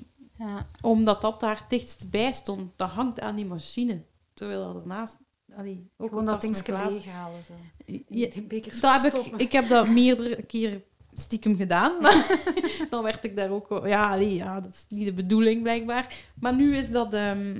Ja. 0.46 0.68
omdat 0.82 1.22
dat 1.22 1.40
daar 1.40 1.66
dichtst 1.68 2.10
bij 2.10 2.32
stond. 2.32 2.72
Dat 2.76 2.90
hangt 2.90 3.20
aan 3.20 3.36
die 3.36 3.46
machine. 3.46 4.04
Terwijl 4.34 4.74
dat 4.74 4.82
ernaast... 4.82 5.18
Allee, 5.56 5.90
ook 5.98 6.10
Gewoon 6.10 6.28
een 6.28 6.32
dat 6.32 6.40
kast 6.42 6.48
met 6.56 6.66
ding 6.66 6.78
glazen. 6.78 6.94
leeghalen. 6.98 7.44
Zo. 7.44 7.54
Ja, 8.08 8.30
Die 8.30 8.42
bekers 8.44 8.80
dat 8.80 9.02
heb 9.02 9.14
ik, 9.14 9.26
ik 9.36 9.52
heb 9.52 9.68
dat 9.68 9.88
meerdere 9.88 10.44
keer 10.44 10.82
stiekem 11.14 11.56
gedaan. 11.56 12.02
Maar 12.02 12.40
dan 12.90 13.04
werd 13.04 13.24
ik 13.24 13.36
daar 13.38 13.50
ook... 13.50 13.82
Ja, 13.88 14.12
allee, 14.12 14.34
ja, 14.34 14.62
dat 14.62 14.74
is 14.74 14.86
niet 14.90 15.06
de 15.06 15.14
bedoeling, 15.14 15.62
blijkbaar. 15.62 16.16
Maar 16.40 16.56
nu 16.56 16.76
is 16.76 16.92
dat... 16.92 17.14
ehm, 17.14 17.56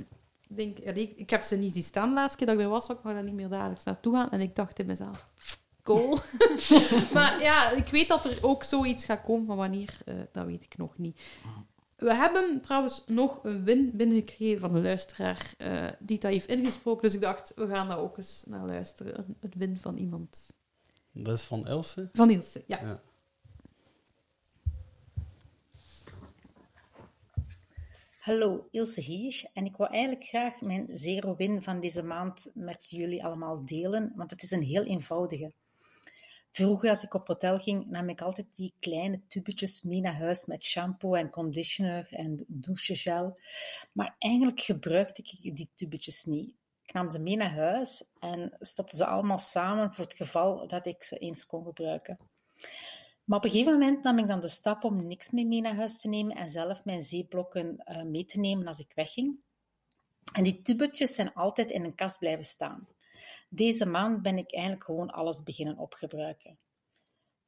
ik 0.48 0.56
denk, 0.56 0.78
allee, 0.86 1.12
ik 1.16 1.30
heb 1.30 1.42
ze 1.42 1.56
niet 1.56 1.72
zien 1.72 1.82
staan 1.82 2.08
de 2.08 2.14
laatste 2.14 2.36
keer 2.36 2.46
dat 2.46 2.56
ik 2.56 2.62
bij 2.62 2.70
was, 2.70 2.88
ik 2.88 3.02
mag 3.02 3.12
daar 3.12 3.24
niet 3.24 3.34
meer 3.34 3.48
dagelijks 3.48 3.84
naartoe 3.84 4.14
gaan. 4.14 4.30
En 4.30 4.40
ik 4.40 4.56
dacht 4.56 4.78
in 4.78 4.86
mezelf... 4.86 5.28
Cool. 5.82 6.18
maar 7.14 7.38
ja, 7.42 7.70
ik 7.70 7.88
weet 7.88 8.08
dat 8.08 8.24
er 8.24 8.38
ook 8.40 8.64
zoiets 8.64 9.04
gaat 9.04 9.22
komen, 9.22 9.46
maar 9.46 9.56
wanneer, 9.56 9.98
eh, 10.04 10.14
dat 10.32 10.46
weet 10.46 10.62
ik 10.62 10.76
nog 10.76 10.98
niet. 10.98 11.20
We 12.02 12.14
hebben 12.14 12.60
trouwens 12.60 13.04
nog 13.06 13.44
een 13.44 13.64
win 13.64 13.90
binnengekregen 13.96 14.60
van 14.60 14.74
een 14.74 14.82
luisteraar 14.82 15.54
eh, 15.58 15.88
die 15.98 16.18
dat 16.18 16.32
heeft 16.32 16.48
ingesproken. 16.48 17.02
Dus 17.02 17.14
ik 17.14 17.20
dacht, 17.20 17.52
we 17.54 17.66
gaan 17.66 17.88
daar 17.88 17.98
ook 17.98 18.18
eens 18.18 18.44
naar 18.46 18.66
luisteren. 18.66 19.18
Een, 19.18 19.36
een 19.40 19.52
win 19.56 19.76
van 19.76 19.96
iemand. 19.96 20.56
Dat 21.12 21.34
is 21.34 21.42
van 21.42 21.66
Else. 21.66 22.08
Van 22.12 22.30
Ilse, 22.30 22.64
ja. 22.66 22.80
Ja. 22.82 23.02
Hallo, 28.18 28.68
Ilse 28.70 29.00
hier. 29.00 29.50
En 29.52 29.64
ik 29.64 29.76
wou 29.76 29.90
eigenlijk 29.90 30.24
graag 30.24 30.60
mijn 30.60 30.88
zero-win 30.90 31.62
van 31.62 31.80
deze 31.80 32.02
maand 32.02 32.50
met 32.54 32.90
jullie 32.90 33.24
allemaal 33.24 33.66
delen, 33.66 34.12
want 34.16 34.30
het 34.30 34.42
is 34.42 34.50
een 34.50 34.62
heel 34.62 34.84
eenvoudige. 34.84 35.52
Vroeger, 36.52 36.88
als 36.88 37.04
ik 37.04 37.14
op 37.14 37.26
hotel 37.26 37.58
ging, 37.58 37.86
nam 37.86 38.08
ik 38.08 38.20
altijd 38.20 38.56
die 38.56 38.74
kleine 38.80 39.20
tubetjes 39.26 39.82
mee 39.82 40.00
naar 40.00 40.16
huis 40.16 40.44
met 40.44 40.64
shampoo 40.64 41.14
en 41.14 41.30
conditioner 41.30 42.06
en 42.10 42.44
douchegel. 42.48 43.38
Maar 43.92 44.16
eigenlijk 44.18 44.60
gebruikte 44.60 45.22
ik 45.22 45.56
die 45.56 45.68
tubetjes 45.74 46.24
niet. 46.24 46.54
Ik 46.82 46.92
nam 46.92 47.10
ze 47.10 47.18
mee 47.18 47.36
naar 47.36 47.54
huis 47.54 48.04
en 48.20 48.56
stopte 48.60 48.96
ze 48.96 49.06
allemaal 49.06 49.38
samen 49.38 49.94
voor 49.94 50.04
het 50.04 50.14
geval 50.14 50.66
dat 50.66 50.86
ik 50.86 51.02
ze 51.02 51.18
eens 51.18 51.46
kon 51.46 51.64
gebruiken. 51.64 52.18
Maar 53.24 53.38
op 53.38 53.44
een 53.44 53.50
gegeven 53.50 53.72
moment 53.72 54.02
nam 54.02 54.18
ik 54.18 54.26
dan 54.26 54.40
de 54.40 54.48
stap 54.48 54.84
om 54.84 55.06
niks 55.06 55.30
meer 55.30 55.46
mee 55.46 55.60
naar 55.60 55.76
huis 55.76 56.00
te 56.00 56.08
nemen 56.08 56.36
en 56.36 56.48
zelf 56.48 56.84
mijn 56.84 57.02
zeeblokken 57.02 57.76
eh, 57.78 58.02
mee 58.02 58.24
te 58.24 58.40
nemen 58.40 58.66
als 58.66 58.78
ik 58.78 58.92
wegging. 58.94 59.36
En 60.32 60.42
die 60.42 60.62
tubetjes 60.62 61.14
zijn 61.14 61.34
altijd 61.34 61.70
in 61.70 61.84
een 61.84 61.94
kast 61.94 62.18
blijven 62.18 62.44
staan. 62.44 62.88
Deze 63.48 63.86
maand 63.86 64.22
ben 64.22 64.38
ik 64.38 64.52
eigenlijk 64.52 64.84
gewoon 64.84 65.10
alles 65.10 65.42
beginnen 65.42 65.78
opgebruiken. 65.78 66.58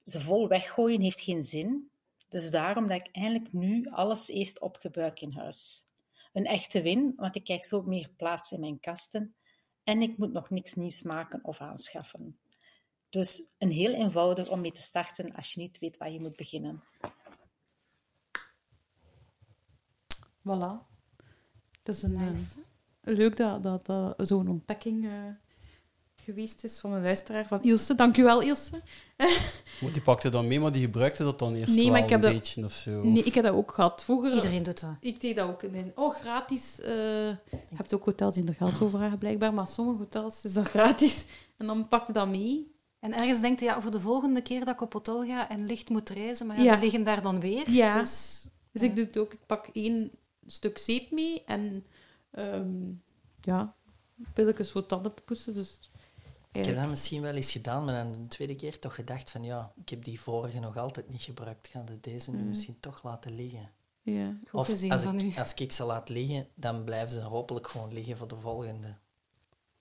Ze 0.02 0.20
vol 0.20 0.48
weggooien 0.48 1.00
heeft 1.00 1.20
geen 1.20 1.42
zin, 1.42 1.90
dus 2.28 2.50
daarom 2.50 2.86
dat 2.86 3.00
ik 3.00 3.08
eigenlijk 3.12 3.52
nu 3.52 3.88
alles 3.90 4.28
eerst 4.28 4.60
opgebruik 4.60 5.20
in 5.20 5.32
huis. 5.32 5.86
Een 6.32 6.46
echte 6.46 6.82
win, 6.82 7.12
want 7.16 7.36
ik 7.36 7.44
krijg 7.44 7.64
zo 7.64 7.82
meer 7.82 8.10
plaats 8.16 8.52
in 8.52 8.60
mijn 8.60 8.80
kasten 8.80 9.34
en 9.84 10.02
ik 10.02 10.18
moet 10.18 10.32
nog 10.32 10.50
niks 10.50 10.74
nieuws 10.74 11.02
maken 11.02 11.44
of 11.44 11.60
aanschaffen. 11.60 12.38
Dus 13.08 13.42
een 13.58 13.70
heel 13.70 13.92
eenvoudig 13.92 14.48
om 14.48 14.60
mee 14.60 14.72
te 14.72 14.82
starten 14.82 15.34
als 15.34 15.52
je 15.52 15.60
niet 15.60 15.78
weet 15.78 15.96
waar 15.96 16.10
je 16.10 16.20
moet 16.20 16.36
beginnen. 16.36 16.82
Voilà. 20.38 20.92
Dat 21.82 21.94
is 21.94 22.02
een, 22.02 22.16
eh, 22.16 23.16
leuk 23.16 23.36
dat, 23.36 23.62
dat, 23.62 23.86
dat 23.86 24.28
zo'n 24.28 24.48
ontdekking 24.48 25.04
eh, 25.04 25.28
geweest 26.24 26.64
is 26.64 26.78
van 26.80 26.92
een 26.92 27.02
luisteraar 27.02 27.46
van 27.46 27.62
Ilse. 27.62 27.94
Dankjewel, 27.94 28.40
Ilse. 28.42 28.80
Die 29.92 30.02
pakte 30.02 30.28
dan 30.28 30.46
mee, 30.48 30.60
maar 30.60 30.72
die 30.72 30.82
gebruikte 30.82 31.22
dat 31.24 31.38
dan 31.38 31.54
eerst 31.54 31.74
Nee, 31.74 31.82
wel 31.84 31.92
maar 31.92 32.02
ik 32.02 32.08
heb 32.08 32.18
een 32.18 32.24
dat- 32.24 32.32
beetje 32.40 32.64
of 32.64 32.72
zo. 32.72 33.02
Nee, 33.02 33.22
ik 33.22 33.34
heb 33.34 33.44
dat 33.44 33.54
ook 33.54 33.72
gehad. 33.72 34.04
Vroeger... 34.04 34.34
Iedereen 34.34 34.62
doet 34.62 34.80
dat. 34.80 34.90
Ik 35.00 35.20
deed 35.20 35.36
dat 35.36 35.48
ook 35.48 35.62
in 35.62 35.70
mijn... 35.70 35.92
Oh, 35.94 36.14
gratis. 36.14 36.80
eh 36.80 36.88
je 37.50 37.74
hebt 37.74 37.94
ook 37.94 38.04
hotels 38.04 38.34
die 38.34 38.44
er 38.46 38.54
geld 38.54 38.72
voor 38.72 38.90
vragen, 38.90 39.18
blijkbaar. 39.18 39.54
Maar 39.54 39.66
sommige 39.68 39.98
hotels 39.98 40.44
is 40.44 40.52
dat 40.52 40.68
gratis. 40.68 41.24
En 41.56 41.66
dan 41.66 41.88
pakte 41.88 42.12
dat 42.12 42.28
mee. 42.28 42.72
En 43.00 43.12
ergens 43.14 43.40
denkt 43.40 43.60
je, 43.60 43.66
ja, 43.66 43.80
voor 43.80 43.90
de 43.90 44.00
volgende 44.00 44.40
keer 44.42 44.64
dat 44.64 44.74
ik 44.74 44.80
op 44.80 44.92
hotel 44.92 45.24
ga 45.24 45.48
en 45.48 45.66
licht 45.66 45.88
moet 45.88 46.08
reizen, 46.10 46.46
maar 46.46 46.56
ja, 46.56 46.62
Ja. 46.62 46.72
die 46.72 46.80
liggen 46.80 47.04
daar 47.04 47.22
dan 47.22 47.40
weer. 47.40 47.70
Ja. 47.70 47.98
Dus, 48.00 48.48
Dus 48.72 48.82
ik 48.82 48.96
doe 48.96 49.04
het 49.04 49.16
ook. 49.18 49.32
Ik 49.32 49.46
pak 49.46 49.66
één 49.72 50.10
stuk 50.46 50.78
zeep 50.78 51.10
mee 51.10 51.42
en... 51.46 51.84
ehm 52.30 52.92
ja, 53.40 53.74
pilletjes 54.34 54.70
voor 54.70 54.86
tanden 54.86 55.14
te 55.14 55.22
poetsen. 55.22 55.54
Dus... 55.54 55.90
Ik 56.54 56.64
heb 56.64 56.76
dat 56.76 56.88
misschien 56.88 57.22
wel 57.22 57.34
eens 57.34 57.52
gedaan, 57.52 57.84
maar 57.84 57.94
dan 58.04 58.12
de 58.22 58.28
tweede 58.28 58.54
keer 58.56 58.78
toch 58.78 58.94
gedacht 58.94 59.30
van 59.30 59.44
ja, 59.44 59.72
ik 59.80 59.88
heb 59.88 60.04
die 60.04 60.20
vorige 60.20 60.58
nog 60.58 60.76
altijd 60.76 61.08
niet 61.08 61.22
gebruikt. 61.22 61.68
Ga 61.68 61.82
de 61.82 62.00
deze 62.00 62.30
nu 62.30 62.42
Mm. 62.42 62.48
misschien 62.48 62.80
toch 62.80 63.02
laten 63.02 63.34
liggen. 63.34 63.70
Ja. 64.02 64.26
Goed 64.48 64.60
Of 64.60 64.68
als 64.90 65.02
van 65.02 65.18
ik, 65.20 65.34
u. 65.36 65.38
als 65.38 65.54
ik 65.54 65.72
ze 65.72 65.84
laat 65.84 66.08
liggen, 66.08 66.48
dan 66.54 66.84
blijven 66.84 67.14
ze 67.14 67.20
hopelijk 67.22 67.66
gewoon 67.66 67.92
liggen 67.92 68.16
voor 68.16 68.28
de 68.28 68.36
volgende. 68.36 68.94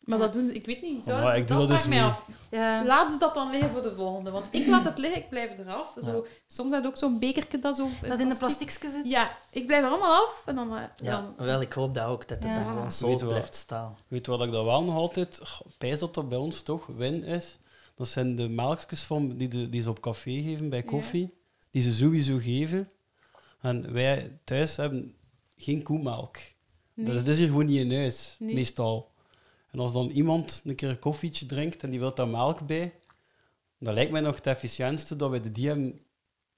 Maar 0.03 0.17
dat 0.19 0.33
doen 0.33 0.45
ze... 0.45 0.53
Ik 0.53 0.65
weet 0.65 0.81
niet. 0.81 1.05
Zo, 1.05 1.11
Maar 1.21 1.37
ik 1.37 1.47
doe 1.47 1.57
dat 1.57 1.65
vraag 1.67 1.79
dus 1.81 1.87
mij 1.89 1.97
niet. 1.97 2.07
af. 2.07 2.25
Ja. 2.51 2.85
Laat 2.85 3.11
ze 3.11 3.19
dat 3.19 3.33
dan 3.33 3.49
liggen 3.51 3.69
voor 3.69 3.81
de 3.81 3.95
volgende. 3.95 4.31
Want 4.31 4.47
ik 4.51 4.67
laat 4.67 4.85
het 4.85 4.97
liggen, 4.97 5.21
ik 5.21 5.29
blijf 5.29 5.57
eraf. 5.57 5.95
Zo, 6.03 6.11
Ja. 6.15 6.21
Soms 6.47 6.71
heb 6.71 6.81
je 6.81 6.87
ook 6.87 6.97
zo'n 6.97 7.19
bekertje 7.19 7.59
dat 7.59 7.75
zo... 7.75 7.87
Dat 8.07 8.19
in 8.19 8.29
de 8.29 8.35
plasticje 8.35 8.91
zit. 8.91 9.01
Ja, 9.11 9.31
ik 9.51 9.65
blijf 9.67 9.83
er 9.83 9.89
allemaal 9.89 10.11
af. 10.13 10.43
En 10.45 10.55
dan... 10.55 10.77
eh, 10.77 10.83
Ja, 10.97 11.11
dan 11.37 11.45
wel, 11.45 11.61
ik 11.61 11.73
hoop 11.73 11.93
dat 11.93 12.05
ook, 12.05 12.27
dat 12.27 12.37
het 12.37 12.47
Ja. 12.47 12.53
dan 12.63 12.65
gewoon 12.73 12.91
zo 12.91 13.07
Weet 13.07 13.19
je 13.19 13.25
wat? 13.25 13.33
blijft 13.33 13.55
staan. 13.55 13.97
Weet 14.07 14.25
je 14.25 14.31
wat 14.31 14.43
ik 14.43 14.51
dat 14.51 14.65
wel 14.65 14.83
nog 14.83 14.95
altijd... 14.95 15.41
Pijs 15.77 15.99
dat 15.99 16.13
dat 16.13 16.29
bij 16.29 16.37
ons 16.37 16.61
toch 16.61 16.85
win 16.85 17.23
is? 17.23 17.57
Dat 17.95 18.07
zijn 18.07 18.35
de 18.35 18.49
melkjes 18.49 19.01
van, 19.01 19.37
die, 19.37 19.47
de, 19.47 19.69
die 19.69 19.81
ze 19.81 19.89
op 19.89 19.99
café 19.99 20.31
geven 20.41 20.69
bij 20.69 20.83
koffie. 20.83 21.33
Die 21.71 21.81
ze 21.81 21.93
sowieso 21.93 22.37
geven. 22.37 22.89
En 23.61 23.93
wij 23.93 24.39
thuis 24.43 24.75
hebben 24.75 25.15
geen 25.57 25.83
koemelk. 25.83 26.37
Nee. 26.93 27.05
Dus 27.05 27.15
dat 27.15 27.27
is 27.27 27.37
hier 27.37 27.47
gewoon 27.47 27.65
niet 27.65 27.79
in 27.79 27.93
huis, 27.93 28.35
Nee. 28.39 28.53
meestal. 28.53 29.11
En 29.73 29.79
als 29.79 29.93
dan 29.93 30.09
iemand 30.09 30.61
een 30.65 30.75
keer 30.75 30.89
een 30.89 30.99
koffietje 30.99 31.45
drinkt 31.45 31.83
en 31.83 31.89
die 31.89 31.99
wil 31.99 32.13
daar 32.13 32.27
melk 32.27 32.65
bij, 32.67 32.93
dan 33.79 33.93
lijkt 33.93 34.11
mij 34.11 34.21
nog 34.21 34.35
het 34.35 34.47
efficiëntste 34.47 35.15
dat 35.15 35.29
wij 35.29 35.41
de 35.41 35.51
die 35.51 35.67
hebben 35.67 35.99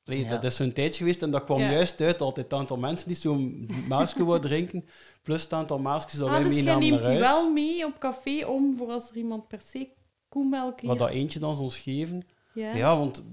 Allee, 0.06 0.23
Ja. 0.23 0.30
Dat 0.30 0.43
is 0.43 0.56
zo'n 0.56 0.73
tijdje 0.73 0.97
geweest 0.97 1.21
en 1.21 1.32
dat 1.32 1.43
kwam 1.43 1.60
Ja. 1.60 1.71
juist 1.71 2.01
uit 2.01 2.19
dat 2.19 2.36
het 2.36 2.54
aantal 2.54 2.78
mensen 2.78 3.08
die 3.08 3.17
zo'n 3.17 3.69
maasje 3.88 4.25
wou 4.25 4.39
drinken, 4.39 4.86
plus 5.21 5.43
het 5.43 5.54
aantal 5.54 5.80
maasjes 5.80 6.13
dat 6.19 6.28
Ah, 6.28 6.34
wij 6.34 6.43
dus 6.43 6.54
meenamen 6.56 6.80
neemt 6.80 7.01
naar 7.01 7.12
die 7.12 7.21
huis. 7.21 7.34
wel 7.34 7.51
mee 7.51 7.86
op 7.86 7.99
café 7.99 8.45
om 8.45 8.78
voor 8.78 8.88
als 8.89 9.10
er 9.10 9.15
iemand 9.15 9.47
per 9.47 9.62
se 9.62 9.89
koemelk 10.30 10.71
Wat 10.71 10.82
heeft. 10.82 10.99
dat 10.99 11.10
eentje 11.10 11.39
dan 11.39 11.58
ons 11.60 11.78
geven. 11.80 12.23
Ja. 12.54 12.75
Ja, 12.75 12.97
want 12.97 13.23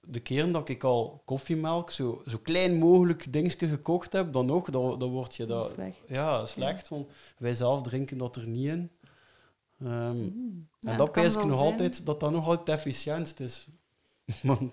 de 0.00 0.20
keren 0.20 0.52
dat 0.52 0.68
ik 0.68 0.84
al 0.84 1.22
koffiemelk, 1.24 1.90
zo, 1.90 2.22
zo 2.26 2.38
klein 2.42 2.78
mogelijk 2.78 3.32
dingetje 3.32 3.68
gekocht 3.68 4.12
heb, 4.12 4.32
dan 4.32 4.46
nog, 4.46 4.70
dan, 4.70 4.98
dan 4.98 5.10
word 5.10 5.36
je 5.36 5.44
Dat 5.44 5.70
slecht. 5.74 5.98
Ja, 6.08 6.46
slecht, 6.46 6.88
want 6.88 7.06
wij 7.38 7.54
zelf 7.54 7.82
drinken 7.82 8.18
dat 8.18 8.36
er 8.36 8.46
niet 8.46 8.66
in. 8.66 8.90
Ehm, 9.80 10.16
Mm. 10.16 10.68
Ja, 10.80 10.86
en 10.86 10.88
het 10.88 10.98
dat 10.98 11.12
pijs 11.12 11.34
ik 11.34 11.44
nog 11.44 11.58
zijn. 11.58 11.70
altijd, 11.72 12.06
dat 12.06 12.20
dat 12.20 12.30
nog 12.30 12.46
altijd 12.48 12.68
efficiënt 12.78 13.40
is. 13.40 13.68
Want, 14.42 14.72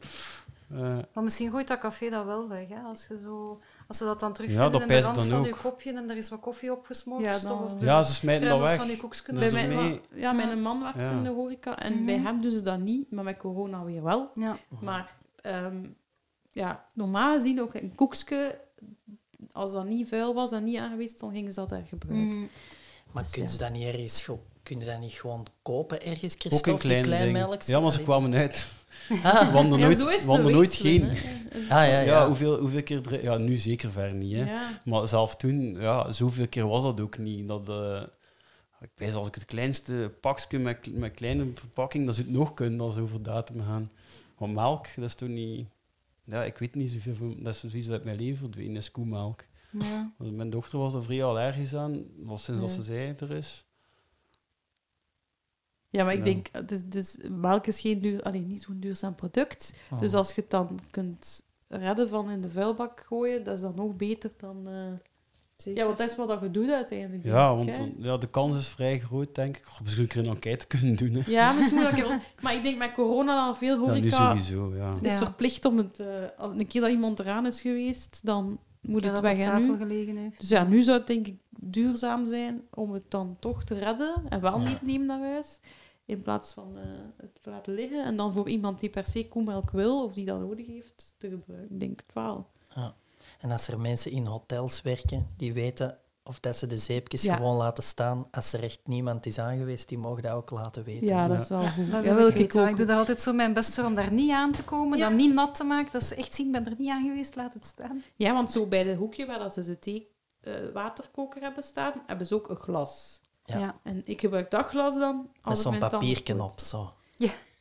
eh, 0.69 0.97
Maar 1.13 1.23
misschien 1.23 1.49
gooit 1.51 1.67
dat 1.67 1.79
café 1.79 2.09
dat 2.09 2.25
wel 2.25 2.47
weg, 2.47 2.67
hè? 2.69 2.79
Als, 2.81 3.07
je 3.07 3.19
zo, 3.19 3.59
als 3.87 3.97
ze 3.97 4.03
dat 4.03 4.19
dan 4.19 4.29
Ja, 4.29 4.35
terugvinden 4.35 4.71
dat 4.71 4.81
in 4.81 4.87
de 4.87 4.99
rand 5.01 5.15
dan 5.15 5.25
van 5.27 5.43
je 5.43 5.55
kopje 5.55 5.93
en 5.93 6.09
er 6.09 6.17
is 6.17 6.29
wat 6.29 6.39
koffie 6.39 6.71
opgesmoord 6.71 7.23
Ja, 7.23 7.39
dan- 7.39 7.63
of 7.63 7.81
ja, 7.81 8.03
ze 8.03 8.13
smijten 8.13 8.49
dat 8.49 8.59
weg. 8.59 8.75
van. 8.75 8.87
Dus 9.35 9.53
Bij 9.53 9.67
mee- 9.67 9.89
ma- 9.89 10.17
ja, 10.19 10.31
mijn 10.31 10.61
man 10.61 10.81
werkt 10.81 10.97
Ja. 10.97 11.11
in 11.11 11.23
de 11.23 11.29
horeca 11.29 11.77
en 11.79 11.93
Mhm. 11.93 12.05
bij 12.05 12.17
hem 12.19 12.41
doen 12.41 12.51
ze 12.51 12.61
dat 12.61 12.79
niet, 12.79 13.11
maar 13.11 13.23
met 13.23 13.37
corona 13.37 13.83
weer 13.83 14.03
wel. 14.03 14.31
Ja. 14.33 14.57
Maar 14.81 15.15
ehm, 15.41 15.85
ja, 16.51 16.85
normaal 16.93 17.35
gezien 17.37 17.61
ook 17.61 17.73
een 17.73 17.95
koekje, 17.95 18.61
als 19.51 19.71
dat 19.71 19.85
niet 19.85 20.07
vuil 20.07 20.33
was 20.33 20.51
en 20.51 20.63
niet 20.63 20.77
aangeweest, 20.77 21.19
dan 21.19 21.31
gingen 21.31 21.53
ze 21.53 21.59
dat 21.59 21.71
er 21.71 21.83
gebruiken. 21.85 22.27
Mm. 22.33 22.49
Maar 23.11 23.23
Dus 23.23 23.31
kun 23.31 23.43
je 23.43 23.49
ja. 23.51 23.57
dat 23.57 23.71
niet 23.71 23.83
ergens 23.95 24.21
kun 24.65 24.79
je 24.79 24.85
dat 24.85 24.99
niet 24.99 25.13
gewoon 25.13 25.45
kopen 25.61 26.01
ergens, 26.05 26.33
ook 26.33 26.39
Christophe, 26.39 26.71
een 26.71 26.77
klein 26.77 27.03
klein 27.03 27.31
melkje? 27.31 27.71
Ja, 27.71 27.79
maar 27.79 27.91
ze 27.91 28.03
kwamen 28.03 28.33
uit. 28.33 28.67
Ah, 29.09 29.21
We 29.51 29.57
hadden 29.57 29.79
nooit, 29.79 30.25
we 30.25 30.51
nooit 30.51 30.75
geen... 30.75 31.03
ah, 31.03 31.69
ja, 31.69 31.83
Ja, 31.83 32.01
ja. 32.01 32.27
hoeveel, 32.27 32.59
hoeveel 32.59 32.83
keer... 32.83 33.23
Ja, 33.23 33.37
nu 33.37 33.55
zeker 33.55 33.91
ver 33.91 34.13
niet, 34.13 34.33
hè. 34.33 34.45
Ja. 34.51 34.81
Maar 34.85 35.07
zelf 35.07 35.35
toen, 35.35 35.79
ja, 35.79 36.11
zoveel 36.11 36.47
keer 36.47 36.67
was 36.67 36.83
dat 36.83 37.01
ook 37.01 37.17
niet. 37.17 37.47
Dat, 37.47 37.69
eh, 37.69 38.01
ik 38.81 38.89
weet 38.95 39.13
als 39.13 39.27
ik 39.27 39.35
het 39.35 39.45
kleinste 39.45 40.11
pakje 40.21 40.59
met, 40.59 40.93
met 40.93 41.13
kleine 41.13 41.47
verpakking, 41.53 42.05
dat 42.05 42.15
zou 42.15 42.27
het 42.27 42.35
nog 42.35 42.53
kunnen 42.53 42.79
als 42.79 42.97
over 42.97 43.23
datum 43.23 43.61
gaan. 43.61 43.91
Want 44.37 44.53
melk, 44.53 44.87
dat 44.95 45.05
is 45.05 45.15
toch 45.15 45.29
niet... 45.29 45.67
Ja, 46.23 46.43
ik 46.43 46.57
weet 46.57 46.75
niet 46.75 46.91
zoveel 46.91 47.15
van... 47.15 47.35
Dat 47.39 47.53
is 47.53 47.63
zoiets 47.71 47.89
uit 47.89 48.03
mijn 48.03 48.17
leven 48.17 48.37
verdwenen, 48.37 48.75
is 48.75 48.91
koemelk. 48.91 49.43
Ja. 49.71 50.11
Mijn 50.17 50.49
dochter 50.49 50.79
was 50.79 50.93
er 50.93 51.03
vrij 51.03 51.23
allergisch 51.23 51.75
aan, 51.75 52.03
was 52.17 52.43
sinds 52.43 52.61
dat 52.61 52.69
ze 52.69 52.83
zei 52.83 53.07
het 53.07 53.21
er 53.21 53.31
is. 53.31 53.65
Ja, 55.95 56.03
maar 56.03 56.13
ik 56.13 56.19
Ja. 56.19 56.25
denk, 56.25 56.47
het 56.51 56.71
is, 56.71 56.81
dus 56.85 57.17
melk 57.29 57.67
is 57.67 57.79
geen 57.79 58.01
duur, 58.01 58.21
allee, 58.21 58.41
niet 58.41 58.61
zo'n 58.61 58.79
duurzaam 58.79 59.15
product. 59.15 59.73
Oh. 59.91 59.99
Dus 59.99 60.13
als 60.13 60.33
je 60.35 60.41
het 60.41 60.49
dan 60.49 60.79
kunt 60.91 61.43
redden 61.67 62.07
van 62.09 62.29
in 62.29 62.41
de 62.41 62.49
vuilbak 62.49 63.03
gooien, 63.07 63.43
dat 63.43 63.55
is 63.55 63.61
dan 63.61 63.75
nog 63.75 63.95
beter 63.95 64.31
dan... 64.37 64.67
eh, 64.67 64.73
Zeker. 65.55 65.79
Ja, 65.81 65.85
want 65.85 65.97
dat 65.97 66.09
is 66.09 66.15
wat 66.15 66.27
dat 66.27 66.41
je 66.41 66.51
doet 66.51 66.69
uiteindelijk. 66.71 67.23
Ja, 67.23 67.55
want 67.55 67.69
hè. 67.77 67.91
ja, 67.97 68.17
de 68.17 68.27
kans 68.29 68.57
is 68.57 68.67
vrij 68.67 68.99
groot, 68.99 69.35
denk 69.35 69.57
ik. 69.57 69.65
Goh, 69.65 69.81
misschien 69.81 70.03
een 70.03 70.09
keer 70.09 70.21
een 70.23 70.29
enquête 70.29 70.67
kunnen 70.67 70.95
doen. 70.95 71.13
Hè. 71.13 71.21
Ja, 71.31 71.51
misschien 71.51 71.77
moet 71.81 71.95
dat 71.97 72.19
Maar 72.41 72.55
ik 72.55 72.63
denk 72.63 72.77
met 72.77 72.93
corona 72.93 73.35
dan 73.45 73.55
veel 73.57 73.85
Ja, 73.85 73.93
nu 73.93 74.11
horeca 74.11 74.27
sowieso, 74.35 74.75
ja. 74.75 74.87
is 74.87 74.97
Ja. 75.01 75.17
verplicht 75.17 75.65
om 75.65 75.77
het... 75.77 75.99
eh, 75.99 76.07
als 76.37 76.51
een 76.51 76.67
keer 76.67 76.81
dat 76.81 76.89
iemand 76.89 77.19
eraan 77.19 77.45
is 77.45 77.61
geweest, 77.61 78.19
dan 78.23 78.59
moet 78.81 79.01
Ja, 79.01 79.05
het 79.05 79.15
dat 79.15 79.23
weg 79.23 79.37
en 79.37 79.43
tafel 79.43 79.67
nu. 79.71 79.77
gelegen 79.77 80.15
heeft. 80.17 80.39
Dus 80.39 80.49
ja, 80.49 80.63
nu 80.63 80.81
zou 80.81 80.97
het 80.97 81.07
denk 81.07 81.27
ik 81.27 81.35
duurzaam 81.59 82.27
zijn 82.27 82.61
om 82.73 82.91
het 82.93 83.03
dan 83.11 83.37
toch 83.39 83.63
te 83.63 83.73
redden 83.73 84.13
en 84.29 84.41
wel 84.41 84.59
Ja. 84.59 84.67
niet 84.67 84.81
nemen 84.81 85.07
naar 85.07 85.19
huis. 85.31 85.59
In 86.05 86.21
plaats 86.21 86.53
van 86.53 86.77
eh, 86.77 86.83
het 87.17 87.43
te 87.43 87.49
laten 87.49 87.73
liggen. 87.73 88.03
En 88.05 88.15
dan 88.17 88.31
voor 88.31 88.49
iemand 88.49 88.79
die 88.79 88.89
per 88.89 89.05
se 89.05 89.27
koemelk 89.27 89.71
wil 89.71 90.03
of 90.03 90.13
die 90.13 90.25
dat 90.25 90.39
nodig 90.39 90.67
heeft, 90.67 91.15
te 91.17 91.29
gebruiken. 91.29 91.73
Ik 91.73 91.79
denk 91.79 91.99
het 92.05 92.13
wel. 92.13 92.47
En 93.39 93.51
als 93.51 93.67
er 93.67 93.79
mensen 93.79 94.11
in 94.11 94.25
hotels 94.25 94.81
werken, 94.81 95.27
die 95.37 95.53
weten 95.53 95.97
of 96.23 96.39
dat 96.39 96.55
ze 96.55 96.67
de 96.67 96.77
zeepjes 96.77 97.21
Ja. 97.21 97.35
gewoon 97.35 97.55
laten 97.55 97.83
staan, 97.83 98.25
als 98.31 98.53
er 98.53 98.63
echt 98.63 98.79
niemand 98.83 99.25
is 99.25 99.39
aangeweest, 99.39 99.89
die 99.89 99.97
mogen 99.97 100.21
dat 100.23 100.31
ook 100.31 100.49
laten 100.49 100.83
weten. 100.83 101.07
Ja, 101.07 101.27
dat 101.27 101.35
Ja. 101.37 101.41
is 101.43 101.49
wel 101.49 101.61
goed. 101.61 101.91
Dat 101.91 102.03
Ja, 102.03 102.15
wil 102.15 102.27
ik 102.27 102.33
ik 102.33 102.39
weten. 102.39 102.61
ook. 102.61 102.69
Ik 102.69 102.77
doe 102.77 102.85
daar 102.85 102.97
altijd 102.97 103.21
zo 103.21 103.33
mijn 103.33 103.53
best 103.53 103.73
voor 103.75 103.83
om 103.83 103.95
daar 103.95 104.11
niet 104.11 104.31
aan 104.31 104.51
te 104.51 104.63
komen, 104.63 104.97
Ja. 104.97 105.09
dat 105.09 105.17
niet 105.17 105.33
nat 105.33 105.55
te 105.55 105.63
maken. 105.63 105.91
Dat 105.91 106.03
ze 106.03 106.15
echt 106.15 106.35
zien, 106.35 106.45
ik 106.45 106.51
ben 106.51 106.65
er 106.65 106.75
niet 106.77 106.89
aan 106.89 107.03
geweest, 107.07 107.35
laat 107.35 107.53
het 107.53 107.65
staan. 107.65 108.03
Ja, 108.15 108.33
want 108.33 108.51
zo 108.51 108.65
bij 108.67 108.83
de 108.83 108.95
hoekje 108.95 109.25
waar 109.25 109.39
dat 109.39 109.53
ze 109.53 109.63
de 109.63 109.79
thee 109.79 110.13
eh, 110.41 110.53
waterkoker 110.73 111.41
hebben 111.41 111.63
staan, 111.63 111.93
hebben 112.05 112.27
ze 112.27 112.35
ook 112.35 112.49
een 112.49 112.55
glas. 112.55 113.21
Ja. 113.45 113.79
En 113.83 114.01
ik 114.05 114.19
gebruik 114.19 114.51
dat 114.51 114.65
glas 114.65 114.95
dan. 114.99 115.17
Met 115.17 115.41
als 115.41 115.61
zo'n 115.61 115.71
het 115.71 115.79
mijn 115.79 115.91
tanden 115.91 116.09
papierken 116.09 116.39
goed. 116.39 116.51
op, 116.51 116.59
zo. 116.59 116.93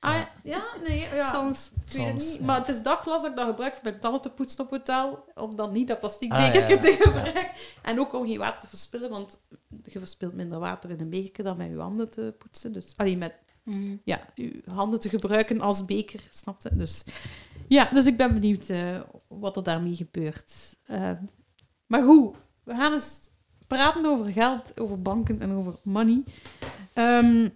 Ah, 0.00 0.20
ja, 0.42 0.62
nee, 0.86 0.98
ja. 1.14 1.32
Soms. 1.32 1.70
Ik 1.86 1.92
weet 1.92 2.04
het 2.06 2.10
Soms, 2.22 2.24
niet. 2.30 2.38
ja. 2.38 2.44
Maar 2.44 2.58
het 2.58 2.68
is 2.68 2.82
dat 2.82 2.98
glas 2.98 3.22
dat 3.22 3.30
ik 3.30 3.36
dan 3.36 3.46
gebruik 3.46 3.72
voor 3.74 3.82
mijn 3.82 3.98
tanden 3.98 4.20
te 4.20 4.30
poetsen 4.30 4.64
op 4.64 4.70
hotel. 4.70 5.24
Om 5.34 5.56
dan 5.56 5.72
niet 5.72 5.88
dat 5.88 6.00
plastic 6.00 6.32
Ah, 6.32 6.46
bekertje 6.52 6.74
ja, 6.74 6.82
ja. 6.82 6.96
te 6.96 7.02
gebruiken. 7.02 7.50
En 7.82 8.00
ook 8.00 8.12
om 8.14 8.26
geen 8.26 8.38
water 8.38 8.60
te 8.60 8.66
verspillen, 8.66 9.10
want 9.10 9.38
je 9.84 9.98
verspilt 9.98 10.34
minder 10.34 10.58
water 10.58 10.90
in 10.90 11.00
een 11.00 11.10
bekertje 11.10 11.42
dan 11.42 11.56
met 11.56 11.68
je 11.68 11.78
handen 11.78 12.10
te 12.10 12.34
poetsen. 12.38 12.72
Dus 12.72 12.92
alleen 12.96 13.18
met 13.18 13.34
Mhm. 13.62 13.96
ja, 14.04 14.20
je 14.34 14.62
handen 14.74 15.00
te 15.00 15.08
gebruiken 15.08 15.60
als 15.60 15.84
beker, 15.84 16.20
snap 16.30 16.62
je? 16.62 16.70
Dus 16.76 17.04
ja, 17.68 17.88
dus 17.92 18.06
ik 18.06 18.16
ben 18.16 18.32
benieuwd 18.32 18.68
eh, 18.68 19.00
wat 19.28 19.56
er 19.56 19.62
daarmee 19.62 19.94
gebeurt. 19.94 20.52
Eh, 20.84 21.10
maar 21.86 22.02
goed, 22.02 22.36
we 22.64 22.74
gaan 22.74 22.92
eens 22.92 23.20
praten 23.66 24.06
over 24.06 24.32
geld, 24.32 24.80
over 24.80 25.02
banken 25.02 25.40
en 25.40 25.52
over 25.52 25.74
money. 25.82 26.22
Ehm, 26.92 27.48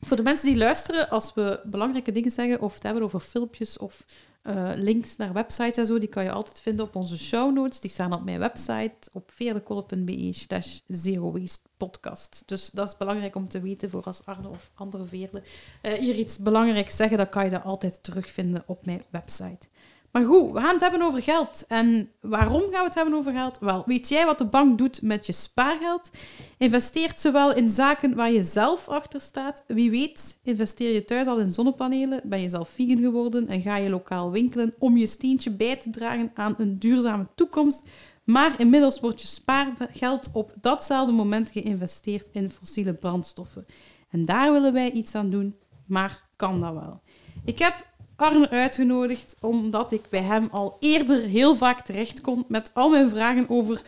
voor 0.00 0.16
de 0.16 0.22
mensen 0.22 0.46
die 0.46 0.56
luisteren, 0.56 1.10
als 1.10 1.34
we 1.34 1.60
belangrijke 1.64 2.12
dingen 2.12 2.30
zeggen 2.30 2.60
of 2.60 2.74
het 2.74 2.82
hebben 2.82 3.02
over 3.02 3.20
filmpjes 3.20 3.78
of 3.78 4.04
eh, 4.46 4.70
links 4.74 5.16
naar 5.16 5.32
websites 5.32 5.76
en 5.76 5.86
zo, 5.86 5.98
die 5.98 6.08
kan 6.08 6.24
je 6.24 6.32
altijd 6.32 6.60
vinden 6.60 6.84
op 6.84 6.96
onze 6.96 7.18
show 7.18 7.54
notes. 7.54 7.80
Die 7.80 7.90
staan 7.90 8.12
op 8.12 8.24
mijn 8.24 8.38
website 8.38 9.10
op 9.12 9.30
veerlekolle.be 9.34 10.32
slash 10.32 10.78
zero 10.86 11.32
waste 11.32 11.68
podcast. 11.76 12.42
Dus 12.46 12.70
dat 12.70 12.88
is 12.88 12.96
belangrijk 12.96 13.34
om 13.34 13.48
te 13.48 13.60
weten 13.60 13.90
voor 13.90 14.02
als 14.02 14.24
Arne 14.24 14.48
of 14.48 14.70
andere 14.74 15.04
veerle 15.04 15.42
eh, 15.82 15.92
hier 15.92 16.14
iets 16.14 16.38
belangrijks 16.38 16.96
zeggen, 16.96 17.16
dan 17.16 17.28
kan 17.28 17.44
je 17.44 17.50
dat 17.50 17.64
altijd 17.64 18.02
terugvinden 18.02 18.62
op 18.66 18.86
mijn 18.86 19.02
website. 19.10 19.68
Maar 20.16 20.24
goed, 20.24 20.52
we 20.52 20.60
gaan 20.60 20.72
het 20.72 20.80
hebben 20.80 21.02
over 21.02 21.22
geld. 21.22 21.64
En 21.68 22.10
waarom 22.20 22.60
gaan 22.60 22.70
we 22.70 22.84
het 22.84 22.94
hebben 22.94 23.14
over 23.14 23.32
geld? 23.32 23.58
Wel, 23.58 23.82
weet 23.86 24.08
jij 24.08 24.24
wat 24.26 24.38
de 24.38 24.46
bank 24.46 24.78
doet 24.78 25.02
met 25.02 25.26
je 25.26 25.32
spaargeld? 25.32 26.10
Investeert 26.58 27.20
ze 27.20 27.30
wel 27.30 27.54
in 27.54 27.70
zaken 27.70 28.14
waar 28.14 28.32
je 28.32 28.42
zelf 28.42 28.88
achter 28.88 29.20
staat? 29.20 29.64
Wie 29.66 29.90
weet, 29.90 30.40
investeer 30.42 30.92
je 30.92 31.04
thuis 31.04 31.26
al 31.26 31.38
in 31.38 31.52
zonnepanelen? 31.52 32.20
Ben 32.24 32.40
je 32.40 32.48
zelf 32.48 32.68
vegan 32.68 32.98
geworden 32.98 33.48
en 33.48 33.60
ga 33.60 33.76
je 33.76 33.90
lokaal 33.90 34.30
winkelen 34.30 34.74
om 34.78 34.96
je 34.96 35.06
steentje 35.06 35.50
bij 35.50 35.76
te 35.76 35.90
dragen 35.90 36.30
aan 36.34 36.54
een 36.58 36.78
duurzame 36.78 37.26
toekomst? 37.34 37.82
Maar 38.24 38.60
inmiddels 38.60 39.00
wordt 39.00 39.20
je 39.20 39.26
spaargeld 39.26 40.30
op 40.32 40.52
datzelfde 40.60 41.12
moment 41.12 41.50
geïnvesteerd 41.50 42.28
in 42.32 42.50
fossiele 42.50 42.94
brandstoffen. 42.94 43.66
En 44.10 44.24
daar 44.24 44.52
willen 44.52 44.72
wij 44.72 44.90
iets 44.90 45.14
aan 45.14 45.30
doen, 45.30 45.56
maar 45.86 46.28
kan 46.36 46.60
dat 46.60 46.72
wel? 46.72 47.00
Ik 47.44 47.58
heb 47.58 47.94
Arne 48.16 48.50
uitgenodigd 48.50 49.36
omdat 49.40 49.92
ik 49.92 50.02
bij 50.10 50.22
hem 50.22 50.48
al 50.50 50.76
eerder 50.80 51.22
heel 51.22 51.56
vaak 51.56 51.84
terecht 51.84 52.20
kon 52.20 52.44
met 52.48 52.70
al 52.74 52.88
mijn 52.88 53.10
vragen 53.10 53.48
over 53.48 53.82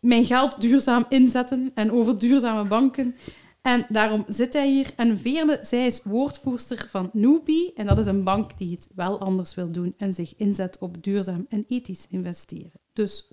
mijn 0.00 0.24
geld 0.24 0.60
duurzaam 0.60 1.04
inzetten 1.08 1.70
en 1.74 1.92
over 1.92 2.18
duurzame 2.18 2.68
banken. 2.68 3.16
En 3.62 3.86
daarom 3.88 4.24
zit 4.28 4.52
hij 4.52 4.70
hier. 4.70 4.90
En 4.96 5.18
Veerle, 5.18 5.58
zij 5.62 5.86
is 5.86 6.02
woordvoerster 6.04 6.86
van 6.90 7.10
Newbie. 7.12 7.72
En 7.74 7.86
dat 7.86 7.98
is 7.98 8.06
een 8.06 8.24
bank 8.24 8.58
die 8.58 8.70
het 8.70 8.88
wel 8.94 9.20
anders 9.20 9.54
wil 9.54 9.70
doen 9.70 9.94
en 9.96 10.12
zich 10.12 10.36
inzet 10.36 10.78
op 10.78 11.02
duurzaam 11.02 11.46
en 11.48 11.64
ethisch 11.68 12.06
investeren. 12.08 12.72
Dus 12.92 13.30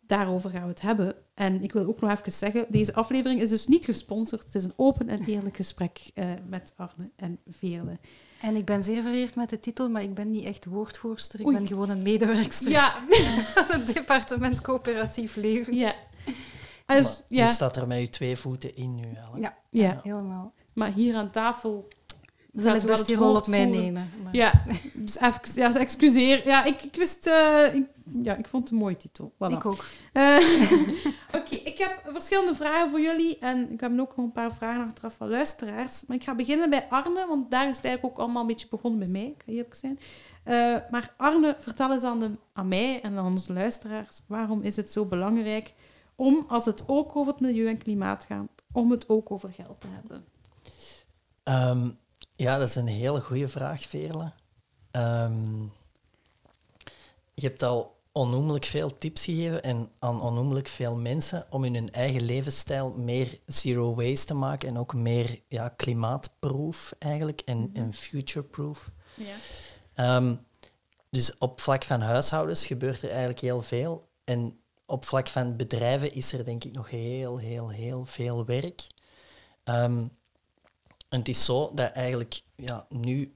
daarover 0.00 0.50
gaan 0.50 0.62
we 0.62 0.68
het 0.68 0.80
hebben. 0.80 1.14
En 1.34 1.62
ik 1.62 1.72
wil 1.72 1.86
ook 1.86 2.00
nog 2.00 2.10
even 2.10 2.32
zeggen, 2.32 2.66
deze 2.68 2.94
aflevering 2.94 3.40
is 3.40 3.50
dus 3.50 3.66
niet 3.66 3.84
gesponsord. 3.84 4.44
Het 4.44 4.54
is 4.54 4.64
een 4.64 4.72
open 4.76 5.08
en 5.08 5.24
eerlijk 5.24 5.56
gesprek 5.56 6.00
eh, 6.14 6.32
met 6.48 6.72
Arne 6.76 7.10
en 7.16 7.38
Veerle. 7.46 7.98
En 8.40 8.56
ik 8.56 8.64
ben 8.64 8.82
zeer 8.82 9.02
vereerd 9.02 9.34
met 9.34 9.50
de 9.50 9.60
titel, 9.60 9.88
maar 9.88 10.02
ik 10.02 10.14
ben 10.14 10.30
niet 10.30 10.44
echt 10.44 10.64
woordvoerster. 10.64 11.40
Ik 11.40 11.46
Oei. 11.46 11.56
ben 11.56 11.66
gewoon 11.66 11.90
een 11.90 12.02
medewerkster 12.02 12.70
Ja, 12.70 12.94
van 13.54 13.64
het 13.80 13.94
departement 13.94 14.60
coöperatief 14.60 15.36
leven. 15.36 15.74
ja. 15.76 15.94
Dus, 16.86 17.22
ja. 17.28 17.46
Je 17.46 17.52
staat 17.52 17.76
er 17.76 17.86
met 17.86 18.00
je 18.00 18.08
twee 18.08 18.36
voeten 18.36 18.76
in 18.76 18.94
nu, 18.94 19.02
eigenlijk. 19.14 19.38
Ja, 19.42 19.56
Ja, 19.70 20.00
helemaal. 20.02 20.52
maar 20.72 20.92
hier 20.92 21.16
aan 21.16 21.30
tafel... 21.30 21.88
Ik 22.52 22.60
gaat 22.60 22.72
wil 22.72 22.82
u 22.82 22.86
best 22.86 22.96
wel 22.96 23.06
die 23.06 23.14
het 23.14 23.24
rol 23.24 23.36
op 23.36 23.46
mij 23.46 23.64
nemen. 23.66 24.10
maar- 24.22 24.34
Ja, 24.36 24.62
dus 24.94 25.18
even, 25.20 25.40
ja, 25.54 25.74
excuseer. 25.76 26.46
Ja, 26.46 26.64
ik, 26.64 26.82
ik 26.82 26.94
wist... 26.94 27.26
eh, 27.26 27.74
ik, 27.74 27.86
ja, 28.22 28.36
ik 28.36 28.48
vond 28.48 28.62
het 28.62 28.72
een 28.72 28.78
mooie 28.78 28.96
titel. 28.96 29.32
Voilà. 29.34 29.52
Ik 29.52 29.64
ook. 29.66 29.84
Eh, 30.12 30.36
Oké, 31.38 31.54
ik 31.54 31.78
heb 31.78 32.00
verschillende 32.12 32.54
vragen 32.54 32.90
voor 32.90 33.00
jullie. 33.00 33.38
En 33.38 33.72
ik 33.72 33.80
heb 33.80 33.90
ook 33.98 34.16
nog 34.16 34.24
een 34.26 34.32
paar 34.32 34.54
vragen 34.54 34.84
achteraf 34.84 35.14
van 35.14 35.28
luisteraars. 35.28 36.02
Maar 36.06 36.16
ik 36.16 36.22
ga 36.24 36.34
beginnen 36.34 36.70
bij 36.70 36.86
Arne, 36.88 37.26
want 37.28 37.50
daar 37.50 37.68
is 37.68 37.76
het 37.76 37.84
eigenlijk 37.84 38.14
ook 38.18 38.24
allemaal 38.24 38.42
een 38.42 38.48
beetje 38.48 38.66
begonnen 38.70 38.98
bij 38.98 39.08
mij. 39.08 39.26
Ik 39.26 39.42
ga 39.46 39.52
eerlijk 39.52 39.74
zijn. 39.74 39.98
Eh, 40.44 40.76
maar 40.90 41.14
Arne, 41.16 41.56
vertel 41.58 41.92
eens 41.92 42.02
aan, 42.02 42.20
de, 42.20 42.30
aan 42.52 42.68
mij 42.68 43.00
en 43.02 43.16
aan 43.18 43.26
onze 43.26 43.52
luisteraars. 43.52 44.20
Waarom 44.26 44.62
is 44.62 44.76
het 44.76 44.92
zo 44.92 45.04
belangrijk 45.04 45.74
om, 46.16 46.44
als 46.48 46.64
het 46.64 46.84
ook 46.86 47.16
over 47.16 47.32
het 47.32 47.40
milieu 47.40 47.66
en 47.68 47.78
klimaat 47.78 48.24
gaat, 48.24 48.48
om 48.72 48.90
het 48.90 49.08
ook 49.08 49.30
over 49.30 49.52
geld 49.52 49.80
te 49.80 49.86
hebben? 49.90 50.24
Ehm, 51.42 51.90
ja, 52.40 52.58
dat 52.58 52.68
is 52.68 52.74
een 52.74 52.86
hele 52.86 53.20
goede 53.20 53.48
vraag, 53.48 53.82
Veerle. 53.82 54.32
Ehm, 54.90 55.62
je 57.34 57.46
hebt 57.46 57.62
al 57.62 57.98
onnoemelijk 58.12 58.64
veel 58.64 58.98
tips 58.98 59.24
gegeven 59.24 59.62
en 59.62 59.90
aan 59.98 60.20
onnoemelijk 60.22 60.68
veel 60.68 60.96
mensen 60.96 61.46
om 61.50 61.64
in 61.64 61.74
hun 61.74 61.92
eigen 61.92 62.22
levensstijl 62.22 62.90
meer 62.90 63.38
zero 63.46 63.94
waste 63.94 64.26
te 64.26 64.34
maken 64.34 64.68
en 64.68 64.78
ook 64.78 64.94
meer 64.94 65.40
ja, 65.48 65.68
klimaatproof 65.68 66.94
eigenlijk 66.98 67.40
en, 67.40 67.70
en 67.72 67.94
future-proof. 67.94 68.90
Ja. 69.14 69.34
Ehm, 69.94 70.34
dus 71.10 71.38
op 71.38 71.60
vlak 71.60 71.84
van 71.84 72.00
huishoudens 72.00 72.66
gebeurt 72.66 73.02
er 73.02 73.08
eigenlijk 73.08 73.40
heel 73.40 73.62
veel. 73.62 74.08
En 74.24 74.60
op 74.86 75.04
vlak 75.04 75.28
van 75.28 75.56
bedrijven 75.56 76.14
is 76.14 76.32
er 76.32 76.44
denk 76.44 76.64
ik 76.64 76.72
nog 76.72 76.90
heel, 76.90 77.38
heel, 77.38 77.68
heel 77.68 78.04
veel 78.04 78.44
werk. 78.44 78.86
Ehm, 79.64 80.06
en 81.10 81.18
het 81.18 81.28
is 81.28 81.44
zo 81.44 81.70
dat 81.74 81.92
eigenlijk 81.92 82.42
ja, 82.56 82.86
nu 82.88 83.32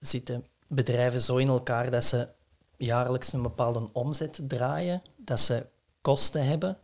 zitten 0.00 0.46
bedrijven 0.66 1.20
zo 1.20 1.36
in 1.36 1.48
elkaar 1.48 1.90
dat 1.90 2.04
ze 2.04 2.28
jaarlijks 2.76 3.32
een 3.32 3.42
bepaalde 3.42 3.88
omzet 3.92 4.40
draaien, 4.48 5.02
dat 5.16 5.40
ze 5.40 5.66
kosten 6.00 6.46
hebben, 6.46 6.78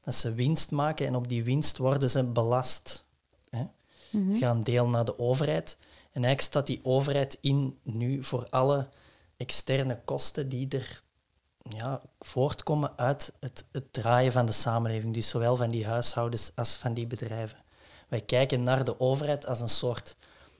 dat 0.00 0.14
ze 0.14 0.34
winst 0.34 0.70
maken 0.70 1.06
en 1.06 1.14
op 1.14 1.28
die 1.28 1.44
winst 1.44 1.76
worden 1.76 2.10
ze 2.10 2.24
belast. 2.24 3.04
Hè? 3.50 3.64
Gaan 4.38 4.60
deel 4.60 4.88
naar 4.88 5.04
de 5.04 5.18
overheid. 5.18 5.76
En 5.80 6.24
eigenlijk 6.24 6.40
staat 6.40 6.66
die 6.66 6.80
overheid 6.82 7.38
in 7.40 7.78
nu 7.82 8.24
voor 8.24 8.46
alle 8.50 8.88
externe 9.36 10.00
kosten 10.04 10.48
die 10.48 10.68
er 10.68 11.02
ja, 11.68 12.00
voortkomen 12.20 12.98
uit 12.98 13.32
het, 13.40 13.64
het 13.72 13.92
draaien 13.92 14.32
van 14.32 14.46
de 14.46 14.52
samenleving. 14.52 15.14
Dus 15.14 15.28
zowel 15.28 15.56
van 15.56 15.70
die 15.70 15.86
huishoudens 15.86 16.52
als 16.54 16.76
van 16.76 16.94
die 16.94 17.06
bedrijven. 17.06 17.63
Wij 18.08 18.20
kijken 18.20 18.62
naar 18.62 18.84
de 18.84 19.00
overheid 19.00 19.46
als 19.46 19.60
een 19.60 19.68
soort 19.68 20.16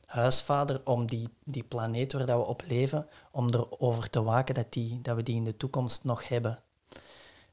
huisvader 0.07 0.81
om 0.85 1.07
die, 1.07 1.29
die 1.45 1.63
planeet 1.63 2.13
waar 2.13 2.27
dat 2.27 2.39
we 2.39 2.45
op 2.47 2.63
leven, 2.67 3.09
om 3.31 3.49
erover 3.49 4.11
te 4.11 4.23
waken 4.23 4.55
dat, 4.55 4.73
die, 4.73 5.01
dat 5.01 5.17
we 5.17 5.23
die 5.23 5.37
in 5.37 5.45
de 5.45 5.57
toekomst 5.57 6.05
nog 6.05 6.29
hebben. 6.29 6.63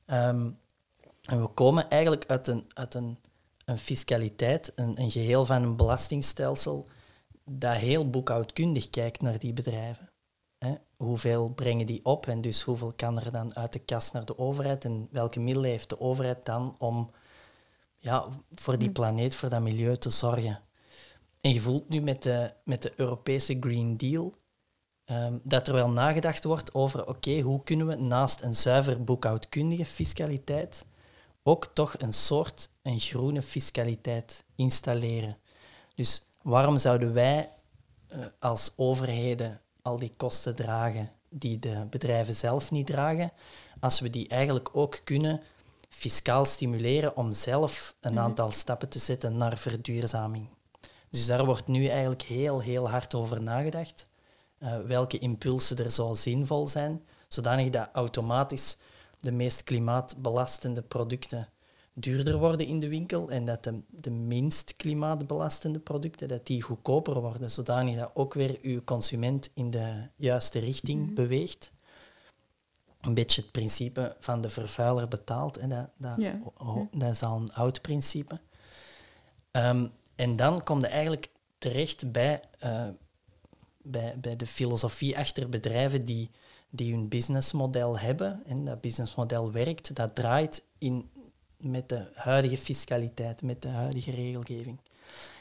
Ehm, 0.05 0.49
en 1.21 1.41
we 1.41 1.47
komen 1.47 1.89
eigenlijk 1.89 2.25
uit 2.27 2.47
een, 2.47 2.65
uit 2.73 2.93
een, 2.93 3.17
een 3.65 3.77
fiscaliteit, 3.77 4.71
een, 4.75 5.01
een 5.01 5.11
geheel 5.11 5.45
van 5.45 5.63
een 5.63 5.75
belastingstelsel, 5.75 6.87
dat 7.45 7.75
heel 7.75 8.09
boekhoudkundig 8.09 8.89
kijkt 8.89 9.21
naar 9.21 9.39
die 9.39 9.53
bedrijven. 9.53 10.09
Hè? 10.57 10.73
Hoeveel 10.97 11.49
brengen 11.49 11.85
die 11.85 12.05
op 12.05 12.27
en 12.27 12.41
dus 12.41 12.61
hoeveel 12.61 12.93
kan 12.95 13.19
er 13.19 13.31
dan 13.31 13.55
uit 13.55 13.73
de 13.73 13.79
kas 13.79 14.11
naar 14.11 14.25
de 14.25 14.37
overheid 14.37 14.85
en 14.85 15.07
welke 15.11 15.39
middelen 15.39 15.69
heeft 15.69 15.89
de 15.89 15.99
overheid 15.99 16.45
dan 16.45 16.75
om 16.77 17.11
ja, 18.01 18.27
voor 18.55 18.77
die 18.77 18.91
planeet, 18.91 19.35
voor 19.35 19.49
dat 19.49 19.61
milieu 19.61 19.97
te 19.97 20.09
zorgen. 20.09 20.59
En 21.41 21.53
je 21.53 21.61
voelt 21.61 21.89
nu 21.89 22.01
met 22.01 22.23
de, 22.23 22.53
met 22.63 22.81
de 22.81 22.93
Europese 22.95 23.57
Green 23.59 23.97
Deal 23.97 24.33
ehm, 25.05 25.37
dat 25.43 25.67
er 25.67 25.73
wel 25.73 25.89
nagedacht 25.89 26.43
wordt 26.43 26.73
over 26.73 27.07
oké, 27.07 27.39
hoe 27.39 27.63
kunnen 27.63 27.87
we 27.87 27.95
naast 27.95 28.41
een 28.41 28.53
zuiver 28.53 29.03
boekhoudkundige 29.03 29.85
fiscaliteit 29.85 30.85
ook 31.43 31.65
toch 31.65 31.95
een 31.97 32.13
soort 32.13 32.69
een 32.81 32.99
groene 32.99 33.41
fiscaliteit 33.41 34.45
installeren. 34.55 35.37
Dus 35.95 36.25
waarom 36.41 36.77
zouden 36.77 37.13
wij 37.13 37.49
eh, 38.07 38.19
als 38.39 38.73
overheden 38.75 39.61
al 39.81 39.97
die 39.97 40.13
kosten 40.17 40.55
dragen 40.55 41.09
die 41.29 41.59
de 41.59 41.85
bedrijven 41.89 42.33
zelf 42.33 42.71
niet 42.71 42.87
dragen, 42.87 43.31
als 43.79 43.99
we 43.99 44.09
die 44.09 44.27
eigenlijk 44.27 44.69
ook 44.73 45.01
kunnen 45.03 45.41
fiscaal 45.91 46.45
stimuleren 46.45 47.15
om 47.15 47.33
zelf 47.33 47.95
een 48.01 48.19
aantal 48.19 48.51
stappen 48.51 48.89
te 48.89 48.99
zetten 48.99 49.37
naar 49.37 49.57
verduurzaming. 49.57 50.49
Dus 51.09 51.25
daar 51.25 51.45
wordt 51.45 51.67
nu 51.67 51.85
eigenlijk 51.87 52.21
heel, 52.21 52.59
heel 52.59 52.89
hard 52.89 53.13
over 53.15 53.41
nagedacht. 53.41 54.09
eh, 54.57 54.79
welke 54.79 55.19
impulsen 55.19 55.77
er 55.77 55.91
zo 55.91 56.13
zinvol 56.13 56.67
zijn, 56.67 57.01
zodanig 57.27 57.69
dat 57.69 57.89
automatisch 57.93 58.77
de 59.19 59.31
meest 59.31 59.63
klimaatbelastende 59.63 60.81
producten 60.81 61.49
duurder 61.93 62.37
worden 62.37 62.67
in 62.67 62.79
de 62.79 62.87
winkel 62.87 63.29
en 63.29 63.45
dat 63.45 63.63
de, 63.63 63.81
de 63.89 64.11
minst 64.11 64.75
klimaatbelastende 64.75 65.79
producten 65.79 66.27
dat 66.27 66.45
die 66.47 66.61
goedkoper 66.61 67.21
worden, 67.21 67.51
zodanig 67.51 67.99
dat 67.99 68.11
ook 68.13 68.33
weer 68.33 68.57
uw 68.61 68.83
consument 68.83 69.51
in 69.53 69.69
de 69.69 70.07
juiste 70.15 70.59
richting 70.59 71.15
beweegt. 71.15 71.71
Een 73.01 73.13
beetje 73.13 73.41
het 73.41 73.51
principe 73.51 74.15
van 74.19 74.41
de 74.41 74.49
vervuiler 74.49 75.07
betaalt. 75.07 75.57
En 75.57 75.69
dat, 75.69 75.89
dat, 75.97 76.15
Ja. 76.17 76.39
oh, 76.57 76.87
dat 76.91 77.09
is 77.09 77.23
al 77.23 77.37
een 77.37 77.53
oud 77.53 77.81
principe. 77.81 78.39
Ehm, 79.51 79.87
en 80.15 80.35
dan 80.35 80.63
kom 80.63 80.79
je 80.79 80.87
eigenlijk 80.87 81.29
terecht 81.57 82.11
bij, 82.11 82.41
eh, 82.59 82.87
bij, 83.81 84.15
bij 84.21 84.35
de 84.35 84.47
filosofie 84.47 85.17
achter 85.17 85.49
bedrijven 85.49 86.05
die, 86.05 86.29
die 86.69 86.93
hun 86.93 87.07
businessmodel 87.07 87.99
hebben. 87.99 88.43
En 88.45 88.65
dat 88.65 88.81
businessmodel 88.81 89.51
werkt, 89.51 89.95
dat 89.95 90.15
draait 90.15 90.63
in, 90.77 91.09
met 91.57 91.89
de 91.89 92.05
huidige 92.13 92.57
fiscaliteit, 92.57 93.41
met 93.41 93.61
de 93.61 93.67
huidige 93.67 94.11
regelgeving. 94.11 94.79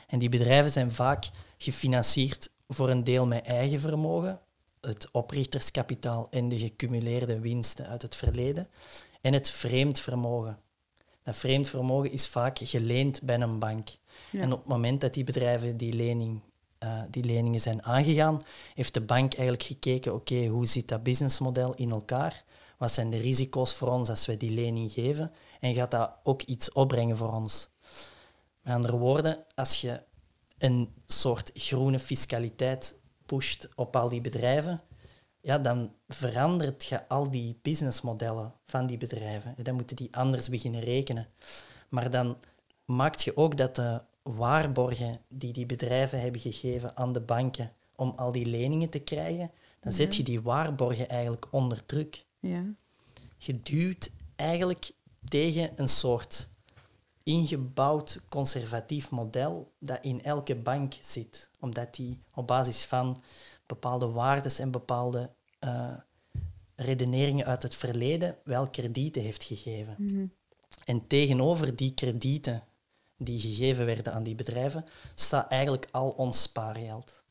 En 0.07 0.19
die 0.19 0.29
bedrijven 0.29 0.71
zijn 0.71 0.93
vaak 0.93 1.31
gefinancierd 1.59 2.51
voor 2.69 2.89
een 2.89 3.05
deel 3.05 3.27
met 3.27 3.45
eigen 3.45 3.81
vermogen, 3.81 4.41
het 4.81 5.09
oprichterskapitaal 5.13 6.27
en 6.31 6.49
de 6.49 6.59
gecumuleerde 6.59 7.41
winsten 7.41 7.87
uit 7.87 8.03
het 8.03 8.17
verleden, 8.17 8.69
en 9.21 9.33
het 9.33 9.51
vreemd 9.51 10.01
vermogen. 10.01 10.59
Dat 11.23 11.37
vreemd 11.37 11.69
vermogen 11.69 12.13
is 12.13 12.29
vaak 12.29 12.59
geleend 12.59 13.23
bij 13.23 13.41
een 13.41 13.59
bank. 13.59 13.89
Ja. 14.31 14.41
En 14.41 14.53
op 14.53 14.59
het 14.59 14.69
moment 14.69 15.01
dat 15.01 15.15
die 15.15 15.25
bedrijven 15.25 15.77
die, 15.77 15.93
lening, 15.93 16.41
eh, 16.79 17.03
die 17.11 17.25
leningen 17.25 17.61
zijn 17.61 17.83
aangegaan, 17.83 18.41
heeft 18.75 18.95
de 18.95 19.01
bank 19.01 19.35
eigenlijk 19.35 19.63
gekeken, 19.63 20.15
oké, 20.15 20.47
hoe 20.47 20.67
zit 20.67 20.89
dat 20.89 21.03
businessmodel 21.03 21.75
in 21.75 21.91
elkaar? 21.91 22.45
Wat 22.79 22.93
zijn 22.93 23.11
de 23.11 23.17
risico's 23.17 23.75
voor 23.75 23.89
ons 23.89 24.09
als 24.09 24.27
wij 24.27 24.37
die 24.37 24.51
lening 24.51 24.93
geven? 24.93 25.33
En 25.61 25.75
gaat 25.75 25.91
dat 25.91 26.13
ook 26.23 26.43
iets 26.43 26.73
opbrengen 26.73 27.17
voor 27.17 27.33
ons? 27.33 27.69
Met 28.63 28.75
andere 28.75 28.97
woorden, 28.97 29.45
als 29.55 29.81
je 29.81 30.01
een 30.59 30.95
soort 31.07 31.51
groene 31.55 31.99
fiscaliteit 31.99 32.95
pusht 33.31 33.69
op 33.75 33.97
al 33.97 34.09
die 34.09 34.21
bedrijven, 34.21 34.81
ja, 35.41 35.59
dan 35.59 35.93
verandert 36.09 36.85
je 36.85 37.09
al 37.09 37.31
die 37.31 37.59
businessmodellen 37.63 38.53
van 38.65 38.87
die 38.87 38.97
bedrijven. 38.97 39.55
En 39.57 39.63
dan 39.63 39.75
moeten 39.75 39.97
die 39.97 40.17
anders 40.17 40.49
beginnen 40.49 40.81
rekenen. 40.81 41.29
Maar 41.89 42.11
dan 42.11 42.37
maakt 42.85 43.23
je 43.23 43.37
ook 43.37 43.57
dat 43.57 43.77
de 43.77 44.01
waarborgen 44.23 45.21
die 45.29 45.53
die 45.53 45.67
bedrijven 45.67 46.21
hebben 46.21 46.41
gegeven 46.41 46.97
aan 46.97 47.13
de 47.13 47.21
banken 47.21 47.73
om 47.97 48.13
al 48.17 48.33
die 48.33 48.47
leningen 48.47 48.89
te 48.89 48.99
krijgen, 48.99 49.51
dan 49.81 49.93
zet 49.93 50.17
je 50.17 50.23
die 50.23 50.41
waarborgen 50.41 51.09
eigenlijk 51.09 51.47
onder 51.51 51.85
druk. 51.85 52.25
Ja. 52.41 52.65
Je 53.37 53.63
duwt 53.63 54.11
eigenlijk 54.37 54.91
tegen 55.29 55.71
een 55.77 55.89
soort 55.89 56.49
ingebouwd 57.23 58.21
conservatief 58.29 59.11
model 59.11 59.73
dat 59.79 59.99
in 60.03 60.23
elke 60.23 60.57
bank 60.57 60.95
zit, 61.01 61.51
omdat 61.61 61.95
die 61.95 62.23
op 62.35 62.47
basis 62.47 62.85
van 62.85 63.23
bepaalde 63.67 64.07
waardes 64.07 64.59
en 64.59 64.71
bepaalde 64.71 65.31
eh, 65.59 65.93
redeneringen 66.75 67.47
uit 67.47 67.63
het 67.63 67.77
verleden 67.77 68.37
wel 68.45 68.71
kredieten 68.71 69.23
heeft 69.23 69.43
gegeven. 69.43 69.95
En 70.85 71.07
tegenover 71.07 71.77
die 71.77 71.95
kredieten 71.95 72.65
die 73.17 73.41
gegeven 73.41 73.87
werden 73.87 74.13
aan 74.13 74.23
die 74.23 74.35
bedrijven, 74.35 74.85
staat 75.15 75.51
eigenlijk 75.51 75.89
al 75.91 76.11
ons 76.11 76.43
spaargeld. 76.43 77.23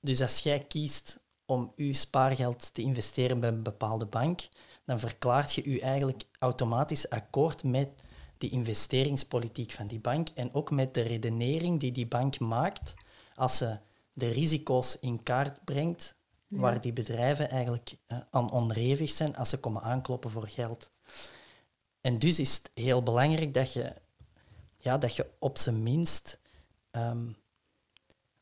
Dus 0.00 0.20
als 0.20 0.38
jij 0.38 0.60
kiest 0.60 1.20
om 1.44 1.72
je 1.76 1.92
spaargeld 1.92 2.74
te 2.74 2.82
investeren 2.82 3.40
bij 3.40 3.48
een 3.48 3.62
bepaalde 3.62 4.06
bank, 4.06 4.48
dan 4.84 4.98
verklaart 4.98 5.52
je 5.52 5.70
je 5.70 5.80
eigenlijk 5.80 6.24
automatisch 6.38 7.10
akkoord 7.10 7.64
met 7.64 8.04
die 8.42 8.50
investeringspolitiek 8.50 9.72
van 9.72 9.86
die 9.86 10.00
bank 10.00 10.28
en 10.34 10.54
ook 10.54 10.70
met 10.70 10.94
de 10.94 11.00
redenering 11.00 11.80
die 11.80 11.92
die 11.92 12.06
bank 12.06 12.38
maakt 12.38 12.94
als 13.34 13.56
ze 13.56 13.78
de 14.12 14.28
risico's 14.28 14.98
in 15.00 15.22
kaart 15.22 15.64
brengt 15.64 16.16
waar 16.48 16.80
die 16.80 16.92
bedrijven 16.92 17.50
eigenlijk 17.50 17.96
eh, 18.06 18.18
aan 18.30 18.50
onderhevig 18.50 19.10
zijn 19.10 19.36
als 19.36 19.48
ze 19.48 19.60
komen 19.60 19.82
aankloppen 19.82 20.30
voor 20.30 20.48
geld. 20.48 20.90
En 22.00 22.18
dus 22.18 22.38
is 22.38 22.54
het 22.54 22.70
heel 22.74 23.02
belangrijk 23.02 23.54
dat 23.54 23.72
je, 23.72 23.94
ja, 24.76 24.98
dat 24.98 25.16
je 25.16 25.30
op 25.38 25.58
zijn 25.58 25.82
minst 25.82 26.40
ehm, 26.90 27.26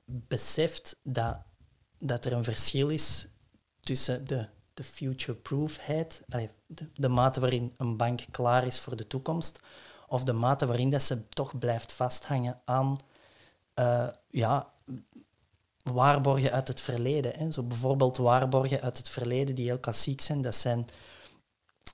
beseft 0.04 0.96
dat, 1.02 1.42
dat 1.98 2.24
er 2.24 2.32
een 2.32 2.44
verschil 2.44 2.88
is 2.88 3.26
tussen 3.80 4.26
de, 4.26 4.46
de 4.74 4.84
future-proofheid, 4.84 6.22
de 6.94 7.08
mate 7.08 7.40
waarin 7.40 7.74
een 7.76 7.96
bank 7.96 8.20
klaar 8.30 8.66
is 8.66 8.80
voor 8.80 8.96
de 8.96 9.06
toekomst, 9.06 9.60
of 10.10 10.24
de 10.24 10.32
mate 10.32 10.66
waarin 10.66 10.90
dat 10.90 11.02
ze 11.02 11.28
toch 11.28 11.58
blijft 11.58 11.92
vasthangen 11.92 12.60
aan 12.64 12.96
eh, 13.74 14.08
ja, 14.30 14.72
waarborgen 15.82 16.52
uit 16.52 16.68
het 16.68 16.80
verleden. 16.80 17.32
Hè. 17.36 17.52
Zo 17.52 17.62
bijvoorbeeld 17.62 18.16
waarborgen 18.16 18.80
uit 18.80 18.98
het 18.98 19.08
verleden 19.08 19.54
die 19.54 19.66
heel 19.66 19.78
klassiek 19.78 20.20
zijn, 20.20 20.42
dat 20.42 20.54
zijn 20.54 20.86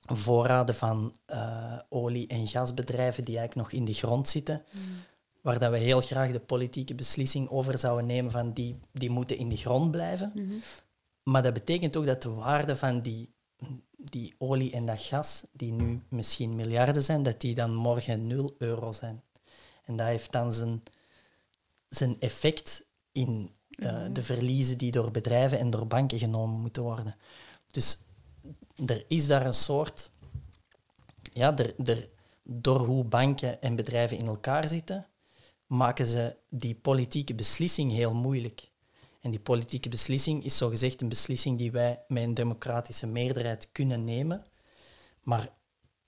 voorraden 0.05 0.75
van 0.75 1.13
eh, 1.25 1.79
olie- 1.89 2.27
en 2.27 2.47
gasbedrijven 2.47 3.25
die 3.25 3.37
eigenlijk 3.37 3.69
nog 3.69 3.79
in 3.79 3.85
de 3.85 3.93
grond 3.93 4.29
zitten, 4.29 4.63
waar 5.41 5.59
dat 5.59 5.71
we 5.71 5.77
heel 5.77 6.01
graag 6.01 6.31
de 6.31 6.39
politieke 6.39 6.95
beslissing 6.95 7.49
over 7.49 7.77
zouden 7.77 8.05
nemen 8.05 8.31
van 8.31 8.53
die, 8.53 8.79
die 8.91 9.09
moeten 9.09 9.37
in 9.37 9.49
de 9.49 9.57
grond 9.57 9.91
blijven. 9.91 10.33
maar 11.23 11.41
dat 11.41 11.53
betekent 11.53 11.97
ook 11.97 12.05
dat 12.05 12.21
de 12.21 12.29
waarde 12.29 12.75
van 12.75 12.99
die, 13.01 13.35
die 14.11 14.35
olie 14.37 14.71
en 14.71 14.85
dat 14.85 15.01
gas, 15.01 15.45
die 15.51 15.71
nu 15.71 16.01
misschien 16.09 16.55
miljarden 16.55 17.01
zijn, 17.03 17.23
dat 17.23 17.41
die 17.41 17.53
dan 17.53 17.75
morgen 17.75 18.27
0 18.27 18.55
euro 18.57 18.91
zijn. 18.91 19.23
En 19.83 19.95
dat 19.95 20.07
heeft 20.07 20.31
dan 20.31 20.53
zijn, 20.53 20.83
zijn 21.89 22.19
effect 22.19 22.85
in 23.11 23.51
uh, 23.69 24.05
de 24.11 24.21
verliezen 24.21 24.77
die 24.77 24.91
door 24.91 25.11
bedrijven 25.11 25.59
en 25.59 25.69
door 25.69 25.87
banken 25.87 26.19
genomen 26.19 26.59
moeten 26.59 26.83
worden. 26.83 27.15
Dus 27.67 27.97
er 28.85 29.05
is 29.07 29.27
daar 29.27 29.45
een 29.45 29.53
soort... 29.53 30.11
Ja, 31.33 31.57
er, 31.57 31.75
er, 31.89 32.09
door 32.43 32.79
hoe 32.79 33.03
banken 33.03 33.61
en 33.61 33.75
bedrijven 33.75 34.17
in 34.17 34.25
elkaar 34.25 34.69
zitten, 34.69 35.07
maken 35.65 36.05
ze 36.05 36.35
die 36.49 36.75
politieke 36.75 37.35
beslissing 37.35 37.91
heel 37.91 38.13
moeilijk. 38.13 38.71
En 39.21 39.31
die 39.31 39.39
politieke 39.39 39.89
beslissing 39.89 40.43
is 40.43 40.57
zogezegd 40.57 41.01
een 41.01 41.09
beslissing 41.09 41.57
die 41.57 41.71
wij 41.71 42.03
met 42.07 42.23
een 42.23 42.33
democratische 42.33 43.07
meerderheid 43.07 43.71
kunnen 43.71 44.03
nemen. 44.03 44.45
Maar 45.23 45.49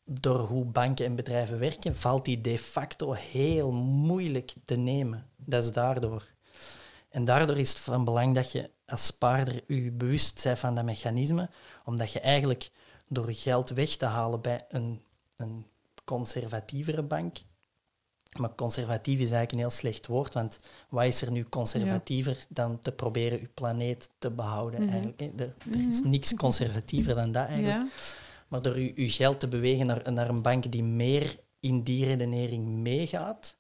door 0.04 0.40
hoe 0.40 0.66
banken 0.66 1.06
en 1.06 1.16
bedrijven 1.16 1.60
werken, 1.60 1.96
valt 1.96 2.26
die 2.26 2.42
de 2.42 2.58
facto 2.58 3.12
heel 3.12 3.72
moeilijk 3.72 4.54
te 4.66 4.76
nemen. 4.76 5.30
Dat 5.36 5.64
is 5.64 5.72
daardoor. 5.72 6.28
En 7.10 7.26
daardoor 7.26 7.58
is 7.58 7.70
het 7.70 7.80
van 7.80 8.04
belang 8.04 8.36
dat 8.36 8.52
je 8.52 8.70
als 8.86 9.06
spaarder 9.06 9.64
je 9.68 9.92
bewust 9.92 10.44
bent 10.44 10.60
van 10.60 10.76
dat 10.76 10.86
mechanisme, 10.86 11.50
omdat 11.86 12.12
je 12.12 12.20
eigenlijk 12.20 12.72
door 13.08 13.34
geld 13.34 13.70
weg 13.70 13.90
te 13.90 14.06
halen 14.06 14.42
bij 14.42 14.66
een, 14.70 15.02
een 15.36 15.66
conservatievere 16.04 17.04
bank, 17.04 17.38
maar 18.38 18.56
conservatief 18.56 19.14
is 19.14 19.32
eigenlijk 19.32 19.52
een 19.52 19.58
heel 19.58 19.70
slecht 19.70 20.08
woord, 20.08 20.34
want 20.34 20.58
wat 20.90 21.06
is 21.06 21.22
er 21.22 21.32
nu 21.32 21.44
conservatiever 21.44 22.46
dan 22.50 22.80
te 22.80 22.92
proberen 22.92 23.40
je 23.40 23.50
planeet 23.54 24.10
te 24.18 24.32
behouden? 24.32 24.82
Mhm. 24.82 24.90
eigenlijk, 24.90 25.20
hè? 25.20 25.30
Er, 25.36 25.54
er 25.72 25.88
is 25.88 26.04
niks 26.04 26.34
conservatiever 26.34 27.16
dan 27.16 27.32
dat 27.32 27.48
eigenlijk. 27.48 27.82
Ja. 27.82 27.88
Maar 28.48 28.62
door 28.62 28.80
je, 28.80 28.92
je 28.96 29.10
geld 29.10 29.40
te 29.40 29.48
bewegen 29.48 29.86
naar, 29.86 30.12
naar 30.14 30.30
een 30.30 30.42
bank 30.42 30.72
die 30.72 30.84
meer 30.84 31.40
in 31.60 31.82
die 31.82 32.06
redenering 32.06 32.66
meegaat, 32.66 33.58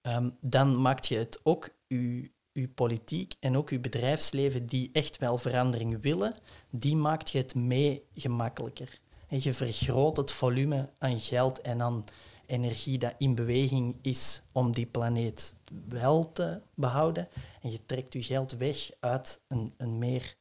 ehm, 0.00 0.30
dan 0.40 0.80
maakt 0.80 1.06
je 1.06 1.16
het 1.16 1.40
ook 1.42 1.68
je, 1.86 2.30
je 2.52 2.68
politiek 2.68 3.34
en 3.40 3.56
ook 3.56 3.70
je 3.70 3.80
bedrijfsleven 3.80 4.66
die 4.66 4.90
echt 4.92 5.18
wel 5.18 5.38
verandering 5.38 6.02
willen, 6.02 6.34
die 6.70 6.96
maakt 6.96 7.30
je 7.30 7.38
het 7.38 7.54
mee 7.54 8.04
gemakkelijker. 8.14 9.00
En 9.28 9.38
je 9.42 9.52
vergroot 9.52 10.16
het 10.16 10.32
volume 10.32 10.90
aan 10.98 11.20
geld 11.20 11.60
en 11.60 11.82
aan 11.82 12.04
energie 12.50 12.98
dat 12.98 13.14
in 13.18 13.34
beweging 13.34 13.96
is 14.02 14.42
om 14.52 14.72
die 14.72 14.86
planeet 14.86 15.54
wel 15.88 16.32
te 16.32 16.60
behouden. 16.74 17.28
En 17.62 17.70
je 17.70 17.86
trekt 17.86 18.12
je 18.12 18.22
geld 18.22 18.52
weg 18.52 18.90
uit 19.00 19.40
een, 19.48 19.74
een 19.76 19.98
meer 19.98 20.36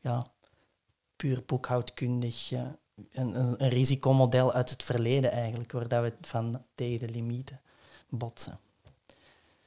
ja, 0.00 0.26
puur 1.16 1.42
boekhoudkundig, 1.46 2.50
een, 3.12 3.38
een, 3.40 3.68
risicomodel 3.68 4.52
uit 4.52 4.70
het 4.70 4.82
verleden 4.82 5.30
eigenlijk, 5.30 5.72
waar 5.72 5.88
dat 5.88 6.02
we 6.02 6.14
van 6.20 6.64
tegen 6.74 7.06
de 7.06 7.12
limieten 7.12 7.60
botsen. 8.08 8.58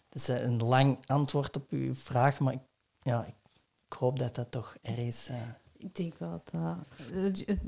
Dat 0.09 0.21
is 0.21 0.29
eh, 0.29 0.41
een 0.41 0.63
lang 0.63 0.97
antwoord 1.05 1.55
op 1.55 1.69
uw 1.71 1.95
vraag, 1.95 2.39
maar 2.39 2.53
ik, 2.53 2.61
ja, 3.03 3.25
ik 3.25 3.93
hoop 3.97 4.19
dat 4.19 4.35
dat 4.35 4.51
toch 4.51 4.75
er 4.81 4.97
is. 4.97 5.27
eh. 5.29 5.37
Ik 5.77 5.95
denk 5.95 6.17
dat 6.17 6.49
dat 6.51 6.77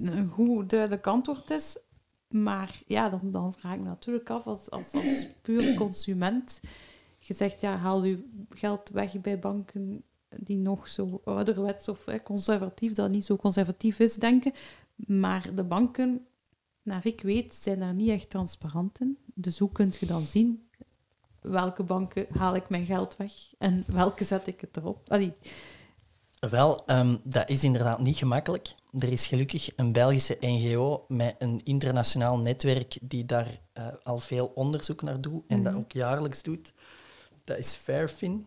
een 0.03 0.30
goed 0.30 0.69
duidelijk 0.69 1.07
antwoord 1.07 1.49
is. 1.49 1.78
Maar 2.34 2.82
ja, 2.86 3.10
dan, 3.10 3.32
dan 3.32 3.54
vraag 3.54 3.74
ik 3.74 3.80
me 3.80 3.86
natuurlijk 3.86 4.30
af, 4.30 4.48
als, 4.48 4.70
als, 4.70 4.94
als 4.94 5.28
puur 5.42 5.74
consument, 5.74 6.62
je 7.20 7.34
zegt, 7.34 7.62
ja, 7.62 7.78
haal 7.78 8.04
je 8.04 8.46
geld 8.50 8.90
weg 8.90 9.22
bij 9.22 9.40
banken 9.40 10.04
die 10.30 10.58
nog 10.58 10.88
zo 10.88 11.22
ouderwets 11.26 11.90
of 11.90 12.06
conservatief, 12.24 12.94
dat 12.94 13.10
niet 13.10 13.26
zo 13.26 13.36
conservatief 13.36 14.00
is, 14.00 14.16
denken. 14.16 14.54
Maar 14.96 15.56
de 15.56 15.64
banken, 15.64 16.26
naar 16.82 17.06
ik 17.06 17.22
weet, 17.22 17.54
zijn 17.54 17.80
daar 17.80 17.94
niet 17.94 18.10
echt 18.10 18.30
transparant 18.30 19.00
in. 19.00 19.18
Dus 19.34 19.60
hoe 19.60 19.72
kun 19.72 19.94
je 20.00 20.06
dan 20.06 20.22
zien 20.22 20.68
welke 21.44 21.84
banken 21.84 22.26
haal 22.38 22.56
ik 22.56 22.70
mijn 22.70 22.86
geld 22.86 23.18
weg 23.18 23.32
en 23.58 23.84
welke 23.88 24.24
zet 24.24 24.48
ik 24.48 24.62
het 24.62 24.78
erop? 24.78 25.08
Wel, 26.50 26.86
ehm, 26.86 27.18
dat 27.24 27.50
is 27.50 27.64
inderdaad 27.64 28.00
niet 28.00 28.18
gemakkelijk. 28.18 28.76
Er 29.00 29.12
is 29.12 29.28
gelukkig 29.28 29.70
een 29.76 29.91
Belgische 29.91 30.38
NGO 30.39 31.06
met 31.08 31.36
een 31.39 31.62
internationaal 31.64 32.38
netwerk 32.38 32.98
die 33.02 33.26
daar 33.26 33.60
eh, 33.74 33.88
al 34.04 34.20
veel 34.20 34.52
onderzoek 34.56 35.02
naar 35.02 35.22
doet 35.22 35.44
en 35.48 35.64
dat 35.64 35.72
Mhm. 35.74 35.82
ook 35.82 35.91
jaarlijks 35.91 36.44
doet. 36.44 36.74
Dat 37.44 37.58
is 37.58 37.74
Fairfin. 37.76 38.46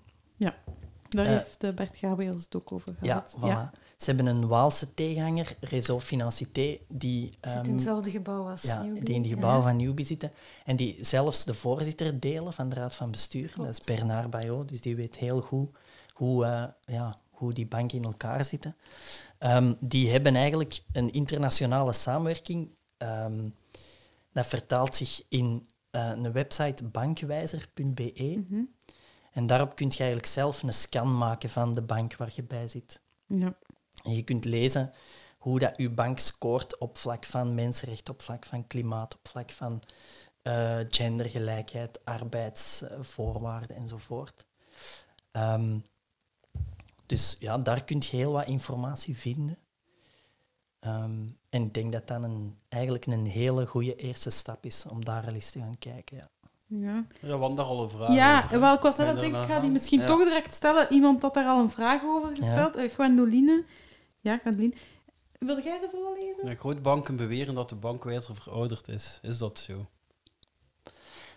daar 1.09 1.25
Eh, 1.27 1.33
heeft 1.33 1.65
eh, 1.65 1.73
Bert 1.75 1.97
Gabriels 1.97 2.43
het 2.45 2.57
ook 2.57 2.73
over 2.73 2.95
Ja, 3.03 3.25
gehad. 3.29 3.37
voilà. 3.75 3.79
Ze 3.97 4.05
hebben 4.05 4.27
een 4.27 4.47
Waalse 4.47 4.95
tegenhanger, 4.95 5.57
Réseau 5.61 6.01
Financité, 6.01 6.79
die, 6.89 7.23
zit 7.41 7.53
in 7.55 7.61
ehm, 7.61 7.73
hetzelfde 7.73 8.11
gebouw 8.11 8.49
als 8.49 8.63
ja, 8.63 8.83
Newbie. 8.83 9.03
die 9.05 9.15
in 9.15 9.21
het 9.21 9.31
Ja. 9.31 9.35
gebouw 9.37 9.61
van 9.61 9.77
Newbie 9.77 10.05
zitten. 10.07 10.33
En 10.65 10.77
die 10.77 10.97
zelfs 11.01 11.45
de 11.45 11.55
voorzitter 11.55 12.21
delen 12.21 12.53
van 12.53 12.69
de 12.69 12.75
Raad 12.75 12.95
van 12.95 13.11
Bestuur. 13.11 13.53
Dat 13.57 13.69
is 13.69 13.85
Bernard 13.85 14.31
Bayot, 14.31 14.69
dus 14.69 14.81
die 14.81 14.97
weet 14.97 15.17
heel 15.17 15.41
goed 15.41 15.69
hoe, 16.15 16.45
eh, 16.45 16.65
ja, 16.95 17.15
hoe 17.39 17.53
die 17.53 17.67
banken 17.67 17.99
in 17.99 18.05
elkaar 18.05 18.45
zitten. 18.45 18.77
Ehm, 19.39 19.75
die 19.81 20.11
hebben 20.11 20.37
eigenlijk 20.37 20.81
een 20.93 21.13
internationale 21.13 21.93
samenwerking. 21.93 22.75
ehm, 22.97 23.49
dat 24.33 24.47
vertaalt 24.47 24.95
zich 24.95 25.23
in 25.29 25.67
eh, 25.91 26.11
een 26.11 26.33
website 26.33 26.85
bankwijzer.be. 26.85 28.45
Mhm. 28.49 28.63
En 29.33 29.47
daarop 29.47 29.77
kun 29.77 29.87
je 29.87 29.99
eigenlijk 29.99 30.27
zelf 30.27 30.63
een 30.63 30.73
scan 30.73 31.19
maken 31.19 31.51
van 31.51 31.73
de 31.73 31.83
bank 31.83 32.17
waar 32.17 32.31
je 32.35 32.43
bij 32.43 32.69
zit. 32.69 33.01
Ja. 33.27 33.57
En 34.05 34.15
je 34.15 34.23
kunt 34.23 34.45
lezen 34.45 34.93
hoe 35.39 35.59
dat 35.59 35.77
uw 35.77 35.95
bank 35.95 36.19
scoort 36.19 36.79
op 36.79 36.99
vlak 36.99 37.25
van 37.25 37.55
mensenrecht, 37.55 38.09
op 38.09 38.23
vlak 38.23 38.45
van 38.45 38.67
klimaat, 38.67 39.15
op 39.15 39.29
vlak 39.29 39.51
van 39.51 39.83
eh, 40.43 40.79
gendergelijkheid, 40.89 42.05
arbeidsvoorwaarden 42.05 43.77
enzovoort. 43.77 44.47
Ehm, 45.31 45.79
dus 47.07 47.37
ja, 47.41 47.59
daar 47.59 47.85
kun 47.85 48.03
je 48.11 48.17
heel 48.17 48.33
wat 48.33 48.47
informatie 48.47 49.17
vinden. 49.17 49.59
Ehm, 50.81 51.21
en 51.51 51.63
ik 51.63 51.75
denk 51.75 51.93
dat 51.93 52.07
dat 52.07 52.23
een, 52.23 52.57
eigenlijk 52.69 53.07
een 53.07 53.27
hele 53.27 53.67
goede 53.67 53.97
eerste 53.97 54.31
stap 54.31 54.65
is 54.65 54.87
om 54.89 55.05
daar 55.05 55.27
al 55.27 55.33
eens 55.33 55.51
te 55.51 55.59
gaan 55.59 55.79
kijken. 55.79 56.17
Ja. 56.17 56.29
Ja, 56.69 57.07
Ja, 57.21 57.39
want 57.39 57.57
daar 57.57 57.67
al 57.67 57.83
een 57.83 57.91
vraag 57.91 58.15
ja 58.15 58.43
over, 58.45 58.61
wel, 58.61 58.75
ik 58.75 58.81
was 58.81 58.97
net 58.97 59.07
aan 59.07 59.13
het 59.13 59.21
denken, 59.23 59.39
daarna 59.39 59.55
ik 59.55 59.59
ga 59.59 59.65
die 59.65 59.73
misschien 59.73 60.01
Ja. 60.01 60.07
toch 60.07 60.25
direct 60.25 60.55
stellen. 60.55 60.93
Iemand 60.93 61.23
had 61.23 61.35
daar 61.35 61.47
al 61.47 61.61
een 61.61 61.71
vraag 61.71 62.03
over 62.05 62.37
gesteld. 62.37 62.77
Eh, 62.77 62.91
Gwendoline. 62.93 63.65
Ja, 64.21 64.39
Gwendoline. 64.39 64.75
Wil 65.39 65.63
jij 65.63 65.79
ze 65.79 65.89
voorlezen? 65.93 66.47
Ja, 66.49 66.55
grootbanken 66.55 67.17
beweren 67.17 67.55
dat 67.55 67.69
de 67.69 67.75
bankwijzer 67.75 68.35
verouderd 68.35 68.89
is. 68.89 69.19
Is 69.23 69.39
dat 69.39 69.59
zo? 69.59 69.87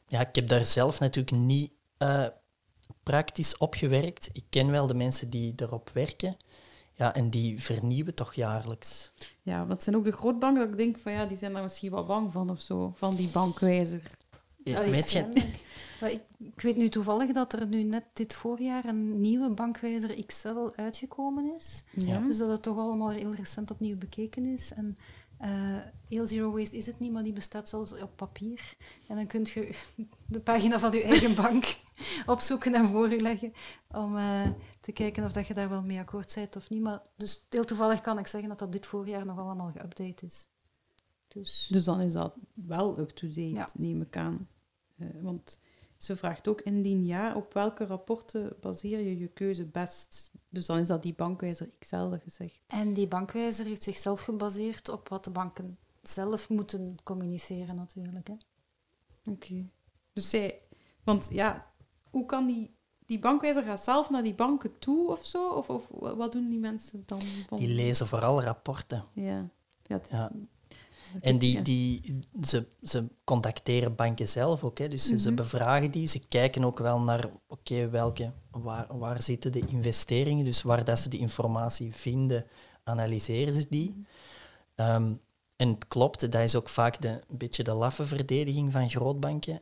Ja, 0.07 0.19
ik 0.19 0.35
heb 0.35 0.47
daar 0.47 0.65
zelf 0.65 0.99
natuurlijk 0.99 1.37
niet 1.37 1.71
eh, 1.97 2.25
praktisch 3.09 3.57
op 3.57 3.73
gewerkt. 3.73 4.29
Ik 4.33 4.43
ken 4.49 4.71
wel 4.71 4.87
de 4.87 4.93
mensen 4.93 5.29
die 5.29 5.53
erop 5.55 5.89
werken. 5.93 6.37
Ja, 6.93 7.13
en 7.13 7.29
die 7.29 7.61
vernieuwen 7.61 8.15
toch 8.15 8.33
jaarlijks. 8.33 9.11
Ja, 9.41 9.57
want 9.57 9.71
het 9.71 9.83
zijn 9.83 9.95
ook 9.95 10.03
de 10.03 10.11
grootbanken 10.11 10.61
dat 10.61 10.71
ik 10.71 10.77
denk 10.77 10.97
van 10.97 11.11
ja, 11.11 11.25
die 11.25 11.37
zijn 11.37 11.53
daar 11.53 11.63
misschien 11.63 11.91
wel 11.91 12.05
bang 12.05 12.31
van 12.31 12.49
of 12.49 12.61
zo. 12.61 12.91
Van 12.95 13.15
die 13.15 13.29
bankwijzer. 13.29 14.01
Ja, 14.63 14.75
Dat 14.75 14.83
is 14.83 14.91
weet 14.91 15.11
je. 15.11 15.25
Maar 15.99 16.11
ik, 16.11 16.21
ik 16.37 16.61
weet 16.61 16.77
nu 16.77 16.89
toevallig 16.89 17.31
dat 17.31 17.53
er 17.53 17.67
nu 17.67 17.83
net 17.83 18.03
dit 18.13 18.33
voorjaar 18.33 18.85
een 18.85 19.19
nieuwe 19.19 19.49
bankwijzer 19.49 20.25
XL 20.25 20.69
uitgekomen 20.75 21.55
is. 21.57 21.83
Ja. 21.93 22.19
Dus 22.19 22.37
dat 22.37 22.49
het 22.49 22.61
toch 22.61 22.77
allemaal 22.77 23.09
heel 23.09 23.33
recent 23.33 23.71
opnieuw 23.71 23.97
bekeken 23.97 24.45
is. 24.45 24.73
En 24.73 24.97
eh, 25.39 25.77
heel 26.07 26.27
zero 26.27 26.51
waste 26.51 26.77
is 26.77 26.85
het 26.85 26.99
niet, 26.99 27.11
maar 27.11 27.23
die 27.23 27.33
bestaat 27.33 27.69
zelfs 27.69 27.93
op 27.93 28.15
papier. 28.15 28.75
En 29.07 29.15
dan 29.15 29.27
kun 29.27 29.45
je 29.53 29.75
de 30.27 30.39
pagina 30.39 30.79
van 30.79 30.91
je 30.91 31.03
eigen 31.03 31.35
bank 31.35 31.77
opzoeken 32.25 32.73
en 32.75 32.85
voor 32.87 33.09
je 33.09 33.19
leggen 33.19 33.53
om 33.87 34.17
eh, 34.17 34.49
te 34.81 34.91
kijken 34.91 35.23
of 35.23 35.31
dat 35.31 35.47
je 35.47 35.53
daar 35.53 35.69
wel 35.69 35.83
mee 35.83 35.99
akkoord 35.99 36.35
bent 36.35 36.55
of 36.55 36.69
niet. 36.69 36.81
Maar 36.81 37.01
dus 37.15 37.45
heel 37.49 37.65
toevallig 37.65 38.01
kan 38.01 38.19
ik 38.19 38.27
zeggen 38.27 38.49
dat 38.49 38.59
dat 38.59 38.71
dit 38.71 38.85
voorjaar 38.85 39.25
nog 39.25 39.39
allemaal 39.39 39.71
geüpdate 39.71 40.25
is. 40.25 40.47
Dus, 41.27 41.67
Dus 41.71 41.83
dan 41.83 42.01
is 42.01 42.13
dat 42.13 42.33
wel 42.53 42.99
up-to-date, 42.99 43.41
Ja. 43.41 43.69
neem 43.73 44.01
ik 44.01 44.17
aan. 44.17 44.47
Eh, 44.97 45.07
want 45.21 45.59
ze 45.99 46.15
vraagt 46.17 46.47
ook 46.47 46.61
indien 46.61 47.05
ja, 47.05 47.35
op 47.35 47.53
welke 47.53 47.85
rapporten 47.85 48.53
baseer 48.61 48.99
je 48.99 49.17
je 49.17 49.27
keuze 49.27 49.65
best? 49.65 50.31
Dus 50.49 50.65
dan 50.65 50.77
is 50.79 50.87
dat 50.87 51.03
die 51.03 51.13
bankwijzer 51.13 51.69
XL 51.79 52.09
gezegd. 52.23 52.59
En 52.67 52.93
die 52.93 53.07
bankwijzer 53.07 53.65
heeft 53.65 53.83
zichzelf 53.83 54.21
gebaseerd 54.21 54.89
op 54.89 55.09
wat 55.09 55.23
de 55.23 55.29
banken 55.29 55.77
zelf 56.01 56.49
moeten 56.49 56.95
communiceren 57.03 57.75
natuurlijk. 57.75 58.27
Hè. 58.27 58.33
Oké. 59.31 59.69
Dus 60.13 60.29
zij... 60.29 60.59
Want 61.03 61.29
ja, 61.31 61.71
hoe 62.09 62.25
kan 62.25 62.45
die... 62.47 62.77
Die 63.05 63.19
bankwijzer 63.19 63.63
gaat 63.63 63.83
zelf 63.83 64.09
naar 64.09 64.23
die 64.23 64.35
banken 64.35 64.79
toe 64.79 65.11
of 65.11 65.25
zo? 65.25 65.49
Of, 65.49 65.69
of 65.69 65.87
wat 65.89 66.31
doen 66.31 66.49
die 66.49 66.59
mensen 66.59 67.03
dan? 67.05 67.21
Van... 67.21 67.57
die 67.59 67.67
lezen 67.67 68.07
vooral 68.07 68.41
rapporten. 68.43 69.03
Ja. 69.13 69.49
ja, 69.83 69.95
het- 69.97 70.09
Ja. 70.11 70.31
En 71.21 71.39
die, 71.39 71.61
die, 71.61 72.19
ze, 72.41 72.67
ze 72.83 73.07
contacteren 73.23 73.95
banken 73.95 74.27
zelf 74.27 74.63
ook. 74.63 74.77
Hè. 74.77 74.87
Dus 74.87 75.05
ze- 75.05 75.19
ze 75.19 75.27
Mhm. 75.27 75.35
bevragen 75.35 75.91
die. 75.91 76.07
Ze 76.07 76.19
kijken 76.27 76.63
ook 76.65 76.79
wel 76.79 76.99
naar 76.99 77.29
oké, 77.47 77.89
welke 77.89 78.31
waar, 78.51 78.97
waar 78.97 79.21
zitten 79.21 79.51
de 79.51 79.63
investeringen, 79.67 80.45
dus 80.45 80.61
waar 80.61 80.83
dat 80.83 80.99
ze 80.99 81.09
de 81.09 81.17
informatie 81.17 81.93
vinden, 81.95 82.45
analyseren 82.83 83.53
ze 83.53 83.65
die. 83.69 84.05
Ehm, 84.75 85.13
en 85.55 85.69
het 85.69 85.87
klopt, 85.87 86.31
dat 86.31 86.41
is 86.41 86.55
ook 86.55 86.69
vaak 86.69 87.01
de, 87.01 87.07
een 87.07 87.37
beetje 87.37 87.63
de 87.63 87.73
laffe 87.73 88.05
verdediging 88.05 88.71
van 88.71 88.89
grootbanken, 88.89 89.61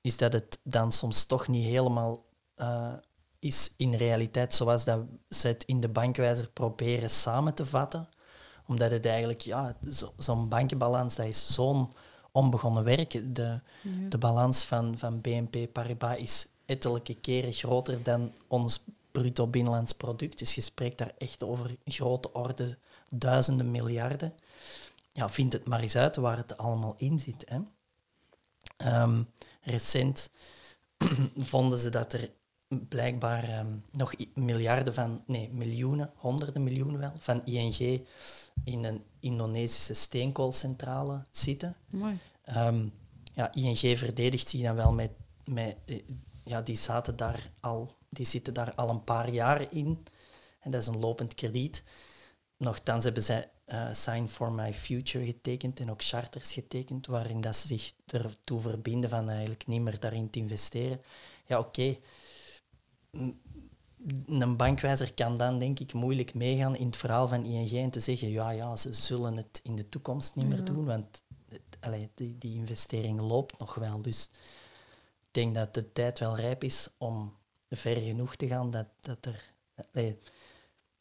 is 0.00 0.16
dat 0.16 0.32
het 0.32 0.60
dan 0.64 0.92
soms 0.92 1.24
toch 1.24 1.48
niet 1.48 1.64
helemaal 1.66 2.24
eh, 2.54 2.92
is 3.38 3.74
in 3.76 3.94
realiteit 3.94 4.54
zoals 4.54 4.84
dat 4.84 5.00
ze 5.28 5.46
het 5.48 5.64
in 5.64 5.80
de 5.80 5.88
bankwijzer 5.88 6.50
proberen 6.50 7.10
samen 7.10 7.54
te 7.54 7.66
vatten. 7.66 8.08
Omdat 8.66 8.90
het 8.90 9.06
eigenlijk, 9.06 9.40
ja, 9.40 9.76
zo- 9.90 10.12
zo'n 10.16 10.48
bankenbalans, 10.48 11.16
dat 11.16 11.26
is 11.26 11.54
zo'n 11.54 11.92
onbegonnen 12.32 12.84
werk. 12.84 13.34
De, 13.34 13.60
de 14.08 14.18
balans 14.18 14.64
van, 14.64 14.98
van 14.98 15.20
BNP 15.20 15.72
Paribas 15.72 16.16
is 16.18 16.46
ettelijke 16.66 17.14
keren 17.14 17.52
groter 17.52 18.02
dan 18.02 18.32
ons 18.48 18.84
bruto 19.12 19.46
binnenlands 19.46 19.92
product. 19.92 20.38
Dus 20.38 20.54
je 20.54 20.60
spreekt 20.60 20.98
daar 20.98 21.14
echt 21.18 21.42
over 21.42 21.76
grote 21.84 22.32
orde, 22.32 22.76
duizenden 23.10 23.70
miljarden. 23.70 24.34
Ja, 25.12 25.28
vind 25.28 25.52
het 25.52 25.66
maar 25.66 25.80
eens 25.80 25.96
uit 25.96 26.16
waar 26.16 26.36
het 26.36 26.56
allemaal 26.56 26.94
in 26.96 27.18
zit. 27.18 27.44
Hè. 27.48 27.58
Ehm, 28.76 29.22
recent 29.62 30.30
vonden 31.36 31.78
ze 31.78 31.90
dat 31.90 32.12
er 32.12 32.30
blijkbaar 32.88 33.44
ehm, 33.44 33.66
nog 33.90 34.14
miljarden 34.34 34.94
van, 34.94 35.22
nee, 35.26 35.50
miljoenen, 35.52 36.10
honderden 36.16 36.62
miljoenen 36.62 37.00
wel, 37.00 37.12
van 37.18 37.44
ING 37.44 38.06
in 38.64 38.84
een 38.84 39.04
Indonesische 39.20 39.94
steenkoolcentrale 39.94 41.22
zitten. 41.30 41.76
Mooi. 41.90 42.18
Ehm, 42.44 42.88
ja, 43.34 43.52
ING 43.52 43.98
verdedigt 43.98 44.48
zich 44.48 44.62
dan 44.62 44.74
wel 44.74 44.92
met, 44.92 45.10
met 45.44 45.76
eh, 45.86 46.02
ja, 46.44 46.62
die 46.62 46.76
zaten 46.76 47.16
daar 47.16 47.50
al, 47.60 47.96
die 48.08 48.26
zitten 48.26 48.54
daar 48.54 48.74
al 48.74 48.88
een 48.88 49.04
paar 49.04 49.30
jaar 49.30 49.72
in. 49.72 50.04
En 50.60 50.70
dat 50.70 50.82
is 50.82 50.86
een 50.88 51.00
lopend 51.00 51.34
krediet. 51.34 51.84
Nochtans 52.56 53.04
hebben 53.04 53.22
zij 53.22 53.50
eh, 53.64 53.92
Sign 53.92 54.26
for 54.26 54.52
My 54.52 54.74
Future 54.74 55.24
getekend 55.24 55.80
en 55.80 55.90
ook 55.90 56.02
charters 56.02 56.52
getekend, 56.52 57.06
waarin 57.06 57.40
dat 57.40 57.56
ze 57.56 57.66
zich 57.66 57.92
ertoe 58.06 58.60
verbinden 58.60 59.10
van 59.10 59.28
eigenlijk 59.28 59.66
niet 59.66 59.80
meer 59.80 60.00
daarin 60.00 60.30
te 60.30 60.38
investeren. 60.38 61.00
Ja, 61.46 61.58
oké. 61.58 61.96
Een 64.26 64.56
bankwijzer 64.56 65.14
kan 65.14 65.36
dan 65.36 65.58
denk 65.58 65.78
ik 65.78 65.92
moeilijk 65.92 66.34
meegaan 66.34 66.76
in 66.76 66.86
het 66.86 66.96
verhaal 66.96 67.28
van 67.28 67.44
ING 67.44 67.72
en 67.72 67.90
te 67.90 68.00
zeggen, 68.00 68.28
ja, 68.30 68.50
ja, 68.50 68.76
ze 68.76 68.92
zullen 68.92 69.36
het 69.36 69.60
in 69.64 69.76
de 69.76 69.88
toekomst 69.88 70.36
niet 70.36 70.48
meer 70.48 70.58
Ja. 70.58 70.64
doen, 70.64 70.84
want 70.84 71.22
allee, 71.80 72.10
die, 72.14 72.38
die 72.38 72.54
investering 72.54 73.20
loopt 73.20 73.58
nog 73.58 73.74
wel. 73.74 74.02
Dus 74.02 74.24
ik 75.20 75.28
denk 75.30 75.54
dat 75.54 75.74
de 75.74 75.92
tijd 75.92 76.18
wel 76.18 76.36
rijp 76.36 76.64
is 76.64 76.88
om 76.98 77.32
ver 77.70 77.96
genoeg 77.96 78.36
te 78.36 78.46
gaan 78.46 78.70
dat, 78.70 78.86
dat 79.00 79.26
er... 79.26 79.52
allee, 79.92 80.18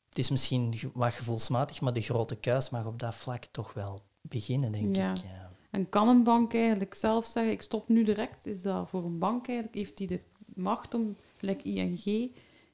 het 0.09 0.17
is 0.17 0.29
misschien 0.29 0.73
wat 0.93 1.13
gevoelsmatig, 1.13 1.81
maar 1.81 1.93
de 1.93 2.01
grote 2.01 2.35
kuis 2.35 2.69
mag 2.69 2.85
op 2.85 2.99
dat 2.99 3.15
vlak 3.15 3.45
toch 3.45 3.73
wel 3.73 4.01
beginnen, 4.21 4.71
denk 4.71 4.95
Ja. 4.95 5.11
ik. 5.11 5.17
Ja. 5.17 5.51
En 5.69 5.89
kan 5.89 6.07
een 6.07 6.23
bank 6.23 6.53
eigenlijk 6.53 6.93
zelf 6.93 7.25
zeggen, 7.25 7.51
ik 7.51 7.61
stop 7.61 7.89
nu 7.89 8.03
direct? 8.03 8.45
Is 8.45 8.61
dat 8.61 8.89
voor 8.89 9.05
een 9.05 9.19
bank 9.19 9.47
eigenlijk? 9.47 9.77
Heeft 9.77 9.97
die 9.97 10.07
de 10.07 10.19
macht 10.45 10.93
om, 10.93 11.15
gelijk 11.37 11.63
ING, 11.63 12.31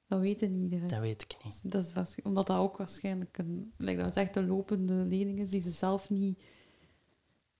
dat 0.08 0.20
weet 0.20 0.42
niet 0.42 0.64
iedereen. 0.64 0.88
Dat 0.88 1.00
weet 1.00 1.22
ik 1.22 1.38
niet. 1.44 1.72
Dat 1.72 1.84
is 2.08 2.16
omdat 2.24 2.48
dat 2.48 2.58
ook 2.58 2.78
waarschijnlijk 2.78 3.38
een, 3.38 3.74
like 3.78 4.02
dat 4.02 4.10
is 4.10 4.16
echt 4.16 4.36
een 4.36 4.48
lopende 4.48 4.94
lening 4.94 5.40
is 5.40 5.50
die 5.50 5.62
ze 5.62 5.72
zelf 5.72 6.10
niet... 6.10 6.44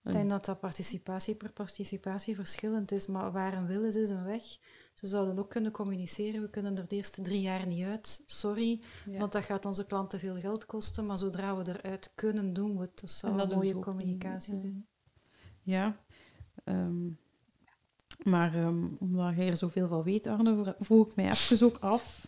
Ik 0.04 0.14
denk 0.14 0.30
dat 0.30 0.46
dat 0.46 0.60
participatie 0.60 1.36
per 1.36 1.52
participatie 1.52 2.36
verschillend 2.36 2.92
is, 2.92 3.08
maar 3.08 3.32
waar 3.32 3.54
een 3.54 3.68
wil 3.68 3.84
is, 3.84 3.96
is 3.96 4.10
een 4.10 4.24
weg. 4.24 4.44
Ze 4.94 5.08
zouden 5.08 5.40
ook 5.40 5.50
kunnen 5.50 5.72
communiceren, 5.72 6.42
we 6.42 6.50
kunnen 6.50 6.78
er 6.78 6.88
de 6.88 6.96
eerste 6.96 7.22
drie 7.22 7.42
jaar 7.42 7.68
niet 7.68 7.84
uit, 7.84 8.24
sorry, 8.26 8.82
Ja. 9.10 9.20
want 9.20 9.32
dat 9.32 9.44
gaat 9.44 9.66
onze 9.66 9.86
klanten 9.86 10.20
veel 10.20 10.36
geld 10.36 10.66
kosten, 10.66 11.06
maar 11.06 11.18
zodra 11.18 11.58
we 11.58 11.70
eruit 11.78 12.12
kunnen, 12.16 12.54
doen 12.54 12.76
we 12.76 12.82
het. 12.82 13.00
Dat 13.00 13.10
zou 13.10 13.38
dat 13.38 13.52
een 13.52 13.58
mooie 13.58 13.74
niet, 13.74 13.84
communicatie 13.84 14.60
zijn. 14.60 14.88
Ja. 15.62 15.98
Ehm, 16.64 17.08
maar 18.24 18.56
ehm, 18.56 18.86
omdat 19.00 19.36
jij 19.36 19.48
er 19.50 19.58
zoveel 19.58 19.88
van 19.88 20.04
weet, 20.04 20.26
Arne, 20.28 20.64
vro- 20.64 20.76
vroeg 20.80 21.08
ik 21.08 21.16
mij 21.16 21.30
even 21.30 21.66
ook 21.68 21.78
af. 21.78 22.28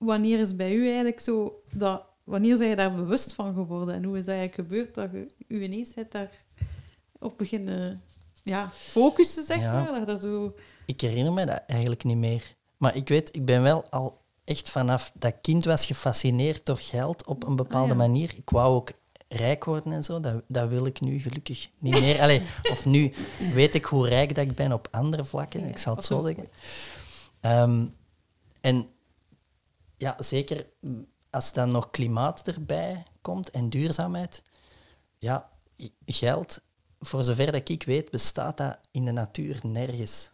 Wanneer 0.00 0.38
is 0.38 0.56
bij 0.56 0.74
u 0.74 0.86
eigenlijk 0.86 1.20
zo 1.20 1.62
dat... 1.72 2.02
Wanneer 2.24 2.56
zijn 2.56 2.68
je 2.68 2.76
daar 2.76 2.94
bewust 2.94 3.34
van 3.34 3.54
geworden? 3.54 3.94
En 3.94 4.04
hoe 4.04 4.18
is 4.18 4.24
dat 4.24 4.34
eigenlijk 4.34 4.68
gebeurd 4.68 4.94
dat 4.94 5.10
je 5.12 5.26
u 5.48 5.62
ineens 5.62 5.94
hebt 5.94 6.12
daar 6.12 6.30
op 7.18 7.38
beginnen 7.38 8.02
ja, 8.44 8.70
focussen, 8.70 9.44
zeg 9.44 9.60
Ja. 9.60 9.72
maar? 9.82 10.06
Dat 10.06 10.20
zo... 10.22 10.54
Ik 10.86 11.00
herinner 11.00 11.32
me 11.32 11.46
dat 11.46 11.62
eigenlijk 11.66 12.04
niet 12.04 12.16
meer. 12.16 12.54
Maar 12.76 12.96
ik 12.96 13.08
weet, 13.08 13.34
ik 13.36 13.44
ben 13.44 13.62
wel 13.62 13.84
al 13.90 14.20
echt 14.44 14.70
vanaf 14.70 15.10
dat 15.14 15.34
kind 15.42 15.64
was 15.64 15.86
gefascineerd 15.86 16.66
door 16.66 16.78
geld 16.78 17.24
op 17.26 17.46
een 17.46 17.56
bepaalde 17.56 17.92
Ah, 17.94 18.00
ja. 18.00 18.06
manier. 18.06 18.32
Ik 18.36 18.50
wou 18.50 18.74
ook 18.74 18.90
rijk 19.28 19.64
worden 19.64 19.92
en 19.92 20.04
zo. 20.04 20.20
Dat, 20.20 20.42
dat 20.48 20.68
wil 20.68 20.86
ik 20.86 21.00
nu 21.00 21.18
gelukkig 21.18 21.68
niet 21.78 22.00
meer. 22.00 22.20
Allee, 22.20 22.42
of 22.72 22.86
nu 22.86 23.12
weet 23.54 23.74
ik 23.74 23.84
hoe 23.84 24.08
rijk 24.08 24.34
dat 24.34 24.44
ik 24.44 24.54
ben 24.54 24.72
op 24.72 24.88
andere 24.90 25.24
vlakken. 25.24 25.60
Ja, 25.60 25.66
ik 25.66 25.78
zal 25.78 25.96
het 25.96 26.04
zo 26.04 26.20
zeggen. 26.22 26.48
Ehm, 27.40 27.86
en 28.60 28.88
ja, 30.00 30.16
zeker 30.18 30.66
als 31.30 31.52
dan 31.52 31.68
nog 31.68 31.90
klimaat 31.90 32.46
erbij 32.48 33.02
komt 33.20 33.50
en 33.50 33.70
duurzaamheid. 33.70 34.42
Ja, 35.18 35.48
geld, 36.06 36.60
voor 37.00 37.24
zover 37.24 37.52
dat 37.52 37.68
ik 37.68 37.82
weet, 37.82 38.10
bestaat 38.10 38.56
dat 38.56 38.78
in 38.90 39.04
de 39.04 39.10
natuur 39.12 39.60
nergens. 39.62 40.30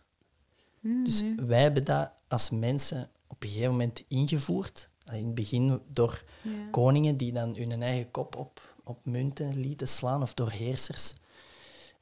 Hmm, 0.81 1.05
Dus 1.05 1.23
nee. 1.23 1.35
wij 1.35 1.63
hebben 1.63 1.85
dat 1.85 2.11
als 2.29 2.51
mensen 2.51 3.11
op 3.27 3.43
een 3.43 3.49
gegeven 3.49 3.71
moment 3.71 4.05
ingevoerd. 4.09 4.89
In 5.13 5.25
het 5.27 5.35
begin 5.35 5.81
door 5.89 6.25
Ja. 6.43 6.51
koningen 6.71 7.17
die 7.17 7.33
dan 7.33 7.57
hun 7.57 7.83
eigen 7.83 8.11
kop 8.11 8.37
op, 8.37 8.77
op 8.85 9.05
munten 9.07 9.57
lieten 9.61 9.89
slaan 9.89 10.23
of 10.23 10.35
door 10.35 10.51
heersers. 10.51 11.15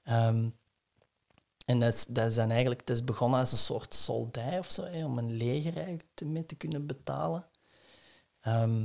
Ehm, 0.05 0.49
en 1.67 1.79
dat 1.79 1.93
is, 1.95 2.07
dat 2.07 2.27
is 2.27 2.35
dan 2.35 2.51
eigenlijk 2.51 2.87
dat 2.87 2.97
is 2.97 3.05
begonnen 3.05 3.41
als 3.41 3.53
een 3.53 3.59
soort 3.59 3.95
soldij 3.95 4.59
of 4.59 4.71
zo, 4.71 4.85
hè, 4.85 5.05
om 5.05 5.19
een 5.19 5.33
leger 5.37 5.75
eigenlijk 5.75 6.05
te, 6.15 6.25
mee 6.25 6.47
te 6.47 6.55
kunnen 6.55 6.87
betalen. 6.87 7.47
Ehm, 8.45 8.85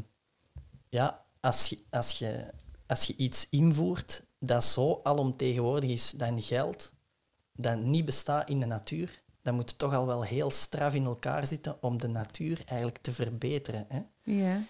ja, 0.89 1.25
als 1.39 1.69
je, 1.69 1.83
als, 1.89 2.19
je, 2.19 2.53
als 2.87 3.05
je 3.05 3.15
iets 3.15 3.49
invoert 3.49 4.23
dat 4.39 4.63
zo 4.63 4.99
alomtegenwoordig 5.03 5.89
is 5.89 6.11
dan 6.11 6.41
geld, 6.41 6.93
dat 7.53 7.77
niet 7.77 8.05
bestaat 8.05 8.49
in 8.49 8.59
de 8.59 8.65
natuur, 8.65 9.21
dan 9.41 9.55
moet 9.55 9.69
het 9.69 9.79
toch 9.79 9.93
al 9.93 10.05
wel 10.05 10.23
heel 10.23 10.51
straf 10.51 10.93
in 10.93 11.05
elkaar 11.05 11.47
zitten 11.47 11.83
om 11.83 11.97
de 11.97 12.07
natuur 12.07 12.61
eigenlijk 12.65 12.97
te 12.97 13.11
verbeteren. 13.11 13.85
Hè? 13.89 14.01
Ja. 14.23 14.63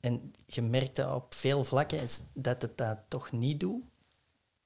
En 0.00 0.32
je 0.46 0.62
merkt 0.62 0.96
dat 0.96 1.14
op 1.14 1.34
veel 1.34 1.64
vlakken 1.64 2.00
is 2.00 2.20
dat 2.32 2.62
het 2.62 2.78
dat 2.78 2.98
toch 3.08 3.32
niet 3.32 3.60
doet. 3.60 3.82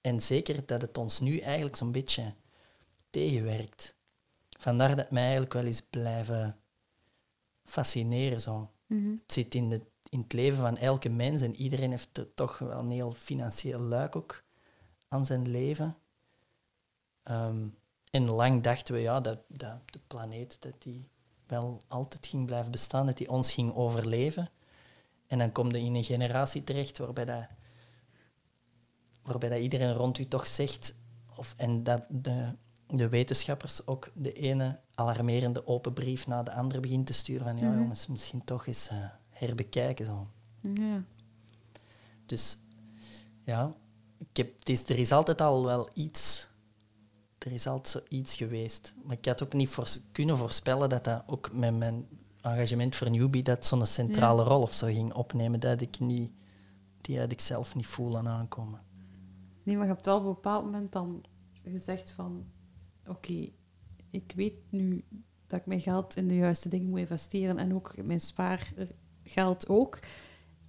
En 0.00 0.20
zeker 0.20 0.66
dat 0.66 0.82
het 0.82 0.98
ons 0.98 1.20
nu 1.20 1.38
eigenlijk 1.38 1.76
zo'n 1.76 1.92
beetje 1.92 2.34
tegenwerkt. 3.10 3.94
Vandaar 4.58 4.96
dat 4.96 5.10
mij 5.10 5.22
eigenlijk 5.22 5.52
wel 5.52 5.64
eens 5.64 5.82
blijven 5.82 6.56
fascineren. 7.64 8.40
Zo. 8.40 8.70
Mhm. 8.91 9.11
Het 9.11 9.32
zit 9.32 9.55
in, 9.55 9.70
het 10.11 10.32
leven 10.32 10.59
van 10.59 10.76
elke 10.76 11.09
mens 11.09 11.41
en 11.41 11.55
iedereen 11.57 11.91
heeft 11.91 12.20
toch 12.34 12.59
wel 12.59 12.78
een 12.78 12.91
heel 12.91 13.12
financieel 13.12 13.80
luik 13.80 14.16
ook 14.16 14.45
aan 15.09 15.26
zijn 15.26 15.49
leven. 15.49 15.97
Ehm, 17.22 17.68
en 18.11 18.30
lang 18.30 18.62
dachten 18.62 18.95
we 18.95 19.01
ja, 19.01 19.20
dat, 19.20 19.38
dat 19.49 19.78
de 19.84 20.01
planeet 20.07 20.62
dat 20.62 20.82
die 20.82 21.09
wel 21.47 21.80
altijd 21.88 22.26
ging 22.26 22.47
blijven 22.47 22.70
bestaan, 22.70 23.07
dat 23.07 23.16
die 23.16 23.30
ons 23.30 23.53
ging 23.53 23.74
overleven. 23.74 24.51
En 25.26 25.38
dan 25.38 25.53
kom 25.53 25.70
je 25.72 25.78
in 25.78 25.95
een 25.95 26.05
generatie 26.05 26.64
terecht 26.64 26.99
waarbij, 26.99 27.24
dat, 27.24 27.47
waarbij 29.22 29.49
dat 29.49 29.61
iedereen 29.61 29.93
rond 29.93 30.18
u 30.18 30.24
toch 30.24 30.47
zegt, 30.47 30.95
of, 31.36 31.55
en 31.57 31.82
dat 31.82 32.05
de, 32.09 32.55
de 32.93 33.09
wetenschappers 33.09 33.86
ook 33.86 34.11
de 34.14 34.32
ene 34.32 34.78
alarmerende 34.95 35.66
open 35.66 35.93
brief 35.93 36.26
na 36.26 36.43
de 36.43 36.53
andere 36.53 36.80
begint 36.80 37.07
te 37.07 37.12
sturen 37.12 37.45
van 37.45 37.57
ja 37.57 37.68
Mhm. 37.70 37.78
jongens, 37.78 38.07
misschien 38.07 38.45
toch 38.45 38.66
eens 38.66 38.88
eh, 38.88 38.97
herbekijken. 39.30 40.05
Zo. 40.07 40.26
Ja. 40.61 41.03
Dus 42.26 42.59
ja, 43.45 43.74
ik 44.18 44.36
heb, 44.36 44.59
het 44.59 44.68
is, 44.68 44.84
er 44.88 44.99
is 44.99 45.12
altijd 45.12 45.41
al 45.41 45.64
wel 45.64 45.88
iets. 45.95 46.49
Er 47.38 47.53
is 47.53 47.66
altijd 47.66 47.88
zoiets 48.09 48.36
geweest. 48.36 48.95
Maar 49.05 49.16
ik 49.16 49.24
had 49.24 49.43
ook 49.43 49.53
niet 49.53 49.78
kunnen 50.12 50.36
voorspellen 50.36 50.88
dat 50.88 51.05
dat 51.05 51.22
ook 51.26 51.53
met 51.53 51.76
mijn 51.78 52.07
engagement 52.41 52.97
voor 52.97 53.11
Newbie 53.11 53.43
dat 53.43 53.66
zo'n 53.66 53.86
centrale 53.86 54.43
rol 54.43 54.62
of 54.62 54.72
zo 54.72 54.86
ging 54.86 55.12
opnemen. 55.12 55.61
Dat 55.61 55.80
ik 55.80 56.01
niet, 56.01 56.30
die 57.01 57.18
had 57.20 57.32
ik 57.32 57.41
zelf 57.41 57.74
niet 57.74 57.86
voelen 57.86 58.28
aankomen. 58.28 58.80
Nee, 59.62 59.76
maar 59.76 59.86
je 59.86 59.93
hebt 59.93 60.07
wel 60.07 60.16
op 60.16 60.24
een 60.24 60.34
bepaald 60.34 60.64
moment 60.64 60.93
dan 60.93 61.24
gezegd 61.64 62.11
van... 62.11 62.45
Oké, 63.11 63.48
ik 64.11 64.32
weet 64.36 64.54
nu 64.70 65.04
dat 65.46 65.61
ik 65.61 65.66
mijn 65.66 65.80
geld 65.80 66.16
in 66.16 66.28
de 66.28 66.34
juiste 66.36 66.68
dingen 66.68 66.88
moet 66.88 66.98
investeren 66.98 67.58
en 67.58 67.74
ook 67.74 67.94
mijn 68.02 68.20
spaargeld 68.20 69.68
ook. 69.68 69.98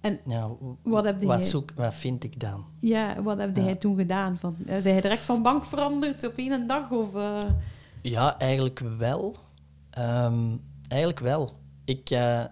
En 0.00 0.20
Ja, 0.26 0.50
Wat 0.82 1.04
heb 1.04 1.22
wat, 1.22 1.38
jij- 1.40 1.48
zoek, 1.48 1.72
wat 1.72 1.94
vind 1.94 2.24
ik 2.24 2.40
dan? 2.40 2.64
ja, 2.78 3.22
wat 3.22 3.38
heb 3.38 3.56
Ja. 3.56 3.62
jij 3.62 3.74
toen 3.76 3.96
gedaan? 3.96 4.38
Van, 4.38 4.56
eh, 4.58 4.66
zijn 4.66 4.82
jij 4.94 5.00
direct 5.00 5.20
van 5.22 5.42
bank 5.42 5.64
veranderd 5.64 6.24
op 6.26 6.32
één 6.36 6.66
dag? 6.66 6.90
Of, 6.90 7.14
eh, 7.14 7.38
Ja, 8.02 8.38
eigenlijk 8.38 8.78
wel. 8.78 9.36
Ehm, 9.90 10.56
eigenlijk 10.88 11.20
wel. 11.20 11.50
Ik 11.84 12.10
eh, 12.10 12.44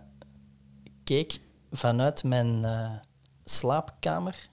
keek 1.04 1.40
vanuit 1.70 2.24
mijn 2.24 2.64
slaapkamer, 3.44 4.48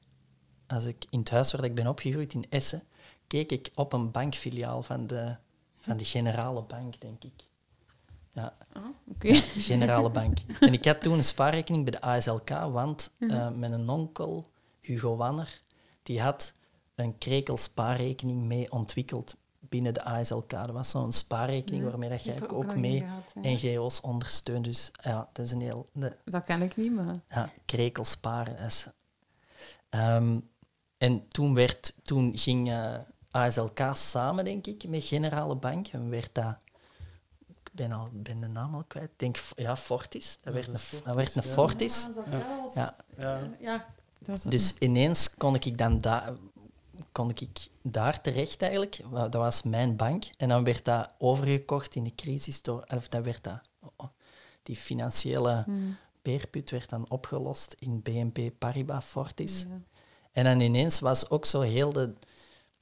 als 0.67 0.85
ik 0.85 1.05
in 1.09 1.19
het 1.19 1.29
huis 1.29 1.51
waar 1.51 1.63
ik 1.63 1.75
ben 1.75 1.88
opgegroeid 1.88 2.33
in 2.33 2.45
Essen, 2.49 2.83
keek 3.28 3.51
ik 3.51 3.69
op 3.75 3.93
een 3.93 4.11
bankfiliaal 4.11 4.84
van 4.84 5.07
de, 5.07 5.36
van 5.75 5.97
de 5.97 6.05
Generale 6.05 6.61
Bank, 6.61 6.99
denk 7.01 7.23
ik. 7.23 7.34
Ja, 8.32 8.57
Oké. 9.07 9.34
Generale 9.57 10.09
Bank. 10.09 10.38
En 10.59 10.73
ik 10.73 10.86
had 10.86 11.01
toen 11.01 11.13
een 11.17 11.23
spaarrekening 11.23 11.84
bij 11.84 11.91
de 11.99 12.01
ASLK, 12.01 12.49
want 12.49 13.11
eh, 13.19 13.49
mijn 13.49 13.89
onkel, 13.89 14.51
Hugo 14.82 15.15
Wanner, 15.15 15.61
die 16.03 16.21
had 16.21 16.53
een 16.95 17.17
krekel 17.17 17.57
spaarrekening 17.57 18.41
mee 18.43 18.71
ontwikkeld 18.71 19.36
binnen 19.59 19.93
de 19.93 20.03
ASLK. 20.03 20.49
Dat 20.49 20.69
was 20.69 20.89
zo'n 20.89 21.11
spaarrekening 21.11 21.84
waarmee 21.84 22.09
dat 22.09 22.25
er 22.25 22.55
ook 22.55 22.75
mee. 22.75 23.05
NGO's 23.41 24.01
ondersteunt. 24.01 24.65
Dus 24.65 24.91
ja, 25.03 25.30
dat 25.34 25.45
is 25.45 25.51
een 25.51 25.61
heel... 25.61 25.89
de- 25.93 26.17
Dat 26.25 26.43
ken 26.45 26.61
ik 26.61 26.78
niet, 26.78 26.91
maar... 26.93 27.15
ja, 27.30 27.51
krekel 27.65 28.05
sparen. 28.05 28.55
dat 28.57 28.65
is- 28.65 28.88
Ehm, 29.89 30.39
en 30.97 31.28
toen, 31.28 31.53
werd, 31.53 31.93
toen 32.03 32.38
ging 32.38 32.69
eh, 32.69 32.97
ASLK 33.32 33.80
samen, 33.93 34.45
denk 34.45 34.67
ik, 34.67 34.88
met 34.88 35.03
Generale 35.03 35.55
Bank. 35.55 35.88
En 35.88 36.09
werd 36.09 36.30
dat... 36.32 36.55
Ik 37.47 37.71
ben, 37.71 37.91
al, 37.91 38.07
ben 38.13 38.39
de 38.39 38.47
naam 38.47 38.75
al 38.75 38.84
kwijt. 38.88 39.09
Ik 39.11 39.19
denk, 39.19 39.38
ja, 39.55 39.75
Fortis. 39.75 40.38
Dat 40.41 40.53
werd 40.53 40.67
een, 40.67 40.73
is 40.73 40.93
dat 41.03 41.15
werd 41.15 41.36
een 41.36 41.43
Fortis, 41.43 42.07
Fortis. 42.13 42.73
Ja. 42.73 42.95
Ja. 43.17 43.39
ja. 43.59 43.86
dat 44.19 44.28
was 44.28 44.43
Dus 44.43 44.75
ineens 44.80 45.34
kon 45.34 45.55
ik 45.55 45.78
dan 45.78 46.01
daar 46.01 46.34
kon 47.11 47.30
ik 47.30 47.67
daar 47.82 48.21
terecht 48.21 48.61
eigenlijk. 48.61 49.01
Dat 49.11 49.34
was 49.34 49.63
mijn 49.63 49.95
bank. 49.95 50.23
En 50.38 50.47
dan 50.47 50.63
werd 50.63 50.86
dat 50.86 51.09
overgekocht 51.17 51.95
in 51.95 52.03
de 52.03 52.15
crisis 52.15 52.61
door... 52.61 52.86
Of 52.95 53.07
dat 53.07 53.23
werd 53.23 53.43
dat... 53.43 53.59
oh, 53.80 53.89
oh, 53.97 54.07
die 54.63 54.75
financiële 54.75 55.63
Hmm. 55.65 55.97
beerput 56.21 56.69
werd 56.69 56.89
dan 56.89 57.09
opgelost 57.09 57.75
in 57.80 58.01
BNP 58.01 58.51
Paribas 58.57 59.05
Fortis. 59.05 59.65
Ja. 59.69 59.80
En 60.32 60.43
dan 60.43 60.59
ineens 60.59 60.99
was 60.99 61.30
ook 61.30 61.45
zo 61.45 61.61
heel 61.61 61.93
de, 61.93 62.13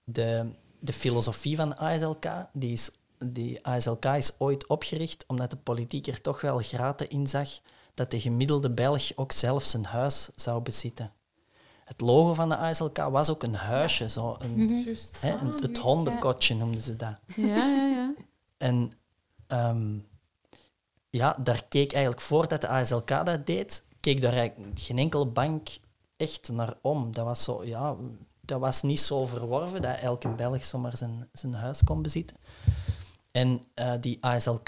de, 0.06 0.50
de 0.80 0.94
filosofie 0.94 1.56
van 1.56 1.78
ASLK, 1.78 2.26
die, 2.54 2.72
is, 2.72 2.90
die 3.26 3.66
ASLK 3.66 4.06
is 4.06 4.40
ooit 4.40 4.68
opgericht 4.68 5.24
omdat 5.28 5.50
de 5.52 5.58
politiek 5.58 6.08
er 6.08 6.22
toch 6.22 6.42
wel 6.42 6.58
graten 6.58 7.10
in 7.10 7.28
zag 7.28 7.50
dat 7.94 8.12
de 8.12 8.20
gemiddelde 8.20 8.70
Belg 8.70 9.12
ook 9.16 9.32
zelf 9.32 9.64
zijn 9.64 9.86
huis 9.86 10.30
zou 10.36 10.62
bezitten. 10.62 11.12
Het 11.86 12.02
logo 12.02 12.34
van 12.34 12.50
de 12.50 12.58
ASLK 12.58 12.98
was 12.98 13.30
ook 13.30 13.44
een 13.44 13.56
huisje, 13.56 14.10
zo 14.10 14.36
een, 14.40 14.84
Juist. 14.84 15.22
hè, 15.22 15.32
een- 15.38 15.62
het 15.62 15.78
hondenkotje 15.78 16.56
noemden 16.56 16.82
ze 16.82 16.96
dat. 16.96 17.16
Ja, 17.36 17.46
ja, 17.46 17.86
ja. 17.88 18.14
En 18.58 18.92
ehm, 19.48 19.98
ja, 21.10 21.38
daar 21.44 21.64
keek 21.70 21.92
eigenlijk 21.94 22.24
voordat 22.24 22.62
de 22.62 22.68
ASLK 22.68 23.08
dat 23.26 23.46
deed, 23.46 23.84
keek 24.00 24.22
daar 24.22 24.34
eigenlijk 24.34 24.80
geen 24.80 24.98
enkele 24.98 25.26
bank 25.26 25.70
echt 26.18 26.52
naar 26.52 26.74
om. 26.82 27.14
Dat 27.14 27.26
was, 27.26 27.44
zo, 27.44 27.64
ja, 27.66 27.96
dat 28.46 28.60
was 28.60 28.82
niet 28.82 29.00
zo 29.00 29.26
verworven 29.26 29.82
dat 29.82 30.00
elke 30.00 30.30
Belg 30.30 30.66
zomaar 30.66 30.98
zijn, 30.98 31.30
zijn 31.32 31.54
huis 31.54 31.84
kon 31.84 32.02
bezitten. 32.02 32.38
En 33.32 33.62
eh, 33.74 33.94
die 34.00 34.18
ASLK, 34.24 34.68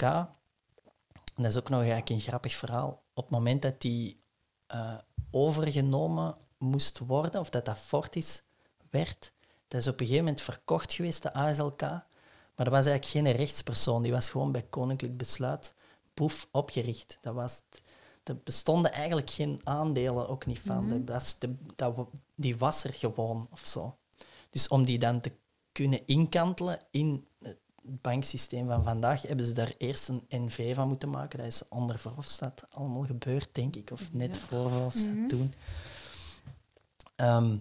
dat 1.36 1.44
is 1.44 1.56
ook 1.56 1.68
nog 1.68 1.78
eigenlijk 1.78 2.08
een 2.08 2.20
grappig 2.20 2.54
verhaal, 2.54 3.02
op 3.14 3.24
het 3.24 3.32
moment 3.32 3.62
dat 3.62 3.80
die 3.80 4.20
eh, 4.66 4.94
overgenomen 5.30 6.36
moest 6.58 6.98
worden, 6.98 7.40
of 7.40 7.50
dat 7.50 7.64
dat 7.64 7.78
Fortis 7.78 8.42
werd, 8.90 9.32
dat 9.68 9.80
is 9.80 9.86
op 9.86 10.00
een 10.00 10.06
gegeven 10.06 10.24
moment 10.24 10.42
verkocht 10.42 10.92
geweest, 10.92 11.22
de 11.22 11.32
ASLK. 11.32 11.80
Maar 11.80 12.66
dat 12.66 12.76
was 12.76 12.86
eigenlijk 12.86 13.26
geen 13.26 13.36
rechtspersoon, 13.36 14.02
die 14.02 14.12
was 14.12 14.30
gewoon 14.30 14.52
bij 14.52 14.62
koninklijk 14.62 15.16
besluit 15.16 15.74
boef 16.14 16.48
opgericht. 16.50 17.18
Dat 17.20 17.34
was 17.34 17.62
er 18.24 18.40
bestonden 18.44 18.92
eigenlijk 18.92 19.30
geen 19.30 19.60
aandelen 19.64 20.28
ook 20.28 20.46
niet 20.46 20.60
van. 20.60 20.88
dat 20.88 21.14
was 21.14 21.38
de, 21.38 21.54
dat, 21.76 22.08
die 22.38 22.56
was 22.56 22.84
er 22.84 22.94
gewoon 22.94 23.48
of 23.52 23.60
zo. 23.66 23.96
Dus 24.50 24.68
om 24.68 24.84
die 24.84 24.98
dan 24.98 25.20
te 25.20 25.32
kunnen 25.72 26.06
inkantelen 26.06 26.78
in 26.90 27.26
het 27.42 27.58
banksysteem 27.82 28.66
van 28.66 28.84
vandaag, 28.84 29.22
hebben 29.22 29.46
ze 29.46 29.52
daar 29.52 29.74
eerst 29.78 30.08
een 30.08 30.24
NV 30.28 30.74
van 30.74 30.88
moeten 30.88 31.10
maken. 31.10 31.38
Dat 31.38 31.46
is 31.46 31.68
onder 31.68 31.98
Verhofstadt 31.98 32.64
allemaal 32.70 33.04
gebeurd, 33.04 33.48
denk 33.52 33.76
ik, 33.76 33.90
of 33.90 34.12
net 34.12 34.34
Ja. 34.36 34.40
voor 34.40 34.70
Verhofstadt 34.70 35.28
toen. 35.28 35.54
Ehm, 37.16 37.56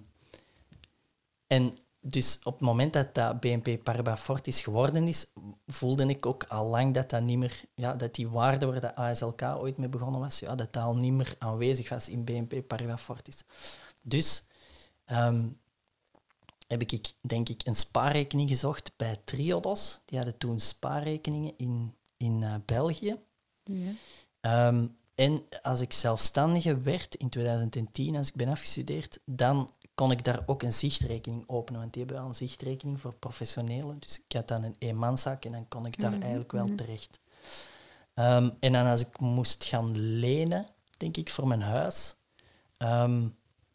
en 1.47 1.73
dus 1.99 2.39
op 2.43 2.53
het 2.53 2.61
moment 2.61 2.93
dat 2.93 3.15
dat 3.15 3.39
BNP 3.39 3.83
Paribas 3.83 4.19
Fortis 4.21 4.61
geworden 4.61 5.07
is, 5.07 5.25
voelde 5.67 6.05
ik 6.05 6.25
ook 6.25 6.43
al 6.43 6.67
lang 6.67 6.93
dat 6.93 7.09
dat 7.09 7.21
niet 7.23 7.37
meer, 7.37 7.61
ja, 7.75 7.95
dat 7.95 8.15
die 8.15 8.27
waarde 8.29 8.65
waar 8.65 8.79
de 8.79 8.95
ASLK 8.95 9.41
ooit 9.41 9.77
mee 9.77 9.89
begonnen 9.89 10.21
was, 10.21 10.39
ja, 10.39 10.55
dat 10.55 10.73
dat 10.73 10.83
al 10.83 10.95
niet 10.95 11.13
meer 11.13 11.35
aanwezig 11.39 11.89
was 11.89 12.09
in 12.09 12.23
BNP 12.23 12.67
Paribas 12.67 13.01
Fortis. 13.01 13.37
Dus 14.03 14.43
ehm, 15.07 15.47
heb 16.67 16.81
ik, 16.81 17.13
denk 17.21 17.49
ik, 17.49 17.61
een 17.65 17.75
spaarrekening 17.75 18.49
gezocht 18.49 18.91
bij 18.95 19.17
Triodos. 19.23 20.01
Die 20.05 20.17
hadden 20.17 20.37
toen 20.37 20.59
spaarrekeningen 20.59 21.53
in, 21.57 21.95
in 22.17 22.43
eh, 22.43 22.55
België. 22.65 23.15
ja. 23.63 23.91
Ehm, 24.39 24.85
en 25.15 25.43
als 25.61 25.81
ik 25.81 25.93
zelfstandige 25.93 26.81
werd 26.81 27.15
in 27.15 27.29
2010, 27.29 28.15
als 28.15 28.27
ik 28.27 28.35
ben 28.35 28.47
afgestudeerd, 28.47 29.19
dan 29.25 29.69
kon 29.95 30.11
ik 30.11 30.23
daar 30.23 30.43
ook 30.45 30.63
een 30.63 30.73
zichtrekening 30.73 31.43
openen. 31.47 31.79
Want 31.79 31.93
die 31.93 32.01
hebben 32.03 32.21
wel 32.21 32.29
een 32.29 32.35
zichtrekening 32.35 33.01
voor 33.01 33.13
professionelen. 33.13 33.99
Dus 33.99 34.23
ik 34.27 34.35
had 34.35 34.47
dan 34.47 34.63
een 34.63 34.75
eenmanszaak 34.79 35.45
en 35.45 35.51
dan 35.51 35.67
kon 35.67 35.85
ik 35.85 35.99
daar 35.99 36.19
eigenlijk 36.19 36.51
wel 36.51 36.75
terecht. 36.75 37.19
Ehm, 38.13 38.49
en 38.59 38.73
dan 38.73 38.85
als 38.85 39.01
ik 39.01 39.19
moest 39.19 39.63
gaan 39.63 39.99
lenen, 39.99 40.67
denk 40.97 41.17
ik, 41.17 41.29
voor 41.29 41.47
mijn 41.47 41.61
huis, 41.61 42.15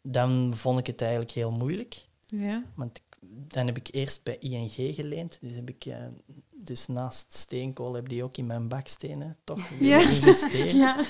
dan 0.03 0.51
vond 0.55 0.79
ik 0.79 0.87
het 0.87 1.01
eigenlijk 1.01 1.31
heel 1.31 1.51
moeilijk. 1.51 2.07
Ja. 2.25 2.63
Want 2.75 2.99
dan 3.29 3.65
heb 3.65 3.77
ik 3.77 3.87
eerst 3.91 4.23
bij 4.23 4.37
ING 4.37 4.71
geleend. 4.95 5.37
Dus, 5.41 5.53
heb 5.53 5.69
ik, 5.69 5.85
eh, 5.85 5.97
dus 6.51 6.87
naast 6.87 7.33
steenkool 7.35 7.93
heb 7.93 8.09
die 8.09 8.23
ook 8.23 8.37
in 8.37 8.45
mijn 8.45 8.67
bakstenen 8.67 9.37
toch 9.43 9.69
Ja. 9.79 9.99
investeren. 9.99 10.75
Ja. 10.75 11.05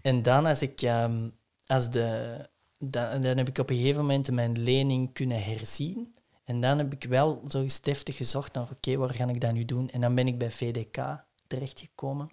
En 0.00 0.22
dan 0.22 0.46
als 0.46 0.62
ik, 0.62 0.82
ehm, 0.82 1.28
als 1.66 1.90
de, 1.90 2.36
dan, 2.78 3.20
dan 3.20 3.36
heb 3.36 3.48
ik 3.48 3.58
op 3.58 3.70
een 3.70 3.76
gegeven 3.76 4.00
moment 4.00 4.30
mijn 4.30 4.62
lening 4.62 5.12
kunnen 5.12 5.42
herzien. 5.42 6.14
En 6.44 6.60
dan 6.60 6.78
heb 6.78 6.92
ik 6.92 7.04
wel 7.04 7.42
zo 7.48 7.60
eens 7.62 7.80
gezocht 8.04 8.52
naar, 8.54 8.70
oké, 8.70 8.96
waar 8.96 9.14
ga 9.14 9.28
ik 9.28 9.40
dat 9.40 9.52
nu 9.52 9.64
doen? 9.64 9.90
En 9.90 10.00
dan 10.00 10.14
ben 10.14 10.26
ik 10.26 10.38
bij 10.38 10.50
VDK 10.50 11.24
terechtgekomen. 11.46 12.28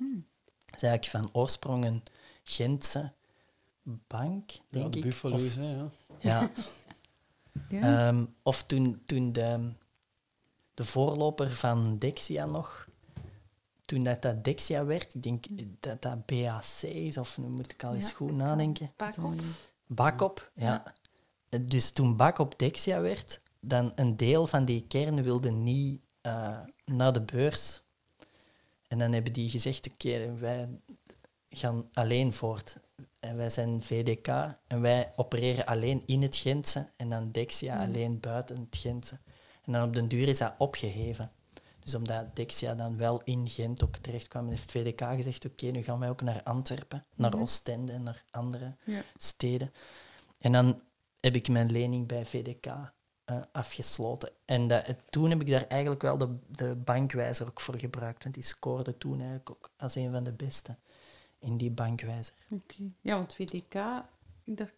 Dat 0.65 0.81
is 0.81 0.87
eigenlijk 0.87 1.05
van 1.25 1.41
oorsprong 1.41 1.85
een 1.85 2.03
Gentse 2.43 3.13
bank, 3.83 4.49
Ja, 4.51 4.59
denk 4.69 4.91
de 4.93 4.97
ik. 4.97 5.03
Buffalo's, 5.05 5.41
Of- 5.45 5.55
hè, 5.55 5.69
ja. 5.69 5.89
ja, 6.19 6.51
Ja. 7.69 8.07
Ehm, 8.07 8.25
of 8.43 8.63
toen, 8.63 9.01
toen 9.05 9.31
de, 9.31 9.71
de 10.73 10.85
voorloper 10.85 11.51
van 11.53 11.97
Dexia 11.97 12.45
nog, 12.45 12.87
toen 13.85 14.03
dat, 14.03 14.21
dat 14.21 14.43
Dexia 14.43 14.85
werd, 14.85 15.13
ik 15.15 15.23
denk 15.23 15.45
dat 15.79 16.01
dat 16.01 16.25
BAC 16.25 16.65
is, 16.81 17.17
of 17.17 17.37
nu 17.37 17.47
moet 17.47 17.71
ik 17.71 17.83
al 17.83 17.93
eens 17.93 18.09
Ja, 18.09 18.15
goed 18.15 18.31
nadenken. 18.31 18.91
Pak 18.95 19.13
Zo, 19.13 19.21
op. 19.21 19.33
ja. 19.33 19.41
Bakop, 19.85 20.51
ja. 20.55 20.93
Dus 21.61 21.91
toen 21.91 22.15
Bakop 22.15 22.59
Dexia 22.59 23.01
werd, 23.01 23.41
dan 23.59 23.91
een 23.95 24.17
deel 24.17 24.47
van 24.47 24.65
die 24.65 24.87
kern 24.87 25.23
wilde 25.23 25.51
niet 25.51 26.01
eh, 26.21 26.59
naar 26.85 27.13
de 27.13 27.21
beurs. 27.21 27.81
En 28.87 28.97
dan 28.97 29.11
hebben 29.11 29.33
die 29.33 29.49
gezegd, 29.49 29.89
oké, 29.91 30.35
wij 30.35 30.69
gaan 31.49 31.89
alleen 31.93 32.33
voort. 32.33 32.77
En 33.21 33.35
wij 33.37 33.49
zijn 33.49 33.81
VDK 33.81 34.27
en 34.67 34.81
wij 34.81 35.11
opereren 35.15 35.65
alleen 35.65 36.03
in 36.05 36.21
het 36.21 36.35
Gentse 36.35 36.89
en 36.97 37.09
dan 37.09 37.31
Dexia 37.31 37.83
alleen 37.85 38.19
buiten 38.19 38.57
het 38.59 38.75
Gentse. 38.77 39.17
En 39.63 39.71
dan 39.71 39.83
op 39.87 39.93
den 39.93 40.07
duur 40.07 40.27
is 40.27 40.37
dat 40.37 40.53
opgeheven. 40.57 41.31
Dus 41.79 41.95
omdat 41.95 42.35
Dexia 42.35 42.75
dan 42.75 42.97
wel 42.97 43.21
in 43.23 43.49
Gent 43.49 43.83
ook 43.83 43.97
terecht 43.97 44.27
kwam, 44.27 44.49
heeft 44.49 44.71
VDK 44.71 45.01
gezegd, 45.15 45.45
oké, 45.45 45.65
nu 45.65 45.83
gaan 45.83 45.99
wij 45.99 46.09
ook 46.09 46.21
naar 46.21 46.43
Antwerpen, 46.43 47.05
naar 47.15 47.39
Oostende 47.41 47.91
en 47.91 48.03
naar 48.03 48.23
andere 48.31 48.75
Ja. 48.83 49.01
steden. 49.17 49.73
En 50.39 50.51
dan 50.51 50.81
heb 51.19 51.35
ik 51.35 51.47
mijn 51.47 51.71
lening 51.71 52.07
bij 52.07 52.25
VDK 52.25 52.65
eh, 53.25 53.37
afgesloten. 53.51 54.29
En 54.45 54.67
dat, 54.67 54.85
toen 55.09 55.29
heb 55.29 55.41
ik 55.41 55.49
daar 55.49 55.67
eigenlijk 55.67 56.01
wel 56.01 56.17
de, 56.17 56.35
de 56.49 56.75
bankwijzer 56.75 57.47
ook 57.47 57.61
voor 57.61 57.77
gebruikt, 57.79 58.23
want 58.23 58.35
die 58.35 58.43
scoorde 58.43 58.97
toen 58.97 59.19
eigenlijk 59.19 59.49
ook 59.49 59.71
als 59.77 59.95
een 59.95 60.11
van 60.11 60.23
de 60.23 60.31
beste 60.33 60.75
in 61.41 61.57
die 61.57 61.71
bankwijzer. 61.71 62.33
Oké. 62.49 62.91
Ja, 63.01 63.15
want 63.15 63.33
VTK, 63.33 63.73
dat, 64.43 64.69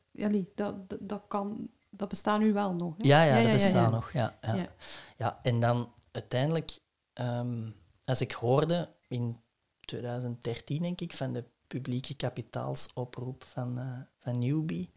dat, 0.56 0.90
dat, 0.90 0.98
dat 1.00 1.22
kan, 1.28 1.70
dat 1.90 2.10
bestaat 2.10 2.40
nu 2.40 2.54
wel 2.54 2.74
nog. 2.74 2.94
Hè? 2.98 3.08
Ja, 3.08 3.24
ja, 3.24 3.36
Ja, 3.36 3.42
dat 3.42 3.46
ja, 3.48 3.54
bestaat 3.54 3.92
nog. 3.92 4.12
Ja, 4.12 4.38
ja. 4.42 4.56
Ja. 4.56 4.68
Ja. 5.18 5.40
en 5.44 5.60
dan 5.60 5.94
uiteindelijk, 6.12 6.80
ehm, 7.14 7.70
als 8.06 8.22
ik 8.22 8.32
hoorde 8.32 8.90
in 9.08 9.40
2013, 9.80 10.82
denk 10.82 11.02
ik, 11.02 11.14
van 11.14 11.34
de 11.34 11.44
publieke 11.68 12.14
kapitaalsoproep 12.14 13.44
van, 13.44 13.80
eh 13.80 14.00
van 14.24 14.40
Newbie, 14.40 14.90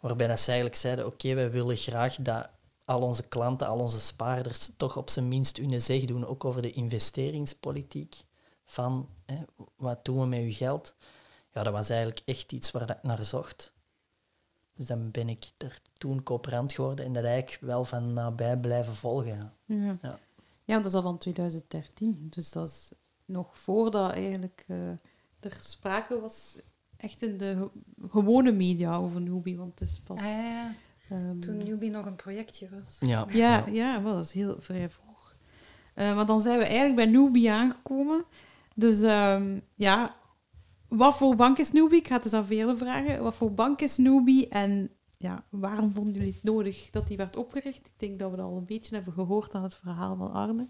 waarbij 0.00 0.26
dat 0.26 0.40
ze 0.40 0.46
eigenlijk 0.46 0.80
zeiden, 0.80 1.06
oké, 1.06 1.34
wij 1.34 1.50
willen 1.50 1.76
graag 1.76 2.16
dat 2.16 2.50
al 2.84 3.02
onze 3.02 3.28
klanten, 3.28 3.66
al 3.66 3.78
onze 3.78 4.00
spaarders 4.00 4.70
toch 4.76 4.96
op 4.96 5.10
zijn 5.10 5.28
minst 5.28 5.56
hun 5.56 5.80
zeg 5.80 6.04
doen, 6.04 6.26
ook 6.26 6.44
over 6.44 6.62
de 6.62 6.72
investeringspolitiek 6.72 8.24
van 8.64 9.08
hè, 9.26 9.36
wat 9.76 10.04
doen 10.04 10.20
we 10.20 10.26
met 10.26 10.40
uw 10.40 10.52
geld? 10.52 10.94
Ja, 11.52 11.62
dat 11.62 11.72
was 11.72 11.88
eigenlijk 11.90 12.20
echt 12.24 12.52
iets 12.52 12.70
waar 12.70 12.86
dat 12.86 12.96
ik 12.96 13.02
naar 13.02 13.24
zocht. 13.24 13.72
Dus 14.76 14.86
dan 14.86 15.10
ben 15.10 15.28
ik 15.28 15.44
er 15.58 15.78
toen 15.92 16.22
coöperant 16.22 16.72
geworden 16.72 17.04
en 17.04 17.12
dat 17.12 17.24
eigenlijk 17.24 17.62
wel 17.62 17.84
van 17.84 18.12
nabij 18.12 18.56
blijven 18.56 18.94
volgen. 18.94 19.52
Ja. 19.66 19.76
Ja. 19.76 19.96
Ja. 20.02 20.18
want 20.64 20.82
dat 20.82 20.84
is 20.86 20.94
al 20.94 21.02
van 21.02 21.18
2013. 21.18 22.26
Dus 22.30 22.50
dat 22.50 22.68
is 22.68 22.92
nog 23.24 23.58
voordat 23.58 24.10
eigenlijk 24.12 24.64
eh, 24.68 24.88
er 25.40 25.56
sprake 25.60 26.20
was 26.20 26.56
echt 26.96 27.22
in 27.22 27.36
de 27.36 27.56
ge- 27.56 28.06
gewone 28.08 28.52
media 28.52 28.96
over 28.96 29.20
Newbie. 29.20 29.56
Want 29.56 29.78
het 29.78 29.88
is 29.88 29.98
pas... 30.00 30.16
Ah, 30.18 30.22
ja, 30.24 30.40
ja. 30.40 30.74
ehm, 31.08 31.38
Toen 31.40 31.56
Newbie 31.56 31.90
nog 31.90 32.06
een 32.06 32.16
projectje 32.16 32.68
was. 32.70 33.08
Ja, 33.08 33.26
Ja, 33.28 33.66
ja, 33.66 34.02
wel, 34.02 34.14
dat 34.14 34.24
is 34.24 34.32
heel 34.32 34.56
vrij 34.60 34.90
vroeg. 34.90 35.34
Eh, 35.94 36.14
maar 36.14 36.26
dan 36.26 36.40
zijn 36.40 36.58
we 36.58 36.64
eigenlijk 36.64 36.96
bij 36.96 37.06
Newbie 37.06 37.52
aangekomen. 37.52 38.24
Dus 38.74 39.00
ehm, 39.00 39.60
ja, 39.74 40.16
wat 40.88 41.16
voor 41.16 41.36
bank 41.36 41.58
is 41.58 41.72
Newbie? 41.72 41.98
Ik 41.98 42.06
ga 42.08 42.14
het 42.14 42.24
eens 42.24 42.34
aan 42.34 42.46
velen 42.46 42.78
vragen. 42.78 43.22
Wat 43.22 43.34
voor 43.34 43.52
bank 43.52 43.80
is 43.80 43.96
Newbie 43.96 44.48
en 44.48 44.90
ja, 45.16 45.44
waarom 45.50 45.92
vonden 45.92 46.12
jullie 46.12 46.32
het 46.32 46.42
nodig 46.42 46.90
dat 46.90 47.06
die 47.08 47.16
werd 47.16 47.36
opgericht? 47.36 47.86
Ik 47.86 47.92
denk 47.96 48.18
dat 48.18 48.30
we 48.30 48.36
dat 48.36 48.46
al 48.46 48.56
een 48.56 48.64
beetje 48.66 48.94
hebben 48.94 49.12
gehoord 49.12 49.54
aan 49.54 49.62
het 49.62 49.74
verhaal 49.74 50.16
van 50.16 50.32
Arne. 50.32 50.68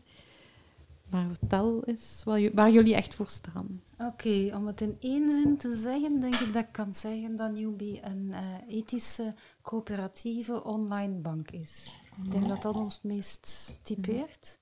Maar 1.11 1.27
vertel 1.39 1.85
eens 1.85 2.23
waar, 2.25 2.41
ju- 2.41 2.51
waar 2.55 2.71
jullie 2.71 2.95
echt 2.95 3.15
voor 3.15 3.29
staan. 3.29 3.83
Oké, 3.99 4.51
om 4.55 4.67
het 4.67 4.81
in 4.81 4.97
één 5.01 5.33
zin 5.33 5.57
te 5.57 5.77
zeggen, 5.77 6.21
denk 6.21 6.35
ik 6.35 6.53
dat 6.53 6.63
ik 6.63 6.73
kan 6.73 6.95
zeggen 6.95 7.37
dat 7.37 7.53
Newbie 7.53 8.01
een 8.07 8.33
eh, 8.33 8.43
ethische, 8.77 9.35
coöperatieve 9.63 10.65
online 10.65 11.15
bank 11.15 11.51
is. 11.51 11.97
Ik 12.25 12.31
denk 12.31 12.49
dat 12.49 12.63
dat 12.63 12.75
ons 12.75 12.95
het 12.95 13.05
meest 13.05 13.79
typeert. 13.83 14.59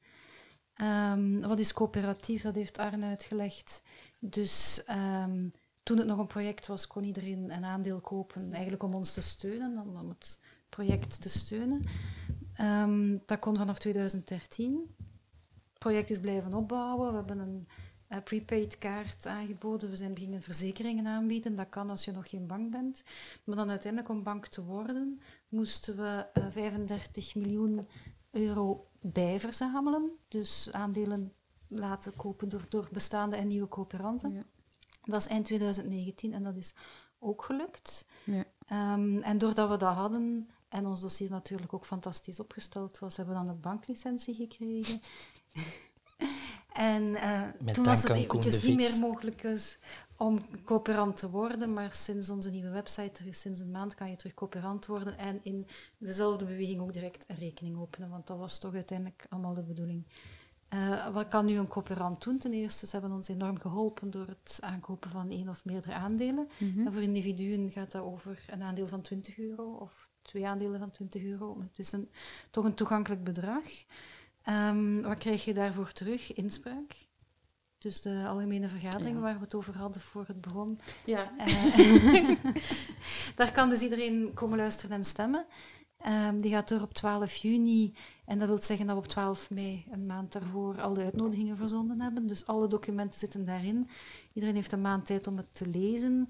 Ehm, 0.75 1.41
wat 1.41 1.59
is 1.59 1.73
coöperatief? 1.73 2.43
Dat 2.43 2.55
heeft 2.55 2.79
Arne 2.79 3.07
uitgelegd. 3.07 3.83
Dus 4.19 4.85
ehm, 4.85 5.49
toen 5.83 5.99
het 5.99 6.07
nog 6.07 6.19
een 6.19 6.27
project 6.27 6.67
was, 6.67 6.87
kon 6.87 7.05
iedereen 7.05 7.51
een 7.51 7.65
aandeel 7.65 8.01
kopen, 8.01 8.53
eigenlijk 8.53 8.83
om 8.83 8.95
ons 8.95 9.13
te 9.13 9.23
steunen, 9.23 9.79
om, 9.79 10.09
het 10.09 10.41
project 10.69 11.23
te 11.23 11.29
steunen. 11.29 11.83
Ehm, 12.55 13.17
dat 13.27 13.39
kon 13.39 13.57
vanaf 13.57 13.79
2013. 13.79 14.95
Het 15.71 15.79
project 15.79 16.11
is 16.11 16.21
blijven 16.21 16.55
opbouwen. 16.55 17.11
We 17.11 17.17
hebben 17.17 17.39
een 17.39 17.69
eh, 18.07 18.23
prepaid 18.23 18.79
kaart 18.79 19.27
aangeboden. 19.27 19.91
We 19.91 19.97
zijn 19.97 20.15
beginnen 20.15 20.43
verzekeringen 20.43 21.07
aanbieden. 21.07 21.57
Dat 21.57 21.69
kan 21.69 21.91
als 21.91 22.05
je 22.05 22.13
nog 22.13 22.29
geen 22.29 22.47
bank 22.47 22.71
bent. 22.71 23.03
Maar 23.45 23.57
dan 23.57 23.71
uiteindelijk 23.71 24.13
om 24.13 24.23
bank 24.23 24.47
te 24.47 24.65
worden, 24.65 25.21
moesten 25.49 25.97
we 25.97 26.27
eh, 26.33 26.47
35 26.49 27.35
miljoen 27.35 27.87
euro 28.31 28.87
bijverzamelen. 29.03 30.11
Dus 30.29 30.69
aandelen 30.73 31.33
laten 31.69 32.17
kopen 32.17 32.49
door, 32.49 32.65
door 32.69 32.89
bestaande 32.93 33.37
en 33.37 33.47
nieuwe 33.47 33.69
coöperanten. 33.69 34.33
Ja. 34.33 34.45
Dat 35.03 35.21
is 35.21 35.27
eind 35.27 35.45
2019 35.45 36.33
en 36.33 36.43
dat 36.43 36.57
is 36.57 36.75
ook 37.19 37.45
gelukt. 37.45 38.07
Ja. 38.25 38.45
Ehm, 38.67 39.19
en 39.19 39.39
doordat 39.39 39.69
we 39.69 39.77
dat 39.77 39.95
hadden 39.95 40.49
en 40.69 40.87
ons 40.87 41.01
dossier 41.01 41.31
natuurlijk 41.31 41.73
ook 41.73 41.87
fantastisch 41.87 42.41
opgesteld 42.41 42.99
was, 42.99 43.17
hebben 43.17 43.35
we 43.35 43.41
dan 43.41 43.51
een 43.51 43.61
banklicentie 43.61 44.35
gekregen. 44.35 45.01
en 46.73 47.15
eh, 47.15 47.73
toen 47.73 47.85
was 47.85 48.03
het 48.03 48.13
eventjes 48.13 48.63
niet 48.63 48.77
meer 48.77 49.01
mogelijk 49.01 49.43
was 49.43 49.79
om 50.23 50.39
coöperant 50.65 51.17
te 51.17 51.31
worden, 51.31 51.73
maar 51.73 51.93
sinds 51.93 52.31
onze 52.31 52.51
nieuwe 52.51 52.71
website, 52.71 53.23
sinds 53.31 53.61
een 53.61 53.71
maand, 53.71 53.95
kan 53.95 54.11
je 54.11 54.17
terug 54.17 54.35
coöperant 54.35 54.87
worden 54.87 55.19
en 55.19 55.41
in 55.43 55.67
dezelfde 55.99 56.45
beweging 56.45 56.81
ook 56.81 56.93
direct 56.93 57.25
een 57.27 57.37
rekening 57.37 57.79
openen, 57.79 58.11
want 58.11 58.27
dat 58.27 58.39
was 58.39 58.59
toch 58.59 58.75
uiteindelijk 58.75 59.27
allemaal 59.29 59.55
de 59.55 59.63
bedoeling. 59.63 60.07
Eh, 60.69 61.09
wat 61.09 61.29
kan 61.29 61.47
nu 61.47 61.59
een 61.59 61.69
coöperant 61.69 62.23
doen? 62.23 62.39
Ten 62.39 62.53
eerste, 62.53 62.87
ze 62.87 62.93
hebben 62.97 63.17
ons 63.17 63.29
enorm 63.29 63.59
geholpen 63.59 64.11
door 64.11 64.27
het 64.27 64.59
aankopen 64.61 65.11
van 65.11 65.31
één 65.31 65.49
of 65.49 65.65
meerdere 65.65 65.95
aandelen. 65.95 66.49
En 66.85 66.93
voor 66.93 67.03
individuen 67.03 67.71
gaat 67.71 67.93
dat 67.93 68.03
over 68.03 68.45
een 68.51 68.63
aandeel 68.63 68.89
van 68.89 69.01
20 69.01 69.39
euro 69.39 69.73
of 69.73 70.09
twee 70.23 70.47
aandelen 70.47 70.79
van 70.79 70.91
20 70.91 71.23
euro. 71.23 71.61
Het 71.61 71.79
is 71.79 71.93
een, 71.93 72.11
toch 72.51 72.65
een 72.65 72.75
toegankelijk 72.75 73.25
bedrag. 73.25 73.65
Ehm, 74.43 75.01
wat 75.01 75.19
krijg 75.19 75.45
je 75.45 75.55
daarvoor 75.55 75.93
terug? 75.93 76.33
Inspraak. 76.33 77.11
Dus 77.83 78.01
de 78.01 78.25
algemene 78.29 78.69
vergadering 78.69 79.15
Ja. 79.17 79.21
waar 79.23 79.35
we 79.35 79.45
het 79.45 79.55
over 79.55 79.77
hadden 79.77 80.03
voor 80.03 80.25
het 80.27 80.41
begon. 80.41 80.79
Ja. 81.05 81.33
Eh, 81.39 82.29
daar 83.37 83.53
kan 83.53 83.69
dus 83.69 83.81
iedereen 83.83 84.31
komen 84.35 84.59
luisteren 84.59 84.97
en 84.97 85.05
stemmen. 85.05 85.47
Ehm, 85.99 86.39
die 86.41 86.51
gaat 86.53 86.69
door 86.69 86.81
op 86.81 86.95
12 86.95 87.35
juni. 87.35 87.95
En 88.25 88.39
dat 88.39 88.49
wil 88.49 88.59
zeggen 88.59 88.87
dat 88.87 88.97
we 88.97 89.03
op 89.03 89.09
12 89.09 89.51
mei, 89.51 89.85
een 89.91 90.07
maand 90.07 90.33
daarvoor, 90.33 90.81
al 90.81 90.95
de 90.95 91.03
uitnodigingen 91.03 91.57
verzonden 91.57 92.01
hebben. 92.01 92.27
Dus 92.27 92.47
alle 92.47 92.69
documenten 92.69 93.19
zitten 93.19 93.45
daarin. 93.45 93.89
Iedereen 94.33 94.55
heeft 94.57 94.73
een 94.73 94.81
maand 94.81 95.07
tijd 95.07 95.27
om 95.27 95.37
het 95.37 95.47
te 95.55 95.67
lezen. 95.67 96.29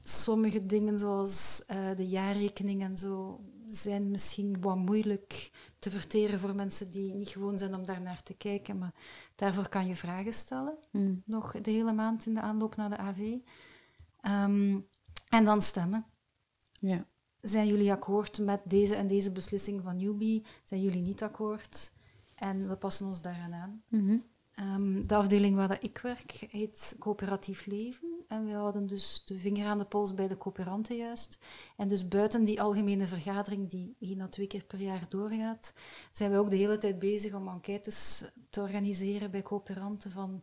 Sommige 0.00 0.66
dingen, 0.66 0.98
zoals 0.98 1.62
eh, 1.66 1.76
de 1.96 2.08
jaarrekening 2.08 2.82
en 2.82 2.96
zo, 2.96 3.40
zijn 3.74 4.10
misschien 4.10 4.60
wat 4.60 4.76
moeilijk 4.76 5.50
te 5.78 5.90
verteren 5.90 6.40
voor 6.40 6.54
mensen 6.54 6.90
die 6.90 7.14
niet 7.14 7.28
gewoon 7.28 7.58
zijn 7.58 7.74
om 7.74 7.84
daar 7.84 8.00
naar 8.00 8.22
te 8.22 8.34
kijken. 8.34 8.78
Maar 8.78 8.94
daarvoor 9.34 9.68
kan 9.68 9.86
je 9.86 9.94
vragen 9.94 10.34
stellen 10.34 10.78
Mm. 10.90 11.22
nog 11.26 11.60
de 11.60 11.70
hele 11.70 11.92
maand 11.92 12.26
in 12.26 12.34
de 12.34 12.40
aanloop 12.40 12.76
naar 12.76 12.90
de 12.90 12.96
AV. 12.96 13.36
Ehm, 14.20 14.78
en 15.28 15.44
dan 15.44 15.62
stemmen. 15.62 16.06
Ja. 16.72 17.06
Zijn 17.40 17.66
jullie 17.66 17.92
akkoord 17.92 18.38
met 18.38 18.60
deze 18.64 18.94
en 18.94 19.06
deze 19.06 19.32
beslissing 19.32 19.82
van 19.82 19.96
Newbie? 19.96 20.44
Zijn 20.64 20.82
jullie 20.82 21.02
niet 21.02 21.22
akkoord? 21.22 21.92
En 22.34 22.68
we 22.68 22.76
passen 22.76 23.06
ons 23.06 23.22
daaraan 23.22 23.54
aan. 23.54 23.82
Mhm. 23.88 24.18
Ehm, 24.62 25.06
de 25.06 25.14
afdeling 25.14 25.56
waar 25.56 25.82
ik 25.82 25.98
werk 25.98 26.30
heet 26.50 26.96
Coöperatief 26.98 27.66
Leven. 27.66 28.24
En 28.28 28.44
we 28.44 28.52
houden 28.52 28.86
dus 28.86 29.22
de 29.24 29.38
vinger 29.38 29.66
aan 29.66 29.78
de 29.78 29.84
pols 29.84 30.14
bij 30.14 30.28
de 30.28 30.36
coöperanten 30.36 30.96
juist. 30.96 31.38
En 31.76 31.88
dus 31.88 32.08
buiten 32.08 32.44
die 32.44 32.62
algemene 32.62 33.06
vergadering 33.06 33.70
die 33.70 33.96
één 34.00 34.20
à 34.20 34.28
twee 34.28 34.46
keer 34.46 34.64
per 34.64 34.78
jaar 34.78 35.08
doorgaat, 35.08 35.74
zijn 36.12 36.30
we 36.30 36.36
ook 36.38 36.50
de 36.50 36.56
hele 36.56 36.78
tijd 36.78 36.98
bezig 36.98 37.34
om 37.34 37.48
enquêtes 37.48 38.24
te 38.50 38.60
organiseren 38.60 39.30
bij 39.30 39.42
coöperanten 39.42 40.10
van 40.10 40.42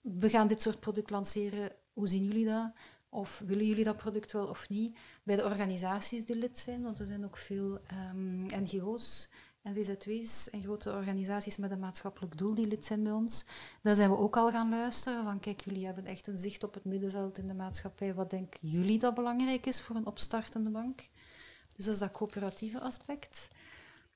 we 0.00 0.28
gaan 0.28 0.48
dit 0.48 0.62
soort 0.62 0.80
product 0.80 1.10
lanceren, 1.10 1.72
hoe 1.92 2.08
zien 2.08 2.24
jullie 2.24 2.46
dat? 2.46 2.72
Of 3.08 3.42
willen 3.46 3.66
jullie 3.66 3.84
dat 3.84 3.96
product 3.96 4.32
wel 4.32 4.46
of 4.46 4.68
niet? 4.68 4.98
Bij 5.22 5.36
de 5.36 5.44
organisaties 5.44 6.24
die 6.24 6.36
lid 6.36 6.58
zijn, 6.58 6.82
want 6.82 6.98
er 6.98 7.06
zijn 7.06 7.24
ook 7.24 7.36
veel 7.36 7.80
ehm, 7.86 8.62
NGO's 8.62 9.30
en 9.64 9.74
WZW's 9.74 10.50
en 10.50 10.62
grote 10.62 10.90
organisaties 10.90 11.56
met 11.56 11.70
een 11.70 11.78
maatschappelijk 11.78 12.38
doel 12.38 12.54
die 12.54 12.66
lid 12.66 12.86
zijn 12.86 13.02
bij 13.02 13.12
ons. 13.12 13.44
Daar 13.82 13.94
zijn 13.94 14.10
we 14.10 14.16
ook 14.16 14.36
al 14.36 14.50
gaan 14.50 14.70
luisteren 14.70 15.24
van 15.24 15.40
kijk, 15.40 15.60
jullie 15.60 15.84
hebben 15.84 16.06
echt 16.06 16.26
een 16.26 16.38
zicht 16.38 16.64
op 16.64 16.74
het 16.74 16.84
middenveld 16.84 17.38
in 17.38 17.46
de 17.46 17.54
maatschappij. 17.54 18.14
Wat 18.14 18.30
denken 18.30 18.68
jullie 18.68 18.98
dat 18.98 19.14
belangrijk 19.14 19.66
is 19.66 19.80
voor 19.80 19.96
een 19.96 20.06
opstartende 20.06 20.70
bank? 20.70 21.08
Dus 21.76 21.84
dat 21.84 21.94
is 21.94 22.00
dat 22.00 22.10
coöperatieve 22.10 22.80
aspect. 22.80 23.48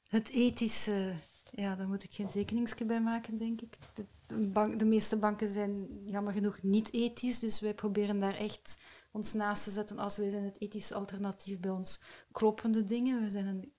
Het 0.09 0.28
ethische, 0.28 1.14
ja, 1.51 1.74
daar 1.74 1.88
moet 1.88 2.05
ik 2.05 2.12
geen 2.12 2.28
tekeningsje 2.28 2.84
bij 2.84 3.01
maken, 3.01 3.38
denk 3.38 3.61
ik. 3.61 3.76
De, 3.94 4.05
de 4.26 4.34
bank, 4.34 4.78
de 4.78 4.84
meeste 4.84 5.16
banken 5.16 5.49
zijn 5.49 6.03
jammer 6.05 6.32
genoeg 6.32 6.62
niet 6.62 6.92
ethisch, 6.92 7.38
dus 7.38 7.61
wij 7.61 7.74
proberen 7.74 8.20
daar 8.20 8.36
echt 8.36 8.78
ons 9.11 9.32
naast 9.32 9.64
te 9.64 9.70
zetten 9.70 9.99
als 9.99 10.16
wij 10.16 10.30
zijn 10.30 10.44
het 10.44 10.61
ethische 10.61 10.94
alternatief 10.94 11.61
bij 11.61 11.70
ons 11.70 12.01
kloppende 12.32 12.84
dingen. 12.84 13.22
We 13.22 13.30
zijn 13.30 13.46
een 13.46 13.72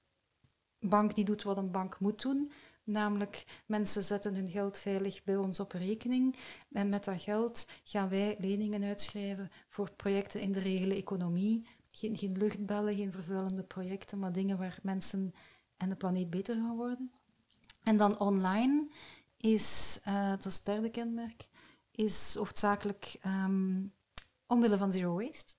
bank 0.79 1.15
die 1.15 1.25
doet 1.25 1.43
wat 1.43 1.57
een 1.57 1.71
bank 1.71 1.99
moet 1.99 2.21
doen. 2.21 2.51
Namelijk, 2.83 3.45
mensen 3.65 4.03
zetten 4.03 4.35
hun 4.35 4.49
geld 4.49 4.77
veilig 4.77 5.23
bij 5.23 5.35
ons 5.35 5.59
op 5.59 5.71
rekening. 5.71 6.35
En 6.71 6.89
met 6.89 7.03
dat 7.03 7.21
geld 7.21 7.67
gaan 7.83 8.09
wij 8.09 8.35
leningen 8.39 8.83
uitschrijven 8.83 9.51
voor 9.67 9.91
projecten 9.91 10.41
in 10.41 10.51
de 10.51 10.59
regele 10.59 10.95
economie. 10.95 11.67
Geen, 11.91 12.17
geen 12.17 12.37
luchtbellen, 12.37 12.95
geen 12.95 13.11
vervuilende 13.11 13.63
projecten, 13.63 14.19
maar 14.19 14.33
dingen 14.33 14.57
waar 14.57 14.79
mensen 14.81 15.33
en 15.77 15.89
de 15.89 15.95
planeet 15.95 16.29
beter 16.29 16.55
gaan 16.55 16.75
worden. 16.75 17.11
En 17.83 17.97
dan 17.97 18.19
online 18.19 18.87
is, 19.37 19.99
eh, 20.03 20.29
dat 20.29 20.45
is 20.45 20.55
het 20.55 20.65
derde 20.65 20.89
kenmerk, 20.89 21.47
is 21.91 22.35
hoofdzakelijk 22.35 23.17
ehm, 23.21 23.85
omwille 24.45 24.77
van 24.77 24.91
zero 24.91 25.15
waste. 25.15 25.55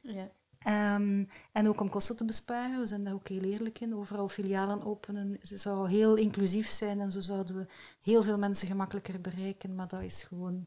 Ja. 0.00 0.32
Ehm, 0.60 1.24
en 1.52 1.68
ook 1.68 1.80
om 1.80 1.88
kosten 1.88 2.16
te 2.16 2.24
besparen. 2.24 2.80
We 2.80 2.86
zijn 2.86 3.04
daar 3.04 3.14
ook 3.14 3.28
heel 3.28 3.42
eerlijk 3.42 3.80
in. 3.80 3.94
Overal 3.94 4.28
filialen 4.28 4.82
openen. 4.82 5.36
Het 5.40 5.60
zou 5.60 5.88
heel 5.88 6.16
inclusief 6.16 6.68
zijn 6.68 7.00
en 7.00 7.10
zo 7.10 7.20
zouden 7.20 7.56
we 7.56 7.66
heel 8.00 8.22
veel 8.22 8.38
mensen 8.38 8.68
gemakkelijker 8.68 9.20
bereiken. 9.20 9.74
Maar 9.74 9.88
dat 9.88 10.02
is 10.02 10.22
gewoon... 10.22 10.66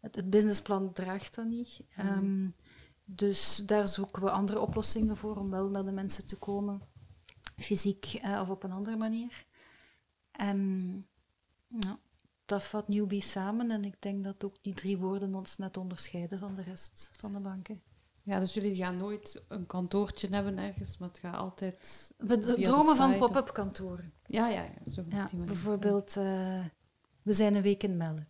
Het, 0.00 0.16
het 0.16 0.30
businessplan 0.30 0.92
draagt 0.92 1.34
dat 1.34 1.46
niet. 1.46 1.82
Ehm, 1.96 2.48
dus 3.04 3.56
daar 3.56 3.88
zoeken 3.88 4.22
we 4.22 4.30
andere 4.30 4.60
oplossingen 4.60 5.16
voor 5.16 5.36
om 5.36 5.50
wel 5.50 5.68
naar 5.68 5.84
de 5.84 5.92
mensen 5.92 6.26
te 6.26 6.38
komen. 6.38 6.80
Fysiek 7.56 8.04
eh, 8.04 8.38
of 8.40 8.48
op 8.48 8.62
een 8.62 8.72
andere 8.72 8.96
manier. 8.96 9.46
En 10.30 11.06
ja, 11.66 11.98
dat 12.44 12.64
vat 12.64 12.88
Newbie 12.88 13.22
samen. 13.22 13.70
En 13.70 13.84
ik 13.84 14.02
denk 14.02 14.24
dat 14.24 14.44
ook 14.44 14.56
die 14.62 14.74
drie 14.74 14.98
woorden 14.98 15.34
ons 15.34 15.56
net 15.56 15.76
onderscheiden 15.76 16.38
van 16.38 16.54
de 16.54 16.62
rest 16.62 17.10
van 17.12 17.32
de 17.32 17.40
banken. 17.40 17.82
Ja, 18.22 18.40
dus 18.40 18.54
jullie 18.54 18.76
gaan 18.76 18.96
nooit 18.96 19.44
een 19.48 19.66
kantoortje 19.66 20.28
hebben 20.30 20.58
ergens, 20.58 20.98
maar 20.98 21.08
het 21.08 21.18
gaat 21.18 21.36
altijd... 21.36 22.12
We 22.18 22.38
dromen 22.62 22.96
van 22.96 23.16
pop-up 23.16 23.52
kantoren. 23.52 24.12
Ja, 24.26 24.48
ja, 24.48 24.62
ja. 24.62 24.90
Zo 24.90 25.04
Ja, 25.08 25.28
bijvoorbeeld, 25.36 26.16
eh, 26.16 26.64
we 27.22 27.32
zijn 27.32 27.54
een 27.54 27.62
week 27.62 27.82
in 27.82 27.96
Melle. 27.96 28.26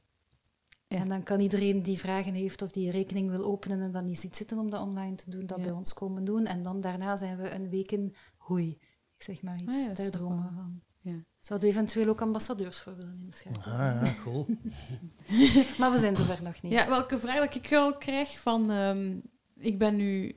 Ja. 0.86 0.97
En 0.99 1.09
dan 1.09 1.22
kan 1.22 1.41
iedereen 1.41 1.82
die 1.82 1.99
vragen 1.99 2.34
heeft 2.34 2.62
of 2.62 2.70
die 2.72 2.86
een 2.86 2.93
rekening 2.93 3.30
wil 3.30 3.45
openen 3.45 3.80
en 3.80 3.91
dan 3.93 4.05
niet 4.05 4.20
ziet 4.20 4.36
zitten 4.36 4.59
om 4.59 4.70
dat 4.70 4.80
online 4.80 5.14
te 5.14 5.30
doen, 5.30 5.47
dat 5.47 5.59
Ja. 5.59 5.64
bij 5.64 5.72
ons 5.72 5.93
komen 5.95 6.24
doen. 6.24 6.47
En 6.47 6.62
dan 6.62 6.80
daarna 6.80 7.16
zijn 7.16 7.36
we 7.36 7.51
een 7.55 7.68
week 7.70 7.93
in 7.93 8.14
hoei. 8.36 8.68
Ik 9.16 9.22
zeg 9.22 9.43
maar 9.43 9.61
iets, 9.62 9.88
Ah 9.88 9.95
daar 9.95 10.11
dromen 10.11 10.43
wel- 10.43 10.53
van. 10.55 10.80
Ja. 11.03 11.24
Zouden 11.41 11.68
we 11.68 11.74
eventueel 11.74 12.09
ook 12.09 12.20
ambassadeurs 12.20 12.78
voor 12.80 12.97
willen 12.97 13.20
inschakelen? 13.24 13.64
Ah, 13.78 14.07
ja, 14.07 14.14
cool. 14.22 14.47
Maar 15.78 15.91
we 15.91 15.99
zijn 15.99 16.16
zover 16.16 16.43
nog 16.43 16.62
niet. 16.62 16.72
Ja, 16.72 16.88
welke 16.88 17.18
vraag 17.18 17.38
dat 17.38 17.55
ik 17.55 17.72
al 17.72 17.97
krijg 17.97 18.41
van... 18.41 18.70
ehm, 18.70 19.20
ik 19.61 19.79
ben 19.79 19.97
nu... 19.97 20.35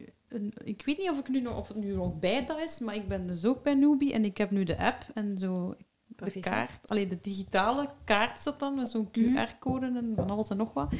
Ik 0.63 0.85
weet 0.85 0.97
niet 0.97 1.09
of, 1.09 1.19
ik 1.19 1.27
nu 1.29 1.41
nog, 1.41 1.57
of 1.59 1.67
het 1.67 1.77
nu 1.77 1.93
nog 1.95 2.19
beta 2.19 2.61
is, 2.63 2.79
maar 2.79 2.95
ik 2.95 3.07
ben 3.07 3.27
dus 3.27 3.45
ook 3.45 3.63
bij 3.63 3.73
Newbie 3.73 4.13
en 4.13 4.25
ik 4.25 4.37
heb 4.37 4.51
nu 4.51 4.63
de 4.63 4.77
app 4.77 5.05
en 5.13 5.37
zo 5.37 5.75
de 6.07 6.39
kaart. 6.39 6.89
Alleen 6.89 7.07
de 7.09 7.17
digitale 7.21 7.89
kaart 8.03 8.43
dat 8.43 8.59
dan, 8.59 8.75
met 8.75 8.89
zo'n 8.89 9.09
Mhm. 9.13 9.35
QR-code 9.37 9.85
en 9.85 10.13
van 10.15 10.29
alles 10.29 10.49
en 10.49 10.57
nog 10.57 10.73
wat. 10.73 10.93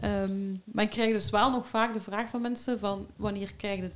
Ehm, 0.00 0.52
maar 0.64 0.84
ik 0.84 0.90
krijg 0.90 1.12
dus 1.12 1.30
wel 1.30 1.50
nog 1.50 1.68
vaak 1.68 1.92
de 1.92 2.00
vraag 2.00 2.30
van 2.30 2.40
mensen 2.40 2.78
van 2.78 3.06
wanneer 3.16 3.54
krijg 3.54 3.80
je, 3.80 3.90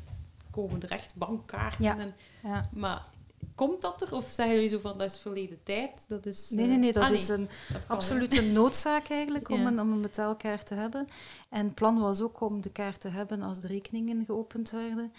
komen 0.50 0.82
er 0.82 0.90
echt 0.90 1.14
bankkaarten? 1.16 1.84
Ja. 1.84 1.98
En, 1.98 2.14
Ja. 2.42 2.68
maar 2.72 3.06
komt 3.54 3.80
dat 3.82 4.02
er? 4.02 4.14
Of 4.14 4.30
zeggen 4.30 4.54
jullie 4.54 4.70
zo 4.70 4.78
van, 4.78 4.98
dat 4.98 5.12
is 5.12 5.18
verleden 5.18 5.58
tijd? 5.62 6.08
Dat 6.08 6.26
is, 6.26 6.50
Nee, 6.50 6.64
eh, 6.64 6.70
nee, 6.70 6.78
nee, 6.78 6.92
dat 6.92 7.02
ah, 7.02 7.10
is 7.12 7.28
een 7.28 7.48
dat 7.72 7.88
absolute 7.88 8.42
noodzaak 8.60 9.08
eigenlijk 9.08 9.48
om, 9.48 9.60
Ja. 9.60 9.66
een, 9.66 9.80
om 9.80 9.92
een 9.92 10.00
betaalkaart 10.00 10.66
te 10.66 10.74
hebben. 10.74 11.06
En 11.48 11.64
het 11.64 11.74
plan 11.74 11.98
was 12.00 12.20
ook 12.20 12.40
om 12.40 12.60
de 12.60 12.70
kaart 12.70 13.00
te 13.00 13.08
hebben 13.08 13.42
als 13.42 13.60
de 13.60 13.66
rekeningen 13.66 14.24
geopend 14.24 14.70
werden. 14.70 15.12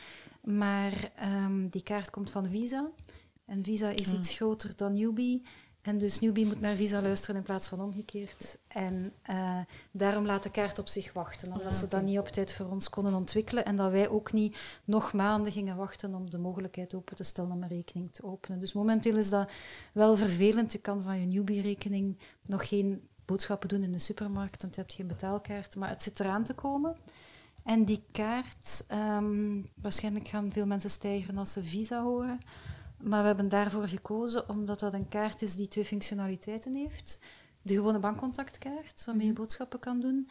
Maar 0.43 1.11
ehm, 1.15 1.67
die 1.69 1.83
kaart 1.83 2.09
komt 2.09 2.31
van 2.31 2.49
Visa. 2.49 2.89
En 3.45 3.63
Visa 3.63 3.89
is 3.89 4.07
Ah. 4.07 4.13
iets 4.13 4.35
groter 4.35 4.73
dan 4.75 4.93
Newbie. 4.93 5.41
En 5.81 5.97
dus 5.97 6.19
Newbie 6.19 6.45
moet 6.45 6.61
naar 6.61 6.75
Visa 6.75 7.01
luisteren 7.01 7.35
in 7.35 7.43
plaats 7.43 7.67
van 7.67 7.81
omgekeerd. 7.81 8.57
En 8.67 9.13
eh, 9.21 9.59
daarom 9.91 10.25
laat 10.25 10.43
de 10.43 10.51
kaart 10.51 10.79
op 10.79 10.87
zich 10.87 11.13
wachten, 11.13 11.47
omdat 11.47 11.65
Ah, 11.65 11.71
ze 11.71 11.87
dat 11.87 12.01
niet 12.01 12.19
op 12.19 12.27
tijd 12.27 12.53
voor 12.53 12.65
ons 12.65 12.89
konden 12.89 13.13
ontwikkelen. 13.13 13.65
En 13.65 13.75
dat 13.75 13.91
wij 13.91 14.09
ook 14.09 14.33
niet 14.33 14.57
nog 14.83 15.13
maanden 15.13 15.51
gingen 15.51 15.75
wachten 15.75 16.15
om 16.15 16.29
de 16.29 16.37
mogelijkheid 16.37 16.93
open 16.93 17.15
te 17.15 17.23
stellen 17.23 17.51
om 17.51 17.63
een 17.63 17.69
rekening 17.69 18.13
te 18.13 18.23
openen. 18.23 18.59
Dus 18.59 18.73
momenteel 18.73 19.17
is 19.17 19.29
dat 19.29 19.51
wel 19.93 20.17
vervelend. 20.17 20.71
Je 20.71 20.79
kan 20.79 21.01
van 21.01 21.19
je 21.19 21.25
Newbie-rekening 21.25 22.17
nog 22.45 22.67
geen 22.67 23.07
boodschappen 23.25 23.69
doen 23.69 23.83
in 23.83 23.91
de 23.91 23.99
supermarkt, 23.99 24.61
want 24.61 24.75
je 24.75 24.81
hebt 24.81 24.93
geen 24.93 25.07
betaalkaart. 25.07 25.75
Maar 25.75 25.89
het 25.89 26.03
zit 26.03 26.19
eraan 26.19 26.43
te 26.43 26.53
komen. 26.53 26.95
En 27.63 27.85
die 27.85 28.03
kaart, 28.11 28.83
ehm, 28.87 29.61
waarschijnlijk 29.75 30.27
gaan 30.27 30.51
veel 30.51 30.65
mensen 30.65 30.89
stijgen 30.89 31.37
als 31.37 31.51
ze 31.51 31.63
Visa 31.63 32.03
horen. 32.03 32.39
Maar 33.03 33.21
we 33.21 33.27
hebben 33.27 33.49
daarvoor 33.49 33.87
gekozen 33.87 34.49
omdat 34.49 34.79
dat 34.79 34.93
een 34.93 35.09
kaart 35.09 35.41
is 35.41 35.55
die 35.55 35.67
twee 35.67 35.85
functionaliteiten 35.85 36.73
heeft. 36.73 37.19
De 37.61 37.73
gewone 37.73 37.99
bankcontactkaart, 37.99 39.05
waarmee 39.05 39.27
je 39.27 39.33
boodschappen 39.33 39.79
kan 39.79 39.99
doen. 39.99 40.29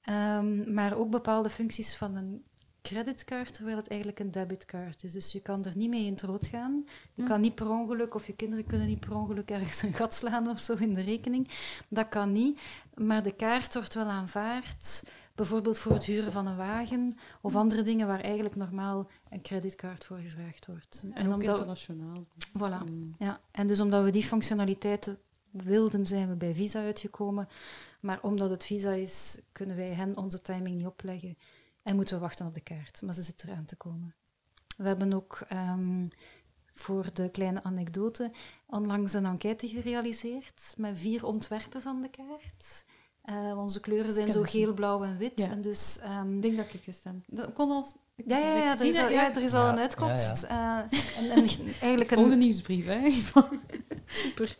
Ehm, 0.00 0.74
maar 0.74 0.96
ook 0.96 1.10
bepaalde 1.10 1.50
functies 1.50 1.96
van 1.96 2.16
een 2.16 2.44
creditcard, 2.82 3.54
terwijl 3.54 3.76
het 3.76 3.88
eigenlijk 3.88 4.20
een 4.20 4.30
debitcard 4.30 5.04
is. 5.04 5.12
Dus 5.12 5.32
je 5.32 5.40
kan 5.40 5.64
er 5.64 5.76
niet 5.76 5.90
mee 5.90 6.04
in 6.04 6.12
het 6.12 6.22
rood 6.22 6.46
gaan. 6.46 6.84
Je 7.14 7.24
kan 7.24 7.40
niet 7.40 7.54
per 7.54 7.68
ongeluk, 7.68 8.14
of 8.14 8.26
je 8.26 8.36
kinderen 8.36 8.66
kunnen 8.66 8.86
niet 8.86 9.00
per 9.00 9.14
ongeluk 9.14 9.50
ergens 9.50 9.82
een 9.82 9.92
gat 9.92 10.14
slaan 10.14 10.48
of 10.48 10.60
zo 10.60 10.74
in 10.74 10.94
de 10.94 11.02
rekening. 11.02 11.48
Dat 11.88 12.08
kan 12.08 12.32
niet. 12.32 12.60
Maar 12.94 13.22
de 13.22 13.32
kaart 13.32 13.74
wordt 13.74 13.94
wel 13.94 14.06
aanvaard, 14.06 15.04
bijvoorbeeld 15.34 15.78
voor 15.78 15.92
het 15.92 16.04
huren 16.04 16.32
van 16.32 16.46
een 16.46 16.56
wagen 16.56 17.16
of 17.40 17.56
andere 17.56 17.82
dingen 17.82 18.06
waar 18.06 18.20
eigenlijk 18.20 18.56
normaal 18.56 19.10
een 19.30 19.42
creditcard 19.42 20.04
voor 20.04 20.18
gevraagd 20.18 20.66
wordt. 20.66 21.04
En, 21.14 21.32
omdat, 21.32 21.48
internationaal. 21.48 22.26
voilà, 22.58 22.88
Mm. 22.88 23.14
ja. 23.18 23.40
En 23.50 23.66
dus 23.66 23.80
omdat 23.80 24.04
we 24.04 24.10
die 24.10 24.22
functionaliteiten 24.22 25.18
wilden, 25.50 26.06
zijn 26.06 26.28
we 26.28 26.34
bij 26.34 26.54
Visa 26.54 26.80
uitgekomen. 26.82 27.48
Maar 28.00 28.18
omdat 28.22 28.50
het 28.50 28.64
Visa 28.64 28.90
is, 28.90 29.40
kunnen 29.52 29.76
wij 29.76 29.92
hen 29.92 30.16
onze 30.16 30.40
timing 30.40 30.76
niet 30.76 30.86
opleggen 30.86 31.38
en 31.82 31.96
moeten 31.96 32.14
we 32.14 32.20
wachten 32.20 32.46
op 32.46 32.54
de 32.54 32.60
kaart. 32.60 33.02
Maar 33.02 33.14
ze 33.14 33.22
zit 33.22 33.44
eraan 33.44 33.64
te 33.64 33.76
komen. 33.76 34.14
We 34.76 34.86
hebben 34.86 35.12
ook 35.12 35.44
ehm, 35.48 36.06
voor 36.72 37.12
de 37.12 37.30
kleine 37.30 37.62
anekdote 37.62 38.32
onlangs 38.66 39.12
een 39.12 39.26
enquête 39.26 39.68
gerealiseerd 39.68 40.74
met 40.76 40.98
vier 40.98 41.26
ontwerpen 41.26 41.82
van 41.82 42.02
de 42.02 42.08
kaart. 42.10 42.84
Eh, 43.24 43.58
onze 43.58 43.80
kleuren 43.80 44.12
zijn 44.12 44.32
zo 44.32 44.42
geel, 44.42 44.72
blauw 44.72 45.02
en 45.02 45.18
wit. 45.18 45.32
Ja. 45.34 45.50
En 45.50 45.60
dus, 45.62 45.98
ehm, 46.02 46.34
Ik 46.36 46.42
denk 46.42 46.56
dat 46.56 46.66
ik 46.72 46.82
gestemd 46.84 47.24
Dat 47.26 47.52
kon 47.52 47.70
al... 47.70 47.86
ik 48.16 48.24
ja, 48.28 48.38
ja, 48.38 48.44
heb 48.44 48.56
ja, 48.64 48.78
er 48.80 48.86
is 48.86 48.98
al, 48.98 49.10
ja, 49.10 49.34
er 49.34 49.42
is 49.42 49.52
al 49.52 49.64
Ja. 49.64 49.72
een 49.72 49.78
uitkomst. 49.78 50.42
Ja, 50.48 50.88
Eh, 50.90 51.18
en, 51.18 51.30
en 51.30 51.48
eigenlijk 51.80 52.10
Volgende 52.10 52.32
een, 52.32 52.38
nieuwsbrief, 52.38 52.86
hè. 52.86 53.10
Super. 54.06 54.58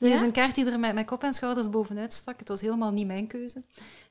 Er 0.00 0.12
is 0.12 0.20
een 0.20 0.32
kaart 0.32 0.54
die 0.54 0.70
er 0.70 0.80
met 0.80 0.94
mijn 0.94 1.06
kop 1.06 1.22
en 1.22 1.34
schouders 1.34 1.70
bovenuit 1.70 2.12
stak. 2.12 2.38
Het 2.38 2.48
was 2.48 2.60
helemaal 2.60 2.92
niet 2.92 3.06
mijn 3.06 3.26
keuze. 3.26 3.62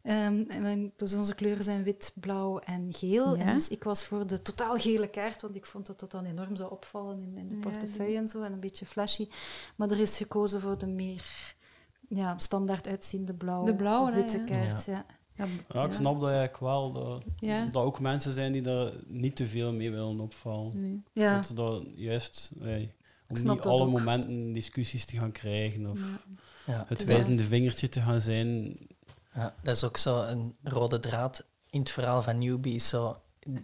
Ehm, 0.02 0.44
en 0.48 0.64
dan- 0.64 0.92
dus 0.96 1.14
onze 1.14 1.36
kleuren 1.36 1.64
zijn 1.64 1.84
wit, 1.84 2.12
blauw 2.16 2.60
en 2.60 2.88
geel. 2.94 3.36
Ja. 3.38 3.44
En 3.44 3.54
dus 3.54 3.70
ik 3.70 3.84
was 3.84 4.04
voor 4.04 4.28
de 4.28 4.42
totaal 4.42 4.78
gele 4.78 5.08
kaart, 5.10 5.42
want 5.42 5.56
ik 5.56 5.66
vond 5.66 5.86
dat 5.86 6.00
dat 6.00 6.12
dan 6.12 6.26
enorm 6.26 6.56
zou 6.56 6.72
opvallen 6.72 7.22
in, 7.22 7.38
in 7.38 7.48
de 7.48 7.56
Ja, 7.56 7.62
portefeuille 7.62 8.18
en 8.18 8.30
zo, 8.30 8.42
en 8.42 8.52
een 8.54 8.60
beetje 8.60 8.86
flashy. 8.86 9.28
Maar 9.76 9.92
er 9.92 10.00
is 10.00 10.18
gekozen 10.18 10.62
voor 10.62 10.78
de 10.78 10.88
meer 10.88 11.56
ja, 12.10 12.38
standaard 12.38 12.88
uitziende 12.88 13.34
blauw, 13.34 13.64
De 13.66 13.76
blauwe, 13.76 14.12
hè, 14.12 14.16
witte 14.18 14.38
ja. 14.38 14.44
kaart. 14.44 14.86
Ja. 14.86 15.06
Ja, 15.34 15.48
Ja, 15.74 15.86
ik 15.86 15.94
snap 15.94 16.20
dat 16.20 16.30
eigenlijk 16.30 16.60
wel. 16.60 16.92
Dat, 16.92 17.24
Ja. 17.40 17.66
dat 17.66 17.84
ook 17.84 18.00
mensen 18.00 18.34
zijn 18.34 18.52
die 18.52 18.62
daar 18.62 18.92
niet 19.08 19.36
te 19.36 19.48
veel 19.48 19.74
mee 19.74 19.92
willen 19.92 20.20
opvallen. 20.20 20.82
Nee. 20.82 21.04
Ja. 21.14 21.42
Dat 21.54 21.84
juist... 21.96 22.52
nee, 22.56 22.94
om 23.28 23.36
snap 23.36 23.54
niet 23.56 23.64
dat 23.64 23.72
alle 23.72 23.84
ook. 23.84 23.92
momenten 23.92 24.52
discussies 24.54 25.06
te 25.06 25.18
gaan 25.18 25.32
krijgen 25.32 25.90
of 25.90 26.00
Ja. 26.66 26.86
het 26.88 27.04
wijzende 27.06 27.44
vingertje 27.44 27.90
te 27.90 28.02
gaan 28.02 28.22
zijn. 28.22 28.78
Ja, 29.34 29.56
dat 29.64 29.76
is 29.76 29.84
ook 29.84 29.98
zo 29.98 30.22
een 30.24 30.56
rode 30.64 31.00
draad 31.00 31.46
in 31.70 31.80
het 31.80 31.90
verhaal 31.90 32.22
van 32.22 32.38
Newbie. 32.38 32.74
is 32.74 32.90
Zo 32.90 33.18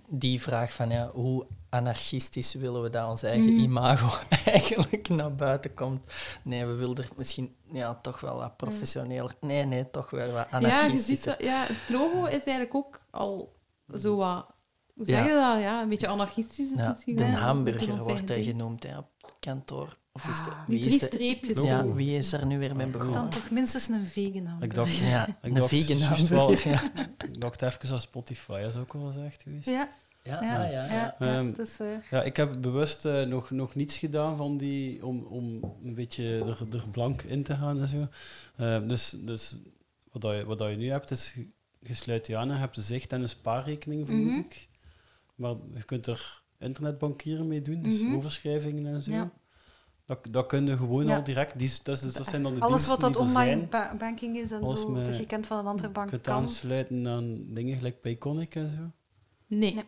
die 0.09 0.41
vraag 0.41 0.73
van 0.73 0.89
ja, 0.89 1.09
hoe 1.13 1.45
anarchistisch 1.76 2.53
willen 2.53 2.82
we 2.82 2.89
dat 2.89 3.09
ons 3.09 3.23
eigen 3.23 3.53
Mhm. 3.53 3.63
imago 3.63 4.17
eigenlijk 4.45 5.09
naar 5.09 5.36
buiten 5.36 5.73
komt. 5.73 6.11
Nee, 6.43 6.65
we 6.65 6.73
willen 6.73 6.97
er 6.97 7.07
misschien 7.15 7.55
ja, 7.71 7.95
toch 8.01 8.19
wel 8.19 8.36
wat 8.38 8.57
professioneler. 8.57 9.32
Nee, 9.41 9.65
nee, 9.65 9.89
toch 9.89 10.09
wel 10.09 10.32
wat 10.32 10.47
Ja, 10.51 10.59
je 10.59 10.65
ziet 10.65 10.73
anarchistischer. 10.73 11.32
dat, 11.38 11.43
ja, 11.43 11.63
het 11.67 11.89
logo 11.89 12.26
is 12.26 12.32
eigenlijk 12.32 12.76
ook 12.76 12.99
al 13.11 13.55
zo 13.97 14.15
wat... 14.15 14.53
Hoe 14.93 15.05
Ja. 15.07 15.13
zeg 15.15 15.26
je 15.26 15.32
dat? 15.34 15.61
Ja, 15.61 15.82
een 15.82 15.89
beetje 15.89 16.07
anarchistisch 16.07 16.71
is 16.71 16.78
Ja, 16.80 16.88
misschien 16.89 17.15
de 17.15 17.23
hamburger 17.26 17.97
wordt 18.03 18.30
hij 18.30 18.43
genoemd 18.43 18.84
hè, 18.84 18.97
op 18.97 19.07
kantoor. 19.39 19.97
Of 20.11 20.28
is 20.28 20.43
de, 20.43 20.49
Die 20.67 20.80
wie, 20.80 20.80
drie 20.80 20.93
is 20.93 20.99
de, 20.99 21.05
streepjes. 21.05 21.65
ja, 21.65 21.86
wie 21.88 22.17
is 22.17 22.32
er 22.34 22.45
nu 22.45 22.59
weer 22.59 22.76
mee 22.76 22.91
Dan 22.91 22.99
begonnen? 23.07 23.30
toch 23.30 23.49
minstens 23.49 23.88
een 23.88 24.05
vegan 24.05 24.36
Ik 24.41 24.47
hamburger. 24.47 24.76
dacht, 24.76 24.95
Ja, 24.97 25.28
ik 25.28 25.36
een 25.41 25.53
dacht 25.53 25.69
vegan 25.69 25.97
juist 25.97 26.28
wel-. 26.28 26.51
Ja, 26.63 26.82
ik 27.17 27.39
dacht 27.41 27.61
even 27.61 27.91
aan 27.91 28.01
Spotify, 28.01 28.61
dat 28.61 28.73
is 28.73 28.80
ook 28.80 28.93
wel 28.93 29.05
gezegd 29.05 29.41
geweest. 29.43 29.65
Ja, 29.69 29.88
ja, 30.26 30.43
ja, 30.43 30.63
ja, 30.65 30.69
ja. 30.69 30.86
ja, 30.93 31.15
Ehm, 31.19 31.51
dat 31.53 31.67
is 31.67 31.78
waar. 31.78 32.05
Ja, 32.11 32.23
ik 32.23 32.38
heb 32.38 32.61
bewust 32.61 33.05
eh, 33.05 33.21
nog, 33.26 33.49
nog 33.51 33.76
niets 33.76 33.97
gedaan 33.97 34.38
van 34.38 34.57
die, 34.57 35.05
om, 35.05 35.23
om 35.23 35.59
een 35.84 35.93
beetje 35.95 36.23
er, 36.39 36.76
er 36.76 36.88
blank 36.91 37.21
in 37.21 37.43
te 37.43 37.55
gaan 37.55 37.80
en 37.82 37.88
zo. 37.88 38.07
Eh, 38.55 38.88
dus 38.88 39.15
dus 39.19 39.57
wat, 40.11 40.21
dat 40.21 40.36
je, 40.38 40.45
wat 40.45 40.57
dat 40.57 40.69
je 40.69 40.76
nu 40.78 40.89
hebt, 40.89 41.11
is 41.11 41.34
je, 41.34 41.47
je 41.80 41.93
sluit 41.93 42.28
je 42.28 42.38
aan 42.38 42.47
en 42.49 42.53
je 42.53 42.59
hebt 42.59 42.78
een 42.78 42.84
zicht 42.84 43.13
en 43.13 43.21
een 43.21 43.30
spaarrekening, 43.30 44.05
vermoed 44.05 44.26
Mhm. 44.32 44.39
ik. 44.39 44.67
Maar 45.36 45.55
je 45.73 45.84
kunt 45.84 46.07
er 46.07 46.43
internetbankieren 46.59 47.47
mee 47.47 47.61
doen, 47.61 47.82
dus 47.84 48.01
Mhm. 48.01 48.15
overschrijvingen 48.15 48.93
en 48.93 49.01
zo. 49.01 49.11
Ja. 49.11 49.32
Dat, 50.05 50.28
dat 50.32 50.45
kun 50.45 50.65
je 50.65 50.78
gewoon 50.78 51.07
Ja. 51.07 51.15
al 51.15 51.23
direct. 51.23 51.57
Die, 51.59 51.71
dat, 51.84 52.01
is- 52.01 52.13
dat 52.13 52.28
zijn 52.28 52.43
dan 52.43 52.53
de 52.53 52.59
Alles 52.59 52.88
wat 52.88 52.99
dat 52.99 53.15
online 53.15 53.61
ba- 53.67 53.95
banking 53.97 54.38
is 54.38 54.51
en 54.51 54.61
Alles 54.61 54.82
zo, 54.82 54.93
dat 55.03 55.17
je 55.17 55.26
kent 55.26 55.47
van 55.47 55.57
een 55.57 55.65
andere 55.65 55.88
Je 55.88 55.93
bank 55.93 56.09
kunt 56.09 56.21
kan. 56.21 56.36
aansluiten 56.36 57.07
aan 57.07 57.53
dingen 57.53 57.76
gelijk 57.76 58.01
Payconic 58.01 58.55
en 58.55 58.69
zo. 58.69 58.91
Nee. 59.47 59.73
Nee. 59.73 59.84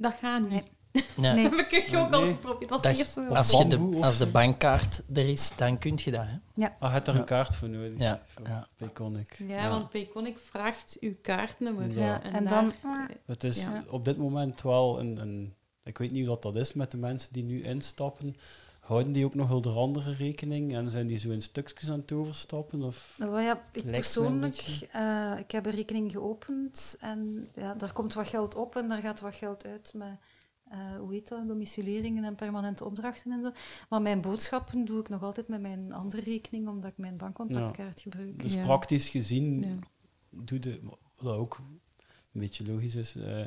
Dat 0.00 0.14
gaat 0.20 0.40
niet. 0.48 0.50
Nee. 0.50 0.64
Nee. 1.34 1.42
Heb 1.42 1.54
ik 1.54 1.96
ook 1.96 2.14
al 2.14 2.20
geprobeerd. 2.26 2.68
Dat 2.70 2.82
was 2.82 2.82
Dat- 2.82 2.90
het 2.90 3.00
eerste. 3.00 3.26
als, 3.36 3.50
je 3.50 3.66
de, 3.66 3.98
als 4.02 4.30
bankkaart 4.30 5.02
er 5.14 5.28
is, 5.28 5.52
dan 5.56 5.78
kun 5.78 5.98
je 6.04 6.10
dat. 6.10 6.24
Hè? 6.24 6.66
Ah, 6.68 6.78
je 6.78 6.86
hebt 6.88 7.06
er 7.06 7.12
Ja. 7.14 7.18
een 7.18 7.24
kaart 7.24 7.54
voor 7.56 7.68
nodig. 7.68 7.98
Ja, 7.98 8.22
ja. 8.44 8.66
Payconic. 8.76 9.36
Ja, 9.48 9.68
want 9.68 9.90
Payconic 9.90 10.38
vraagt 10.38 10.96
uw 11.00 11.14
kaartnummer. 11.22 11.90
Ja. 11.90 12.22
En 12.22 12.44
dan- 12.44 12.72
daar- 12.82 13.10
Het 13.26 13.44
is 13.44 13.60
Ja. 13.62 13.84
op 13.88 14.04
dit 14.04 14.16
moment 14.18 14.62
wel 14.62 14.98
een, 15.00 15.16
een... 15.20 15.54
Ik 15.84 15.98
weet 15.98 16.10
niet 16.10 16.26
wat 16.26 16.42
dat 16.42 16.56
is 16.56 16.72
met 16.72 16.90
de 16.90 16.96
mensen 16.96 17.32
die 17.32 17.44
nu 17.44 17.62
instappen. 17.62 18.36
Houden 18.88 19.12
die 19.12 19.24
ook 19.24 19.34
nog 19.34 19.48
wel 19.48 19.60
de 19.60 19.68
andere 19.68 20.12
rekening 20.12 20.74
en 20.74 20.90
zijn 20.90 21.06
die 21.06 21.18
zo 21.18 21.30
in 21.30 21.42
stukjes 21.42 21.90
aan 21.90 21.98
het 21.98 22.12
overstappen? 22.12 22.82
Of? 22.82 23.14
Nou 23.18 23.40
ja, 23.42 23.62
ik 23.72 23.90
persoonlijk, 23.90 24.88
eh, 24.92 25.34
ik 25.38 25.50
heb 25.50 25.66
een 25.66 25.72
rekening 25.72 26.12
geopend 26.12 26.96
en 27.00 27.48
ja, 27.54 27.74
daar 27.74 27.92
komt 27.92 28.14
wat 28.14 28.28
geld 28.28 28.54
op 28.54 28.76
en 28.76 28.88
daar 28.88 29.00
gaat 29.00 29.20
wat 29.20 29.34
geld 29.34 29.66
uit 29.66 29.92
met, 29.94 30.18
eh, 30.68 30.96
hoe 30.98 31.12
heet 31.12 31.28
dat, 31.28 31.48
domicilieringen 31.48 32.24
en 32.24 32.34
permanente 32.34 32.84
opdrachten 32.84 33.32
en 33.32 33.42
zo. 33.42 33.50
Maar 33.88 34.02
mijn 34.02 34.20
boodschappen 34.20 34.84
doe 34.84 35.00
ik 35.00 35.08
nog 35.08 35.22
altijd 35.22 35.48
met 35.48 35.60
mijn 35.60 35.92
andere 35.92 36.22
rekening, 36.22 36.68
omdat 36.68 36.90
ik 36.90 36.98
mijn 36.98 37.16
bankcontactkaart 37.16 38.00
gebruik. 38.00 38.42
Dus 38.42 38.54
Ja. 38.54 38.62
praktisch 38.62 39.08
gezien 39.08 39.60
Ja. 39.62 39.78
doe 40.30 40.58
de... 40.58 40.80
Wat 41.18 41.36
ook 41.36 41.58
een 42.32 42.40
beetje 42.40 42.66
logisch 42.66 42.94
is... 42.94 43.16
eh, 43.16 43.44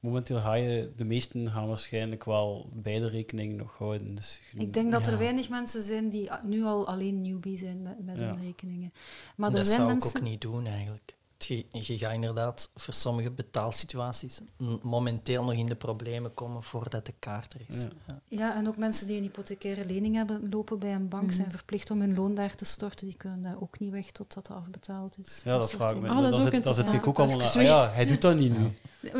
momenteel 0.00 0.38
ga 0.40 0.54
je, 0.54 0.92
de 0.96 1.04
meesten 1.04 1.50
gaan 1.50 1.66
waarschijnlijk 1.68 2.24
wel 2.24 2.68
beide 2.72 3.08
rekeningen 3.08 3.56
nog 3.56 3.76
houden. 3.78 4.14
Dus 4.14 4.40
Ik 4.54 4.72
denk 4.72 4.92
dat 4.92 5.06
er 5.06 5.12
Ja. 5.12 5.18
weinig 5.18 5.48
mensen 5.48 5.82
zijn 5.82 6.08
die 6.08 6.30
nu 6.42 6.62
al 6.64 6.86
alleen 6.86 7.20
newbie 7.22 7.58
zijn 7.58 7.82
met, 7.82 8.04
met 8.04 8.18
Ja. 8.18 8.26
hun 8.26 8.40
rekeningen. 8.40 8.92
Maar 9.36 9.50
er 9.50 9.56
dat 9.56 9.66
zijn 9.66 9.78
zou 9.78 9.90
mensen... 9.90 10.10
ik 10.10 10.16
ook 10.16 10.30
niet 10.30 10.40
doen 10.40 10.66
eigenlijk. 10.66 11.16
Je, 11.46 11.64
je 11.70 11.98
gaat 11.98 12.12
inderdaad 12.14 12.70
voor 12.74 12.94
sommige 12.94 13.30
betaalsituaties 13.30 14.38
momenteel 14.82 15.44
nog 15.44 15.52
in 15.54 15.66
de 15.66 15.74
problemen 15.74 16.34
komen 16.34 16.62
voordat 16.62 17.06
de 17.06 17.14
kaart 17.18 17.54
er 17.54 17.60
is. 17.68 17.82
Ja. 17.82 17.88
Ja. 18.06 18.20
Ja, 18.28 18.56
en 18.56 18.68
ook 18.68 18.76
mensen 18.76 19.06
die 19.06 19.16
een 19.16 19.22
hypothecaire 19.22 19.84
lening 19.84 20.14
hebben 20.14 20.48
lopen 20.50 20.78
bij 20.78 20.94
een 20.94 21.08
bank 21.08 21.22
Mhm. 21.26 21.32
zijn 21.32 21.50
verplicht 21.50 21.90
om 21.90 22.00
hun 22.00 22.14
loon 22.14 22.34
daar 22.34 22.54
te 22.54 22.64
storten. 22.64 23.06
Die 23.06 23.16
kunnen 23.16 23.42
daar 23.42 23.56
ook 23.60 23.78
niet 23.80 23.90
weg 23.90 24.10
totdat 24.10 24.46
dat 24.46 24.56
afbetaald 24.56 25.18
is. 25.18 25.40
Ja, 25.44 25.58
dat 25.58 25.70
vraag 25.70 25.90
ik 25.90 26.00
me. 26.00 26.08
Ah, 26.08 26.14
dat 26.14 26.22
dat 26.30 26.40
is 26.40 26.46
ook 26.46 26.52
zit, 26.52 26.62
dat 26.64 26.74
zit 26.76 26.84
ik 26.88 26.92
interessant. 26.92 27.06
ook 27.06 27.18
allemaal 27.18 27.76
Ah, 27.78 27.86
ja, 27.86 27.94
hij 27.94 28.06
doet 28.06 28.20
dat 28.20 28.36
niet 28.36 28.58
nu. 28.58 28.68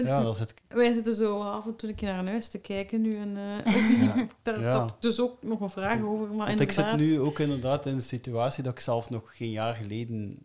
Ja, 0.04 0.22
dat 0.22 0.54
Wij 0.68 0.92
zitten 0.92 1.14
zo 1.14 1.40
af 1.42 1.66
en 1.66 1.76
toe 1.76 1.88
een 1.88 1.94
keer 1.94 2.08
naar 2.08 2.18
een 2.18 2.28
huis 2.28 2.48
te 2.48 2.58
kijken 2.58 3.00
nu. 3.00 3.16
En, 3.18 3.36
eh, 3.36 3.76
ook 3.76 3.88
niet- 4.16 4.30
daar 4.42 4.60
dat 4.60 4.96
dus 5.00 5.20
ook 5.20 5.42
nog 5.42 5.60
een 5.60 5.70
vraag 5.70 6.02
over. 6.02 6.26
Maar 6.28 6.46
want 6.46 6.60
ik 6.60 6.72
zit 6.72 6.84
inderdaad, 6.84 7.00
nu 7.00 7.20
ook 7.20 7.38
inderdaad 7.38 7.86
in 7.86 7.94
een 7.94 8.02
situatie 8.02 8.62
dat 8.62 8.72
ik 8.72 8.80
zelf 8.80 9.10
nog 9.10 9.36
geen 9.36 9.50
jaar 9.50 9.74
geleden 9.74 10.38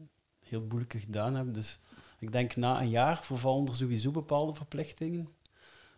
heel 0.54 0.66
moeilijk 0.70 0.94
gedaan 0.98 1.36
heb. 1.36 1.54
Dus 1.54 1.80
ik 2.20 2.32
denk 2.32 2.56
na 2.56 2.82
een 2.82 2.90
jaar 2.90 3.24
vervallen 3.24 3.68
er 3.68 3.76
sowieso 3.76 4.12
bepaalde 4.12 4.54
verplichtingen. 4.54 5.28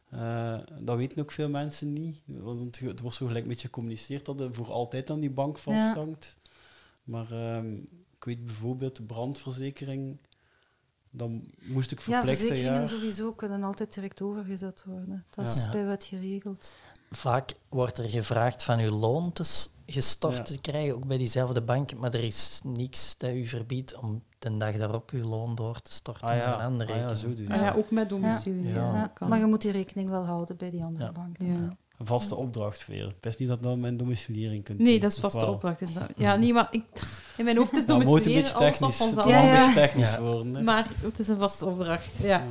Eh, 0.10 0.58
dat 0.80 0.97
weten 0.97 1.22
ook 1.22 1.32
veel 1.32 1.49
mensen 1.49 1.93
niet. 1.93 2.18
Want 2.26 2.78
er 2.80 3.01
wordt 3.01 3.16
zo 3.18 3.26
gelijk 3.26 3.43
een 3.43 3.49
beetje 3.51 3.68
gecommuniceerd 3.68 4.26
dat 4.26 4.39
het 4.39 4.56
voor 4.56 4.72
altijd 4.72 5.10
aan 5.10 5.20
die 5.20 5.30
bank 5.32 5.58
vasthangt. 5.58 6.38
Maar 7.03 7.32
ehm, 7.32 7.74
ik 8.16 8.24
weet 8.24 8.45
bijvoorbeeld 8.45 8.95
de 8.95 9.03
brandverzekering. 9.03 10.18
Dan 11.10 11.45
moest 11.62 11.91
ik 11.91 11.97
Ja, 11.99 12.03
verplicht 12.03 12.41
een 12.41 12.47
verzekeringen 12.47 12.80
jaar. 12.82 12.89
sowieso 12.89 13.34
kunnen 13.34 13.64
altijd 13.64 13.93
direct 13.93 14.22
overgezet 14.22 14.84
worden. 14.86 15.26
Dat 15.30 15.45
Ja. 15.47 15.53
is 15.56 15.64
Ja. 15.64 15.72
bij 15.72 15.86
wet 15.86 16.03
geregeld. 16.03 16.76
Vaak 17.16 17.53
wordt 17.70 17.97
er 17.97 18.09
gevraagd 18.09 18.63
van 18.63 18.80
uw 18.80 18.91
loon 18.91 19.34
te 19.34 19.43
gestort 19.86 20.38
Ja. 20.38 20.43
te 20.43 20.61
krijgen, 20.61 20.95
ook 20.95 21.07
bij 21.07 21.18
diezelfde 21.18 21.61
bank, 21.61 21.95
maar 21.95 22.13
er 22.13 22.24
is 22.24 22.61
niks 22.63 23.18
dat 23.18 23.30
u 23.32 23.45
verbiedt 23.45 23.95
om 23.95 24.24
de 24.39 24.57
dag 24.57 24.76
daarop 24.78 25.11
uw 25.11 25.24
loon 25.24 25.55
door 25.55 25.80
te 25.82 25.91
storten 25.91 26.28
Ah 26.28 26.38
ja, 26.38 26.59
een 26.59 26.66
andere 26.66 26.91
ah, 26.93 26.95
ja 26.99 27.07
rekening. 27.07 27.20
zo 27.20 27.34
doe 27.41 27.47
je 27.47 27.53
Ah, 27.53 27.61
ja, 27.61 27.74
ook 27.78 27.91
met 27.91 28.09
domicilie. 28.09 28.68
Ja. 28.68 28.74
Ja. 28.76 28.93
Ja, 28.95 29.11
kan. 29.13 29.30
maar 29.30 29.39
je 29.39 29.45
moet 29.45 29.61
die 29.61 29.72
rekening 29.72 30.09
wel 30.09 30.26
houden 30.26 30.57
bij 30.57 30.70
die 30.70 30.84
andere 30.84 31.05
Ja. 31.05 31.11
bank. 31.11 31.36
Ja. 31.39 31.76
Een 31.97 32.05
vaste 32.05 32.36
opdracht 32.36 32.88
weer. 32.88 33.16
Best 33.20 33.39
niet 33.39 33.47
dat 33.47 33.63
dat 33.63 33.78
mijn 33.78 33.97
domiciliering 33.97 34.63
kunt 34.63 34.78
Nee, 34.80 34.91
doen, 34.91 34.99
dat 34.99 35.11
is 35.11 35.20
vaste 35.20 35.39
wel? 35.39 35.53
opdracht. 35.53 35.82
inderdaad. 35.82 36.09
Ja, 36.18 36.36
nee, 36.36 36.53
maar 36.53 36.68
ik, 36.72 36.84
in 37.38 37.43
mijn 37.45 37.57
hoofd 37.57 37.78
is 37.78 37.86
Nou, 37.88 37.99
het 37.99 38.07
moet 38.07 38.26
een 38.26 38.34
beetje 38.34 38.57
technisch, 38.57 38.99
een 38.99 39.28
ja. 39.28 39.51
beetje 39.66 39.74
technisch 39.74 40.11
Ja. 40.11 40.22
worden. 40.22 40.55
Hè. 40.55 40.61
Maar 40.61 40.89
het 41.01 41.20
is 41.20 41.28
een 41.28 41.38
vaste 41.38 41.66
opdracht. 41.66 42.09
Ja. 42.22 42.43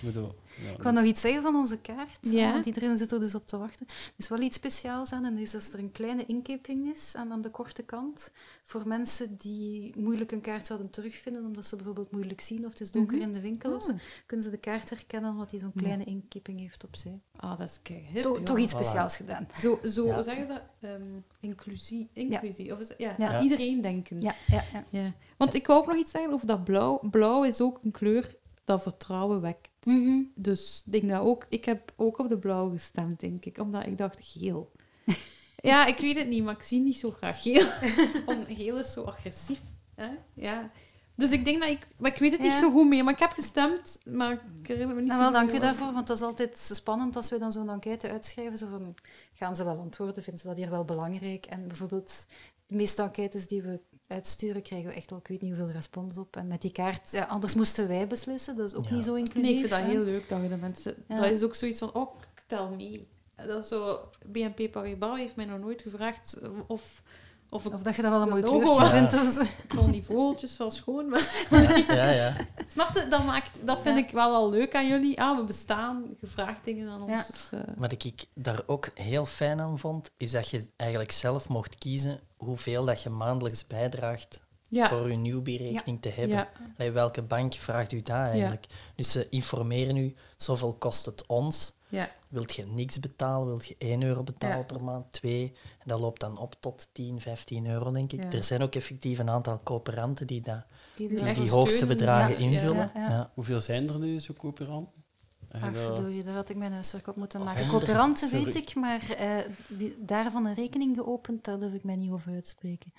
Moet 0.00 0.14
wel- 0.14 0.34
ja. 0.64 0.70
Ik 0.70 0.82
wil 0.82 0.92
nog 0.92 1.04
iets 1.04 1.20
zeggen 1.20 1.42
van 1.42 1.54
onze 1.54 1.78
kaart, 1.78 2.18
Ja. 2.20 2.52
want 2.52 2.66
iedereen 2.66 2.96
zit 2.96 3.12
er 3.12 3.20
dus 3.20 3.34
op 3.34 3.46
te 3.46 3.58
wachten. 3.58 3.86
Er 3.88 4.12
is 4.16 4.28
wel 4.28 4.40
iets 4.40 4.56
speciaals 4.56 5.12
aan 5.12 5.24
en 5.24 5.32
dat 5.34 5.42
is 5.42 5.54
als 5.54 5.72
er 5.72 5.78
een 5.78 5.92
kleine 5.92 6.26
inkeping 6.26 6.94
is 6.94 7.14
aan, 7.16 7.32
aan 7.32 7.42
de 7.42 7.50
korte 7.50 7.82
kant 7.82 8.32
voor 8.62 8.88
mensen 8.88 9.36
die 9.38 9.92
moeilijk 9.96 10.32
een 10.32 10.40
kaart 10.40 10.66
zouden 10.66 10.90
terugvinden 10.90 11.44
omdat 11.44 11.66
ze 11.66 11.76
bijvoorbeeld 11.76 12.10
moeilijk 12.10 12.40
zien 12.40 12.64
of 12.64 12.70
het 12.70 12.80
is 12.80 12.90
donker 12.90 13.16
Mhm. 13.16 13.26
in 13.26 13.32
de 13.32 13.40
winkel 13.40 13.74
of 13.74 13.82
zo, 13.82 13.90
Ah. 13.90 13.98
kunnen 14.26 14.44
ze 14.46 14.52
de 14.52 14.58
kaart 14.58 14.90
herkennen 14.90 15.30
omdat 15.30 15.50
hij 15.50 15.60
zo'n 15.60 15.72
kleine 15.76 16.04
inkeping 16.04 16.60
heeft 16.60 16.84
opzij. 16.84 17.20
Ah, 17.36 17.58
dat 17.58 17.68
is 17.68 17.78
kijk. 17.82 18.04
hip, 18.12 18.22
To- 18.22 18.38
ja. 18.38 18.42
toch 18.44 18.58
iets 18.58 18.72
Voilà. 18.72 18.76
speciaals 18.76 19.16
gedaan. 19.16 19.48
Zo, 19.60 19.78
zo 19.86 20.06
Ja. 20.06 20.22
zeg 20.22 20.36
je 20.38 20.46
dat? 20.46 20.62
Ehm, 20.80 21.02
inclusie. 21.40 22.08
inclusie. 22.12 22.72
Of 22.72 22.78
is, 22.78 22.90
ja, 22.98 23.14
Ja. 23.18 23.42
iedereen 23.42 23.80
denken. 23.80 24.20
Ja, 24.20 24.34
ja, 24.46 24.64
ja. 24.72 24.84
Ja. 24.90 25.12
Want 25.36 25.54
ik 25.54 25.66
wou 25.66 25.80
ook 25.80 25.86
nog 25.86 25.96
iets 25.96 26.10
zeggen 26.10 26.32
over 26.32 26.46
dat 26.46 26.64
blauw. 26.64 27.00
Blauw 27.10 27.44
is 27.44 27.60
ook 27.60 27.80
een 27.84 27.90
kleur 27.90 28.36
dat 28.64 28.82
vertrouwen 28.82 29.40
wekt. 29.40 29.68
Mhm. 29.84 30.22
Dus 30.34 30.82
ik 30.86 30.92
denk 30.92 31.08
dat 31.08 31.20
ook, 31.20 31.46
ik 31.48 31.64
heb 31.64 31.92
ook 31.96 32.18
op 32.18 32.28
de 32.28 32.38
blauw 32.38 32.70
gestemd, 32.70 33.20
denk 33.20 33.44
ik, 33.44 33.58
omdat 33.58 33.86
ik 33.86 33.98
dacht 33.98 34.18
geel. 34.20 34.72
ja, 35.56 35.86
ik 35.86 35.98
weet 35.98 36.16
het 36.18 36.28
niet, 36.28 36.44
maar 36.44 36.54
ik 36.54 36.62
zie 36.62 36.80
niet 36.80 36.98
zo 36.98 37.10
graag 37.10 37.42
geel. 37.42 37.66
Want 38.26 38.46
geel 38.48 38.78
is 38.78 38.92
zo 38.92 39.02
agressief. 39.02 39.60
Hè? 39.94 40.08
Ja. 40.34 40.70
Dus 41.14 41.30
ik 41.30 41.44
denk 41.44 41.60
dat 41.60 41.68
ik, 41.70 41.88
maar 41.96 42.10
ik 42.10 42.18
weet 42.18 42.32
het 42.32 42.40
Ja. 42.40 42.46
niet 42.48 42.58
zo 42.58 42.70
goed 42.70 42.88
meer. 42.88 43.04
Maar 43.04 43.12
ik 43.12 43.18
heb 43.18 43.30
gestemd, 43.30 43.98
maar 44.04 44.32
ik 44.32 44.66
herinner 44.66 44.94
me 44.94 45.00
niet 45.00 45.10
Nou, 45.10 45.22
zo 45.24 45.30
wel, 45.30 45.40
dank 45.40 45.52
u 45.52 45.58
daarvoor, 45.58 45.92
want 45.92 46.06
dat 46.06 46.16
is 46.16 46.22
altijd 46.22 46.58
spannend 46.58 47.16
als 47.16 47.30
we 47.30 47.38
dan 47.38 47.52
zo'n 47.52 47.70
enquête 47.70 48.08
uitschrijven. 48.10 48.58
Zo 48.58 48.66
van, 48.66 48.94
gaan 49.32 49.56
ze 49.56 49.64
wel 49.64 49.78
antwoorden? 49.78 50.22
Vinden 50.22 50.42
ze 50.42 50.48
dat 50.48 50.56
hier 50.56 50.70
wel 50.70 50.84
belangrijk? 50.84 51.46
En 51.46 51.68
bijvoorbeeld, 51.68 52.26
de 52.66 52.76
meeste 52.76 53.02
enquêtes 53.02 53.46
die 53.46 53.62
we 53.62 53.80
uitsturen, 54.12 54.62
krijgen 54.62 54.88
we 54.88 54.94
echt 54.94 55.10
wel, 55.10 55.18
ik 55.18 55.26
weet 55.28 55.40
niet 55.40 55.56
hoeveel 55.56 55.70
respons 55.74 56.18
op. 56.18 56.36
En 56.36 56.46
met 56.46 56.62
die 56.62 56.72
kaart, 56.72 57.10
ja, 57.12 57.24
anders 57.24 57.54
moesten 57.54 57.88
wij 57.88 58.06
beslissen. 58.06 58.56
Dat 58.56 58.68
is 58.70 58.74
ook 58.74 58.84
Ja. 58.88 58.94
niet 58.94 59.04
zo 59.04 59.14
inclusief. 59.14 59.42
Nee, 59.42 59.52
ik 59.52 59.58
vind 59.58 59.70
dat 59.70 59.90
heel 59.90 60.04
leuk 60.04 60.28
dat 60.28 60.42
je 60.42 60.48
de 60.48 60.56
mensen... 60.56 60.94
Ja. 61.08 61.20
Dat 61.20 61.30
is 61.30 61.42
ook 61.42 61.54
zoiets 61.54 61.78
van, 61.78 61.92
oh, 61.92 62.14
ik 62.20 62.42
tel 62.46 62.68
mee. 62.68 63.08
Dat 63.46 63.62
is 63.62 63.68
zo... 63.68 64.08
BNP 64.26 64.70
Paribas 64.70 65.18
heeft 65.18 65.36
mij 65.36 65.44
nog 65.44 65.58
nooit 65.58 65.82
gevraagd 65.82 66.38
of... 66.66 67.02
Of, 67.52 67.64
het, 67.64 67.72
Of 67.72 67.82
dat 67.82 67.96
je 67.96 68.02
dat 68.02 68.10
wel 68.10 68.22
een 68.22 68.28
mooi 68.28 68.42
Logo, 68.42 68.58
kleurtje 68.58 68.82
ja. 68.82 68.88
vindt. 68.90 69.14
Of 69.14 69.32
zo. 69.32 69.40
ik 69.40 69.74
vond 69.74 69.92
die 69.92 70.02
vogeltjes 70.02 70.56
wel 70.56 70.70
schoon, 70.70 71.08
maar... 71.08 71.46
Ja, 71.88 72.10
ja. 72.10 72.36
Snap 72.66 72.94
je? 72.94 73.06
Dat, 73.08 73.24
maakt, 73.24 73.66
dat 73.66 73.80
vind 73.80 73.98
Ja. 73.98 74.04
ik 74.04 74.10
wel 74.10 74.34
al 74.34 74.50
leuk 74.50 74.74
aan 74.74 74.88
jullie. 74.88 75.20
Ah, 75.20 75.36
we 75.38 75.44
bestaan, 75.44 76.04
gevraagd 76.18 76.64
dingen 76.64 76.88
aan 76.88 77.00
ons. 77.00 77.10
Ja. 77.10 77.24
Dus, 77.30 77.48
eh, 77.50 77.60
Wat 77.76 77.92
ik 77.92 78.24
daar 78.34 78.62
ook 78.66 78.88
heel 78.94 79.26
fijn 79.26 79.60
aan 79.60 79.78
vond, 79.78 80.10
is 80.16 80.30
dat 80.30 80.48
je 80.48 80.66
eigenlijk 80.76 81.12
zelf 81.12 81.48
mocht 81.48 81.74
kiezen 81.74 82.20
hoeveel 82.36 82.84
dat 82.84 83.02
je 83.02 83.10
maandelijks 83.10 83.66
bijdraagt 83.66 84.42
ja. 84.68 84.88
voor 84.88 85.10
je 85.10 85.16
newbie-rekening 85.16 86.02
te 86.02 86.08
hebben. 86.08 86.36
ja. 86.36 86.48
Allee, 86.78 86.90
welke 86.90 87.22
bank 87.22 87.54
vraagt 87.54 87.92
u 87.92 88.02
dat 88.02 88.16
eigenlijk? 88.16 88.66
Dus 88.94 89.12
ze 89.12 89.26
informeren 89.30 89.96
u, 89.96 90.14
zoveel 90.36 90.74
kost 90.78 91.06
het 91.06 91.26
ons. 91.26 91.72
Ja. 91.92 92.08
Wilt 92.28 92.54
je 92.54 92.66
niks 92.66 93.00
betalen, 93.00 93.46
wilt 93.46 93.66
je 93.66 93.74
1 93.78 94.02
euro 94.02 94.22
betalen 94.22 94.56
Ja. 94.56 94.62
per 94.62 94.82
maand, 94.84 95.12
2. 95.12 95.52
En 95.78 95.84
dat 95.88 96.00
loopt 96.00 96.20
dan 96.20 96.38
op 96.38 96.54
tot 96.60 96.88
10, 96.92 97.20
15 97.20 97.66
euro, 97.66 97.90
denk 97.90 98.12
ik. 98.12 98.22
Ja. 98.22 98.30
Er 98.30 98.44
zijn 98.44 98.62
ook 98.62 98.74
effectief 98.74 99.18
een 99.18 99.30
aantal 99.30 99.60
coöperanten 99.62 100.26
die, 100.26 100.40
dat, 100.40 100.64
Die 100.96 101.50
hoogste 101.50 101.86
bedragen 101.86 102.32
Ja, 102.44 102.50
invullen. 102.50 102.76
ja, 102.76 102.90
ja. 102.94 103.08
Ja. 103.10 103.30
Hoeveel 103.34 103.60
zijn 103.60 103.88
er 103.88 103.98
nu, 103.98 104.20
zo 104.20 104.32
coöperanten? 104.38 105.02
Je 105.52 105.58
Ach, 105.58 105.72
dat- 105.72 105.82
verdorie, 105.82 106.22
daar 106.22 106.34
had 106.34 106.48
ik 106.48 106.56
mijn 106.56 106.72
huiswerk 106.72 107.06
op 107.06 107.16
moeten 107.16 107.44
maken. 107.44 107.60
Honderd- 107.62 107.84
Coöperanten 107.84 108.30
weet 108.30 108.54
ik, 108.54 108.74
maar 108.74 109.10
eh, 109.10 109.36
daarvan 109.98 110.46
een 110.46 110.54
rekening 110.54 110.96
geopend, 110.96 111.44
daar 111.44 111.58
durf 111.58 111.72
ik 111.72 111.84
mij 111.84 111.96
niet 111.96 112.10
over 112.10 112.32
uitspreken. 112.32 112.92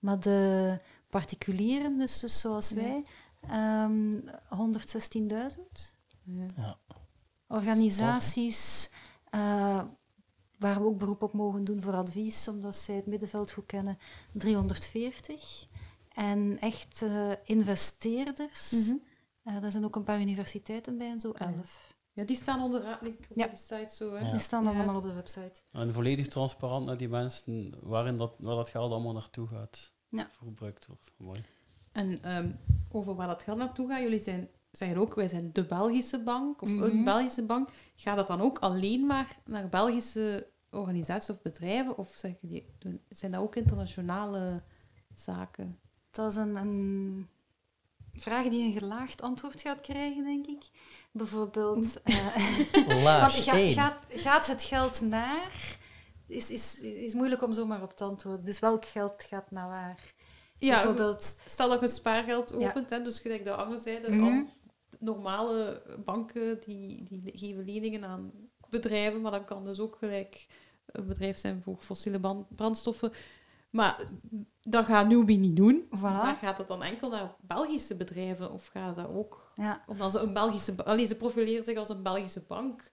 Maar 0.00 0.20
de 0.20 0.78
particulieren, 1.10 1.98
dus, 1.98 2.18
dus 2.20 2.40
zoals 2.40 2.68
Ja. 2.68 2.74
wij, 2.76 3.02
ehm 3.48 4.14
116.000. 4.48 5.96
Ja. 6.24 6.76
Organisaties 7.48 8.90
eh, 9.30 9.82
waar 10.58 10.80
we 10.80 10.86
ook 10.86 10.98
beroep 10.98 11.22
op 11.22 11.32
mogen 11.32 11.64
doen 11.64 11.80
voor 11.80 11.94
advies, 11.94 12.48
omdat 12.48 12.74
zij 12.74 12.94
het 12.94 13.06
middenveld 13.06 13.50
goed 13.50 13.66
kennen, 13.66 13.98
340. 14.32 15.66
En 16.08 16.58
echt 16.60 17.02
eh, 17.02 17.30
investeerders, 17.44 18.72
eh, 19.42 19.60
daar 19.60 19.70
zijn 19.70 19.84
ook 19.84 19.96
een 19.96 20.02
paar 20.04 20.20
universiteiten 20.20 20.98
bij 20.98 21.10
en 21.10 21.20
zo, 21.20 21.30
Ah, 21.30 21.38
ja. 21.40 21.46
11. 21.56 21.94
ja, 22.12 22.24
die 22.24 22.36
staan 22.36 22.60
onderaan 22.62 22.98
link 23.02 23.18
op 23.30 23.36
Ja. 23.36 23.46
die 23.46 23.56
site 23.58 23.94
zo. 23.94 24.12
Hè. 24.14 24.24
Ja. 24.26 24.30
Die 24.30 24.40
staan 24.40 24.64
Ja. 24.64 24.70
allemaal 24.70 24.96
op 24.96 25.02
de 25.02 25.12
website. 25.12 25.60
En 25.72 25.92
volledig 25.92 26.28
transparant 26.28 26.86
naar 26.86 26.96
die 26.96 27.08
mensen 27.08 27.74
waarin 27.82 28.16
dat, 28.16 28.32
waar 28.38 28.56
dat 28.56 28.68
geld 28.68 28.92
allemaal 28.92 29.12
naartoe 29.12 29.48
gaat. 29.48 29.92
Ja. 30.08 30.28
Voor 30.32 30.46
gebruikt 30.46 30.86
wordt. 30.86 31.12
Mooi. 31.16 31.44
En 31.92 32.22
ehm, 32.22 32.52
over 32.88 33.14
waar 33.14 33.26
dat 33.26 33.42
geld 33.42 33.58
naartoe 33.58 33.88
gaat, 33.88 34.00
jullie 34.02 34.20
zijn, 34.20 34.48
zeggen 34.70 34.98
ook, 34.98 35.14
wij 35.14 35.28
zijn 35.28 35.52
de 35.52 35.64
Belgische 35.64 36.22
bank 36.22 36.62
of 36.62 36.68
Mhm. 36.68 36.82
een 36.82 37.04
Belgische 37.04 37.42
bank. 37.44 37.68
Gaat 37.96 38.16
dat 38.16 38.26
dan 38.26 38.40
ook 38.40 38.58
alleen 38.58 39.06
maar 39.06 39.36
naar 39.44 39.68
Belgische 39.68 40.46
organisaties 40.70 41.30
of 41.30 41.42
bedrijven? 41.42 41.98
Of 41.98 42.14
zeggen 42.14 42.38
jullie, 42.48 42.74
doen- 42.78 43.00
zijn 43.08 43.32
dat 43.32 43.40
ook 43.40 43.56
internationale 43.56 44.62
zaken? 45.14 45.78
Dat 46.10 46.30
is 46.30 46.36
een, 46.36 46.56
een 46.56 47.28
vraag 48.12 48.48
die 48.48 48.64
een 48.64 48.72
gelaagd 48.80 49.22
antwoord 49.22 49.60
gaat 49.60 49.80
krijgen, 49.80 50.24
denk 50.24 50.46
ik. 50.46 50.62
Bijvoorbeeld, 51.12 52.02
eh, 52.02 52.36
want 52.86 53.02
Laag 53.02 53.44
ga- 53.44 53.52
1. 53.56 53.72
gaat, 53.72 53.98
gaat 54.08 54.46
het 54.46 54.62
geld 54.64 55.00
naar... 55.00 55.76
Is, 56.26 56.50
is, 56.50 56.80
is 56.80 57.14
moeilijk 57.14 57.42
om 57.42 57.52
zomaar 57.54 57.82
op 57.82 57.96
te 57.96 58.04
antwoorden. 58.04 58.44
Dus 58.44 58.58
welk 58.58 58.84
geld 58.84 59.22
gaat 59.22 59.50
naar 59.50 59.68
waar? 59.68 60.14
Ja, 60.58 60.74
Bijvoorbeeld, 60.74 61.36
stel 61.46 61.68
dat 61.68 61.80
je 61.80 61.88
spaargeld 61.88 62.54
Ja. 62.58 62.68
opent, 62.68 62.90
hè, 62.90 63.02
dus 63.02 63.18
gelijk 63.20 63.44
de 63.44 63.54
Anne 63.54 63.78
zei, 63.78 64.00
dat 64.00 64.10
Mhm. 64.10 64.42
Al 65.00 65.06
normale 65.14 65.82
banken 66.04 66.60
die, 66.64 67.02
die 67.02 67.32
geven 67.34 67.64
leningen 67.64 68.04
aan 68.04 68.32
bedrijven, 68.68 69.20
maar 69.20 69.30
dat 69.30 69.44
kan 69.44 69.64
dus 69.64 69.80
ook 69.80 69.96
gelijk 69.96 70.46
een 70.86 71.06
bedrijf 71.06 71.38
zijn 71.38 71.62
voor 71.62 71.76
fossiele 71.78 72.44
brandstoffen. 72.48 73.12
Maar 73.70 74.04
dat 74.62 74.84
gaat 74.84 75.08
Newbie 75.08 75.38
niet 75.38 75.56
doen. 75.56 75.84
voilà. 75.96 76.00
Maar 76.00 76.36
gaat 76.36 76.56
dat 76.56 76.68
dan 76.68 76.82
enkel 76.82 77.10
naar 77.10 77.34
Belgische 77.40 77.96
bedrijven 77.96 78.52
of 78.52 78.66
gaat 78.66 78.96
dat 78.96 79.08
ook... 79.08 79.52
Ja. 79.54 79.82
Omdat 79.86 80.12
ze 80.12 80.18
een 80.18 80.32
Belgische... 80.32 80.84
Allee, 80.84 81.06
ze 81.06 81.16
profileren 81.16 81.64
zich 81.64 81.76
als 81.76 81.88
een 81.88 82.02
Belgische 82.02 82.44
bank. 82.48 82.90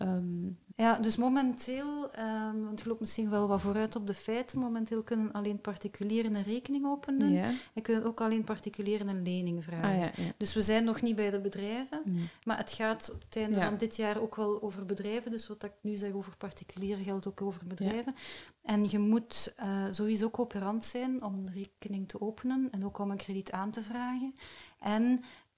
Ehm, 0.00 0.48
Ja, 0.74 0.98
dus 0.98 1.16
momenteel, 1.16 2.10
ehm, 2.12 2.60
want 2.60 2.80
ik 2.80 2.86
loop 2.86 3.00
misschien 3.00 3.30
wel 3.30 3.48
wat 3.48 3.60
vooruit 3.60 3.96
op 3.96 4.06
de 4.06 4.14
feiten, 4.14 4.58
momenteel 4.58 5.02
kunnen 5.02 5.32
alleen 5.32 5.60
particulieren 5.60 6.34
een 6.34 6.42
rekening 6.42 6.86
openen 6.86 7.30
ja. 7.30 7.50
en 7.74 7.82
kunnen 7.82 8.04
ook 8.04 8.20
alleen 8.20 8.44
particulieren 8.44 9.08
een 9.08 9.22
lening 9.22 9.64
vragen. 9.64 9.90
Ah, 9.90 9.96
ja, 9.96 10.10
ja. 10.24 10.32
Dus 10.36 10.54
we 10.54 10.60
zijn 10.62 10.84
nog 10.84 11.02
niet 11.02 11.16
bij 11.16 11.30
de 11.30 11.40
bedrijven, 11.40 12.02
Nee. 12.04 12.28
maar 12.44 12.56
het 12.56 12.72
gaat 12.72 13.10
op 13.14 13.20
het 13.24 13.36
einde 13.36 13.60
van 13.62 13.76
dit 13.78 13.96
jaar 13.96 14.20
ook 14.20 14.36
wel 14.36 14.62
over 14.62 14.86
bedrijven. 14.86 15.30
Dus 15.30 15.48
wat 15.48 15.62
ik 15.64 15.72
nu 15.80 15.96
zeg 15.96 16.12
over 16.12 16.36
particulieren 16.36 17.04
geldt 17.04 17.26
ook 17.26 17.42
over 17.42 17.66
bedrijven. 17.66 18.14
En 18.62 18.90
je 18.90 18.98
moet 18.98 19.52
eh, 19.56 19.84
sowieso 19.90 20.30
coöperant 20.30 20.84
zijn 20.84 21.22
om 21.24 21.34
een 21.34 21.50
rekening 21.52 22.08
te 22.08 22.20
openen 22.20 22.68
en 22.70 22.84
ook 22.84 22.98
om 22.98 23.10
een 23.10 23.16
krediet 23.16 23.52
aan 23.52 23.70
te 23.70 23.82
vragen. 23.82 24.34
En 24.78 25.02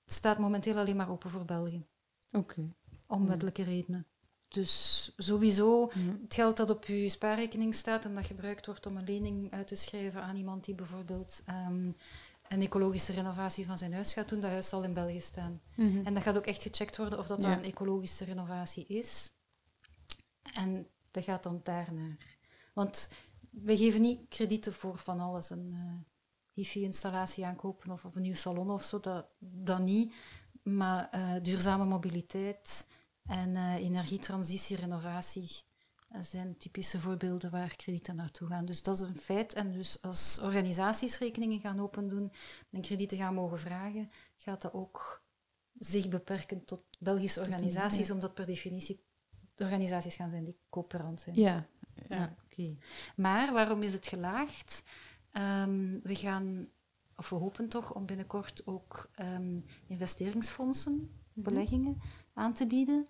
het 0.05 0.15
staat 0.15 0.39
momenteel 0.39 0.77
alleen 0.79 0.97
maar 0.97 1.11
open 1.11 1.31
voor 1.31 1.45
België, 1.45 1.85
Oké. 2.33 2.73
om 3.07 3.27
wettelijke 3.27 3.63
redenen. 3.63 4.07
Dus 4.53 5.11
sowieso 5.17 5.87
Mhm. 5.95 6.09
het 6.23 6.35
geld 6.35 6.57
dat 6.57 6.71
op 6.71 6.85
je 6.85 7.09
spaarrekening 7.09 7.75
staat 7.75 8.05
en 8.05 8.15
dat 8.15 8.27
gebruikt 8.27 8.67
wordt 8.67 8.87
om 8.87 8.97
een 8.97 9.05
lening 9.05 9.53
uit 9.53 9.67
te 9.67 9.75
schrijven 9.77 10.23
aan 10.23 10.37
iemand 10.37 10.65
die 10.65 10.75
bijvoorbeeld 10.75 11.43
ehm, 11.47 11.91
een 12.49 12.63
ecologische 12.63 13.13
renovatie 13.13 13.67
van 13.67 13.79
zijn 13.79 13.93
huis 13.93 14.13
gaat 14.13 14.29
doen, 14.29 14.41
dat 14.41 14.51
huis 14.51 14.69
zal 14.69 14.83
in 14.83 14.95
België 14.95 15.21
staan. 15.21 15.61
Mhm. 15.75 16.07
En 16.07 16.15
dat 16.15 16.23
gaat 16.23 16.37
ook 16.37 16.47
echt 16.47 16.63
gecheckt 16.63 16.97
worden 16.97 17.19
of 17.19 17.27
dat, 17.27 17.43
Ja. 17.43 17.49
dat 17.49 17.59
een 17.59 17.65
ecologische 17.71 18.25
renovatie 18.25 18.87
is. 18.87 19.31
En 20.55 20.87
dat 21.11 21.25
gaat 21.25 21.43
dan 21.43 21.61
daarnaar. 21.63 22.17
Want 22.73 23.11
we 23.51 23.77
geven 23.77 24.01
niet 24.01 24.21
kredieten 24.29 24.73
voor 24.73 24.99
van 24.99 25.21
alles. 25.21 25.51
Een 25.51 25.69
eh 25.73 26.11
hifi-installatie 26.55 27.45
aankopen 27.47 27.91
of, 27.91 28.05
of 28.05 28.15
een 28.17 28.23
nieuw 28.23 28.35
salon 28.35 28.71
of 28.71 28.83
zo, 28.85 29.01
dat, 29.01 29.27
dat 29.39 29.79
niet. 29.79 30.13
Maar 30.63 31.09
eh, 31.11 31.31
duurzame 31.43 31.85
mobiliteit 31.85 32.87
en 33.33 33.57
eh, 33.57 33.75
energietransitie, 33.75 34.77
renovatie 34.77 35.63
zijn 36.21 36.57
typische 36.57 37.01
voorbeelden 37.01 37.51
waar 37.51 37.77
kredieten 37.77 38.17
naartoe 38.17 38.49
gaan. 38.49 38.65
Dus 38.65 38.83
dat 38.83 38.95
is 38.97 39.01
een 39.01 39.17
feit. 39.17 39.55
En 39.55 39.73
dus 39.73 40.03
als 40.03 40.39
organisaties 40.43 41.19
rekeningen 41.19 41.61
gaan 41.61 41.81
opendoen 41.81 42.33
en 42.71 42.81
kredieten 42.81 43.19
gaan 43.19 43.35
mogen 43.35 43.59
vragen, 43.59 44.11
gaat 44.37 44.63
dat 44.63 44.73
ook 44.73 45.23
zich 45.79 46.09
beperken 46.09 46.65
tot 46.65 46.85
Belgische 46.99 47.41
die, 47.41 47.49
organisaties, 47.49 48.07
ja. 48.07 48.15
omdat 48.15 48.35
per 48.35 48.47
definitie 48.47 49.05
de 49.55 49.65
organisaties 49.65 50.17
gaan 50.17 50.31
zijn 50.31 50.45
die 50.45 50.59
coöperant 50.71 51.21
zijn. 51.21 51.37
Ja, 51.37 51.67
ja, 52.09 52.17
Ja. 52.17 52.37
oké. 52.45 52.77
Maar 53.17 53.53
waarom 53.53 53.83
is 53.83 53.93
het 53.93 54.07
gelaagd? 54.07 54.83
Ehm, 55.31 56.01
we 56.03 56.15
gaan, 56.15 56.69
of 57.17 57.29
we 57.29 57.37
hopen 57.37 57.69
toch, 57.69 57.95
om 57.95 58.07
binnenkort 58.07 58.67
ook 58.67 59.11
ehm, 59.15 59.61
investeringsfondsen, 59.87 61.21
beleggingen 61.33 62.01
aan 62.33 62.53
te 62.53 62.67
bieden. 62.67 63.07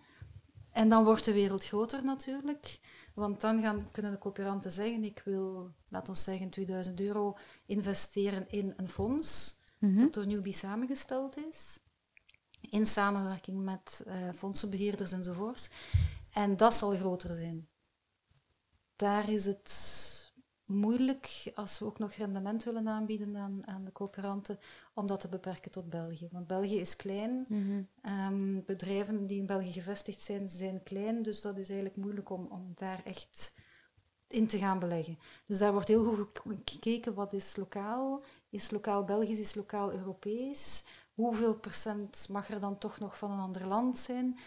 En 0.72 0.88
dan 0.88 1.04
wordt 1.04 1.24
de 1.24 1.32
wereld 1.32 1.64
groter 1.64 2.04
natuurlijk. 2.04 2.80
Want 3.14 3.40
dan 3.40 3.60
gaan, 3.60 3.88
kunnen 3.92 4.12
de 4.12 4.18
coöperanten 4.18 4.70
zeggen, 4.70 5.04
ik 5.04 5.22
wil, 5.24 5.70
laat 5.88 6.08
ons 6.08 6.24
zeggen, 6.24 6.50
2000 6.50 7.00
euro 7.00 7.36
investeren 7.66 8.50
in 8.50 8.72
een 8.76 8.88
fonds 8.88 9.60
Mhm. 9.82 9.98
dat 9.98 10.14
door 10.14 10.26
Newbie 10.26 10.52
samengesteld 10.52 11.36
is. 11.36 11.78
In 12.70 12.86
samenwerking 12.86 13.62
met 13.62 14.02
eh, 14.06 14.16
fondsenbeheerders 14.34 15.12
enzovoorts. 15.12 15.70
En 16.30 16.56
dat 16.56 16.74
zal 16.74 16.96
groter 16.96 17.34
zijn. 17.36 17.68
Daar 18.96 19.30
is 19.30 19.44
het 19.44 20.21
moeilijk, 20.66 21.52
als 21.54 21.78
we 21.78 21.84
ook 21.84 21.98
nog 21.98 22.12
rendement 22.12 22.64
willen 22.64 22.88
aanbieden 22.88 23.36
aan, 23.36 23.66
aan 23.66 23.84
de 23.84 23.92
coöperanten, 23.92 24.58
om 24.94 25.06
dat 25.06 25.20
te 25.20 25.28
beperken 25.28 25.70
tot 25.70 25.90
België. 25.90 26.28
Want 26.32 26.46
België 26.46 26.78
is 26.78 26.96
klein. 26.96 27.44
Mhm. 27.48 27.82
Ehm, 28.02 28.60
bedrijven 28.66 29.26
die 29.26 29.38
in 29.38 29.46
België 29.46 29.72
gevestigd 29.72 30.22
zijn, 30.22 30.48
zijn 30.48 30.82
klein. 30.82 31.22
Dus 31.22 31.40
dat 31.40 31.56
is 31.56 31.68
eigenlijk 31.68 31.96
moeilijk 31.98 32.30
om, 32.30 32.46
om 32.50 32.72
daar 32.74 33.00
echt 33.04 33.54
in 34.28 34.46
te 34.46 34.58
gaan 34.58 34.78
beleggen. 34.78 35.18
Dus 35.44 35.58
daar 35.58 35.72
wordt 35.72 35.88
heel 35.88 36.04
goed 36.14 36.38
gek- 36.38 36.70
gekeken 36.70 37.14
wat 37.14 37.32
is 37.32 37.56
lokaal. 37.56 38.22
Is 38.50 38.70
lokaal 38.70 39.04
Belgisch, 39.04 39.38
is 39.38 39.54
lokaal 39.54 39.92
Europees? 39.92 40.84
Hoeveel 41.14 41.54
procent 41.56 42.26
mag 42.30 42.50
er 42.50 42.60
dan 42.60 42.78
toch 42.78 42.98
nog 42.98 43.18
van 43.18 43.30
een 43.30 43.38
ander 43.38 43.66
land 43.66 43.98
zijn? 43.98 44.38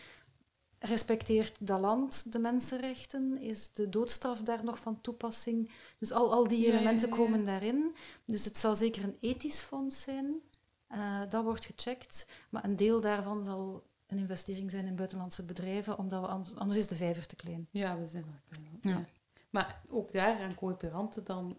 Respecteert 0.86 1.68
dat 1.68 1.80
land 1.80 2.32
de 2.32 2.40
mensenrechten? 2.40 3.38
Is 3.42 3.74
de 3.74 3.90
doodstraf 3.90 4.42
daar 4.42 4.64
nog 4.64 4.80
van 4.80 5.02
toepassing? 5.02 5.72
Dus 6.00 6.12
al, 6.12 6.34
al 6.34 6.48
die 6.48 6.60
Ja, 6.60 6.68
ja, 6.68 6.74
elementen 6.74 7.10
ja. 7.10 7.16
komen 7.16 7.46
daarin. 7.46 7.96
Dus 8.26 8.46
het 8.46 8.58
zal 8.58 8.76
zeker 8.76 9.04
een 9.04 9.18
ethisch 9.20 9.60
fonds 9.60 10.02
zijn. 10.02 10.42
Eh, 10.88 11.22
dat 11.30 11.44
wordt 11.44 11.66
gecheckt. 11.66 12.28
Maar 12.50 12.64
een 12.64 12.76
deel 12.76 13.02
daarvan 13.02 13.44
zal 13.44 13.84
een 14.08 14.18
investering 14.18 14.72
zijn 14.72 14.86
in 14.86 14.96
buitenlandse 14.96 15.44
bedrijven, 15.44 15.98
omdat 15.98 16.22
we 16.22 16.28
anders, 16.28 16.56
anders 16.56 16.80
is 16.80 16.88
de 16.88 16.96
vijver 16.96 17.28
te 17.28 17.36
klein. 17.36 17.68
Ja, 17.72 18.00
we 18.00 18.06
zijn 18.06 18.24
wel 18.24 18.58
klein. 18.58 18.78
Ja. 18.82 18.90
Ja. 18.90 19.06
Maar 19.50 19.82
ook 19.90 20.12
daar 20.12 20.40
aan 20.40 20.56
coöperanten 20.56 21.24
dan 21.24 21.58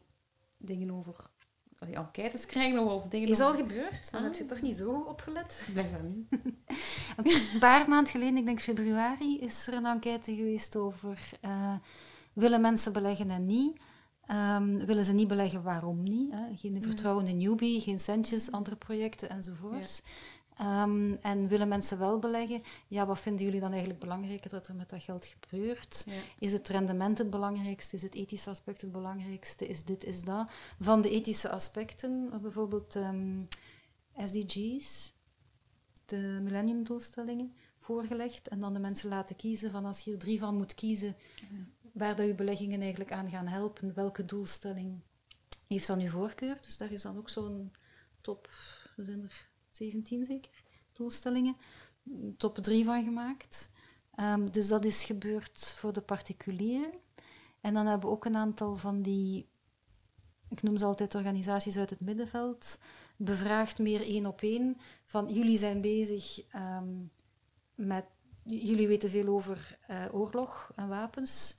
dingen 0.57 0.90
over... 0.90 1.31
Allee, 1.78 1.94
enquêtes 1.94 2.47
krijgen 2.47 2.78
of 2.85 3.09
dingen 3.09 3.28
Is 3.28 3.40
al 3.40 3.48
over... 3.48 3.61
gebeurd? 3.66 4.11
Dan 4.12 4.20
Ah. 4.20 4.27
heb 4.27 4.36
je 4.36 4.47
toch 4.47 4.61
niet 4.62 4.77
zo 4.77 4.94
goed 4.94 5.07
opgelet? 5.07 5.69
Blijkbaar 5.73 6.03
niet. 6.03 6.27
Een 7.53 7.59
paar 7.59 7.89
maanden 7.89 8.12
geleden, 8.12 8.36
ik 8.36 8.44
denk 8.47 8.61
februari, 8.61 9.39
is 9.40 9.66
er 9.66 9.74
een 9.74 9.86
enquête 9.86 10.35
geweest 10.35 10.77
over 10.77 11.31
eh, 11.40 11.74
willen 12.32 12.61
mensen 12.61 12.93
beleggen 12.93 13.31
en 13.31 13.47
niet. 13.47 13.81
Ehm, 14.27 14.86
willen 14.86 15.05
ze 15.05 15.12
niet 15.12 15.28
beleggen, 15.28 15.62
waarom 15.62 16.03
niet? 16.03 16.32
Hè? 16.32 16.57
Geen 16.57 16.82
vertrouwen 16.82 17.27
in 17.27 17.36
newbie, 17.36 17.81
geen 17.81 17.98
centjes, 18.01 18.51
andere 18.51 18.77
projecten 18.77 19.28
enzovoorts. 19.31 20.03
Ehm, 20.57 21.12
en 21.20 21.49
willen 21.49 21.69
mensen 21.69 21.99
wel 21.99 22.19
beleggen? 22.19 22.62
Ja, 22.89 23.07
wat 23.07 23.20
vinden 23.20 23.45
jullie 23.45 23.61
dan 23.61 23.70
eigenlijk 23.70 24.01
belangrijker 24.01 24.51
dat 24.51 24.69
er 24.69 24.74
met 24.74 24.91
dat 24.91 25.03
geld 25.03 25.27
gebeurt? 25.27 26.05
Ja. 26.07 26.12
Is 26.39 26.53
het 26.53 26.69
rendement 26.69 27.19
het 27.19 27.31
belangrijkste? 27.31 27.97
Is 27.97 28.03
het 28.03 28.15
ethische 28.15 28.51
aspect 28.51 28.81
het 28.81 28.93
belangrijkste? 28.93 29.66
Is 29.66 29.85
dit, 29.85 30.05
is 30.05 30.24
dat? 30.24 30.51
Van 30.81 31.03
de 31.03 31.11
ethische 31.11 31.49
aspecten, 31.49 32.41
bijvoorbeeld 32.43 32.97
ehm, 32.97 33.43
SDG's, 34.24 35.12
de 36.05 36.39
millenniumdoelstellingen, 36.43 37.55
voorgelegd. 37.78 38.49
En 38.49 38.61
dan 38.61 38.74
de 38.74 38.81
mensen 38.81 39.09
laten 39.09 39.37
kiezen 39.37 39.70
van 39.70 39.85
als 39.85 40.01
je 40.01 40.12
er 40.12 40.19
drie 40.19 40.39
van 40.39 40.57
moet 40.57 40.74
kiezen, 40.74 41.16
waar 41.93 42.16
dat 42.16 42.27
je 42.27 42.35
beleggingen 42.35 42.81
eigenlijk 42.81 43.12
aan 43.12 43.31
gaan 43.31 43.47
helpen, 43.47 43.95
welke 43.95 44.24
doelstelling 44.24 45.01
heeft 45.66 45.87
dan 45.87 46.01
uw 46.01 46.09
voorkeur? 46.09 46.59
Dus 46.62 46.77
daar 46.77 46.93
is 46.93 47.03
dan 47.03 47.19
ook 47.19 47.28
zo'n 47.28 47.73
top, 48.20 48.51
zijn 48.97 49.23
er 49.23 49.49
17 49.77 50.24
zeker, 50.24 50.62
doelstellingen, 50.93 51.57
top 52.36 52.59
3 52.59 52.85
van 52.85 53.05
gemaakt. 53.05 53.70
Ehm, 54.15 54.47
dus 54.47 54.69
dat 54.69 54.85
is 54.85 55.03
gebeurd 55.03 55.66
voor 55.77 55.93
de 55.93 56.01
particulieren. 56.01 56.93
En 57.61 57.74
dan 57.74 57.86
hebben 57.86 58.09
we 58.09 58.15
ook 58.15 58.24
een 58.24 58.36
aantal 58.36 58.77
van 58.77 59.03
die, 59.03 59.48
ik 60.48 60.62
noem 60.62 60.77
ze 60.77 60.85
altijd 60.85 61.15
organisaties 61.15 61.77
uit 61.77 61.90
het 61.90 62.01
middenveld, 62.01 62.78
bevraagd 63.16 63.78
meer 63.78 64.01
één 64.01 64.27
op 64.27 64.43
één. 64.43 64.77
Van 65.05 65.32
jullie 65.32 65.59
zijn 65.59 65.81
bezig 65.81 66.43
ehm, 66.48 67.05
met, 67.74 68.05
jullie 68.43 68.89
weten 68.89 69.11
veel 69.11 69.28
over 69.28 69.78
eh, 69.86 70.05
oorlog 70.12 70.73
en 70.74 70.89
wapens. 70.89 71.57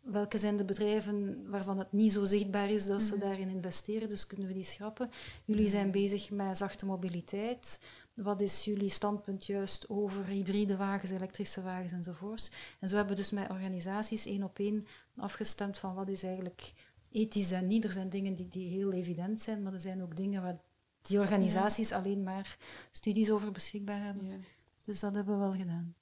Welke 0.00 0.38
zijn 0.38 0.56
de 0.56 0.64
bedrijven 0.64 1.50
waarvan 1.50 1.78
het 1.78 1.92
niet 1.92 2.12
zo 2.12 2.24
zichtbaar 2.24 2.70
is 2.70 2.86
dat 2.86 3.02
ze 3.02 3.18
daarin 3.18 3.48
investeren? 3.48 4.08
Dus 4.08 4.26
kunnen 4.26 4.46
we 4.46 4.52
die 4.52 4.62
schrappen? 4.64 5.10
Jullie 5.44 5.68
zijn 5.68 5.90
bezig 5.90 6.30
met 6.30 6.56
zachte 6.56 6.86
mobiliteit. 6.86 7.80
Wat 8.14 8.40
is 8.40 8.64
jullie 8.64 8.88
standpunt 8.88 9.46
juist 9.46 9.88
over 9.88 10.26
hybride 10.26 10.76
wagens, 10.76 11.10
elektrische 11.10 11.62
wagens 11.62 11.92
enzovoorts? 11.92 12.50
En 12.78 12.88
zo 12.88 12.96
hebben 12.96 13.14
we 13.14 13.20
dus 13.20 13.30
met 13.30 13.50
organisaties 13.50 14.26
één 14.26 14.42
op 14.42 14.58
één 14.58 14.86
afgestemd 15.16 15.78
van 15.78 15.94
wat 15.94 16.08
is 16.08 16.22
eigenlijk 16.22 16.72
ethisch 17.10 17.50
en 17.50 17.66
niet. 17.66 17.84
Er 17.84 17.92
zijn 17.92 18.08
dingen 18.08 18.34
die, 18.34 18.48
die 18.48 18.68
heel 18.68 18.92
evident 18.92 19.42
zijn, 19.42 19.62
maar 19.62 19.72
er 19.72 19.80
zijn 19.80 20.02
ook 20.02 20.16
dingen 20.16 20.42
waar 20.42 20.60
die 21.02 21.18
organisaties 21.18 21.92
alleen 21.92 22.22
maar 22.22 22.56
studies 22.90 23.30
over 23.30 23.52
beschikbaar 23.52 24.02
hebben. 24.04 24.26
Ja. 24.26 24.36
Dus 24.82 25.00
dat 25.00 25.14
hebben 25.14 25.34
we 25.34 25.40
wel 25.40 25.54
gedaan. 25.54 25.94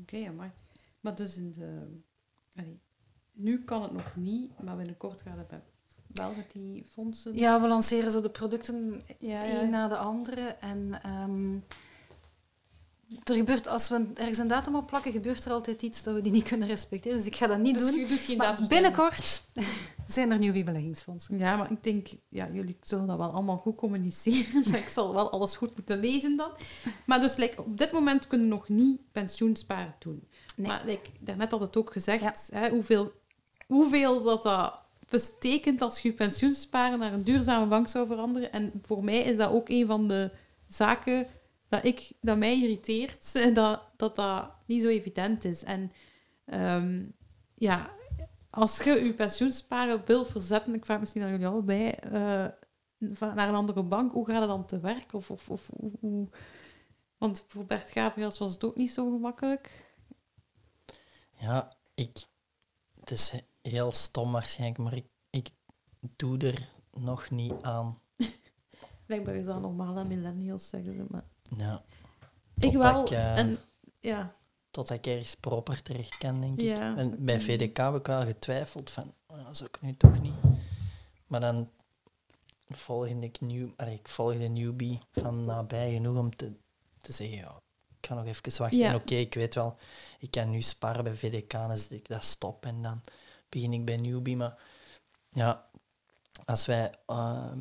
Oké, 0.00 0.16
ja, 0.16 0.32
maar... 0.32 0.54
Maar 1.00 1.14
dus 1.14 1.36
in 1.36 1.52
de... 1.52 2.00
allee, 2.54 2.80
nu 3.36 3.64
kan 3.64 3.82
het 3.82 3.92
nog 3.92 4.12
niet, 4.16 4.62
maar 4.62 4.76
binnenkort 4.76 5.22
gaat 5.22 5.36
het 5.36 5.60
wel 6.06 6.32
met 6.36 6.52
die 6.52 6.84
fondsen. 6.90 7.34
Ja, 7.34 7.60
we 7.60 7.68
lanceren 7.68 8.10
zo 8.10 8.20
de 8.20 8.30
producten 8.30 9.02
ja, 9.18 9.42
één 9.42 9.70
na 9.70 9.88
de 9.88 9.96
andere. 9.96 10.40
En 10.40 11.02
ehm, 11.02 11.54
er 13.24 13.34
gebeurt, 13.34 13.68
als 13.68 13.88
we 13.88 14.06
ergens 14.14 14.38
een 14.38 14.48
datum 14.48 14.74
op 14.76 14.86
plakken, 14.86 15.12
gebeurt 15.12 15.44
er 15.44 15.52
altijd 15.52 15.82
iets 15.82 16.02
dat 16.02 16.14
we 16.14 16.20
die 16.20 16.32
niet 16.32 16.48
kunnen 16.48 16.68
respecteren. 16.68 17.18
Dus 17.18 17.26
ik 17.26 17.36
ga 17.36 17.46
dat 17.46 17.58
niet 17.58 17.74
Dus 17.74 17.90
doen. 17.90 18.00
je 18.00 18.06
doet 18.06 18.18
geen 18.18 18.36
Maar 18.36 18.60
binnenkort 18.68 19.42
zijn 20.06 20.30
er 20.30 20.38
nieuwe 20.38 20.64
beleggingsfondsen. 20.64 21.38
Ja, 21.38 21.56
maar 21.56 21.70
ik 21.70 21.82
denk, 21.82 22.08
ja, 22.28 22.48
jullie 22.52 22.76
zullen 22.80 23.06
dat 23.06 23.18
wel 23.18 23.30
allemaal 23.30 23.56
goed 23.56 23.76
communiceren. 23.76 24.74
Ik 24.82 24.88
zal 24.88 25.14
wel 25.14 25.30
alles 25.30 25.56
goed 25.56 25.76
moeten 25.76 25.98
lezen 26.00 26.36
dan. 26.36 26.50
Maar 27.06 27.20
dus 27.20 27.36
like, 27.36 27.62
op 27.62 27.78
dit 27.78 27.92
moment 27.92 28.26
kunnen 28.26 28.48
we 28.48 28.54
nog 28.54 28.68
niet 28.68 29.00
pensioensparen 29.12 29.94
doen. 29.98 30.28
Nee. 30.56 30.66
Maar 30.66 30.82
like, 30.86 31.10
daarnet 31.20 31.50
had 31.50 31.60
het 31.60 31.76
ook 31.76 31.92
gezegd, 31.92 32.48
hè, 32.52 32.68
hoeveel, 32.68 33.12
hoeveel 33.66 34.22
dat, 34.22 34.42
dat 34.42 34.82
betekent 35.10 35.82
als 35.82 36.00
je 36.00 36.08
je 36.08 36.14
pensioensparen 36.14 36.98
naar 36.98 37.12
een 37.12 37.24
duurzame 37.24 37.66
bank 37.66 37.88
zou 37.88 38.06
veranderen. 38.06 38.52
En 38.52 38.72
voor 38.82 39.04
mij 39.04 39.18
is 39.18 39.36
dat 39.36 39.50
ook 39.50 39.68
een 39.68 39.86
van 39.86 40.08
de 40.08 40.30
zaken 40.66 41.26
dat, 41.68 41.84
ik, 41.84 42.12
dat 42.20 42.38
mij 42.38 42.60
irriteert 42.62 43.32
dat, 43.54 43.80
dat 43.96 44.16
dat 44.16 44.50
niet 44.66 44.82
zo 44.82 44.88
evident 44.88 45.44
is. 45.44 45.62
En 45.62 45.92
ehm, 46.44 47.04
ja, 47.54 47.90
als 48.50 48.78
je 48.78 49.04
je 49.04 49.14
pensioensparen 49.14 50.04
wil 50.04 50.24
verzetten, 50.24 50.74
ik 50.74 50.84
vraag 50.84 51.00
misschien 51.00 51.22
aan 51.22 51.30
jullie 51.30 51.46
allebei, 51.46 51.88
eh, 51.90 52.46
van- 53.12 53.34
naar 53.34 53.48
een 53.48 53.54
andere 53.54 53.82
bank, 53.82 54.12
hoe 54.12 54.26
gaat 54.26 54.40
het 54.40 54.48
dan 54.48 54.66
te 54.66 54.80
werk? 54.80 55.12
Of, 55.12 55.30
of, 55.30 55.48
of 55.48 55.70
Want 57.18 57.44
voor 57.48 57.64
Bert 57.64 57.90
Gabriels 57.90 58.38
was 58.38 58.52
het 58.52 58.64
ook 58.64 58.76
niet 58.76 58.90
zo 58.92 59.10
gemakkelijk. 59.10 59.70
Ja, 61.38 61.76
ik... 61.94 62.24
Het 63.00 63.10
is 63.10 63.32
heel 63.70 63.92
stom 63.92 64.32
waarschijnlijk, 64.32 64.78
maar 64.78 64.94
ik, 64.94 65.06
ik 65.30 65.48
doe 66.16 66.38
er 66.38 66.68
nog 66.92 67.30
niet 67.30 67.54
aan. 67.62 67.98
Blijkbaar 69.06 69.34
is 69.34 69.46
dat 69.46 69.60
normaal 69.60 69.98
aan 69.98 70.08
millennials, 70.08 70.68
zeggen 70.68 70.92
ze. 70.92 71.04
Maar 71.08 71.24
Ja, 71.42 71.82
ik 72.58 72.72
wel. 72.72 73.02
ik, 73.02 73.10
eh, 73.10 73.38
En 73.38 73.58
ja, 74.00 74.36
totdat 74.70 74.96
ik 74.96 75.06
ergens 75.06 75.34
proper 75.34 75.82
terecht 75.82 76.18
kan, 76.18 76.40
denk 76.40 76.60
ik. 76.60 76.76
Ja, 76.76 76.96
en 76.96 77.24
bij. 77.24 77.40
VDK 77.40 77.76
heb 77.76 77.94
ik 77.94 78.06
wel 78.06 78.24
getwijfeld 78.24 78.90
van, 78.90 79.14
oh, 79.26 79.44
dat 79.44 79.56
zou 79.56 79.70
ik 79.72 79.80
nu 79.80 79.96
toch 79.96 80.20
niet. 80.20 80.34
Maar 81.26 81.40
dan 81.40 81.70
volgde 82.66 83.18
ik, 83.18 83.40
nieuw, 83.40 83.74
ik 83.76 84.08
volgde 84.08 84.48
newbie 84.48 84.98
van 85.12 85.44
nabij 85.44 85.92
genoeg 85.92 86.18
om 86.18 86.36
te, 86.36 86.52
te 86.98 87.12
zeggen, 87.12 87.36
ja, 87.36 87.60
ik 88.00 88.06
ga 88.06 88.14
nog 88.14 88.24
even 88.24 88.58
wachten. 88.58 88.78
Ja. 88.78 88.94
Oké, 88.94 89.14
ik 89.14 89.34
weet 89.34 89.54
wel, 89.54 89.76
ik 90.18 90.30
kan 90.30 90.50
nu 90.50 90.62
sparen 90.62 91.04
bij 91.04 91.14
VDK, 91.14 91.52
en 91.52 91.68
dan 91.68 91.76
zet 91.76 91.92
ik 91.92 92.08
dat 92.08 92.24
stop 92.24 92.66
en 92.66 92.82
dan 92.82 93.00
begin 93.48 93.72
ik 93.72 93.84
bij 93.84 93.96
newbie. 93.96 94.36
Maar 94.36 94.58
ja, 95.30 95.70
als 96.44 96.66
wij... 96.66 96.98
ehm, 97.06 97.58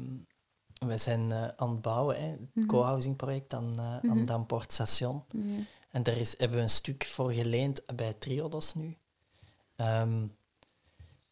wij 0.75 0.97
zijn 0.97 1.31
eh, 1.31 1.47
aan 1.55 1.69
het 1.71 1.81
bouwen, 1.81 2.15
hè, 2.21 2.27
het 2.29 2.39
Mhm. 2.55 2.65
co-housing 2.67 3.15
project 3.15 3.53
aan, 3.53 3.79
eh 3.79 3.97
Mhm. 4.01 4.09
aan 4.09 4.25
Damport 4.25 4.71
Station. 4.71 5.23
En 5.91 6.03
daar 6.03 6.17
is, 6.17 6.37
hebben 6.37 6.57
we 6.57 6.63
een 6.63 6.69
stuk 6.69 7.05
voor 7.05 7.31
geleend 7.31 7.95
bij 7.95 8.13
Triodos 8.13 8.73
nu. 8.73 8.97
Ehm, 9.75 10.27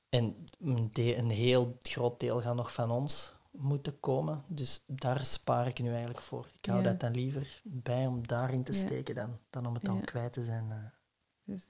en 0.09 0.35
een, 0.59 0.87
de- 0.91 1.15
een 1.17 1.29
heel 1.29 1.77
groot 1.79 2.19
deel 2.19 2.41
gaat 2.41 2.55
nog 2.55 2.73
van 2.73 2.91
ons 2.91 3.33
moeten 3.51 3.99
komen. 3.99 4.43
Dus 4.47 4.83
daar 4.87 5.25
spaar 5.25 5.67
ik 5.67 5.79
nu 5.79 5.89
eigenlijk 5.89 6.21
voor. 6.21 6.47
Ik 6.59 6.65
hou 6.65 6.81
Ja. 6.83 6.89
dat 6.89 6.99
dan 6.99 7.11
liever 7.11 7.61
bij 7.63 8.07
om 8.07 8.27
daarin 8.27 8.63
te 8.63 8.71
Ja. 8.71 8.77
steken 8.77 9.15
dan, 9.15 9.39
dan 9.49 9.65
om 9.65 9.73
het 9.73 9.83
dan 9.83 9.95
Ja. 9.95 10.01
kwijt 10.01 10.33
te 10.33 10.43
zijn. 10.43 10.71
eh. 10.71 10.77
Dus, 11.43 11.65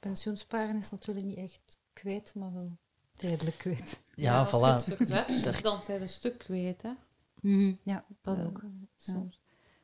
Pensioensparen 0.00 0.76
is 0.76 0.90
natuurlijk 0.90 1.26
niet 1.26 1.36
echt 1.36 1.78
kwijt, 1.92 2.34
maar 2.34 2.52
wel 2.52 2.76
tijdelijk 3.14 3.58
kwijt. 3.58 4.00
Ja, 4.14 4.38
als 4.38 4.50
je 4.50 4.56
voilà. 4.56 4.60
het 4.60 4.84
verzet, 4.84 5.44
Daar- 5.44 5.62
dan 5.62 5.82
zijn 5.82 5.96
ze 5.98 6.02
een 6.02 6.08
stuk 6.08 6.38
kwijt, 6.38 6.82
hè. 6.82 6.90
Ja, 7.82 8.04
dat 8.22 8.36
Ja, 8.36 8.44
ook. 8.44 8.60
Soms. 8.96 9.40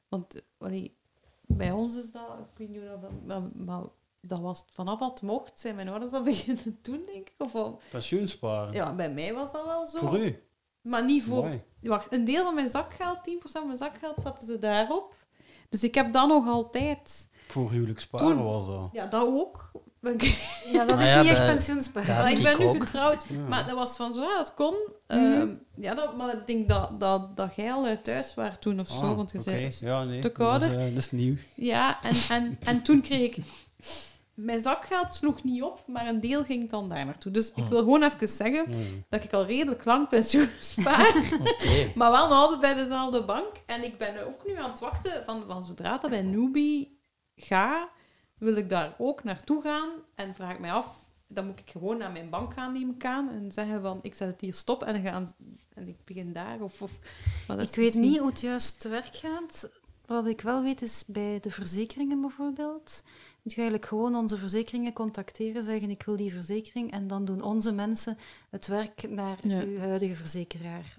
Want 0.08 0.42
allee, 0.58 0.96
bij 1.46 1.72
ons 1.72 1.96
is 1.96 2.10
dat, 2.10 2.38
ik 2.38 2.58
weet 2.58 2.68
niet 2.68 2.78
hoe 2.80 2.98
dat, 3.00 3.10
maar, 3.26 3.42
maar 3.54 3.82
dat 4.20 4.40
was 4.40 4.64
vanaf 4.72 4.98
het 5.00 5.22
mocht, 5.22 5.58
zijn 5.60 5.74
mijn 5.74 5.88
ouders 5.88 6.10
dat 6.12 6.24
beginnen 6.34 6.78
doen, 6.82 7.02
denk 7.02 7.28
ik. 7.28 7.34
Of 7.38 7.52
wel, 7.52 7.80
Pensioensparen. 7.90 8.72
ja, 8.74 8.94
bij 8.94 9.12
mij 9.14 9.34
was 9.34 9.52
dat 9.52 9.64
wel 9.64 9.86
zo. 9.86 9.98
Voor 9.98 10.18
u? 10.18 10.42
Maar 10.82 11.04
niet 11.04 11.22
voor... 11.22 11.42
Mooi. 11.42 11.60
Wacht, 11.80 12.12
een 12.12 12.24
deel 12.24 12.44
van 12.44 12.54
mijn 12.54 12.68
zakgeld, 12.68 13.18
10% 13.18 13.22
van 13.52 13.66
mijn 13.66 13.78
zakgeld, 13.78 14.20
zaten 14.20 14.46
ze 14.46 14.58
daarop. 14.58 15.14
Dus 15.68 15.82
ik 15.82 15.94
heb 15.94 16.12
dat 16.12 16.28
nog 16.28 16.46
altijd. 16.48 17.28
Voor 17.46 17.70
huwelijk 17.70 18.00
sparen 18.00 18.26
Toen- 18.26 18.42
was 18.44 18.66
dat. 18.66 18.88
Ja, 18.92 19.06
dat 19.06 19.26
ook. 19.26 19.70
Ja, 20.72 20.84
dat 20.84 21.00
is 21.00 21.10
ja, 21.12 21.20
niet 21.22 21.30
echt 21.30 21.38
dat- 21.38 21.46
pensioensparen. 21.46 22.06
dat- 22.08 22.16
had 22.16 22.30
ik 22.30 22.42
ben 22.42 22.58
nu 22.58 22.64
ook. 22.66 22.80
getrouwd. 22.80 23.24
Ja. 23.28 23.38
Maar 23.48 23.66
dat 23.66 23.74
was 23.74 23.96
van 23.96 24.12
zo, 24.12 24.20
ja, 24.22 24.36
dat 24.36 24.54
kon. 24.54 24.74
Mhm. 25.08 25.18
Ehm, 25.18 25.48
ja, 25.76 25.94
dat, 25.94 26.16
maar 26.16 26.34
ik 26.34 26.46
denk 26.46 26.68
dat, 26.68 27.00
dat, 27.00 27.36
dat 27.36 27.54
jij 27.54 27.72
al 27.72 27.84
uit 27.84 28.04
thuis 28.04 28.34
was 28.34 28.50
toen 28.60 28.80
of 28.80 28.88
zo. 28.88 28.94
Ah, 29.00 29.16
want 29.16 29.30
je 29.30 29.38
oké. 29.38 29.50
zei, 29.50 29.90
Ja, 29.92 30.04
nee. 30.04 30.18
stuk 30.18 30.38
dat 30.38 30.62
is, 30.62 30.68
ouder. 30.68 30.78
eh, 30.86 30.94
dat 30.94 30.96
is 31.02 31.10
nieuw. 31.10 31.34
Ja, 31.54 32.02
en, 32.02 32.14
en, 32.30 32.58
en 32.64 32.82
toen 32.82 33.00
kreeg 33.00 33.36
ik... 33.36 33.44
Mijn 34.34 34.62
zakgeld 34.62 35.14
sloeg 35.14 35.42
niet 35.44 35.62
op, 35.62 35.82
maar 35.86 36.06
een 36.06 36.20
deel 36.20 36.44
ging 36.44 36.70
dan 36.70 36.88
daar 36.88 37.04
naartoe. 37.04 37.32
Dus 37.32 37.48
ik 37.48 37.54
Hm. 37.64 37.68
wil 37.68 37.78
gewoon 37.78 38.02
even 38.02 38.28
zeggen 38.28 38.66
dat 39.08 39.24
ik 39.24 39.32
al 39.32 39.44
redelijk 39.46 39.84
lang 39.84 40.08
pensioen 40.08 40.48
spaar, 40.60 41.14
maar 41.94 42.10
wel 42.10 42.28
nog 42.28 42.38
altijd 42.38 42.60
bij 42.60 42.74
dezelfde 42.74 43.24
bank. 43.24 43.50
En 43.66 43.84
ik 43.84 43.98
ben 43.98 44.26
ook 44.26 44.46
nu 44.46 44.56
aan 44.58 44.70
het 44.70 44.78
wachten 44.80 45.24
van, 45.24 45.44
van 45.46 45.64
zodra 45.64 45.98
dat 45.98 46.10
bij 46.10 46.22
Newbie 46.22 47.00
ga, 47.36 47.88
wil 48.38 48.56
ik 48.56 48.68
daar 48.68 48.94
ook 48.98 49.24
naartoe 49.24 49.62
gaan 49.62 49.88
en 50.14 50.34
vraag 50.34 50.52
ik 50.52 50.60
mij 50.60 50.72
af, 50.72 51.06
dan 51.26 51.46
moet 51.46 51.58
ik 51.58 51.70
gewoon 51.70 51.98
naar 51.98 52.12
mijn 52.12 52.30
bank 52.30 52.52
gaan, 52.52 52.72
neem 52.72 52.90
ik 52.90 53.04
aan, 53.04 53.28
en 53.30 53.52
zeggen 53.52 53.82
van, 53.82 53.98
ik 54.02 54.14
zet 54.14 54.28
het 54.28 54.40
hier 54.40 54.54
stop 54.54 54.82
en, 54.82 55.02
gaan, 55.02 55.32
en 55.74 55.88
ik 55.88 55.96
begin 56.04 56.32
daar. 56.32 56.60
Of, 56.60 56.82
of, 56.82 56.92
Ik 56.92 57.56
weet 57.56 57.76
misschien- 57.76 58.00
niet 58.00 58.18
hoe 58.18 58.28
het 58.28 58.40
juist 58.40 58.80
te 58.80 58.88
werk 58.88 59.14
gaat. 59.16 59.68
Wat 60.06 60.26
ik 60.26 60.40
wel 60.40 60.62
weet 60.62 60.82
is 60.82 61.04
bij 61.06 61.40
de 61.40 61.50
verzekeringen 61.50 62.20
bijvoorbeeld. 62.20 63.02
Moet 63.42 63.52
je 63.54 63.60
eigenlijk 63.60 63.88
gewoon 63.88 64.14
onze 64.14 64.36
verzekeringen 64.36 64.92
contacteren, 64.92 65.64
zeggen 65.64 65.90
ik 65.90 66.02
wil 66.02 66.16
die 66.16 66.32
verzekering. 66.32 66.92
En 66.92 67.06
dan 67.06 67.24
doen 67.24 67.42
onze 67.42 67.72
mensen 67.72 68.18
het 68.50 68.66
werk 68.66 69.08
naar 69.08 69.38
Ja. 69.48 69.60
uw 69.62 69.78
huidige 69.78 70.14
verzekeraar. 70.14 70.98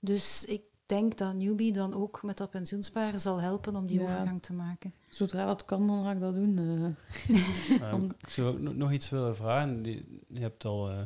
Dus 0.00 0.44
ik 0.44 0.62
denk 0.90 1.18
dat 1.18 1.34
Newbie 1.34 1.72
dan 1.72 1.94
ook 1.94 2.22
met 2.22 2.36
dat 2.36 2.50
pensioensparen 2.50 3.20
zal 3.20 3.40
helpen 3.40 3.76
om 3.76 3.86
die 3.86 3.98
Ja. 3.98 4.04
overgang 4.04 4.42
te 4.42 4.52
maken. 4.52 4.94
Zodra 5.08 5.46
dat 5.46 5.64
kan, 5.64 5.86
dan 5.86 6.04
ga 6.04 6.10
ik 6.10 6.20
dat 6.20 6.34
doen. 6.34 6.58
eh. 6.58 7.80
Eh, 7.88 7.94
Om- 7.94 8.10
Ik 8.18 8.28
zou 8.28 8.48
ook 8.68 8.74
nog- 8.74 8.92
iets 8.92 9.08
willen 9.08 9.36
vragen. 9.36 9.82
Die- 9.82 10.24
Je 10.28 10.40
hebt 10.40 10.64
al 10.64 10.90
eh 10.90 10.98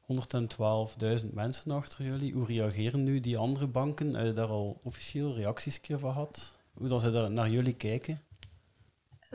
112.000 0.00 1.32
mensen 1.34 1.70
achter 1.70 2.04
jullie. 2.04 2.32
Hoe 2.32 2.46
reageren 2.46 3.04
nu 3.04 3.20
die 3.20 3.38
andere 3.38 3.66
banken? 3.66 4.14
Heb 4.14 4.26
je 4.26 4.32
daar 4.32 4.48
al 4.48 4.80
officieel 4.82 5.34
reacties 5.34 5.80
keer 5.80 5.98
van 5.98 6.12
gehad? 6.12 6.58
Hoe 6.74 6.88
dat 6.88 7.00
ze 7.00 7.10
daar 7.10 7.30
naar 7.30 7.50
jullie 7.50 7.74
kijken? 7.74 8.20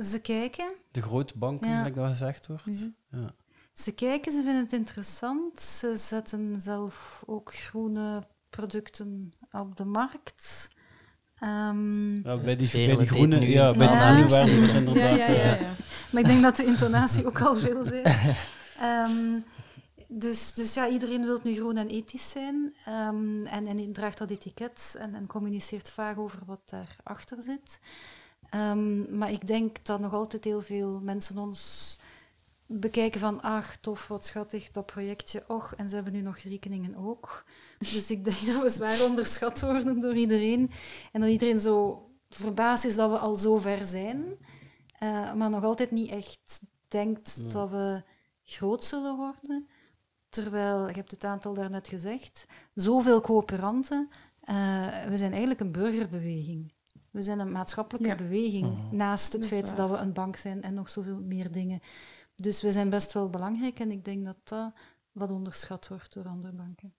Ze 0.03 0.22
kijken, 0.22 0.72
De 0.91 1.02
grote 1.02 1.38
banken, 1.38 1.68
Ja. 1.68 1.89
dat 1.89 2.07
gezegd 2.07 2.47
wordt. 2.47 2.65
Mhm. 2.65 2.88
Ja. 3.10 3.34
ze 3.73 3.91
kijken, 3.93 4.31
ze 4.31 4.41
vinden 4.43 4.64
het 4.64 4.73
interessant. 4.73 5.61
Ze 5.61 5.97
zetten 5.97 6.61
zelf 6.61 7.23
ook 7.26 7.53
groene 7.53 8.23
producten 8.49 9.34
op 9.61 9.76
de 9.76 9.86
markt. 9.86 10.69
Ehm, 11.40 12.15
Ja, 12.15 12.38
bij 12.38 12.56
die, 12.56 12.69
bij 12.72 12.95
die 12.95 13.07
groene, 13.07 13.49
ja, 13.49 13.73
bij 13.73 13.88
die 13.88 13.95
Ja. 13.98 14.14
groene 14.14 14.30
werden 14.30 14.56
Ja, 14.68 14.73
inderdaad... 14.73 15.18
ja, 15.18 15.27
ja, 15.27 15.56
ja. 15.56 15.76
Maar 16.11 16.22
ik 16.22 16.27
denk 16.27 16.41
dat 16.41 16.56
de 16.57 16.65
intonatie 16.65 17.26
ook 17.26 17.41
al 17.41 17.56
veel 17.56 17.86
zei. 17.86 18.03
Ehm, 18.80 19.40
dus, 20.07 20.53
dus 20.53 20.73
ja, 20.73 20.88
iedereen 20.88 21.26
wil 21.26 21.40
nu 21.44 21.56
groen 21.56 21.77
en 21.77 21.88
ethisch 21.88 22.30
zijn. 22.30 22.76
Ehm, 22.86 23.45
en, 23.45 23.68
en 23.68 23.94
draagt 23.94 24.18
dat 24.18 24.30
etiket 24.30 24.95
en, 24.99 25.15
en 25.15 25.27
communiceert 25.27 25.90
vaak 25.90 26.18
over 26.18 26.40
wat 26.45 26.60
daarachter 26.65 27.38
zit. 27.41 27.80
Ehm, 28.49 29.18
maar 29.18 29.32
ik 29.32 29.48
denk 29.48 29.86
dat 29.86 29.99
nog 29.99 30.14
altijd 30.14 30.44
heel 30.44 30.61
veel 30.61 30.99
mensen 31.03 31.38
ons 31.38 31.99
bekijken 32.65 33.19
van, 33.19 33.41
ach, 33.41 33.76
tof, 33.76 34.07
wat 34.07 34.26
schattig, 34.26 34.72
dat 34.72 34.86
projectje, 34.86 35.44
och, 35.48 35.73
en 35.77 35.90
ze 35.90 35.95
hebben 35.95 36.14
nu 36.14 36.22
nog 36.22 36.38
rekeningen 36.38 36.95
ook. 36.95 37.44
Dus 37.77 38.11
ik 38.11 38.23
denk 38.23 38.45
dat 38.45 38.61
we 38.61 38.69
zwaar 38.69 39.03
onderschat 39.03 39.61
worden 39.61 39.99
door 39.99 40.15
iedereen. 40.15 40.72
En 41.11 41.22
dat 41.22 41.30
iedereen 41.30 41.60
zo 41.60 42.06
verbaasd 42.30 42.85
is 42.85 42.95
dat 42.95 43.10
we 43.11 43.18
al 43.18 43.35
zo 43.35 43.57
ver 43.57 43.85
zijn, 43.85 44.26
eh, 44.99 45.34
maar 45.34 45.49
nog 45.49 45.64
altijd 45.64 45.91
niet 45.91 46.10
echt 46.10 46.61
denkt 46.88 47.41
Ja. 47.43 47.49
dat 47.49 47.69
we 47.69 48.03
groot 48.43 48.84
zullen 48.84 49.15
worden. 49.15 49.68
Terwijl, 50.30 50.88
je 50.88 50.93
hebt 50.93 51.11
het 51.11 51.23
aantal 51.23 51.53
daarnet 51.53 51.88
gezegd, 51.88 52.45
zoveel 52.73 53.22
coöperanten. 53.22 54.10
eh, 54.41 54.56
we 55.07 55.18
zijn 55.18 55.31
eigenlijk 55.31 55.60
een 55.60 55.72
burgerbeweging. 55.72 56.73
We 57.11 57.22
zijn 57.22 57.39
een 57.39 57.52
maatschappelijke 57.52 58.07
Ja. 58.10 58.15
beweging, 58.15 58.65
Mhm. 58.77 58.95
naast 58.95 59.31
het 59.34 59.41
Dat 59.41 59.49
feit 59.52 59.68
waar. 59.68 59.76
dat 59.76 59.89
we 59.89 59.95
een 59.97 60.14
bank 60.14 60.35
zijn 60.35 60.61
en 60.61 60.73
nog 60.73 60.89
zoveel 60.89 61.19
meer 61.22 61.52
dingen. 61.52 61.80
Dus 62.35 62.61
we 62.61 62.72
zijn 62.72 62.89
best 62.89 63.11
wel 63.14 63.30
belangrijk 63.30 63.80
en 63.80 63.91
ik 63.91 64.06
denk 64.06 64.26
dat 64.26 64.38
dat 64.43 64.73
wat 65.11 65.31
onderschat 65.31 65.88
wordt 65.88 66.14
door 66.14 66.26
andere 66.27 66.53
banken. 66.53 66.93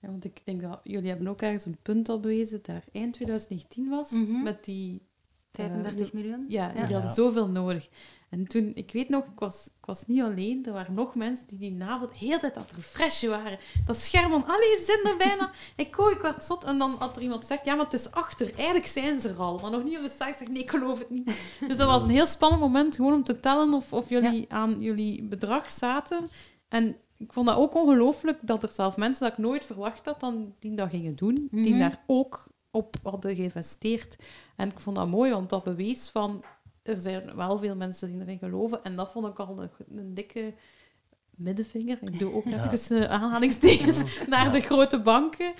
Ja, 0.00 0.08
want 0.08 0.24
ik 0.24 0.40
denk 0.44 0.62
dat 0.62 0.80
jullie 0.82 1.08
hebben 1.08 1.28
ook 1.28 1.42
ergens 1.42 1.64
een 1.64 1.78
punt 1.82 2.08
al 2.08 2.20
bewezen, 2.20 2.58
daar 2.62 2.84
eind 2.92 3.12
2019 3.12 3.88
was, 3.88 4.10
Mhm. 4.10 4.42
met 4.42 4.64
die... 4.64 5.06
35 5.52 6.06
eh, 6.08 6.14
miljoen? 6.14 6.44
Ja, 6.48 6.62
Ja. 6.62 6.66
jullie 6.68 6.80
hadden 6.80 7.00
Ja. 7.02 7.14
zoveel 7.14 7.48
nodig. 7.48 7.88
En 8.30 8.46
toen, 8.46 8.70
ik 8.74 8.92
weet 8.92 9.08
nog, 9.08 9.24
ik 9.24 9.38
was, 9.38 9.66
ik 9.66 9.84
was 9.86 10.06
niet 10.06 10.22
alleen. 10.22 10.66
Er 10.66 10.72
waren 10.72 10.94
nog 10.94 11.14
mensen 11.14 11.46
die 11.46 11.58
die 11.58 11.82
avond 11.84 12.12
de 12.12 12.18
hele 12.18 12.38
tijd 12.40 12.56
aan 12.56 12.62
het 12.62 12.72
refreshen 12.72 13.30
waren. 13.30 13.58
Dat 13.86 13.96
scherm 13.96 14.30
van, 14.30 14.44
allee, 14.46 14.76
ze 14.78 14.82
zijn 14.84 15.12
er 15.14 15.26
bijna. 15.26 15.50
Ik 15.76 15.90
kook, 15.90 16.10
ik 16.10 16.20
werd 16.20 16.44
zot. 16.44 16.64
En 16.64 16.78
dan 16.78 16.90
had 16.98 17.16
er 17.16 17.22
iemand 17.22 17.40
gezegd, 17.40 17.64
ja, 17.64 17.74
maar 17.74 17.84
het 17.84 17.94
is 17.94 18.10
achter. 18.10 18.54
Eigenlijk 18.54 18.86
zijn 18.86 19.20
ze 19.20 19.28
er 19.28 19.36
al. 19.38 19.58
Maar 19.58 19.70
nog 19.70 19.84
niet 19.84 19.96
op 19.96 20.02
de 20.02 20.08
site. 20.08 20.28
Ik 20.28 20.36
zeg, 20.36 20.48
nee, 20.48 20.62
ik 20.62 20.70
geloof 20.70 20.98
het 20.98 21.10
niet. 21.10 21.26
Dus 21.68 21.76
dat 21.76 21.86
was 21.86 22.02
een 22.02 22.08
heel 22.08 22.26
spannend 22.26 22.62
moment, 22.62 22.96
gewoon 22.96 23.12
om 23.12 23.24
te 23.24 23.40
tellen 23.40 23.72
of, 23.74 23.92
of 23.92 24.08
jullie 24.08 24.52
aan 24.52 24.80
jullie 24.80 25.22
bedrag 25.24 25.70
zaten. 25.70 26.28
En 26.68 26.96
ik 27.18 27.32
vond 27.32 27.46
dat 27.46 27.56
ook 27.56 27.74
ongelooflijk 27.74 28.38
dat 28.42 28.62
er 28.62 28.68
zelf 28.68 28.96
mensen 28.96 29.22
dat 29.24 29.32
ik 29.32 29.44
nooit 29.44 29.64
verwacht 29.64 30.06
had, 30.06 30.20
dan, 30.20 30.54
die 30.58 30.74
dat 30.74 30.90
gingen 30.90 31.16
doen. 31.16 31.48
Die 31.50 31.70
Mhm. 31.70 31.78
daar 31.78 32.02
ook 32.06 32.44
op 32.70 32.96
hadden 33.02 33.36
geïnvesteerd. 33.36 34.16
En 34.56 34.68
ik 34.70 34.80
vond 34.80 34.96
dat 34.96 35.08
mooi, 35.08 35.30
want 35.32 35.50
dat 35.50 35.64
bewees 35.64 36.08
van... 36.08 36.44
Er 36.82 37.00
zijn 37.00 37.36
wel 37.36 37.58
veel 37.58 37.76
mensen 37.76 38.08
die 38.12 38.20
erin 38.20 38.38
geloven. 38.38 38.84
En 38.84 38.96
dat 38.96 39.10
vond 39.10 39.26
ik 39.26 39.38
al 39.38 39.62
een, 39.62 39.70
een 39.96 40.14
dikke 40.14 40.54
middenvinger. 41.36 41.98
Ik 42.02 42.18
doe 42.18 42.34
ook 42.34 42.44
Ja. 42.44 42.72
even 42.72 43.08
eh, 43.08 43.22
aanhalingstekens 43.22 44.02
naar 44.28 44.44
Ja. 44.44 44.50
de 44.52 44.60
grote 44.60 45.00
banken. 45.02 45.52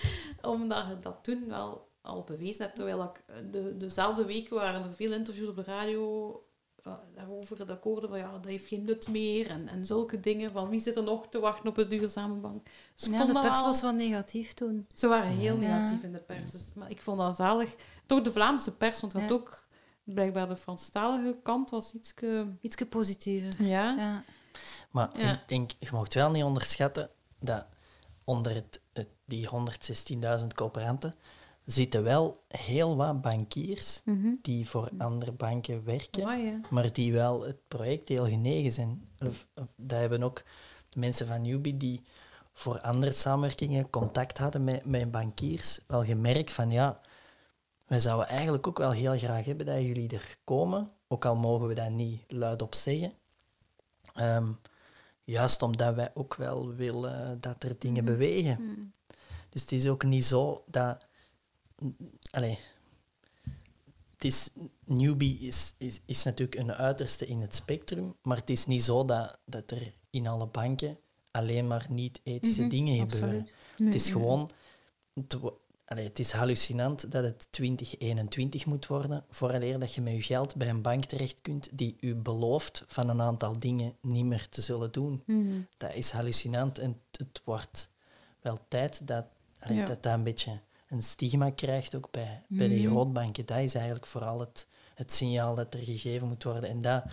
Omdat 0.42 0.84
je 0.88 0.98
dat 1.00 1.18
toen 1.22 1.44
wel 1.48 1.88
al 2.00 2.24
bewezen 2.24 2.64
heb. 2.64 2.74
Terwijl 2.74 3.02
ik 3.02 3.24
de, 3.52 3.76
dezelfde 3.76 4.24
weken 4.24 4.56
waren 4.56 4.84
er 4.84 4.94
veel 4.94 5.12
interviews 5.12 5.48
op 5.48 5.56
de 5.56 5.62
radio 5.64 6.32
daarover. 7.14 7.56
Dat 7.56 7.70
ik 7.76 7.82
hoorde 7.82 8.08
van 8.08 8.18
ja, 8.18 8.32
dat 8.32 8.44
heeft 8.44 8.66
geen 8.66 8.84
nut 8.84 9.08
meer. 9.08 9.50
En, 9.50 9.68
en 9.68 9.86
zulke 9.86 10.20
dingen. 10.20 10.52
Van 10.52 10.68
wie 10.68 10.80
zit 10.80 10.96
er 10.96 11.02
nog 11.02 11.28
te 11.28 11.38
wachten 11.38 11.68
op 11.68 11.76
een 11.78 11.88
duurzame 11.88 12.34
bank? 12.34 12.66
Dus 12.94 13.04
ik 13.06 13.10
Ja, 13.12 13.16
vond 13.16 13.28
de 13.28 13.34
dat 13.34 13.42
pers 13.42 13.56
wel- 13.58 13.66
was 13.66 13.80
wel 13.80 13.92
negatief 13.92 14.52
toen. 14.54 14.86
Ze 14.94 15.06
waren 15.06 15.30
heel 15.30 15.60
Ja. 15.60 15.78
negatief 15.78 16.02
in 16.02 16.12
de 16.12 16.22
pers. 16.22 16.50
Dus, 16.50 16.70
maar 16.74 16.90
ik 16.90 17.02
vond 17.02 17.18
dat 17.18 17.36
zalig. 17.36 17.74
Toch 18.06 18.22
de 18.22 18.32
Vlaamse 18.32 18.76
pers, 18.76 19.00
want 19.00 19.12
het 19.12 19.22
had 19.22 19.30
Ja. 19.30 19.36
ook 19.36 19.66
blijkbaar 20.04 20.48
de 20.48 20.56
Franstalige 20.56 21.36
kant 21.42 21.70
was 21.70 21.92
iets. 21.94 22.14
Ietske 22.60 22.86
positiever. 22.86 23.62
Ja. 23.64 23.94
Ja. 23.96 24.22
Maar 24.90 25.10
Ja. 25.18 25.32
ik 25.32 25.40
denk, 25.48 25.70
je 25.78 25.88
mag 25.92 26.14
wel 26.14 26.30
niet 26.30 26.44
onderschatten 26.44 27.10
dat 27.40 27.66
onder 28.24 28.54
het, 28.54 28.80
het- 28.92 29.08
die 29.24 29.46
116.000 29.46 30.54
coöperanten 30.54 31.14
zitten 31.72 32.02
wel 32.02 32.42
heel 32.48 32.96
wat 32.96 33.20
bankiers 33.20 34.00
Mhm. 34.04 34.28
die 34.42 34.68
voor 34.68 34.90
andere 34.98 35.32
banken 35.32 35.84
werken, 35.84 36.38
ja. 36.44 36.60
maar 36.70 36.92
die 36.92 37.12
wel 37.12 37.42
het 37.42 37.68
project 37.68 38.08
heel 38.08 38.26
genegen 38.26 38.72
zijn. 38.72 39.08
Of, 39.26 39.46
of, 39.54 39.66
dat 39.76 39.98
hebben 39.98 40.22
ook 40.22 40.42
de 40.88 40.98
mensen 40.98 41.26
van 41.26 41.42
Newbie 41.42 41.76
die 41.76 42.02
voor 42.52 42.80
andere 42.80 43.12
samenwerkingen 43.12 43.90
contact 43.90 44.38
hadden 44.38 44.64
met, 44.64 44.86
met 44.86 45.10
bankiers, 45.10 45.80
wel 45.86 46.04
gemerkt 46.04 46.52
van 46.52 46.70
ja, 46.70 47.00
wij 47.86 48.00
zouden 48.00 48.28
eigenlijk 48.28 48.66
ook 48.66 48.78
wel 48.78 48.90
heel 48.90 49.16
graag 49.18 49.44
hebben 49.44 49.66
dat 49.66 49.82
jullie 49.82 50.08
er 50.10 50.38
komen, 50.44 50.90
ook 51.08 51.24
al 51.24 51.36
mogen 51.36 51.66
we 51.68 51.74
dat 51.74 51.90
niet 51.90 52.20
luidop 52.28 52.74
zeggen. 52.74 53.12
Ehm, 54.14 54.48
juist 55.24 55.62
omdat 55.62 55.94
wij 55.94 56.10
ook 56.14 56.34
wel 56.34 56.74
willen 56.74 57.40
dat 57.40 57.62
er 57.62 57.78
dingen 57.78 58.04
Mhm. 58.04 58.12
bewegen. 58.12 58.58
Mhm. 58.62 58.80
Dus 59.50 59.60
het 59.62 59.72
is 59.72 59.88
ook 59.88 60.04
niet 60.04 60.24
zo 60.24 60.62
dat. 60.66 61.06
Allee. 62.30 62.58
Het 64.14 64.24
is, 64.24 64.50
newbie 64.84 65.38
is, 65.38 65.74
is, 65.78 66.00
is 66.06 66.24
natuurlijk 66.24 66.60
een 66.60 66.72
uiterste 66.72 67.26
in 67.26 67.40
het 67.40 67.54
spectrum, 67.54 68.14
maar 68.22 68.36
het 68.36 68.50
is 68.50 68.66
niet 68.66 68.82
zo 68.84 69.04
dat, 69.04 69.38
dat 69.44 69.70
er 69.70 69.92
in 70.10 70.26
alle 70.26 70.46
banken 70.46 70.98
alleen 71.30 71.66
maar 71.66 71.86
niet-ethische 71.88 72.60
Mhm, 72.60 72.70
dingen 72.70 73.00
absoluut. 73.00 73.22
gebeuren. 73.24 73.48
Nee, 73.78 73.86
het 73.88 73.94
is 73.94 74.04
nee. 74.04 74.12
gewoon... 74.12 74.50
Het, 75.14 75.36
allee, 75.84 76.04
het 76.04 76.18
is 76.18 76.32
hallucinant 76.32 77.10
dat 77.10 77.24
het 77.24 77.46
2021 77.50 78.66
moet 78.66 78.86
worden, 78.86 79.24
vooraleer 79.30 79.78
dat 79.78 79.94
je 79.94 80.00
met 80.00 80.12
je 80.14 80.22
geld 80.22 80.56
bij 80.56 80.68
een 80.68 80.82
bank 80.82 81.04
terecht 81.04 81.40
kunt 81.40 81.68
die 81.72 81.96
u 82.00 82.14
belooft 82.14 82.84
van 82.86 83.08
een 83.08 83.20
aantal 83.20 83.58
dingen 83.58 83.96
niet 84.00 84.24
meer 84.24 84.48
te 84.48 84.60
zullen 84.62 84.92
doen. 84.92 85.22
Mhm. 85.26 85.60
Dat 85.76 85.94
is 85.94 86.10
hallucinant 86.10 86.78
en 86.78 87.00
het, 87.10 87.18
het 87.28 87.40
wordt 87.44 87.90
wel 88.40 88.58
tijd 88.68 89.06
dat 89.06 89.24
allee, 89.58 89.76
Ja. 89.76 89.84
dat, 89.86 90.02
dat 90.02 90.12
een 90.14 90.22
beetje 90.22 90.60
een 90.88 91.02
stigma 91.02 91.50
krijgt 91.50 91.94
ook 91.94 92.10
bij, 92.10 92.42
bij 92.48 92.68
de 92.68 92.80
grootbanken. 92.80 93.46
Dat 93.46 93.58
is 93.58 93.74
eigenlijk 93.74 94.06
vooral 94.06 94.40
het, 94.40 94.68
het 94.94 95.14
signaal 95.14 95.54
dat 95.54 95.74
er 95.74 95.80
gegeven 95.80 96.28
moet 96.28 96.44
worden. 96.44 96.70
En 96.70 96.80
dat, 96.80 97.04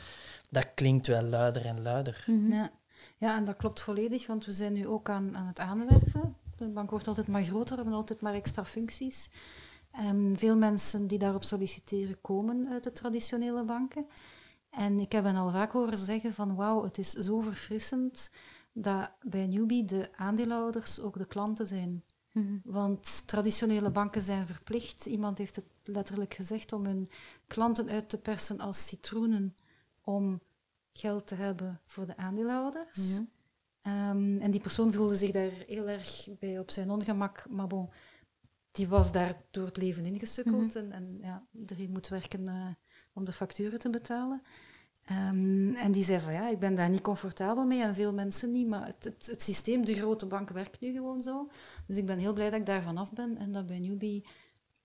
dat 0.49 0.67
klinkt 0.73 1.07
wel 1.07 1.23
luider 1.23 1.65
en 1.65 1.81
luider. 1.81 2.23
Mhm. 2.27 2.51
Ja. 2.51 2.71
ja, 3.17 3.37
en 3.37 3.45
dat 3.45 3.57
klopt 3.57 3.81
volledig, 3.81 4.27
want 4.27 4.45
we 4.45 4.53
zijn 4.53 4.73
nu 4.73 4.87
ook 4.87 5.09
aan, 5.09 5.37
aan 5.37 5.47
het 5.47 5.59
aanwerven. 5.59 6.35
De 6.55 6.67
bank 6.67 6.89
wordt 6.89 7.07
altijd 7.07 7.27
maar 7.27 7.43
groter, 7.43 7.75
we 7.75 7.81
hebben 7.81 7.99
altijd 7.99 8.21
maar 8.21 8.33
extra 8.33 8.65
functies. 8.65 9.29
En 9.91 10.33
veel 10.37 10.55
mensen 10.55 11.07
die 11.07 11.19
daarop 11.19 11.43
solliciteren 11.43 12.21
komen 12.21 12.67
uit 12.69 12.83
de 12.83 12.91
traditionele 12.91 13.63
banken. 13.63 14.05
En 14.69 14.99
ik 14.99 15.11
heb 15.11 15.23
hen 15.23 15.35
al 15.35 15.49
vaak 15.49 15.71
horen 15.71 15.97
zeggen 15.97 16.33
van 16.33 16.55
wauw, 16.55 16.83
het 16.83 16.97
is 16.97 17.11
zo 17.11 17.39
verfrissend 17.39 18.31
dat 18.73 19.11
bij 19.21 19.47
Newbie 19.47 19.85
de 19.85 20.09
aandeelhouders 20.15 20.99
ook 20.99 21.17
de 21.17 21.25
klanten 21.25 21.67
zijn. 21.67 22.03
Mhm. 22.35 22.57
Want 22.63 23.27
traditionele 23.27 23.89
banken 23.89 24.21
zijn 24.21 24.45
verplicht, 24.45 25.05
iemand 25.05 25.37
heeft 25.37 25.55
het 25.55 25.65
letterlijk 25.83 26.33
gezegd, 26.33 26.73
om 26.73 26.85
hun 26.85 27.09
klanten 27.47 27.89
uit 27.89 28.09
te 28.09 28.17
persen 28.17 28.59
als 28.59 28.87
citroenen 28.87 29.55
om 30.01 30.41
geld 30.93 31.27
te 31.27 31.35
hebben 31.35 31.81
voor 31.85 32.05
de 32.05 32.17
aandeelhouders. 32.17 33.13
Ja. 33.13 33.25
Ehm, 33.81 34.37
en 34.37 34.51
die 34.51 34.61
persoon 34.61 34.93
voelde 34.93 35.15
zich 35.15 35.31
daar 35.31 35.51
heel 35.67 35.89
erg 35.89 36.27
bij 36.39 36.59
op 36.59 36.71
zijn 36.71 36.89
ongemak. 36.89 37.45
Maar 37.49 37.67
bon, 37.67 37.89
die 38.71 38.87
was 38.87 39.11
daar 39.11 39.41
door 39.51 39.65
het 39.65 39.77
leven 39.77 40.05
ingesukkeld. 40.05 40.75
En, 40.75 40.91
en 40.91 41.17
ja, 41.21 41.47
iedereen 41.51 41.91
moet 41.91 42.07
werken 42.07 42.47
eh, 42.47 42.67
om 43.13 43.25
de 43.25 43.31
facturen 43.31 43.79
te 43.79 43.89
betalen. 43.89 44.41
Ehm, 45.05 45.73
en 45.73 45.91
die 45.91 46.03
zei 46.03 46.19
van 46.19 46.33
ja, 46.33 46.49
ik 46.49 46.59
ben 46.59 46.75
daar 46.75 46.89
niet 46.89 47.01
comfortabel 47.01 47.65
mee 47.65 47.81
en 47.81 47.93
veel 47.93 48.13
mensen 48.13 48.51
niet. 48.51 48.67
Maar 48.67 48.85
het, 48.85 49.03
het, 49.03 49.25
het 49.25 49.41
systeem, 49.41 49.85
de 49.85 49.93
grote 49.93 50.25
bank, 50.25 50.49
werkt 50.49 50.79
nu 50.79 50.93
gewoon 50.93 51.21
zo. 51.21 51.49
Dus 51.87 51.97
ik 51.97 52.05
ben 52.05 52.17
heel 52.17 52.33
blij 52.33 52.49
dat 52.49 52.59
ik 52.59 52.65
daar 52.65 52.81
vanaf 52.83 53.13
ben 53.13 53.37
en 53.37 53.51
dat 53.51 53.65
bij 53.65 53.79
Newbie 53.79 54.25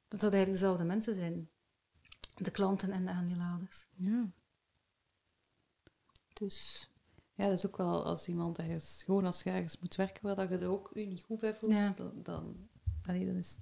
dat 0.09 0.21
dat 0.21 0.33
eigenlijk 0.33 0.63
dezelfde 0.63 0.85
mensen 0.85 1.15
zijn. 1.15 1.49
De 2.37 2.51
klanten 2.51 2.91
en 2.91 3.07
de 3.07 3.11
aandeelhouders. 3.13 3.87
Ja. 3.97 4.31
Dus 6.33 6.89
ja, 7.35 7.45
dat 7.49 7.59
is 7.59 7.67
ook 7.67 7.77
wel 7.77 8.05
als 8.05 8.29
iemand 8.29 8.59
ergens, 8.59 9.03
gewoon 9.05 9.25
als 9.25 9.43
je 9.43 9.51
ergens 9.51 9.79
moet 9.79 9.97
werken, 9.97 10.23
waar 10.23 10.37
dat 10.37 10.49
je 10.49 10.59
er 10.59 10.69
ook 10.69 10.91
je 10.95 11.07
niet 11.07 11.23
goed 11.23 11.39
bij 11.41 11.55
voelt, 11.55 11.73
Ja. 11.73 11.93
dan, 11.97 12.13
dan, 12.23 12.69
allee, 13.03 13.27
dan, 13.27 13.35
is, 13.35 13.59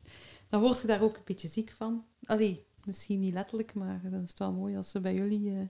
dan 0.48 0.60
word 0.60 0.80
je 0.80 0.86
daar 0.86 1.02
ook 1.02 1.16
een 1.16 1.22
beetje 1.24 1.48
ziek 1.48 1.72
van. 1.72 2.06
Allee, 2.24 2.66
misschien 2.84 3.20
niet 3.20 3.32
letterlijk, 3.32 3.74
maar 3.74 4.10
dan 4.10 4.22
is 4.22 4.28
het 4.28 4.38
wel 4.38 4.52
mooi 4.52 4.76
als 4.76 4.90
ze 4.90 5.00
bij 5.00 5.14
jullie 5.14 5.50
eh, 5.50 5.68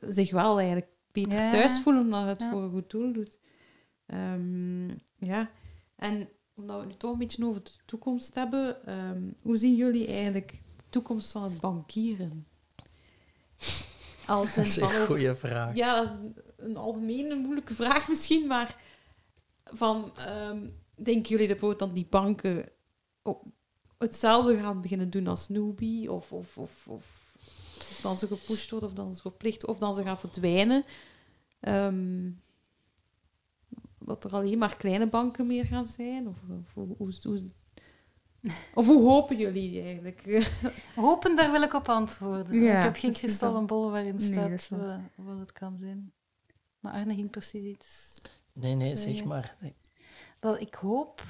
zich 0.00 0.30
wel 0.30 0.56
eigenlijk 0.58 0.90
beter 1.12 1.32
Ja. 1.38 1.50
thuis 1.50 1.80
voelen, 1.80 2.02
omdat 2.02 2.20
je 2.22 2.26
het 2.26 2.40
Ja. 2.40 2.50
voor 2.50 2.62
een 2.62 2.70
goed 2.70 2.90
doel 2.90 3.12
doet. 3.12 3.38
Ehm, 4.06 4.88
ja, 5.18 5.50
en 5.96 6.28
omdat 6.54 6.76
we 6.76 6.82
het 6.82 6.90
nu 6.90 6.96
toch 6.96 7.12
een 7.12 7.18
beetje 7.18 7.46
over 7.46 7.62
de 7.64 7.70
toekomst 7.84 8.34
hebben, 8.34 8.86
ehm, 8.86 9.22
hoe 9.42 9.56
zien 9.56 9.74
jullie 9.76 10.06
eigenlijk 10.06 10.50
de 10.76 10.84
toekomst 10.88 11.30
van 11.32 11.42
het 11.42 11.60
bankieren? 11.60 12.46
Als 14.26 14.54
Dat 14.54 14.64
is 14.64 14.76
een 14.76 14.84
over- 14.84 15.06
goede 15.06 15.34
vraag. 15.34 15.76
ja, 15.76 15.94
dat 15.94 16.04
is 16.04 16.10
een, 16.10 16.36
een 16.56 16.76
algemene 16.76 17.34
moeilijke 17.34 17.74
vraag 17.74 18.08
misschien, 18.08 18.46
maar 18.46 18.76
van, 19.64 20.12
ehm, 20.16 20.68
denken 20.94 21.28
jullie 21.30 21.46
bijvoorbeeld 21.46 21.78
dat 21.80 21.94
die 21.94 22.06
banken 22.10 22.68
hetzelfde 23.98 24.56
gaan 24.56 24.80
beginnen 24.80 25.10
doen 25.10 25.26
als 25.26 25.48
Newbie, 25.48 26.12
of, 26.12 26.32
of, 26.32 26.58
of, 26.58 26.86
of, 26.88 27.21
of 27.90 27.98
dan 28.02 28.16
ze 28.18 28.26
gepusht 28.26 28.70
worden, 28.70 28.88
of 28.88 28.94
dan 28.94 29.14
ze 29.14 29.20
verplicht, 29.20 29.66
of 29.66 29.78
dan 29.78 29.94
ze 29.94 30.02
gaan 30.02 30.18
verdwijnen? 30.18 30.84
Ehm, 31.60 32.30
dat 33.98 34.24
er 34.24 34.32
alleen 34.34 34.58
maar 34.58 34.76
kleine 34.76 35.06
banken 35.06 35.46
meer 35.46 35.64
gaan 35.64 35.86
zijn? 35.86 36.28
Of, 36.28 36.36
of, 36.60 36.74
hoe, 36.74 36.94
hoe, 36.98 37.12
hoe- 37.22 37.50
of 38.74 38.86
hoe 38.86 39.02
hopen 39.10 39.36
jullie 39.36 39.82
eigenlijk? 39.82 40.44
Hopen, 40.94 41.36
daar 41.36 41.50
wil 41.50 41.62
ik 41.62 41.72
op 41.74 41.88
antwoorden. 41.88 42.62
Ja, 42.62 42.76
ik 42.78 42.82
heb 42.84 42.96
geen 42.96 43.12
kristallenbol 43.12 43.90
waarin 43.90 44.20
staat 44.20 44.68
eh, 44.80 44.98
wat 45.16 45.38
het 45.38 45.52
kan 45.52 45.76
zijn. 45.80 46.12
Maar 46.80 46.92
Arne 46.92 47.14
ging 47.14 47.30
precies 47.30 47.64
iets... 47.64 48.20
Nee, 48.52 48.74
nee, 48.74 48.96
zeg 48.96 49.24
maar. 49.24 49.56
Wel, 50.40 50.58
ik 50.58 50.74
hoop... 50.74 51.22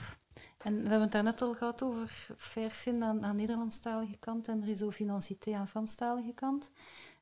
En 0.63 0.75
we 0.75 0.81
hebben 0.81 1.01
het 1.01 1.13
daarnet 1.13 1.43
al 1.43 1.55
gehad 1.55 1.83
over 1.83 2.29
Fairfin 2.37 3.03
aan, 3.03 3.25
aan 3.25 3.37
Nederlandstalige 3.37 4.17
kant 4.19 4.49
en 4.49 4.65
Réseau 4.65 4.93
Financité 4.93 5.55
aan 5.55 5.69
Franstalige 5.69 6.33
kant. 6.33 6.71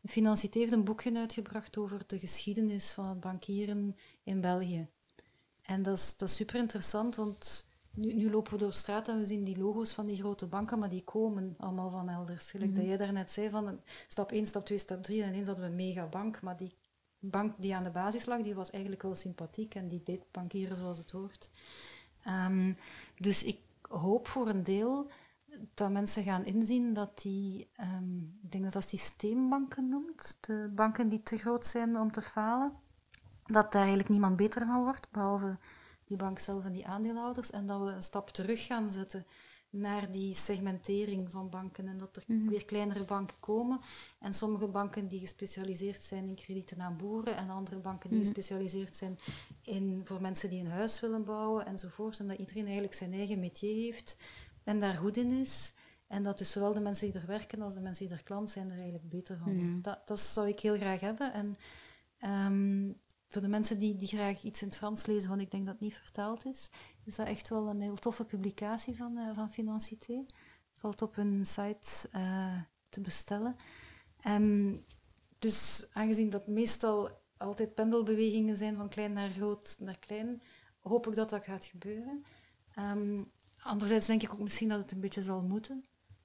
Financité 0.07 0.59
heeft 0.59 0.73
een 0.73 0.85
boekje 0.85 1.19
uitgebracht 1.19 1.77
over 1.77 2.03
de 2.07 2.19
geschiedenis 2.19 2.93
van 2.93 3.07
het 3.07 3.21
bankieren 3.21 3.97
in 4.23 4.41
België. 4.41 4.89
En 5.63 5.83
dat 5.83 5.99
is, 5.99 6.17
dat 6.17 6.29
is 6.29 6.35
super 6.35 6.57
interessant, 6.57 7.17
want 7.17 7.69
nu, 7.91 8.13
nu 8.13 8.31
lopen 8.31 8.53
we 8.53 8.59
door 8.59 8.73
straat 8.73 9.09
en 9.09 9.19
we 9.19 9.27
zien 9.27 9.45
die 9.45 9.59
logo's 9.59 9.93
van 9.93 10.07
die 10.07 10.17
grote 10.17 10.47
banken, 10.47 10.79
maar 10.79 10.89
die 10.89 11.05
komen 11.05 11.55
allemaal 11.59 11.91
van 11.91 12.09
elders. 12.09 12.51
Gelijk 12.51 12.77
dat 12.77 12.85
jij 12.85 12.97
daarnet 12.97 13.31
zei, 13.31 13.51
van 13.51 13.81
stap 14.09 14.33
1, 14.33 14.47
stap 14.47 14.65
2, 14.65 14.79
stap 14.79 15.03
3, 15.03 15.23
en 15.23 15.29
ineens 15.29 15.47
hadden 15.47 15.65
we 15.65 15.71
een 15.71 15.77
megabank, 15.77 16.41
maar 16.41 16.57
die 16.57 16.73
bank 17.19 17.55
die 17.59 17.75
aan 17.75 17.85
de 17.85 17.91
basis 17.91 18.27
lag, 18.27 18.43
die 18.43 18.55
was 18.55 18.71
eigenlijk 18.71 19.03
wel 19.03 19.15
sympathiek 19.15 19.75
en 19.75 19.89
die 19.89 20.03
deed 20.03 20.23
bankieren 20.31 20.77
zoals 20.77 20.99
het 20.99 21.11
hoort. 21.11 21.51
Ehm, 22.25 22.73
dus 23.21 23.45
ik 23.45 23.61
hoop 23.89 24.29
voor 24.29 24.49
een 24.49 24.63
deel 24.63 25.11
dat 25.75 25.91
mensen 25.91 26.23
gaan 26.23 26.45
inzien 26.45 26.95
dat 26.95 27.23
die, 27.23 27.71
ehm, 27.75 28.19
ik 28.19 28.51
denk 28.51 28.65
dat 28.65 28.73
dat 28.73 28.89
systeembanken 28.89 29.89
noemt, 29.89 30.39
de 30.41 30.71
banken 30.75 31.09
die 31.09 31.23
te 31.23 31.37
groot 31.37 31.67
zijn 31.67 31.97
om 31.97 32.13
te 32.13 32.23
falen, 32.23 32.73
dat 33.47 33.73
daar 33.73 33.81
eigenlijk 33.81 34.09
niemand 34.09 34.37
beter 34.37 34.67
van 34.67 34.83
wordt, 34.83 35.11
behalve 35.11 35.59
die 36.05 36.17
bank 36.17 36.39
zelf 36.39 36.65
en 36.65 36.73
die 36.73 36.87
aandeelhouders, 36.87 37.51
en 37.51 37.67
dat 37.67 37.81
we 37.81 37.91
een 37.91 38.03
stap 38.03 38.31
terug 38.31 38.67
gaan 38.67 38.91
zetten 38.91 39.27
naar 39.71 40.11
die 40.11 40.35
segmentering 40.35 41.31
van 41.31 41.51
banken 41.51 41.89
en 41.89 41.99
dat 41.99 42.17
er 42.17 42.25
weer 42.27 42.65
kleinere 42.65 43.05
banken 43.05 43.37
komen. 43.41 43.81
En 44.19 44.33
sommige 44.33 44.67
banken 44.69 45.07
die 45.07 45.21
gespecialiseerd 45.21 46.03
zijn 46.03 46.29
in 46.29 46.35
kredieten 46.35 46.81
aan 46.81 46.97
boeren 46.97 47.37
en 47.37 47.51
andere 47.51 47.79
banken 47.79 48.11
die 48.11 48.19
gespecialiseerd 48.19 48.97
zijn 48.97 49.19
in, 49.63 50.01
voor 50.05 50.21
mensen 50.21 50.51
die 50.51 50.61
een 50.61 50.71
huis 50.71 51.01
willen 51.01 51.25
bouwen 51.25 51.67
enzovoort 51.67 52.19
en 52.19 52.27
dat 52.29 52.39
iedereen 52.39 52.65
eigenlijk 52.65 52.95
zijn 52.95 53.13
eigen 53.13 53.41
métier 53.41 53.75
heeft 53.75 54.17
en 54.65 54.81
daar 54.81 54.95
goed 54.95 55.17
in 55.17 55.33
is. 55.33 55.73
En 56.07 56.23
dat 56.23 56.39
dus 56.39 56.51
zowel 56.51 56.75
de 56.75 56.81
mensen 56.81 57.11
die 57.11 57.21
er 57.21 57.27
werken 57.27 57.63
als 57.63 57.75
de 57.75 57.81
mensen 57.81 58.07
die 58.07 58.17
er 58.17 58.23
klant 58.23 58.51
zijn 58.51 58.71
er 58.71 58.77
eigenlijk 58.77 59.09
beter 59.09 59.39
van. 59.39 59.55
Worden. 59.55 59.83
Dat, 59.83 60.07
dat 60.07 60.21
zou 60.21 60.49
ik 60.49 60.61
heel 60.61 60.77
graag 60.77 61.01
hebben. 61.01 61.33
En 61.33 61.59
ehm, 62.19 62.93
voor 63.31 63.43
de 63.43 63.49
mensen 63.49 63.79
die, 63.79 63.97
die 63.97 64.09
graag 64.09 64.43
iets 64.43 64.63
in 64.63 64.69
het 64.69 64.77
Frans 64.77 65.07
lezen, 65.07 65.29
want 65.29 65.41
ik 65.41 65.51
denk 65.51 65.65
dat 65.65 65.75
het 65.75 65.83
niet 65.83 65.97
vertaald 65.97 66.47
is, 66.47 66.71
is 67.05 67.17
dat 67.17 67.27
echt 67.27 67.49
wel 67.49 67.69
een 67.69 67.81
heel 67.81 67.97
toffe 67.97 68.25
publicatie 68.25 68.97
van, 68.97 69.17
eh, 69.17 69.35
van 69.35 69.53
Financité. 69.53 70.25
Valt 70.73 71.03
op 71.03 71.15
hun 71.15 71.47
site 71.47 72.09
eh, 72.13 72.61
te 72.89 73.01
bestellen. 73.01 73.57
Ehm, 74.21 74.77
dus 75.39 75.89
aangezien 75.93 76.31
dat 76.31 76.47
meestal 76.47 77.11
altijd 77.37 77.75
pendelbewegingen 77.75 78.57
zijn 78.57 78.77
van 78.77 78.89
klein 78.89 79.13
naar 79.13 79.31
groot 79.31 79.77
naar 79.79 79.99
klein, 79.99 80.43
hoop 80.81 81.07
ik 81.07 81.15
dat 81.15 81.31
dat 81.31 81.45
gaat 81.45 81.65
gebeuren. 81.65 82.25
Ehm, 82.75 83.23
anderzijds 83.63 84.07
denk 84.07 84.23
ik 84.23 84.33
ook 84.33 84.41
misschien 84.41 84.69
dat 84.69 84.79
het 84.79 84.93
een 84.93 85.01
beetje 85.01 85.23
zal 85.23 85.43
moeten. 85.43 85.85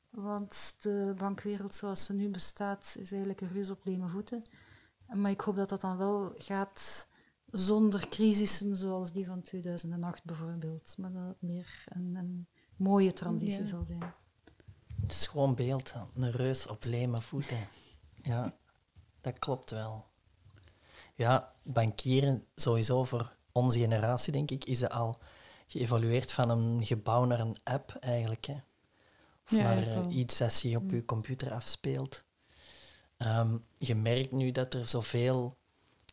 Want 0.09 0.75
de 0.79 1.13
bankwereld 1.17 1.75
zoals 1.75 2.03
ze 2.03 2.13
nu 2.13 2.29
bestaat, 2.29 2.95
is 2.99 3.11
eigenlijk 3.11 3.41
een 3.41 3.53
reus 3.53 3.69
op 3.69 3.85
leme 3.85 4.07
voeten. 4.07 4.43
Maar 5.13 5.31
ik 5.31 5.41
hoop 5.41 5.55
dat 5.55 5.69
dat 5.69 5.81
dan 5.81 5.97
wel 5.97 6.33
gaat 6.37 7.07
zonder 7.51 8.07
crisissen 8.07 8.75
zoals 8.75 9.11
die 9.11 9.25
van 9.25 9.41
2008 9.41 10.23
bijvoorbeeld. 10.23 10.95
Maar 10.97 11.11
dat 11.11 11.27
het 11.27 11.41
meer 11.41 11.83
een, 11.85 12.15
een 12.15 12.47
mooie 12.75 13.13
transitie 13.13 13.59
Ja. 13.61 13.65
zal 13.65 13.85
zijn. 13.85 14.13
Het 15.01 15.11
is 15.11 15.25
gewoon 15.27 15.55
beeld, 15.55 15.93
hè. 15.93 15.99
een 16.15 16.31
reus 16.31 16.67
op 16.67 16.83
leme 16.83 17.17
voeten. 17.21 17.57
Ja, 18.23 18.53
dat 19.21 19.39
klopt 19.39 19.71
wel. 19.71 20.05
Ja, 21.15 21.53
bankieren, 21.63 22.45
sowieso 22.55 23.03
voor 23.03 23.35
onze 23.51 23.79
generatie, 23.79 24.31
denk 24.33 24.51
ik, 24.51 24.65
is 24.65 24.81
het 24.81 24.91
al 24.91 25.15
geëvolueerd 25.67 26.31
van 26.31 26.49
een 26.49 26.85
gebouw 26.85 27.25
naar 27.25 27.39
een 27.39 27.55
app 27.63 27.97
eigenlijk. 27.99 28.45
Hè. 28.45 28.53
Of 29.43 29.51
Ja, 29.51 29.63
naar 29.63 29.87
eh, 29.87 30.15
iets 30.15 30.37
dat 30.37 30.53
zich 30.53 30.75
op 30.75 30.91
je 30.91 31.05
computer 31.05 31.51
afspeelt. 31.53 32.23
Ehm, 33.17 33.57
je 33.77 33.95
merkt 33.95 34.31
nu 34.31 34.51
dat 34.51 34.73
er 34.73 34.87
zoveel 34.87 35.57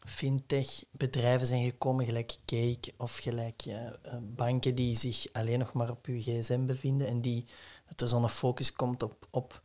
fintech-bedrijven 0.07 1.47
zijn 1.47 1.65
gekomen, 1.65 2.05
gelijk 2.05 2.37
Cake 2.47 2.93
of 2.97 3.17
gelijk 3.17 3.63
eh, 3.67 3.87
eh, 3.87 3.93
banken 4.21 4.75
die 4.75 4.95
zich 4.95 5.27
alleen 5.33 5.59
nog 5.59 5.73
maar 5.73 5.91
op 5.91 6.07
je 6.07 6.21
gsm 6.21 6.67
bevinden 6.67 7.07
en 7.07 7.21
die, 7.21 7.45
dat 7.89 8.01
er 8.01 8.09
zo'n 8.09 8.29
focus 8.29 8.73
komt 8.73 9.03
op, 9.03 9.27
op 9.31 9.63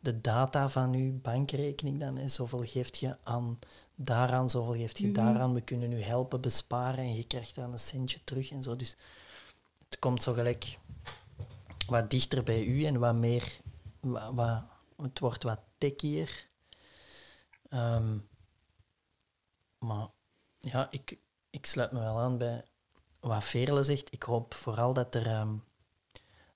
de 0.00 0.20
data 0.20 0.68
van 0.68 0.92
je 0.92 1.10
bankrekening 1.12 2.00
dan. 2.00 2.16
Hè. 2.16 2.28
Zoveel 2.28 2.64
geeft 2.64 2.98
je 2.98 3.16
aan 3.22 3.58
daaraan, 3.94 4.50
zoveel 4.50 4.74
geeft 4.74 4.98
je 4.98 5.04
Mhm. 5.06 5.14
daaraan. 5.14 5.54
We 5.54 5.60
kunnen 5.60 5.92
u 5.92 6.02
helpen 6.02 6.40
besparen 6.40 7.04
en 7.04 7.14
je 7.16 7.24
krijgt 7.24 7.54
dan 7.54 7.72
een 7.72 7.78
centje 7.78 8.18
terug 8.24 8.50
en 8.50 8.62
zo. 8.62 8.76
Dus 8.76 8.96
het 9.88 9.98
komt 9.98 10.22
zo 10.22 10.32
gelijk 10.32 10.78
wat 11.86 12.10
dichter 12.10 12.42
bij 12.42 12.64
u 12.64 12.84
en 12.84 12.98
wat 12.98 13.14
meer... 13.14 13.60
Wat, 14.00 14.32
wat, 14.34 14.62
het 14.96 15.18
wordt 15.18 15.42
wat 15.42 15.60
techier. 15.78 16.46
Ehm, 17.68 18.18
maar 19.78 20.08
ja, 20.58 20.90
ik, 20.90 21.18
ik 21.50 21.66
sluit 21.66 21.92
me 21.92 21.98
wel 22.00 22.18
aan 22.18 22.38
bij 22.38 22.64
wat 23.20 23.44
Veerle 23.44 23.82
zegt. 23.82 24.12
Ik 24.12 24.22
hoop 24.22 24.54
vooral 24.54 24.92
dat 24.92 25.14
er 25.14 25.26
ehm, 25.26 25.56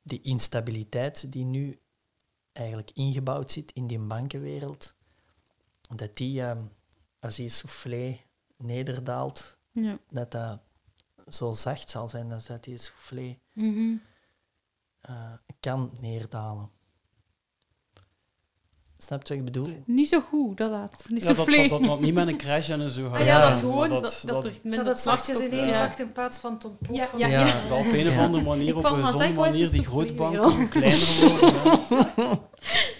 die 0.02 0.20
instabiliteit 0.20 1.32
die 1.32 1.44
nu 1.44 1.80
eigenlijk 2.52 2.90
ingebouwd 2.90 3.50
zit 3.50 3.72
in 3.72 3.86
die 3.86 3.98
bankenwereld, 3.98 4.94
dat 5.94 6.16
die, 6.16 6.42
ehm, 6.42 6.64
als 7.20 7.36
die 7.36 7.48
soufflé 7.48 8.20
nederdaalt, 8.56 9.58
Ja. 9.72 9.98
dat 10.08 10.30
dat 10.30 10.60
zo 11.28 11.52
zacht 11.52 11.90
zal 11.90 12.08
zijn 12.08 12.32
als 12.32 12.46
dat 12.46 12.64
die 12.64 12.78
soufflé 12.78 13.38
eh, 15.00 15.32
kan 15.60 15.96
neerdalen. 16.00 16.70
Snap 19.02 19.26
je 19.26 19.28
wat 19.28 19.38
ik 19.38 19.44
bedoel? 19.44 19.82
Niet 19.86 20.08
zo 20.08 20.20
goed, 20.20 20.56
dat 20.56 20.70
laat. 20.70 21.04
Niet 21.08 21.22
Ja, 21.22 21.28
zo 21.28 21.34
dat, 21.34 21.46
dat, 21.46 21.68
dat, 21.70 21.82
dat 21.84 22.00
niet 22.00 22.14
met 22.14 22.28
een 22.28 22.36
crash 22.36 22.68
en 22.68 22.90
zo 22.90 23.08
gaat. 23.10 23.20
Ah, 23.20 23.26
ja, 23.26 23.48
dat 23.48 23.58
gewoon, 23.58 23.88
dat, 23.88 24.22
dat, 24.26 24.44
er 24.44 24.52
Dat 24.62 24.86
het 24.86 24.98
zachtjes 25.00 25.40
ineens 25.40 25.70
Ja. 25.70 25.74
zakt 25.76 26.00
in 26.00 26.12
plaats 26.12 26.38
van 26.38 26.58
tot. 26.58 26.72
Ja, 26.92 27.08
ja, 27.16 27.26
Ja. 27.26 27.46
ja. 27.46 27.68
dat 27.68 27.78
op 27.78 27.92
een 27.92 28.08
of 28.08 28.18
andere 28.18 28.44
manier, 28.44 28.68
Ik 28.68 28.76
op 28.76 28.84
een 28.84 28.90
gezonde 29.04 29.24
is 29.26 29.34
manier, 29.34 29.70
die 29.70 29.84
grootbanken 29.84 30.68
kleiner 30.68 31.06
worden. 31.20 32.38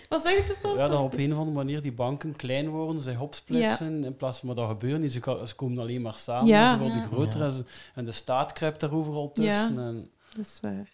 Wat 0.09 0.22
zeg 0.27 0.39
ik 0.39 0.44
het 0.62 0.78
Ja, 0.78 0.89
dat 0.89 1.01
op 1.01 1.14
een 1.16 1.32
of 1.32 1.39
andere 1.39 1.56
manier 1.56 1.82
die 1.82 1.93
banken 1.93 2.36
klein 2.36 2.68
worden, 2.68 3.01
zij 3.01 3.16
opsplitsen, 3.16 4.05
in 4.05 4.16
plaats 4.16 4.39
van 4.39 4.47
maar 4.47 4.56
dat 4.56 4.68
gebeurt 4.68 5.01
niet. 5.01 5.12
Ze, 5.12 5.43
ze 5.47 5.55
komen 5.55 5.78
alleen 5.78 6.02
maar 6.02 6.12
samen, 6.12 6.47
Ja. 6.47 6.72
ze 6.72 6.78
worden 6.78 6.97
Ja. 6.98 7.06
groter 7.06 7.40
Ja. 7.40 7.47
en, 7.47 7.52
ze- 7.52 7.64
en 7.94 8.05
de 8.05 8.12
staat 8.12 8.52
kruipt 8.52 8.81
daar 8.81 8.93
overal 8.93 9.32
tussen. 9.32 9.55
Ja. 9.74 9.81
En, 9.81 10.10
Dat 10.36 10.44
is 10.44 10.59
waar. 10.62 10.90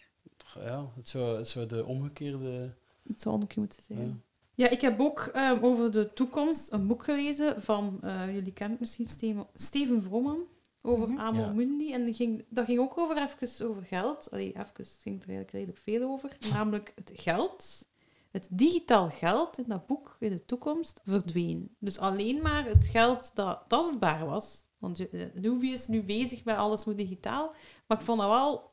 ja, 0.65 0.85
het, 0.95 1.09
zou, 1.09 1.37
het 1.37 1.47
zou 1.49 1.65
de 1.65 1.85
omgekeerde... 1.85 2.73
Het 3.07 3.21
zou 3.21 3.45
keer 3.45 3.59
moeten 3.59 3.83
zijn. 3.87 4.23
Ja. 4.57 4.69
Ik 4.69 4.81
heb 4.81 4.99
ook 4.99 5.19
ehm, 5.33 5.63
over 5.63 5.91
de 5.91 6.13
toekomst 6.13 6.71
een 6.71 6.87
boek 6.87 7.03
gelezen 7.03 7.61
van, 7.61 7.99
eh, 8.01 8.33
jullie 8.33 8.53
kennen 8.53 8.71
het 8.71 8.79
misschien, 8.79 9.05
Steven, 9.05 9.47
Steven 9.53 10.03
Vrooman, 10.03 10.39
over 10.81 11.09
Mhm. 11.09 11.19
Amor 11.19 11.45
Ja. 11.45 11.51
Mundi. 11.51 11.93
En 11.93 12.05
die 12.05 12.13
ging, 12.13 12.45
dat 12.49 12.65
ging 12.65 12.79
ook 12.79 12.97
over, 12.97 13.17
even 13.21 13.69
over 13.69 13.83
geld. 13.83 14.31
Allee, 14.31 14.47
even, 14.47 14.71
het 14.75 14.99
ging 15.01 15.21
er 15.21 15.27
eigenlijk 15.27 15.51
redelijk 15.51 15.77
veel 15.77 16.09
over. 16.09 16.37
Namelijk 16.53 16.91
het 16.95 17.11
geld, 17.13 17.85
het 18.31 18.47
digitaal 18.51 19.09
geld 19.09 19.57
in 19.57 19.65
dat 19.67 19.85
boek 19.87 20.15
in 20.19 20.29
de 20.29 20.45
toekomst 20.45 21.01
verdween. 21.05 21.75
Dus 21.79 21.97
alleen 21.99 22.41
maar 22.41 22.65
het 22.65 22.85
geld 22.87 23.31
dat 23.35 23.63
tastbaar 23.67 24.25
was. 24.25 24.63
Want 24.77 25.09
eh, 25.09 25.25
Nubi 25.33 25.73
is 25.73 25.87
nu 25.87 26.03
bezig 26.03 26.43
met 26.43 26.55
alles 26.57 26.85
moet 26.85 26.97
digitaal. 26.97 27.53
Maar 27.87 27.97
ik 27.97 28.03
vond 28.05 28.19
dat 28.19 28.29
wel 28.29 28.71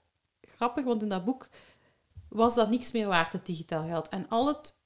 grappig, 0.56 0.84
want 0.84 1.02
in 1.02 1.08
dat 1.08 1.24
boek 1.24 1.48
was 2.28 2.54
dat 2.54 2.70
niks 2.70 2.92
meer 2.92 3.06
waard, 3.06 3.32
het 3.32 3.46
digitaal 3.46 3.86
geld. 3.86 4.08
En 4.08 4.28
al 4.28 4.46
het, 4.46 4.76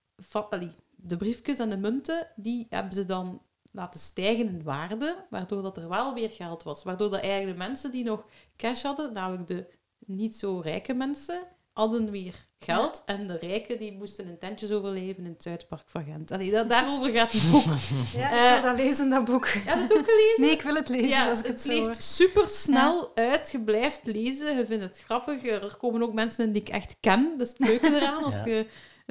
allee, 0.51 0.71
de 1.01 1.17
briefjes 1.17 1.59
en 1.59 1.71
de 1.71 1.77
munten, 1.77 2.27
die 2.37 2.67
hebben 2.71 2.93
ze 2.93 3.05
dan 3.05 3.43
laten 3.73 4.01
stijgen 4.01 4.47
in 4.49 4.63
waarde, 4.63 5.27
waardoor 5.31 5.63
dat 5.63 5.77
er 5.77 5.89
wel 5.89 6.15
weer 6.15 6.31
geld 6.31 6.63
was. 6.63 6.83
Waardoor 6.83 7.11
dat 7.11 7.21
eigenlijk 7.21 7.59
de 7.59 7.65
mensen 7.67 7.91
die 7.91 8.05
nog 8.05 8.23
cash 8.57 8.83
hadden, 8.83 9.13
namelijk 9.13 9.47
de 9.47 9.67
niet 10.07 10.37
zo 10.37 10.61
rijke 10.61 10.95
mensen, 10.95 11.43
hadden 11.73 12.11
weer 12.11 12.47
geld. 12.59 13.03
En 13.07 13.27
de 13.27 13.39
rijken 13.41 13.79
die 13.79 13.93
moesten 13.93 14.27
in 14.27 14.39
tentjes 14.39 14.71
overleven 14.71 15.25
in 15.25 15.31
het 15.33 15.43
Zuidpark 15.43 15.83
van 15.89 16.05
Gent. 16.05 16.31
Allee, 16.31 16.51
da- 16.51 16.63
daarover 16.65 17.11
gaat 17.13 17.33
het 17.33 17.51
boek. 17.51 17.65
Ja, 18.21 18.31
Eh, 18.31 18.57
ik 18.57 18.63
wil 18.63 18.71
dat 18.71 18.79
lezen, 18.87 19.11
dat 19.11 19.25
boek. 19.25 19.49
Heb 19.49 19.75
je 19.77 19.83
het 19.83 19.93
ook 19.97 20.05
gelezen? 20.05 20.41
Nee, 20.41 20.51
ik 20.51 20.63
wil 20.63 20.75
het 20.75 20.89
lezen 20.89 21.09
Ja, 21.09 21.31
als 21.31 21.39
ik 21.39 21.47
het, 21.47 21.57
het 21.57 21.67
leest 21.67 22.03
super 22.03 22.49
snel 22.49 23.11
uit. 23.17 23.51
Je 23.51 23.61
blijft 23.61 24.01
lezen. 24.03 24.57
Je 24.57 24.67
vindt 24.67 24.85
het 24.85 25.03
grappig. 25.05 25.47
Er 25.47 25.77
komen 25.79 26.03
ook 26.03 26.13
mensen 26.13 26.45
in 26.45 26.53
die 26.53 26.63
ik 26.63 26.69
echt 26.69 26.97
ken. 27.01 27.35
Dat 27.39 27.47
is 27.47 27.53
het 27.59 27.69
leuke 27.69 27.95
eraan. 27.97 28.25
Als 28.25 28.43
Ja. 28.45 28.65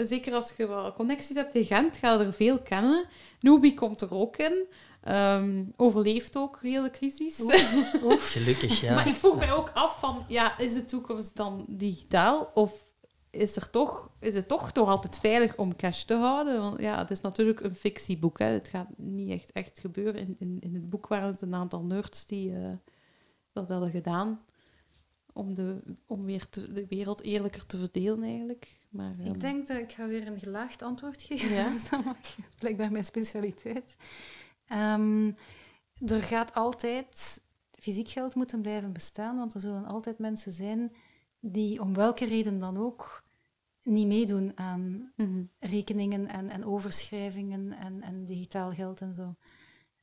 Zeker 0.05 0.33
als 0.33 0.53
je 0.57 0.67
wat 0.67 0.95
connecties 0.95 1.35
hebt 1.35 1.55
in 1.55 1.65
Gent, 1.65 1.97
ga 1.97 2.13
je 2.13 2.19
er 2.19 2.33
veel 2.33 2.59
kennen. 2.59 3.05
Nubi 3.39 3.73
komt 3.73 4.01
er 4.01 4.13
ook 4.13 4.37
in. 4.37 4.65
Ehm, 5.03 5.65
overleeft 5.75 6.37
ook 6.37 6.59
heel 6.61 6.83
de 6.83 6.89
crisis. 6.89 7.41
Gelukkig, 8.33 8.81
ja. 8.81 8.95
Maar 8.95 9.07
ik 9.07 9.13
vroeg 9.13 9.37
mij 9.37 9.53
ook 9.53 9.71
af 9.73 9.99
van, 9.99 10.25
ja, 10.27 10.57
is 10.57 10.73
de 10.73 10.85
toekomst 10.85 11.35
dan 11.35 11.65
digitaal? 11.69 12.51
Of 12.53 12.87
is, 13.29 13.55
er 13.55 13.69
toch, 13.69 14.09
is 14.19 14.35
het 14.35 14.47
toch 14.47 14.73
nog 14.73 14.87
altijd 14.87 15.19
veilig 15.19 15.57
om 15.57 15.75
cash 15.75 16.03
te 16.03 16.15
houden? 16.15 16.61
Want 16.61 16.79
ja, 16.79 16.97
het 16.97 17.11
is 17.11 17.21
natuurlijk 17.21 17.59
een 17.59 17.75
fictieboek. 17.75 18.39
Hè. 18.39 18.45
Het 18.45 18.67
gaat 18.67 18.87
niet 18.97 19.29
echt, 19.29 19.51
echt 19.51 19.79
gebeuren. 19.79 20.21
In, 20.21 20.35
in, 20.39 20.57
in 20.59 20.73
het 20.73 20.89
boek 20.89 21.07
waren 21.07 21.31
het 21.31 21.41
een 21.41 21.55
aantal 21.55 21.81
nerds 21.83 22.25
die 22.25 22.55
eh, 22.55 22.69
dat 23.53 23.69
hadden 23.69 23.91
gedaan. 23.91 24.41
Om, 25.37 25.55
de, 25.55 25.81
om 26.05 26.25
weer 26.25 26.49
te- 26.49 26.71
de 26.71 26.85
wereld 26.87 27.21
eerlijker 27.21 27.65
te 27.65 27.77
verdelen, 27.77 28.23
eigenlijk. 28.23 28.79
Maar, 28.89 29.15
ehm, 29.19 29.33
Ik 29.33 29.39
denk 29.39 29.67
dat 29.67 29.77
ik 29.77 29.91
ga 29.91 30.07
weer 30.07 30.27
een 30.27 30.39
gelaagd 30.39 30.81
antwoord 30.81 31.21
geven. 31.21 31.53
Ja. 31.53 31.69
Dus 31.73 31.89
dat 31.89 32.05
mag. 32.05 32.17
Blijkbaar 32.59 32.91
mijn 32.91 33.05
specialiteit. 33.05 33.95
Ehm, 34.67 35.31
er 36.05 36.23
gaat 36.23 36.53
altijd 36.53 37.41
fysiek 37.71 38.09
geld 38.09 38.35
moeten 38.35 38.61
blijven 38.61 38.93
bestaan, 38.93 39.37
want 39.37 39.53
er 39.53 39.59
zullen 39.59 39.85
altijd 39.85 40.17
mensen 40.17 40.51
zijn 40.51 40.91
die 41.39 41.81
om 41.81 41.93
welke 41.93 42.25
reden 42.25 42.59
dan 42.59 42.77
ook 42.77 43.23
niet 43.83 44.07
meedoen 44.07 44.51
aan 44.55 45.11
mhm. 45.15 45.43
rekeningen 45.59 46.27
en, 46.27 46.49
en 46.49 46.65
overschrijvingen 46.65 47.73
en, 47.73 48.01
en 48.01 48.25
digitaal 48.25 48.71
geld 48.71 49.01
en 49.01 49.13
zo. 49.13 49.35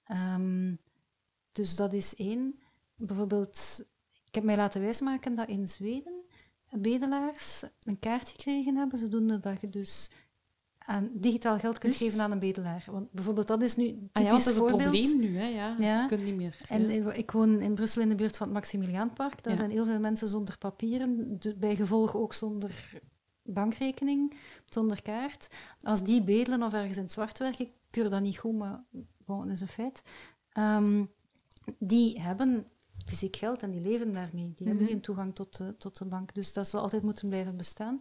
Ehm, 0.04 0.74
dus 1.52 1.76
dat 1.76 1.92
is 1.92 2.14
één. 2.16 2.58
Bijvoorbeeld, 2.96 3.84
ik 4.34 4.40
heb 4.40 4.48
mij 4.48 4.56
laten 4.56 4.80
wijsmaken 4.80 5.34
dat 5.34 5.48
in 5.48 5.66
Zweden 5.66 6.24
bedelaars 6.70 7.62
een 7.82 7.98
kaart 7.98 8.28
gekregen 8.28 8.76
hebben, 8.76 8.98
zodoende 8.98 9.38
dat 9.38 9.60
je 9.60 9.68
dus 9.68 10.10
aan 10.78 11.10
digitaal 11.12 11.58
geld 11.58 11.78
kunt 11.78 11.94
geven 11.94 12.20
aan 12.20 12.30
een 12.30 12.38
bedelaar. 12.38 12.84
Want 12.90 13.12
bijvoorbeeld, 13.12 13.46
dat 13.46 13.62
is 13.62 13.76
nu 13.76 13.84
Ah 14.12 14.22
ja, 14.22 14.28
typisch 14.28 14.30
dat 14.30 14.38
is 14.38 14.46
een 14.46 14.54
voorbeeld. 14.54 14.82
probleem 14.82 15.20
nu, 15.20 15.38
hè. 15.38 15.46
Ja. 15.46 15.74
Ja. 15.78 16.02
Je 16.02 16.08
kunt 16.08 16.22
niet 16.22 16.34
meer. 16.34 16.56
En 16.68 17.16
ik 17.16 17.30
woon 17.30 17.60
in 17.60 17.74
Brussel 17.74 18.02
in 18.02 18.08
de 18.08 18.14
buurt 18.14 18.36
van 18.36 18.46
het 18.46 18.56
Maximiliaanpark. 18.56 19.42
Daar 19.42 19.56
zijn 19.56 19.70
heel 19.70 19.84
veel 19.84 19.98
mensen 20.00 20.28
zonder 20.28 20.58
papieren, 20.58 21.38
bij 21.56 21.76
gevolg 21.76 22.16
ook 22.16 22.34
zonder 22.34 23.00
bankrekening, 23.42 24.36
zonder 24.64 25.02
kaart. 25.02 25.48
Als 25.80 26.02
die 26.04 26.22
bedelen 26.22 26.62
of 26.62 26.72
ergens 26.72 26.96
in 26.96 27.02
het 27.02 27.12
zwart 27.12 27.38
werken, 27.38 27.64
ik 27.64 27.72
keur 27.90 28.10
dat 28.10 28.20
niet 28.20 28.38
goed, 28.38 28.54
maar 28.58 28.84
bon, 29.24 29.40
dat 29.44 29.54
is 29.54 29.60
een 29.60 29.68
feit. 29.68 30.02
Ehm, 30.52 31.04
die 31.78 32.20
hebben 32.20 32.66
fysiek 33.04 33.36
geld 33.36 33.62
en 33.62 33.70
die 33.70 33.80
leven 33.80 34.12
daarmee. 34.12 34.52
Die 34.54 34.66
hebben 34.66 34.84
Mhm. 34.84 34.92
geen 34.92 35.00
toegang 35.00 35.34
tot 35.34 35.56
de, 35.56 35.74
tot 35.78 35.98
de 35.98 36.04
bank. 36.04 36.34
Dus 36.34 36.52
dat 36.52 36.68
zal 36.68 36.80
altijd 36.80 37.02
moeten 37.02 37.28
blijven 37.28 37.56
bestaan. 37.56 38.00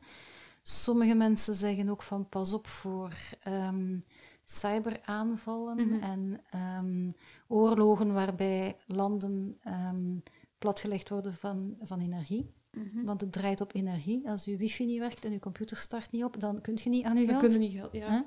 Sommige 0.62 1.16
mensen 1.16 1.56
zeggen 1.56 1.90
ook 1.90 2.02
van 2.04 2.30
pas 2.30 2.54
op 2.54 2.68
voor 2.68 3.14
ehm, 3.44 4.00
cyberaanvallen 4.46 5.88
Mhm. 5.88 6.04
en 6.04 6.42
ehm, 6.50 7.12
oorlogen 7.48 8.14
waarbij 8.14 8.76
landen 8.88 9.58
ehm, 9.64 10.18
platgelegd 10.58 11.10
worden 11.10 11.34
van, 11.34 11.76
van 11.82 12.00
energie. 12.00 12.54
Mhm. 12.72 13.04
Want 13.06 13.22
het 13.22 13.32
draait 13.32 13.62
op 13.62 13.76
energie. 13.76 14.30
Als 14.30 14.46
uw 14.46 14.58
wifi 14.58 14.86
niet 14.86 15.00
werkt 15.00 15.26
en 15.26 15.32
uw 15.32 15.40
computer 15.40 15.78
start 15.78 16.12
niet 16.12 16.24
op, 16.24 16.40
dan 16.40 16.62
kun 16.62 16.78
je 16.84 16.90
niet 16.90 17.06
aan 17.06 17.18
uw 17.18 17.26
geld. 17.28 17.40
kunnen 17.40 17.60
niet 17.60 17.72
geld. 17.74 17.94
Ja. 17.96 18.26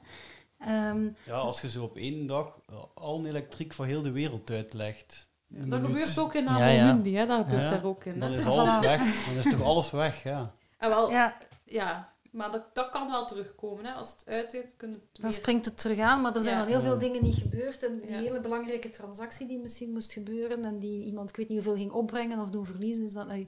Ehm, 0.58 1.10
Ja, 1.26 1.34
als 1.34 1.60
je 1.60 1.70
zo 1.70 1.84
op 1.84 1.96
één 1.96 2.26
dag 2.26 2.60
eh, 2.66 2.82
al 2.94 3.18
een 3.18 3.26
elektriek 3.26 3.72
voor 3.72 3.84
heel 3.86 4.02
de 4.02 4.10
wereld 4.10 4.50
uitlegt. 4.50 5.28
Een 5.54 5.68
Dat 5.68 5.80
minuut, 5.80 5.96
gebeurt 5.96 6.18
ook 6.18 6.34
in 6.34 6.44
Ja, 6.44 6.48
Amel 6.50 7.04
ja. 7.04 7.18
Hè? 7.18 7.26
dat 7.26 7.38
gebeurt 7.44 7.62
Ja, 7.62 7.70
daar 7.70 7.84
ook 7.84 8.04
in. 8.04 8.20
Dan 8.20 8.30
Hè? 8.32 8.36
is 8.38 8.42
Voilà. 8.44 8.46
alles 8.46 8.78
weg. 8.86 9.26
Dan 9.26 9.36
is 9.36 9.50
toch 9.50 9.62
alles 9.62 9.90
weg, 9.90 10.22
ja. 10.22 10.54
En 10.78 10.88
wel, 10.88 11.10
ja. 11.10 11.36
ja, 11.64 12.12
maar 12.30 12.50
dat, 12.50 12.74
dat 12.74 12.90
kan 12.90 13.08
wel 13.08 13.26
terugkomen. 13.26 13.84
Hè? 13.84 13.92
Als 13.92 14.10
het 14.10 14.22
uitzet, 14.26 14.74
kunnen 14.76 14.96
het 14.96 15.06
dan 15.12 15.22
weer... 15.30 15.32
springt 15.38 15.64
het 15.64 15.76
terug 15.76 15.98
aan, 15.98 16.20
maar 16.20 16.36
er 16.36 16.42
zijn 16.42 16.54
Ja. 16.56 16.62
al 16.62 16.66
heel 16.68 16.80
veel 16.80 16.92
Ja. 16.92 16.98
dingen 16.98 17.22
niet 17.22 17.34
gebeurd. 17.36 17.84
En 17.84 17.98
die 17.98 18.08
Ja. 18.10 18.18
hele 18.18 18.40
belangrijke 18.40 18.88
transactie 18.88 19.46
die 19.46 19.58
misschien 19.58 19.92
moest 19.92 20.12
gebeuren 20.12 20.64
en 20.64 20.78
die 20.78 21.04
iemand, 21.04 21.28
ik 21.28 21.36
weet 21.36 21.48
niet 21.48 21.56
hoeveel, 21.64 21.76
ging 21.82 21.92
opbrengen 21.92 22.40
of 22.40 22.50
doen 22.50 22.66
verliezen, 22.66 23.04
is 23.04 23.12
dat... 23.12 23.28
De 23.28 23.46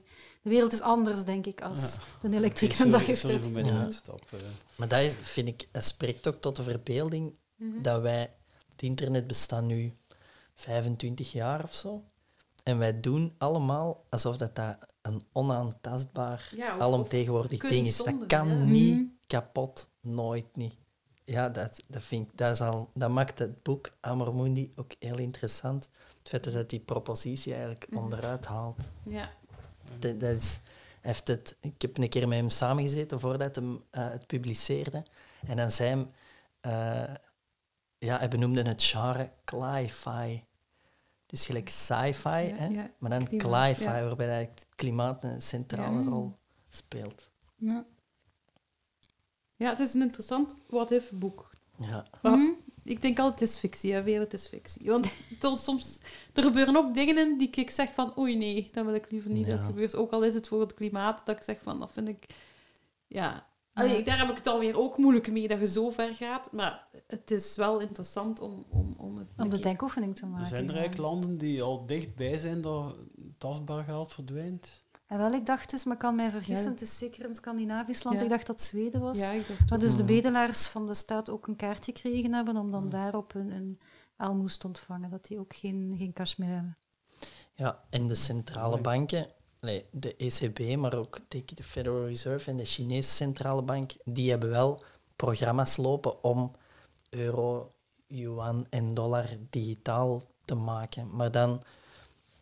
wereld 0.49 0.73
is 0.73 0.81
anders, 0.81 1.23
denk 1.23 1.45
ik, 1.45 1.61
als 1.61 1.97
elektriek 2.31 2.79
een 2.79 2.91
dag 2.91 3.01
sorry, 3.15 3.39
heeft 3.39 3.55
Ja. 3.65 3.87
Maar 4.75 4.87
dat 4.87 4.99
is, 4.99 5.15
vind 5.19 5.47
ik, 5.47 5.67
dat 5.71 5.83
spreekt 5.83 6.27
ook 6.27 6.41
tot 6.41 6.55
de 6.55 6.63
verbeelding 6.63 7.33
Mhm. 7.55 7.81
dat 7.81 8.01
wij, 8.01 8.33
het 8.71 8.81
internet 8.81 9.27
bestaat 9.27 9.63
nu 9.63 9.93
25 10.59 11.31
jaar 11.31 11.63
of 11.63 11.73
zo. 11.73 12.03
En 12.63 12.77
wij 12.77 12.99
doen 12.99 13.35
allemaal 13.37 14.05
alsof 14.09 14.37
dat, 14.37 14.55
dat 14.55 14.77
een 15.01 15.21
onaantastbaar, 15.31 16.51
Ja, 16.55 16.75
of- 16.75 16.81
alomtegenwoordig 16.81 17.63
of 17.63 17.69
ding 17.69 17.87
is. 17.87 17.97
Dat 17.97 18.25
kan 18.27 18.47
ja. 18.47 18.63
niet 18.63 18.95
Mhm. 18.95 19.05
kapot, 19.27 19.89
nooit 20.01 20.55
niet. 20.55 20.73
Ja, 21.23 21.49
dat, 21.49 21.79
dat, 21.87 22.03
vind 22.03 22.29
ik, 22.29 22.37
dat, 22.37 22.51
is 22.55 22.61
al, 22.61 22.89
dat 22.93 23.09
maakt 23.09 23.39
het 23.39 23.63
boek 23.63 23.89
Amor 23.99 24.35
Mundi 24.35 24.71
ook 24.75 24.91
heel 24.99 25.17
interessant. 25.17 25.89
Het 26.19 26.29
feit 26.29 26.43
dat 26.43 26.53
hij 26.53 26.65
die 26.65 26.79
propositie 26.79 27.51
eigenlijk 27.53 27.85
Mhm. 27.89 28.03
onderuit 28.03 28.45
haalt. 28.45 28.89
Ja. 29.03 29.29
Dat, 29.99 30.19
dat 30.19 30.35
is, 30.35 30.59
hij 31.01 31.11
heeft 31.11 31.27
het, 31.27 31.57
ik 31.61 31.81
heb 31.81 31.97
een 31.97 32.09
keer 32.09 32.27
met 32.27 32.37
hem 32.37 32.49
samengezeten 32.49 33.19
voordat 33.19 33.55
hij 33.55 33.65
hem, 33.65 33.83
eh, 33.89 34.09
het 34.09 34.27
publiceerde. 34.27 35.03
En 35.47 35.57
dan 35.57 35.71
zei 35.71 35.89
hem... 35.89 36.11
eh, 36.61 37.15
ja, 37.97 38.17
hij 38.17 38.27
benoemde 38.27 38.61
het 38.61 38.83
genre 38.83 39.31
cli-fi. 39.45 40.43
Dus 41.29 41.45
gelijk 41.45 41.69
sci-fi, 41.69 42.29
hè? 42.29 42.67
ja. 42.67 42.91
maar 42.97 43.09
dan 43.09 43.27
cli-fi, 43.27 43.83
ja. 43.83 44.03
waarbij 44.03 44.27
eigenlijk 44.29 44.59
het 44.59 44.67
klimaat 44.75 45.23
een 45.23 45.41
centrale 45.41 46.03
Ja. 46.03 46.09
rol 46.09 46.35
speelt. 46.69 47.29
Ja. 47.55 47.85
ja, 49.55 49.69
het 49.69 49.79
is 49.79 49.93
een 49.93 50.01
interessant 50.01 50.55
what-if 50.67 51.11
boek. 51.11 51.51
Ja. 51.79 52.05
Maar 52.21 52.37
Mhm. 52.37 52.51
Ik 52.83 53.01
denk 53.01 53.19
altijd, 53.19 53.39
het 53.39 53.49
is 53.49 53.57
fictie. 53.57 53.93
Hè? 53.93 54.03
Veel, 54.03 54.19
het 54.19 54.33
is 54.33 54.47
fictie. 54.47 54.91
Want 54.91 55.05
er, 55.41 55.57
soms, 55.57 55.97
er 56.33 56.43
gebeuren 56.43 56.75
ook 56.75 56.93
dingen 56.93 57.17
in 57.17 57.37
die 57.37 57.49
ik 57.49 57.69
zeg 57.69 57.93
van, 57.93 58.17
oei 58.19 58.35
nee, 58.37 58.69
dat 58.71 58.85
wil 58.85 58.93
ik 58.93 59.11
liever 59.11 59.31
niet 59.31 59.49
dat 59.49 59.59
gebeurt. 59.59 59.95
Ook 59.95 60.11
al 60.11 60.23
is 60.23 60.33
het 60.33 60.47
voor 60.47 60.59
het 60.59 60.73
klimaat, 60.73 61.25
dat 61.25 61.37
ik 61.37 61.43
zeg 61.43 61.61
van, 61.61 61.79
dat 61.79 61.91
vind 61.91 62.07
ik... 62.07 62.25
Ja, 63.07 63.47
Allee, 63.79 64.03
daar 64.03 64.19
heb 64.19 64.29
ik 64.29 64.35
het 64.37 64.47
alweer 64.47 64.77
ook 64.77 64.97
moeilijk 64.97 65.31
mee, 65.31 65.47
dat 65.47 65.59
je 65.59 65.67
zo 65.67 65.89
ver 65.89 66.13
gaat. 66.13 66.51
Maar 66.51 66.87
het 67.07 67.31
is 67.31 67.55
wel 67.55 67.79
interessant 67.79 68.39
om, 68.39 68.65
om, 68.69 68.95
om 68.97 69.17
het... 69.17 69.27
Om 69.37 69.49
de 69.49 69.59
denkoefening 69.59 70.15
te 70.15 70.21
Er 70.21 70.27
maken. 70.27 70.45
zijn 70.47 70.67
er 70.67 70.73
ja. 70.73 70.77
eigenlijk 70.79 71.09
landen 71.11 71.37
die 71.37 71.61
al 71.61 71.85
dichtbij 71.85 72.37
zijn 72.39 72.61
dat 72.61 72.95
tastbaar 73.37 73.83
geld 73.83 74.13
verdwijnt. 74.13 74.83
En 75.07 75.17
wel, 75.17 75.31
ik 75.33 75.45
dacht 75.45 75.69
dus, 75.69 75.83
maar 75.83 75.93
ik 75.93 75.99
kan 75.99 76.15
mij 76.15 76.31
vergissen, 76.31 76.65
Ja. 76.65 76.71
het 76.71 76.81
is 76.81 76.97
zeker 76.97 77.25
een 77.25 77.35
Scandinavisch 77.35 78.03
land. 78.03 78.17
Ja. 78.17 78.23
Ik 78.23 78.29
dacht 78.29 78.47
dat 78.47 78.55
het 78.59 78.65
Zweden 78.65 79.01
was. 79.01 79.17
Ja, 79.17 79.31
ik 79.31 79.47
dacht 79.47 79.69
Maar 79.69 79.79
dus 79.79 79.95
de 79.95 80.03
bedelaars 80.03 80.67
van 80.67 80.87
de 80.87 80.93
staat 80.93 81.29
ook 81.29 81.47
een 81.47 81.55
kaartje 81.55 81.91
gekregen 81.95 82.33
hebben 82.33 82.57
om 82.57 82.71
dan 82.71 82.89
daarop 82.89 83.33
een, 83.35 83.51
een 83.51 83.79
aalmoes 84.17 84.57
te 84.57 84.67
ontvangen. 84.67 85.09
Dat 85.09 85.25
die 85.27 85.39
ook 85.39 85.55
geen, 85.55 85.95
geen 85.97 86.13
cash 86.13 86.35
meer 86.35 86.49
hebben. 86.49 86.77
ja, 87.53 87.83
en 87.89 88.07
de 88.07 88.15
centrale 88.15 88.81
banken, 88.81 89.27
de 89.91 90.15
ECB, 90.17 90.77
maar 90.77 90.93
ook 90.93 91.19
de 91.27 91.63
Federal 91.63 92.05
Reserve 92.05 92.49
en 92.49 92.57
de 92.57 92.65
Chinese 92.65 93.09
centrale 93.09 93.61
bank, 93.61 93.91
die 94.03 94.29
hebben 94.29 94.49
wel 94.49 94.83
programma's 95.15 95.77
lopen 95.77 96.23
om 96.23 96.55
euro, 97.09 97.73
yuan 98.07 98.65
en 98.69 98.93
dollar 98.93 99.27
digitaal 99.49 100.21
te 100.45 100.55
maken. 100.55 101.15
Maar 101.15 101.31
dan 101.31 101.61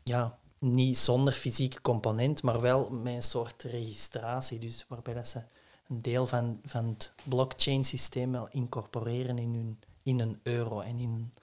ja, 0.04 0.40
niet 0.60 0.98
zonder 0.98 1.34
fysieke 1.34 1.82
component, 1.82 2.44
maar 2.44 2.62
wel 2.62 2.90
met 2.90 3.14
een 3.14 3.22
soort 3.22 3.64
registratie. 3.64 4.60
Dus 4.60 4.86
waarbij 4.88 5.14
dat 5.14 5.28
ze 5.28 5.42
een 5.88 6.02
deel 6.02 6.26
van, 6.26 6.60
van 6.66 6.88
het 6.88 7.14
blockchain-systeem 7.24 8.32
wel 8.32 8.48
incorporeren 8.52 9.38
in, 9.38 9.54
hun, 9.54 9.80
in 10.04 10.20
een 10.20 10.40
euro 10.44 10.80
en 10.80 11.00
in, 11.00 11.34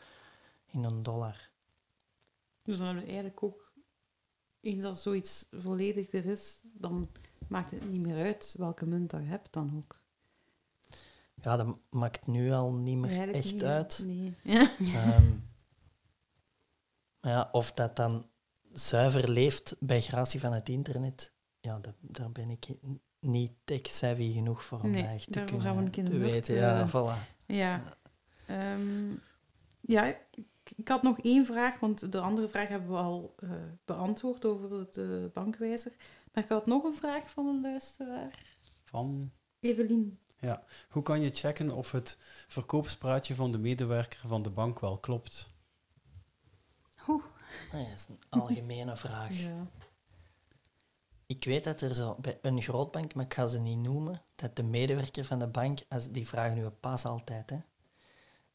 in 0.71 0.85
een 0.85 1.03
dollar. 1.03 1.51
Dus 2.63 2.77
dan 2.77 2.87
hebben 2.87 3.05
we 3.05 3.11
eigenlijk 3.11 3.43
ook, 3.43 3.64
eens 4.65 4.83
dat 4.83 5.01
zoiets 5.01 5.47
volledig 5.53 6.13
er 6.13 6.27
is, 6.27 6.61
dan 6.63 7.09
maakt 7.49 7.71
het 7.71 7.91
niet 7.91 8.01
meer 8.01 8.25
uit 8.25 8.55
welke 8.59 8.87
munt 8.87 9.11
je 9.11 9.17
hebt 9.17 9.53
dan 9.53 9.73
ook. 9.77 10.03
Ja, 11.41 11.57
dat 11.57 11.79
maakt 11.91 12.27
nu 12.27 12.53
al 12.53 12.73
niet 12.73 12.97
meer 12.97 13.11
Eigenlijk 13.11 13.45
echt 13.45 13.53
niet, 13.53 13.63
uit. 13.63 14.03
Nee. 14.05 14.35
Ja. 14.43 14.71
Ehm, 14.79 15.25
ja, 17.21 17.49
of 17.53 17.73
dat 17.73 17.97
dan 17.97 18.27
zuiver 18.73 19.31
leeft 19.31 19.77
bij 19.79 20.01
gratie 20.01 20.41
van 20.41 20.53
het 20.53 20.69
internet, 20.69 21.33
ja, 21.61 21.79
dat, 21.79 21.95
daar 22.01 22.33
ben 22.33 22.51
ik 22.51 22.67
niet 23.21 23.53
tech-savvy 23.65 24.33
genoeg 24.33 24.65
voor 24.65 24.81
om 24.81 24.91
Nee, 24.91 25.03
dat 25.03 25.13
echt 25.13 25.33
te 25.33 25.45
kunnen 25.45 25.61
gaan 25.61 25.91
we 25.91 26.19
weten. 26.19 26.55
Ja, 26.55 26.81
eh, 26.81 26.89
voilà. 26.89 27.45
Ja. 27.47 27.97
Ehm, 28.47 29.13
ja, 29.81 30.05
ik, 30.05 30.45
ik 30.77 30.89
had 30.89 31.03
nog 31.03 31.21
één 31.21 31.47
vraag, 31.47 31.81
want 31.81 32.13
de 32.13 32.21
andere 32.21 32.49
vraag 32.49 32.69
hebben 32.69 32.91
we 32.91 32.97
al 32.97 33.35
eh, 33.39 33.51
beantwoord 33.85 34.45
over 34.45 34.93
de 34.93 35.31
bankwijzer. 35.33 35.93
Maar 36.33 36.45
ik 36.45 36.51
had 36.51 36.67
nog 36.67 36.85
een 36.85 36.95
vraag 36.95 37.31
van 37.31 37.47
een 37.47 37.61
luisteraar. 37.61 38.39
Van, 38.85 39.31
Evelien. 39.61 40.19
hoe 40.89 41.03
kan 41.03 41.21
je 41.21 41.31
checken 41.31 41.71
of 41.71 41.91
het 41.91 42.19
verkoopspraatje 42.47 43.35
van 43.35 43.51
de 43.51 43.59
medewerker 43.59 44.29
van 44.29 44.43
de 44.43 44.51
bank 44.51 44.81
wel 44.81 44.99
klopt? 44.99 45.53
Ah, 47.07 47.23
ja, 47.73 47.79
dat 47.79 47.93
is 47.95 48.07
een 48.09 48.19
algemene 48.29 48.97
vraag. 48.97 49.33
Ja. 49.43 49.67
Ik 51.27 51.45
weet 51.45 51.65
dat 51.65 51.81
er 51.81 51.95
zo 51.95 52.17
bij 52.21 52.39
een 52.43 52.63
grootbank, 52.63 53.15
maar 53.15 53.25
ik 53.25 53.35
ga 53.35 53.47
ze 53.47 53.59
niet 53.59 53.79
noemen, 53.79 54.23
dat 54.35 54.57
de 54.57 54.63
medewerker 54.63 55.25
van 55.25 55.39
de 55.39 55.47
bank, 55.47 55.79
als, 55.89 56.11
die 56.11 56.29
vragen 56.29 56.57
nu 56.57 56.69
pas 56.69 57.05
altijd, 57.05 57.51
hè, 57.51 57.59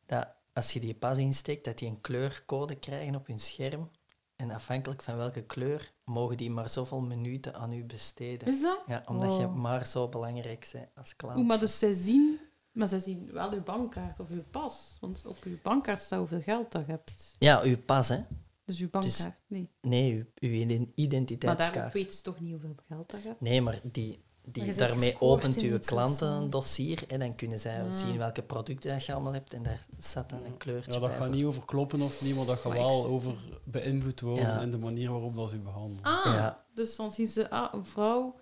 dat 0.05 0.27
als 0.59 0.71
je 0.73 0.79
die 0.79 0.93
pas 0.93 1.17
insteekt, 1.17 1.65
dat 1.65 1.77
die 1.77 1.89
een 1.89 2.01
kleurcode 2.01 2.75
krijgen 2.75 3.15
op 3.15 3.27
hun 3.27 3.39
scherm. 3.39 3.89
En 4.35 4.51
afhankelijk 4.51 5.01
van 5.01 5.17
welke 5.17 5.41
kleur, 5.41 5.93
mogen 6.03 6.37
die 6.37 6.49
maar 6.51 6.69
zoveel 6.69 7.01
minuten 7.01 7.53
aan 7.55 7.73
u 7.73 7.83
besteden. 7.83 8.47
Is 8.47 8.61
dat? 8.61 8.79
Ja, 8.87 9.03
omdat 9.05 9.37
je 9.37 9.47
maar 9.47 9.85
zo 9.87 10.07
belangrijk 10.07 10.69
bent 10.71 10.89
als 10.95 11.15
klant. 11.15 11.37
Oeh, 11.37 11.47
maar 11.47 11.59
dus 11.59 11.79
zij 11.79 11.93
zien, 11.93 12.39
maar 12.71 12.87
zij 12.87 12.99
zien 12.99 13.31
wel 13.31 13.51
uw 13.51 13.63
bankkaart 13.63 14.19
of 14.19 14.29
uw 14.29 14.43
pas. 14.51 14.97
Want 15.01 15.25
op 15.25 15.37
uw 15.43 15.57
bankkaart 15.63 16.01
staat 16.01 16.19
hoeveel 16.19 16.41
geld 16.41 16.71
dat 16.71 16.85
je 16.85 16.91
hebt. 16.91 17.35
Ja, 17.39 17.61
uw 17.63 17.77
pas, 17.77 18.07
hè? 18.07 18.19
Dus 18.65 18.79
uw 18.79 18.89
bankkaart, 18.89 19.39
nee. 19.47 19.69
Nee, 19.81 20.13
uw, 20.15 20.25
uw 20.49 20.55
ident- 20.55 20.79
Maar 20.85 20.91
identiteitskaart. 20.95 21.73
daarop 21.73 21.93
weten 21.93 22.17
ze 22.17 22.21
toch 22.23 22.39
niet 22.39 22.51
hoeveel 22.51 22.75
geld 22.87 23.09
dat 23.11 23.21
je 23.21 23.27
hebt? 23.27 23.41
Nee, 23.41 23.61
maar 23.61 23.79
die, 23.83 24.23
die, 24.51 24.73
daarmee 24.73 25.15
opent 25.21 25.61
uw 25.61 25.75
iets 25.75 25.87
of 25.91 25.95
klant 25.95 26.15
zo. 26.17 26.25
een 26.25 26.49
dossier 26.49 27.03
en 27.07 27.19
dan 27.19 27.35
kunnen 27.35 27.59
zij 27.59 27.81
Ah. 27.81 27.91
zien 27.91 28.17
welke 28.17 28.41
producten 28.41 28.91
dat 28.91 29.05
je 29.05 29.13
allemaal 29.13 29.33
hebt 29.33 29.53
en 29.53 29.63
daar 29.63 29.79
staat 29.99 30.29
dan 30.29 30.43
een 30.45 30.57
kleurtje 30.57 30.91
Ja, 30.93 30.99
dat 30.99 31.11
gaat 31.11 31.31
niet 31.31 31.43
over 31.45 31.65
kloppen 31.65 32.01
of 32.01 32.21
niet, 32.21 32.35
maar 32.35 32.45
dat 32.45 32.59
gaat 32.59 32.73
wel 32.73 33.05
ik- 33.05 33.11
over 33.11 33.33
beïnvloed 33.63 34.19
worden 34.21 34.43
Ja. 34.45 34.61
en 34.61 34.71
de 34.71 34.77
manier 34.77 35.11
waarop 35.11 35.35
dat 35.35 35.49
ze 35.49 35.55
u 35.55 35.59
behandelen. 35.59 36.03
Ah, 36.03 36.25
Ja. 36.25 36.65
dus 36.73 36.95
dan 36.95 37.11
zien 37.11 37.27
ze, 37.27 37.49
ah, 37.49 37.73
een 37.73 37.85
vrouw 37.85 38.35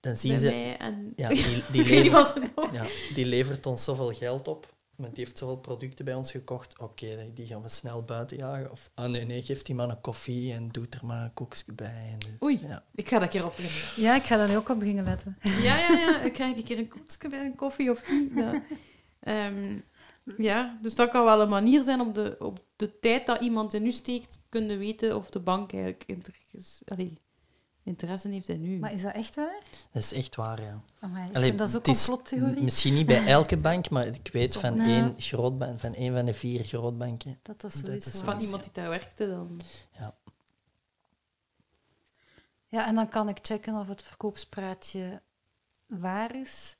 Dan 0.00 0.16
zien 0.16 0.30
bij 0.30 0.40
ze, 0.40 0.46
mij 0.46 0.76
en... 0.76 1.12
ja, 1.16 1.28
die, 1.72 1.84
levert, 1.84 2.38
ja, 2.72 2.84
die 3.14 3.24
levert 3.26 3.66
ons 3.66 3.84
zoveel 3.84 4.12
geld 4.12 4.48
op, 4.48 4.74
want 4.96 5.14
die 5.14 5.24
heeft 5.24 5.38
zoveel 5.38 5.56
producten 5.56 6.04
bij 6.04 6.14
ons 6.14 6.30
gekocht. 6.30 6.78
Oké, 6.78 7.30
die 7.34 7.46
gaan 7.46 7.62
we 7.62 7.68
snel 7.68 8.02
buiten 8.02 8.36
jagen. 8.36 8.70
Of, 8.70 8.90
ah 8.94 9.10
nee, 9.10 9.24
nee, 9.24 9.42
geef 9.42 9.62
die 9.62 9.74
man 9.74 9.90
een 9.90 10.00
koffie 10.00 10.52
en 10.52 10.68
doet 10.68 10.94
er 10.94 11.06
maar 11.06 11.24
een 11.24 11.34
koekje 11.34 11.72
bij. 11.72 12.08
En 12.12 12.18
dus- 12.18 12.42
Oei. 12.42 12.60
Ja. 12.60 12.84
Ik 12.94 13.08
ga 13.08 13.18
dat 13.18 13.28
keer 13.28 13.46
op 13.46 13.56
beginnen. 13.56 14.02
Ja, 14.02 14.14
ik 14.14 14.22
ga 14.22 14.36
daar 14.36 14.48
nu 14.48 14.56
ook 14.56 14.68
op 14.68 14.78
beginnen 14.78 15.04
letten. 15.04 15.36
Ja, 15.40 15.78
ja, 15.78 15.92
ja. 15.92 16.20
Ik 16.20 16.32
krijg 16.32 16.56
een 16.56 16.64
keer 16.64 16.78
een 16.78 16.88
koekje 16.88 17.28
bij 17.28 17.44
een 17.44 17.56
koffie 17.56 17.90
of 17.90 18.10
niet. 18.10 18.32
Ja. 18.34 18.62
Ehm, 19.20 19.78
ja, 20.36 20.78
dus 20.82 20.94
dat 20.94 21.10
kan 21.10 21.24
wel 21.24 21.40
een 21.40 21.48
manier 21.48 21.82
zijn 21.82 22.00
op 22.00 22.14
de, 22.14 22.36
op 22.38 22.64
de 22.76 22.98
tijd 22.98 23.26
dat 23.26 23.40
iemand 23.40 23.74
in 23.74 23.86
u 23.86 23.90
steekt, 23.90 24.38
kunnen 24.48 24.78
weten 24.78 25.16
of 25.16 25.30
de 25.30 25.40
bank 25.40 25.72
eigenlijk 25.72 26.04
interesse, 26.06 26.84
allee, 26.84 27.12
interesse 27.86 28.28
heeft 28.28 28.48
in 28.48 28.64
u. 28.64 28.78
Maar 28.78 28.92
is 28.92 29.02
dat 29.02 29.14
echt 29.14 29.34
waar? 29.34 29.60
Dat 29.92 30.02
is 30.02 30.12
echt 30.12 30.36
waar, 30.36 30.62
ja. 30.62 30.80
Amai, 31.00 31.28
ik 31.28 31.34
Allee, 31.34 31.46
vind 31.46 31.58
dat 31.58 31.68
is 31.68 31.74
ook 31.74 31.86
Misschien 32.62 32.94
niet 32.94 33.06
bij 33.06 33.26
elke 33.26 33.56
bank, 33.56 33.90
maar 33.90 34.06
ik 34.06 34.28
weet 34.32 34.56
van 34.56 34.76
Ja. 34.76 34.84
één 34.84 35.14
grootbank, 35.18 35.80
van 35.80 35.94
één 35.94 36.14
van 36.14 36.24
de 36.26 36.34
vier 36.34 36.64
grootbanken. 36.64 37.38
Dat 37.42 37.60
dat 37.60 37.72
Dat 37.72 37.80
sowieso 37.84 38.08
is 38.08 38.22
waar 38.22 38.34
van 38.34 38.40
iemand 38.44 38.62
die 38.62 38.72
daar 38.72 38.88
werkte 38.88 39.28
dan. 39.28 39.60
Ja, 42.68 42.86
en 42.86 42.94
dan 42.94 43.08
kan 43.08 43.28
ik 43.28 43.38
checken 43.42 43.74
of 43.74 43.88
het 43.88 44.02
verkoopspraatje 44.02 45.22
waar 45.86 46.36
is. 46.36 46.76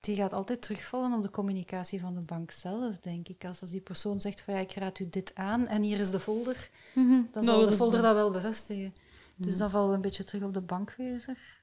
die 0.00 0.16
gaat 0.16 0.32
altijd 0.32 0.62
terugvallen 0.62 1.12
op 1.16 1.22
de 1.22 1.30
communicatie 1.30 2.00
van 2.00 2.14
de 2.14 2.20
bank 2.20 2.50
zelf, 2.50 2.96
denk 3.00 3.28
ik. 3.28 3.44
Als, 3.44 3.60
als 3.60 3.70
die 3.70 3.80
persoon 3.80 4.20
zegt 4.20 4.40
van 4.40 4.54
ja, 4.54 4.60
ik 4.60 4.72
raad 4.72 4.98
u 4.98 5.08
dit 5.10 5.34
aan 5.34 5.66
en 5.66 5.82
hier 5.82 5.98
is 6.00 6.10
de 6.10 6.20
folder, 6.20 6.70
dan 6.94 7.28
zal 7.32 7.42
Nou, 7.42 7.58
de 7.58 7.62
dat 7.64 7.72
is 7.72 7.76
folder 7.78 8.00
dan- 8.02 8.14
dat 8.14 8.22
wel 8.22 8.30
bevestigen. 8.30 8.92
Dus 9.36 9.56
dan 9.56 9.70
vallen 9.70 9.88
we 9.88 9.94
een 9.94 10.00
beetje 10.00 10.24
terug 10.24 10.42
op 10.42 10.54
de 10.54 10.60
bankwezer. 10.60 11.62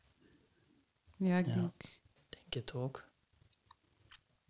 Ja, 1.17 1.37
ik 1.37 1.45
Ja. 1.45 1.53
denk. 1.53 1.73
Het 2.49 2.73
ook. 2.73 3.03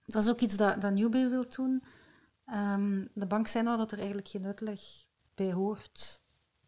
Dat 0.05 0.23
is 0.23 0.29
ook 0.29 0.39
iets 0.39 0.57
dat, 0.57 0.81
dat 0.81 0.93
Newbay 0.93 1.29
wil 1.29 1.45
doen. 1.49 1.83
Ehm, 2.45 3.05
de 3.13 3.25
bank 3.27 3.47
zei 3.47 3.63
nou 3.63 3.77
dat 3.77 3.91
er 3.91 3.97
eigenlijk 3.97 4.27
geen 4.27 4.45
uitleg 4.45 4.79
bij 5.35 5.53
hoort. 5.53 6.21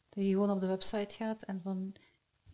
Dat 0.09 0.23
je 0.23 0.29
gewoon 0.29 0.51
op 0.51 0.59
de 0.59 0.67
website 0.67 1.15
gaat 1.15 1.43
en 1.43 1.61
van 1.61 1.93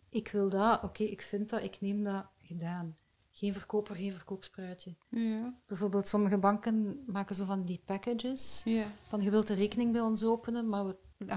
ik 0.08 0.28
wil 0.28 0.48
dat, 0.48 0.82
oké, 0.82 1.02
ik 1.02 1.20
vind 1.22 1.50
dat, 1.50 1.62
ik 1.62 1.80
neem 1.80 2.02
dat, 2.02 2.26
gedaan. 2.38 2.96
Geen 3.32 3.52
verkoper, 3.52 3.96
geen 3.96 4.12
verkoopspruitje. 4.12 4.94
Ja. 5.08 5.54
Bijvoorbeeld 5.66 6.08
sommige 6.08 6.38
banken 6.38 7.02
maken 7.06 7.34
zo 7.34 7.44
van 7.44 7.64
die 7.64 7.82
packages. 7.84 8.62
Ja. 8.64 8.86
Van 9.06 9.20
je 9.20 9.30
wilt 9.30 9.46
de 9.46 9.54
rekening 9.54 9.92
bij 9.92 10.00
ons 10.00 10.24
openen, 10.24 10.68
maar 10.68 10.86
we 10.86 10.96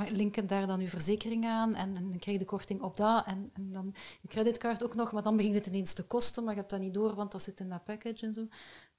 linken 0.09 0.47
daar 0.47 0.67
dan 0.67 0.79
uw 0.79 0.87
verzekering 0.87 1.45
aan 1.45 1.75
en, 1.75 1.95
en 1.95 2.03
dan 2.09 2.19
krijg 2.19 2.37
je 2.37 2.43
de 2.43 2.45
korting 2.49 2.81
op 2.81 2.97
dat 2.97 3.25
en, 3.25 3.49
en 3.53 3.71
dan 3.71 3.95
je 4.21 4.27
creditcard 4.27 4.83
ook 4.83 4.95
nog, 4.95 5.11
maar 5.11 5.23
dan 5.23 5.35
begint 5.37 5.55
het 5.55 5.65
ineens 5.67 5.93
te 5.93 6.03
kosten, 6.05 6.43
maar 6.43 6.53
je 6.53 6.59
hebt 6.59 6.71
dat 6.71 6.79
niet 6.79 6.93
door, 6.93 7.15
want 7.15 7.31
dat 7.31 7.41
zit 7.43 7.59
in 7.59 7.69
dat 7.69 7.83
package 7.83 8.25
en 8.25 8.33
zo. 8.33 8.47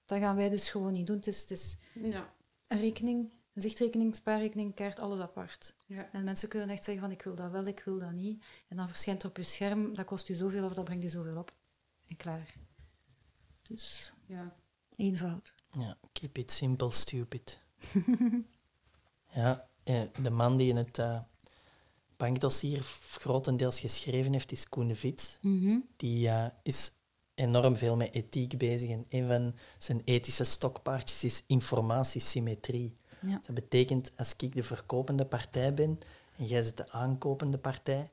Dat 0.05 0.19
gaan 0.19 0.37
wij 0.37 0.49
dus 0.49 0.71
gewoon 0.71 0.93
niet 0.93 1.07
doen. 1.07 1.17
Het 1.17 1.27
is, 1.27 1.41
het 1.41 1.51
is 1.51 1.79
Ja. 1.95 2.33
een 2.67 2.79
rekening, 2.81 3.33
een 3.55 3.63
zichtrekening, 3.63 4.15
spaarrekening, 4.15 4.75
kaart, 4.75 4.99
alles 4.99 5.19
apart. 5.21 5.75
Ja. 5.87 6.09
En 6.13 6.25
mensen 6.25 6.49
kunnen 6.49 6.69
echt 6.69 6.85
zeggen 6.85 7.03
van 7.03 7.13
ik 7.13 7.23
wil 7.23 7.35
dat 7.35 7.51
wel, 7.51 7.67
ik 7.67 7.83
wil 7.85 7.99
dat 7.99 8.13
niet. 8.13 8.45
En 8.69 8.77
dan 8.77 8.89
verschijnt 8.89 9.23
er 9.23 9.29
op 9.29 9.37
je 9.37 9.43
scherm, 9.43 9.95
dat 9.95 10.05
kost 10.07 10.29
u 10.29 10.35
zoveel 10.35 10.65
of 10.65 10.73
dat 10.73 10.85
brengt 10.85 11.05
u 11.05 11.09
zoveel 11.09 11.37
op. 11.37 11.53
En 12.09 12.17
klaar. 12.17 12.55
Dus 13.63 14.13
Ja. 14.27 14.55
eenvoud. 14.97 15.55
Ja, 15.73 15.97
keep 16.13 16.39
it 16.39 16.53
simple, 16.53 16.93
stupid. 16.93 17.61
ja, 19.35 19.69
de 20.21 20.31
man 20.31 20.57
die 20.57 20.69
in 20.69 20.77
het 20.77 20.99
eh, 20.99 21.19
bankdossier 22.17 22.83
grotendeels 23.11 23.81
geschreven 23.81 24.33
heeft, 24.33 24.53
is 24.53 24.69
Koen 24.69 24.89
de 24.89 24.97
Vits. 24.97 25.39
Die 25.97 26.29
eh, 26.29 26.47
is 26.63 26.91
enorm 27.35 27.77
veel 27.77 27.97
met 27.97 28.13
ethiek 28.13 28.59
bezig. 28.59 28.91
En 28.91 29.07
een 29.09 29.27
van 29.27 29.55
zijn 29.79 30.03
ethische 30.05 30.45
stokpaardjes 30.45 31.25
is 31.25 31.43
informatiesymmetrie. 31.47 32.97
Ja. 33.21 33.41
Dat 33.47 33.55
betekent, 33.55 34.13
als 34.17 34.35
ik 34.37 34.55
de 34.55 34.63
verkopende 34.63 35.27
partij 35.27 35.75
ben 35.75 35.99
en 36.39 36.45
jij 36.47 36.61
bent 36.63 36.77
de 36.77 36.91
aankopende 36.91 37.59
partij, 37.59 38.11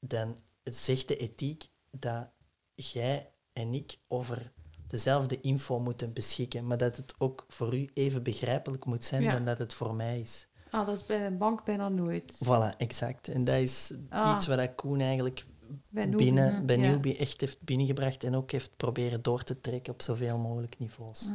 dan 0.00 0.36
zegt 0.62 1.08
de 1.08 1.16
ethiek 1.16 1.68
dat 1.90 2.26
jij 2.74 3.30
en 3.52 3.74
ik 3.74 3.96
over 4.08 4.52
dezelfde 4.86 5.40
info 5.40 5.78
moeten 5.80 6.12
beschikken, 6.12 6.66
maar 6.66 6.76
dat 6.76 6.96
het 6.96 7.14
ook 7.18 7.44
voor 7.48 7.74
u 7.74 7.88
even 7.94 8.22
begrijpelijk 8.22 8.84
moet 8.84 9.04
zijn 9.04 9.22
Ja. 9.22 9.32
dan 9.32 9.44
dat 9.44 9.58
het 9.58 9.74
voor 9.74 9.94
mij 9.94 10.20
is. 10.20 10.46
Ah, 10.74 10.86
dat 10.86 10.96
is 10.96 11.06
bij 11.06 11.26
een 11.26 11.38
bank 11.38 11.64
bijna 11.64 11.88
nooit. 11.88 12.38
Voilà, 12.44 12.76
exact. 12.76 13.28
En 13.28 13.44
dat 13.44 13.54
is 13.60 13.94
Ah. 14.08 14.34
iets 14.36 14.46
wat 14.46 14.74
Koen 14.74 15.00
eigenlijk 15.00 15.44
Bij 15.88 16.04
Newbie, 16.04 16.24
binnen, 16.24 16.66
bij 16.66 16.76
Ja. 16.78 16.90
Newbie 16.90 17.16
echt 17.16 17.40
heeft 17.40 17.62
binnengebracht 17.62 18.24
en 18.24 18.34
ook 18.34 18.50
heeft 18.50 18.76
proberen 18.76 19.22
door 19.22 19.42
te 19.42 19.60
trekken 19.60 19.92
op 19.92 20.02
zoveel 20.02 20.38
mogelijk 20.38 20.78
niveaus. 20.78 21.28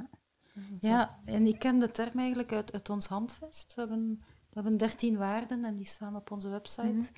Ja, 0.80 1.20
en 1.26 1.48
ik 1.48 1.60
ken 1.60 1.80
de 1.80 1.92
term 1.92 2.20
eigenlijk 2.20 2.54
uit, 2.54 2.74
uit 2.74 2.90
ons 2.90 3.08
handvest. 3.08 3.74
We 3.76 3.82
hebben, 3.82 4.20
we 4.22 4.54
hebben 4.54 4.78
dertien 4.78 5.18
waarden 5.18 5.64
en 5.64 5.76
die 5.76 5.86
staan 5.86 6.16
op 6.16 6.32
onze 6.32 6.50
website. 6.50 7.12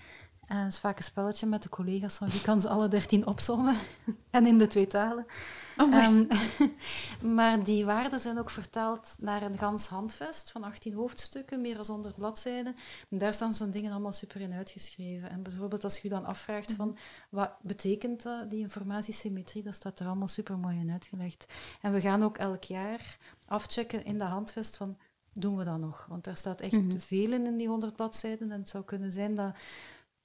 En 0.51 0.57
het 0.57 0.73
is 0.73 0.79
vaak 0.79 0.97
een 0.97 1.03
spelletje 1.03 1.45
met 1.45 1.63
de 1.63 1.69
collega's 1.69 2.15
van 2.15 2.27
wie 2.27 2.41
kan 2.41 2.61
ze 2.61 2.69
alle 2.69 2.87
dertien 2.87 3.27
opzommen. 3.27 3.75
en 4.29 4.45
in 4.45 4.57
de 4.57 4.67
twee 4.67 4.87
talen. 4.87 5.25
Ehm, 5.77 6.25
maar 7.35 7.63
die 7.63 7.85
waarden 7.85 8.19
zijn 8.19 8.39
ook 8.39 8.49
vertaald 8.49 9.15
naar 9.19 9.41
een 9.41 9.57
gans 9.57 9.87
handvest 9.87 10.51
van 10.51 10.63
18 10.63 10.93
hoofdstukken, 10.93 11.61
meer 11.61 11.75
dan 11.75 11.85
100 11.85 12.15
bladzijden. 12.15 12.75
En 13.09 13.17
daar 13.17 13.33
staan 13.33 13.53
zo'n 13.53 13.71
dingen 13.71 13.91
allemaal 13.91 14.13
super 14.13 14.41
in 14.41 14.53
uitgeschreven. 14.53 15.29
En 15.29 15.43
bijvoorbeeld 15.43 15.83
als 15.83 15.95
je 15.95 16.01
je 16.03 16.13
dan 16.13 16.25
afvraagt 16.25 16.71
van 16.71 16.97
wat 17.29 17.51
betekent 17.61 18.23
dat, 18.23 18.49
die 18.49 18.59
informatiesymmetrie, 18.59 19.63
dat 19.63 19.75
staat 19.75 19.99
er 19.99 20.05
allemaal 20.05 20.27
super 20.27 20.57
mooi 20.57 20.79
in 20.79 20.91
uitgelegd. 20.91 21.45
En 21.81 21.91
we 21.91 22.01
gaan 22.01 22.23
ook 22.23 22.37
elk 22.37 22.63
jaar 22.63 23.17
afchecken 23.47 24.05
in 24.05 24.17
de 24.17 24.23
handvest 24.23 24.77
van 24.77 24.97
doen 25.33 25.57
we 25.57 25.63
dat 25.63 25.79
nog? 25.79 26.05
Want 26.09 26.23
daar 26.23 26.37
staat 26.37 26.61
echt 26.61 26.79
veel 26.97 27.31
in 27.31 27.45
in 27.45 27.57
die 27.57 27.67
100 27.67 27.95
bladzijden. 27.95 28.51
En 28.51 28.59
het 28.59 28.69
zou 28.69 28.83
kunnen 28.83 29.11
zijn 29.11 29.35
dat 29.35 29.55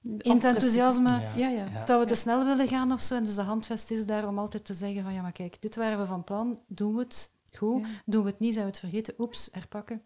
in 0.06 0.34
het 0.34 0.44
enthousiasme 0.44 1.10
Ja. 1.10 1.34
Ja, 1.34 1.48
ja. 1.48 1.64
Ja. 1.64 1.84
dat 1.84 2.00
we 2.00 2.06
te 2.06 2.14
snel 2.14 2.44
willen 2.44 2.68
gaan 2.68 2.92
of 2.92 3.00
zo. 3.00 3.14
En 3.14 3.24
dus 3.24 3.34
de 3.34 3.42
handvest 3.42 3.90
is 3.90 4.06
daar 4.06 4.28
om 4.28 4.38
altijd 4.38 4.64
te 4.64 4.74
zeggen 4.74 5.02
van 5.02 5.12
ja, 5.14 5.22
maar 5.22 5.32
kijk, 5.32 5.62
dit 5.62 5.76
waren 5.76 5.98
we 5.98 6.06
van 6.06 6.24
plan, 6.24 6.60
doen 6.66 6.94
we 6.94 7.00
het 7.00 7.32
goed, 7.56 7.86
Ja. 7.86 8.02
doen 8.06 8.22
we 8.24 8.30
het 8.30 8.38
niet, 8.38 8.52
zijn 8.52 8.64
we 8.64 8.70
het 8.70 8.80
vergeten, 8.80 9.14
oeps, 9.18 9.48
herpakken. 9.52 10.02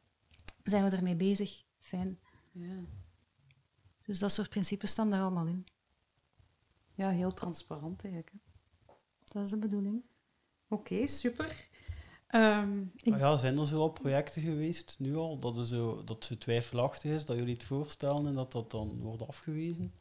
Zijn 0.65 0.85
we 0.91 0.97
ermee 0.97 1.17
bezig, 1.17 1.63
fijn. 1.79 2.19
Ja. 2.53 2.75
Dus 4.03 4.19
dat 4.19 4.33
soort 4.33 4.49
principes 4.49 4.91
staan 4.91 5.11
daar 5.11 5.21
allemaal 5.21 5.47
in. 5.47 5.65
ja, 6.95 7.09
heel 7.11 7.33
transparant 7.35 8.03
eigenlijk. 8.05 8.33
hè. 8.33 8.39
Dat 9.25 9.45
is 9.45 9.51
de 9.51 9.57
bedoeling. 9.59 10.03
Oké, 10.69 11.07
super. 11.07 11.69
Ehm, 12.31 12.81
ik, 12.97 13.19
ja, 13.19 13.37
zijn 13.37 13.59
er 13.59 13.67
zo 13.67 13.81
al 13.81 13.91
projecten 13.91 14.43
geweest, 14.43 14.97
nu 14.99 15.17
al, 15.17 15.37
dat 15.37 15.57
het 15.57 15.67
zo, 15.67 16.05
dat 16.05 16.25
zo 16.25 16.39
twijfelachtig 16.39 17.11
is, 17.11 17.25
dat 17.25 17.37
jullie 17.37 17.55
het 17.55 17.65
voorstellen 17.65 18.27
en 18.27 18.35
dat 18.35 18.53
dat 18.53 18.71
dan 18.71 19.01
wordt 19.01 19.27
afgewezen 19.27 19.93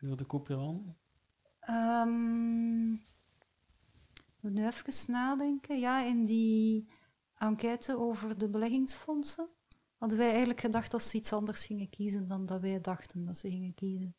door 0.00 0.16
de 0.16 0.26
coöperant? 0.26 0.82
Ehm, 1.60 2.92
ik 4.14 4.40
moet 4.40 4.52
nu 4.52 4.66
even 4.66 5.12
nadenken. 5.12 5.78
Ja, 5.78 6.04
in 6.04 6.24
die 6.24 6.88
enquête 7.34 7.98
over 7.98 8.38
de 8.38 8.48
beleggingsfondsen 8.48 9.48
hadden 9.96 10.18
wij 10.18 10.28
eigenlijk 10.28 10.60
gedacht 10.60 10.90
dat 10.90 11.02
ze 11.02 11.16
iets 11.16 11.32
anders 11.32 11.66
gingen 11.66 11.90
kiezen 11.90 12.28
dan 12.28 12.46
dat 12.46 12.60
wij 12.60 12.80
dachten 12.80 13.24
dat 13.24 13.36
ze 13.38 13.50
gingen 13.50 13.74
kiezen. 13.74 14.14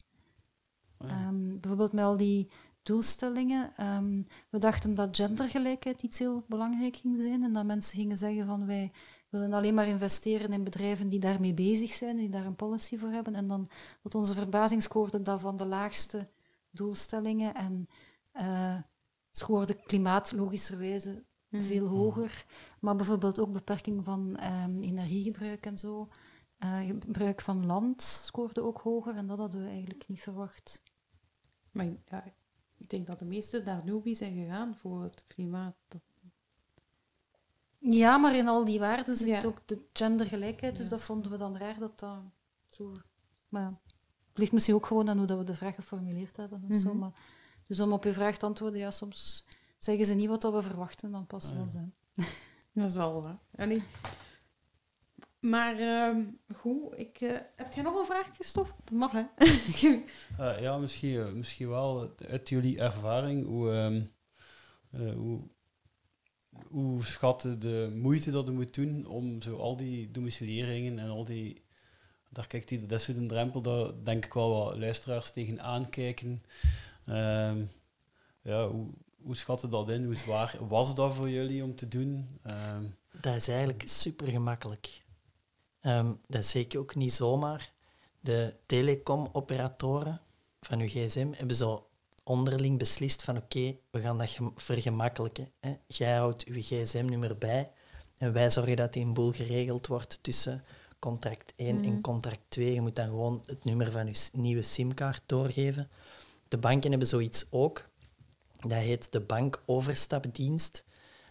Oh 0.97 1.07
ja. 1.07 1.13
Ehm, 1.13 1.59
bijvoorbeeld 1.59 1.93
met 1.93 2.03
al 2.03 2.17
die 2.17 2.49
doelstellingen. 2.83 3.73
ehm, 3.75 4.21
we 4.49 4.57
dachten 4.57 4.95
dat 4.95 5.15
gendergelijkheid 5.15 6.01
iets 6.01 6.19
heel 6.19 6.43
belangrijk 6.47 6.95
ging 6.95 7.15
zijn 7.21 7.43
en 7.43 7.53
dat 7.53 7.65
mensen 7.65 7.97
gingen 7.97 8.17
zeggen 8.17 8.45
van 8.45 8.65
wij 8.65 8.91
willen 9.29 9.53
alleen 9.53 9.73
maar 9.73 9.87
investeren 9.87 10.53
in 10.53 10.63
bedrijven 10.63 11.09
die 11.09 11.19
daarmee 11.19 11.53
bezig 11.53 11.91
zijn, 11.91 12.17
die 12.17 12.29
daar 12.29 12.45
een 12.45 12.55
policy 12.55 12.97
voor 12.97 13.09
hebben. 13.09 13.35
En 13.35 13.47
dan 13.47 13.69
tot 14.01 14.15
onze 14.15 14.33
verbazing 14.33 14.83
scoorde 14.83 15.21
dat 15.21 15.41
van 15.41 15.57
de 15.57 15.65
laagste 15.65 16.29
doelstellingen 16.71 17.55
en 17.55 17.87
eh 18.31 18.77
scoorde 19.31 19.73
klimaat 19.73 20.31
logischerwijze 20.31 21.23
veel 21.51 21.87
hoger. 21.87 22.45
Maar 22.79 22.95
bijvoorbeeld 22.95 23.39
ook 23.39 23.53
beperking 23.53 24.03
van 24.03 24.35
ehm, 24.35 24.79
energiegebruik 24.79 25.65
en 25.65 25.77
zo. 25.77 26.07
Eh, 26.57 26.79
gebruik 26.79 27.41
van 27.41 27.65
land 27.65 28.01
scoorde 28.01 28.61
ook 28.61 28.81
hoger 28.81 29.15
en 29.15 29.27
dat 29.27 29.37
hadden 29.37 29.61
we 29.61 29.67
eigenlijk 29.67 30.07
niet 30.07 30.21
verwacht. 30.21 30.83
maar 31.71 31.85
ja, 31.85 32.23
ik 32.79 32.89
denk 32.89 33.07
dat 33.07 33.19
de 33.19 33.25
meesten 33.25 33.63
naar 33.65 33.85
Newbie 33.85 34.15
zijn 34.15 34.33
gegaan 34.33 34.75
voor 34.77 35.03
het 35.03 35.23
klimaat. 35.27 35.75
Ja, 37.79 38.17
maar 38.17 38.35
in 38.35 38.47
al 38.47 38.65
die 38.65 38.79
waarden 38.79 39.15
zit 39.15 39.27
Ja. 39.27 39.43
ook 39.43 39.59
de 39.65 39.81
gendergelijkheid, 39.93 40.75
dus 40.75 40.83
Ja, 40.83 40.89
dat 40.89 41.01
vonden 41.01 41.31
we 41.31 41.37
dan 41.37 41.57
raar 41.57 41.79
dat 41.79 41.99
dat 41.99 42.19
zo... 42.65 42.91
Maar 43.49 43.61
ja, 43.61 43.79
het 44.29 44.37
ligt 44.37 44.51
misschien 44.51 44.75
ook 44.75 44.85
gewoon 44.85 45.09
aan 45.09 45.17
hoe 45.17 45.27
dat 45.27 45.37
we 45.37 45.43
de 45.43 45.53
vraag 45.55 45.75
geformuleerd 45.75 46.37
hebben. 46.37 46.63
Of 46.69 46.77
zo, 46.77 46.89
Mhm. 46.89 46.97
maar, 46.97 47.11
dus 47.67 47.79
om 47.79 47.91
op 47.91 48.03
uw 48.03 48.11
vraag 48.11 48.37
te 48.37 48.45
antwoorden, 48.45 48.79
ja, 48.79 48.91
soms 48.91 49.45
zeggen 49.77 50.05
ze 50.05 50.13
niet 50.13 50.29
wat 50.29 50.41
dat 50.41 50.53
we 50.53 50.61
verwachten, 50.61 51.11
dan 51.11 51.25
passen 51.25 51.53
we 51.53 51.57
Ah, 51.59 51.63
ons 51.65 51.73
ja. 51.73 51.79
aan. 51.79 51.93
Dat 52.73 52.89
is 52.89 52.95
wel 52.95 53.21
waar. 53.21 53.39
Allee. 53.55 53.83
Maar 55.39 55.79
ehm, 55.79 56.21
goed, 56.55 56.97
ik, 56.99 57.21
eh, 57.21 57.37
heb 57.55 57.73
jij 57.73 57.83
nog 57.83 57.99
een 57.99 58.05
vraag, 58.05 58.33
Christophe? 58.33 58.73
Dat 58.83 58.93
mag, 58.93 59.11
hè? 59.11 59.23
Eh, 60.37 60.61
ja, 60.61 60.77
misschien, 60.77 61.19
eh, 61.19 61.31
misschien 61.31 61.69
wel 61.69 62.15
uit 62.29 62.49
jullie 62.49 62.79
ervaring. 62.79 63.45
Hoe, 63.45 63.71
ehm, 63.71 64.01
eh, 64.91 65.13
hoe, 65.13 65.39
hoe 66.67 67.05
schatten 67.05 67.59
de 67.59 67.93
moeite 67.95 68.31
dat 68.31 68.45
je 68.45 68.51
moet 68.51 68.73
doen 68.73 69.05
om 69.05 69.41
zo 69.41 69.57
al 69.57 69.75
die 69.75 70.11
domicilieringen 70.11 70.99
en 70.99 71.09
al 71.09 71.23
die... 71.23 71.61
Daar 72.29 72.47
kijkt 72.47 72.69
hij, 72.69 72.85
dat 72.87 72.99
is 72.99 73.07
een 73.07 73.27
drempel, 73.27 73.61
daar 73.61 74.03
denk 74.03 74.25
ik 74.25 74.33
wel 74.33 74.49
wat 74.49 74.77
luisteraars 74.77 75.31
tegen 75.31 75.61
aankijken. 75.61 76.43
Ehm, 77.05 77.63
ja, 78.41 78.67
hoe, 78.67 78.87
hoe 79.21 79.35
schatten 79.35 79.69
dat 79.69 79.89
in? 79.89 80.05
Hoe 80.05 80.15
zwaar 80.15 80.55
was 80.67 80.95
dat 80.95 81.13
voor 81.13 81.29
jullie 81.29 81.63
om 81.63 81.75
te 81.75 81.87
doen? 81.87 82.39
Ehm, 82.43 82.85
Dat 83.21 83.35
is 83.35 83.47
eigenlijk 83.47 83.83
super 83.85 84.27
gemakkelijk. 84.27 85.01
Ehm, 85.89 86.11
dat 86.27 86.43
is 86.43 86.49
zeker 86.49 86.79
ook 86.79 86.95
niet 86.95 87.13
zomaar. 87.13 87.71
De 88.19 88.55
telecomoperatoren 88.65 90.21
van 90.61 90.79
uw 90.79 90.87
gsm 90.87 91.31
hebben 91.31 91.55
zo 91.55 91.87
onderling 92.23 92.77
beslist 92.77 93.23
van 93.23 93.37
oké, 93.37 93.75
we 93.91 94.01
gaan 94.01 94.17
dat 94.17 94.29
gem- 94.29 94.53
vergemakkelijken. 94.55 95.51
Hè. 95.59 95.75
Jij 95.87 96.15
houdt 96.17 96.45
uw 96.45 96.61
gsm-nummer 96.61 97.37
bij 97.37 97.71
en 98.17 98.33
wij 98.33 98.49
zorgen 98.49 98.75
dat 98.75 98.93
die 98.93 99.03
een 99.05 99.13
boel 99.13 99.31
geregeld 99.31 99.87
wordt 99.87 100.19
tussen 100.21 100.63
contract 100.99 101.53
1 101.55 101.83
en 101.83 102.01
contract 102.01 102.41
2. 102.47 102.73
Je 102.73 102.81
moet 102.81 102.95
dan 102.95 103.05
gewoon 103.07 103.43
het 103.45 103.63
nummer 103.63 103.91
van 103.91 104.07
je 104.07 104.29
nieuwe 104.33 104.63
simkaart 104.63 105.23
doorgeven. 105.25 105.89
De 106.47 106.57
banken 106.57 106.89
hebben 106.89 107.07
zoiets 107.07 107.45
ook. 107.49 107.89
Dat 108.59 108.71
heet 108.71 109.11
de 109.11 109.19
bankoverstapdienst. 109.19 110.85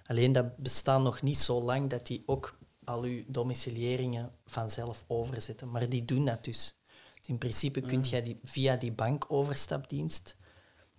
Alleen 0.06 0.32
dat 0.32 0.56
bestaat 0.56 1.02
nog 1.02 1.22
niet 1.22 1.38
zo 1.38 1.62
lang 1.62 1.90
dat 1.90 2.06
die 2.06 2.22
ook 2.26 2.57
al 2.88 3.02
uw 3.02 3.22
domicilieringen 3.26 4.32
vanzelf 4.46 5.04
overzetten. 5.06 5.70
Maar 5.70 5.88
die 5.88 6.04
doen 6.04 6.24
dat 6.24 6.44
dus. 6.44 6.76
Dus 7.18 7.28
in 7.28 7.38
principe 7.38 7.80
kun 7.80 8.04
je 8.10 8.22
die, 8.22 8.40
via 8.44 8.76
die 8.76 8.92
bankoverstapdienst 8.92 10.36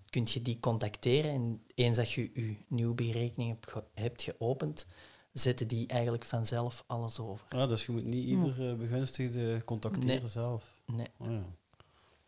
kun 0.09 0.27
je 0.29 0.41
die 0.41 0.59
contacteren 0.59 1.31
en 1.31 1.61
eens 1.75 1.97
dat 1.97 2.11
je 2.11 2.29
je 2.33 2.55
Newbie-rekening 2.67 3.49
hebt, 3.49 3.71
ge- 3.71 3.83
hebt 3.93 4.21
geopend, 4.21 4.87
zetten 5.33 5.67
die 5.67 5.87
eigenlijk 5.87 6.25
vanzelf 6.25 6.83
alles 6.87 7.19
over. 7.19 7.45
Ah, 7.49 7.69
dus 7.69 7.85
je 7.85 7.91
moet 7.91 8.03
niet 8.05 8.25
ieder 8.25 8.69
eh, 8.69 8.75
begunstigde 8.75 9.61
contacteren 9.65 10.07
Nee. 10.21 10.27
zelf. 10.27 10.73
Nee. 10.85 11.07
Oh, 11.17 11.27
ja. 11.31 11.43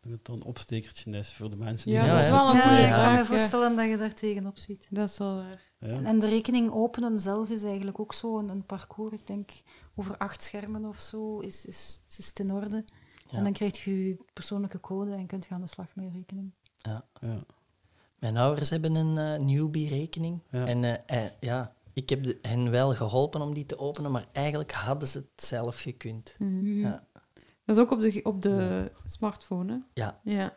Dat 0.00 0.12
het 0.12 0.24
dan 0.24 0.36
een 0.36 0.44
opstekertje 0.44 1.10
is 1.10 1.32
voor 1.32 1.50
de 1.50 1.56
mensen 1.56 1.90
Ja, 1.92 2.02
die 2.02 2.10
dat 2.12 2.22
is 2.22 2.28
wel 2.28 2.48
een 2.48 2.54
Ja, 2.56 2.60
goede 2.62 2.76
ik 2.82 2.88
kan 2.88 2.94
vraag, 2.94 3.12
me 3.12 3.18
ja. 3.18 3.24
voorstellen 3.24 3.76
dat 3.76 3.88
je 3.88 3.96
daar 3.96 4.14
tegenop 4.14 4.58
ziet. 4.58 4.86
Dat 4.90 5.10
is 5.10 5.18
wel 5.18 5.34
waar. 5.34 5.70
Ja. 5.82 6.02
En 6.02 6.18
de 6.18 6.28
rekening 6.28 6.70
openen 6.70 7.20
zelf 7.20 7.48
is 7.50 7.62
eigenlijk 7.62 8.00
ook 8.00 8.12
zo 8.12 8.38
een, 8.38 8.48
een 8.48 8.66
parcours. 8.66 9.14
Ik 9.14 9.26
denk 9.26 9.50
over 9.94 10.16
acht 10.16 10.42
schermen 10.42 10.84
of 10.84 10.98
zo 11.00 11.38
is, 11.38 11.64
is, 11.64 12.02
is 12.18 12.26
het 12.26 12.38
in 12.38 12.52
orde. 12.52 12.84
Ja. 13.30 13.36
En 13.38 13.44
dan 13.44 13.52
krijg 13.52 13.84
je 13.84 14.06
je 14.08 14.16
persoonlijke 14.32 14.80
code 14.80 15.12
en 15.12 15.26
kunt 15.26 15.46
je 15.46 15.54
aan 15.54 15.60
de 15.60 15.66
slag 15.66 15.94
met 15.94 16.04
je 16.04 16.10
rekening. 16.10 16.50
Ja. 16.76 17.04
Ja. 17.20 17.44
Mijn 18.18 18.36
ouders 18.36 18.70
hebben 18.70 18.94
een 18.94 19.18
eh, 19.18 19.40
Newbie-rekening. 19.46 20.40
Ja. 20.50 20.66
En 20.66 20.84
eh, 21.06 21.24
eh, 21.24 21.30
ja, 21.40 21.74
ik 21.92 22.08
heb 22.08 22.22
de- 22.22 22.38
hen 22.42 22.70
wel 22.70 22.94
geholpen 22.94 23.40
om 23.40 23.54
die 23.54 23.66
te 23.66 23.78
openen, 23.78 24.10
maar 24.10 24.26
eigenlijk 24.32 24.72
hadden 24.72 25.08
ze 25.08 25.18
het 25.18 25.44
zelf 25.46 25.80
gekund. 25.80 26.36
Ja. 26.62 27.06
Dat 27.64 27.76
is 27.76 27.82
ook 27.82 27.90
op 27.90 28.00
de, 28.00 28.20
op 28.22 28.42
de 28.42 28.92
smartphone, 29.04 29.72
hè? 29.72 30.02
Ja. 30.02 30.20
Ja. 30.24 30.56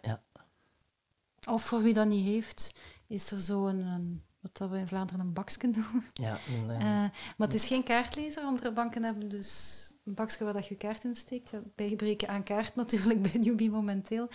Of 1.50 1.64
voor 1.64 1.82
wie 1.82 1.94
dat 1.94 2.08
niet 2.08 2.26
heeft, 2.26 2.80
is 3.08 3.32
er 3.32 3.40
zo 3.40 3.68
een, 3.68 3.80
een 3.86 4.24
wat 4.46 4.58
dat 4.58 4.70
we 4.70 4.78
in 4.78 4.88
Vlaanderen 4.88 5.22
een 5.22 5.34
baksken 5.34 5.72
noemen. 5.72 6.04
Ja, 6.14 6.38
en, 6.48 6.70
eh, 6.70 6.76
Eh, 6.76 7.10
maar 7.38 7.48
het 7.48 7.54
is 7.54 7.68
geen 7.68 7.84
kaartlezer. 7.84 8.44
Andere 8.44 8.72
banken 8.72 9.04
hebben 9.04 9.30
dus 9.30 9.80
een 10.06 10.14
bakje 10.14 10.44
waar 10.44 10.54
dat 10.54 10.68
je 10.68 10.76
kaart 10.76 11.04
in 11.04 11.16
steekt. 11.16 11.52
Bij 11.76 11.88
gebreken 11.90 12.28
aan 12.28 12.44
kaart 12.44 12.76
natuurlijk, 12.76 13.22
bij 13.32 13.42
Newbie 13.42 13.70
momenteel. 13.72 14.28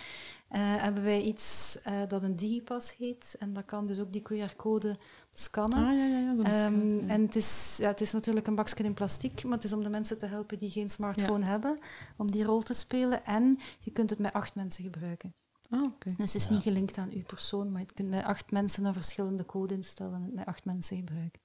eh, 0.49 0.61
hebben 0.63 1.03
wij 1.03 1.21
iets 1.23 1.79
eh, 1.83 2.01
dat 2.09 2.23
een 2.23 2.37
digipas 2.37 2.97
heet. 2.97 3.37
En 3.39 3.53
dat 3.53 3.65
kan 3.65 3.87
dus 3.87 3.99
ook 3.99 4.13
die 4.13 4.23
QR-code 4.23 4.99
scannen. 5.33 5.79
Ah, 5.79 5.97
ja, 5.97 6.05
ja, 6.07 6.35
Ehm, 6.43 6.99
ja. 6.99 7.07
En 7.07 7.23
het 7.23 7.37
is, 7.37 7.77
ja, 7.81 7.87
het 7.89 8.01
is 8.01 8.13
natuurlijk 8.13 8.47
een 8.47 8.55
bakje 8.55 8.85
in 8.85 8.95
plastic, 8.95 9.45
maar 9.45 9.53
het 9.53 9.65
is 9.65 9.73
om 9.73 9.83
de 9.83 9.89
mensen 9.89 10.19
te 10.19 10.27
helpen 10.27 10.59
die 10.59 10.71
geen 10.71 10.89
smartphone 10.89 11.45
hebben, 11.45 11.79
om 12.17 12.31
die 12.31 12.45
rol 12.45 12.63
te 12.63 12.75
spelen. 12.75 13.25
En 13.25 13.59
je 13.81 13.91
kunt 13.91 14.11
het 14.11 14.19
met 14.19 14.33
acht 14.33 14.55
mensen 14.55 14.85
gebruiken. 14.85 15.35
Ah, 15.71 15.83
oké. 15.83 16.15
Dus 16.17 16.33
het 16.33 16.43
is 16.43 16.49
niet 16.49 16.63
gelinkt 16.63 16.99
aan 16.99 17.11
uw 17.11 17.23
persoon, 17.23 17.73
maar 17.73 17.81
je 17.81 17.87
kunt 17.95 18.09
met 18.09 18.25
acht 18.25 18.51
mensen 18.51 18.85
een 18.85 18.93
verschillende 18.93 19.47
code 19.47 19.75
instellen 19.75 20.15
en 20.15 20.23
het 20.23 20.35
met 20.35 20.47
acht 20.47 20.65
mensen 20.65 20.97
gebruiken. 20.97 21.41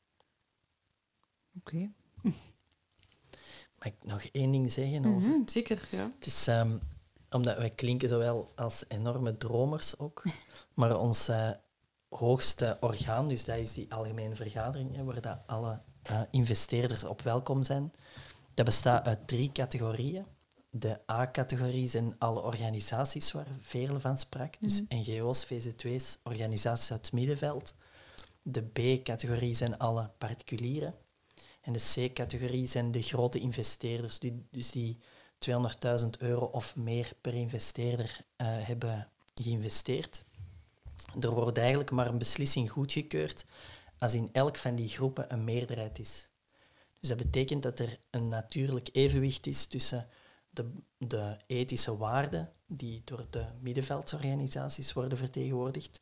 Oké. 1.58 1.92
mag 3.78 3.88
ik 3.88 3.96
nog 4.04 4.24
één 4.24 4.52
ding 4.52 4.72
zeggen 4.72 5.06
over? 5.06 5.30
Mhm, 5.30 5.48
Zeker, 5.48 5.88
ja. 5.92 6.12
Het 6.16 6.26
is 6.26 6.48
ehm, 6.48 6.78
omdat 7.30 7.58
wij 7.58 7.70
klinken 7.70 8.08
zowel 8.10 8.52
als 8.56 8.86
enorme 8.88 9.38
dromers 9.38 10.00
ook, 10.00 10.24
maar 10.74 11.00
ons 11.00 11.28
eh, 11.28 11.52
hoogste 12.10 12.78
orgaan, 12.80 13.28
dus 13.28 13.46
dat 13.46 13.58
is 13.58 13.74
die 13.74 13.94
algemene 13.94 14.36
vergadering, 14.36 14.96
hè, 14.96 15.04
waar 15.04 15.22
dat 15.22 15.40
alle 15.46 15.82
eh, 16.02 16.22
investeerders 16.32 17.04
op 17.04 17.22
welkom 17.22 17.64
zijn, 17.64 17.92
dat 18.54 18.66
bestaat 18.66 19.06
uit 19.06 19.28
drie 19.28 19.52
categorieën. 19.52 20.26
De 20.78 21.00
A-categorie 21.12 21.88
zijn 21.88 22.16
alle 22.18 22.42
organisaties 22.42 23.32
waar 23.32 23.48
Veerle 23.60 24.00
van 24.00 24.18
sprak, 24.18 24.56
dus 24.60 24.84
NGO's, 24.90 25.46
VZ2's, 25.46 26.18
organisaties 26.24 26.92
uit 26.92 27.02
het 27.02 27.14
middenveld. 27.14 27.74
De 28.42 28.62
B-categorie 28.62 29.54
zijn 29.54 29.78
alle 29.78 30.10
particulieren. 30.18 30.96
En 31.62 31.74
de 31.74 32.10
C-categorie 32.10 32.66
zijn 32.66 32.92
de 32.92 33.02
grote 33.02 33.40
investeerders, 33.40 34.20
die, 34.20 34.46
dus 34.52 34.72
die 34.72 34.98
200.000 35.50 36.10
euro 36.20 36.46
of 36.46 36.76
meer 36.76 37.14
per 37.22 37.34
investeerder 37.34 38.26
eh, 38.36 38.48
hebben 38.50 39.10
geïnvesteerd. 39.34 40.26
Er 41.20 41.32
wordt 41.32 41.58
eigenlijk 41.58 41.92
maar 41.92 42.08
een 42.08 42.18
beslissing 42.18 42.72
goedgekeurd 42.72 43.46
als 43.98 44.14
in 44.14 44.30
elk 44.32 44.58
van 44.58 44.76
die 44.76 44.90
groepen 44.90 45.34
een 45.34 45.44
meerderheid 45.44 46.00
is. 46.00 46.28
Dus 47.00 47.10
dat 47.10 47.18
betekent 47.18 47.64
dat 47.64 47.80
er 47.80 48.00
een 48.10 48.28
natuurlijk 48.28 48.90
evenwicht 48.92 49.48
is 49.48 49.66
tussen 49.66 50.08
de, 50.56 50.72
de 50.98 51.38
ethische 51.48 51.98
waarden 51.98 52.52
die 52.68 53.02
door 53.06 53.26
de 53.30 53.46
middenveldsorganisaties 53.60 54.94
worden 54.94 55.18
vertegenwoordigd, 55.18 56.02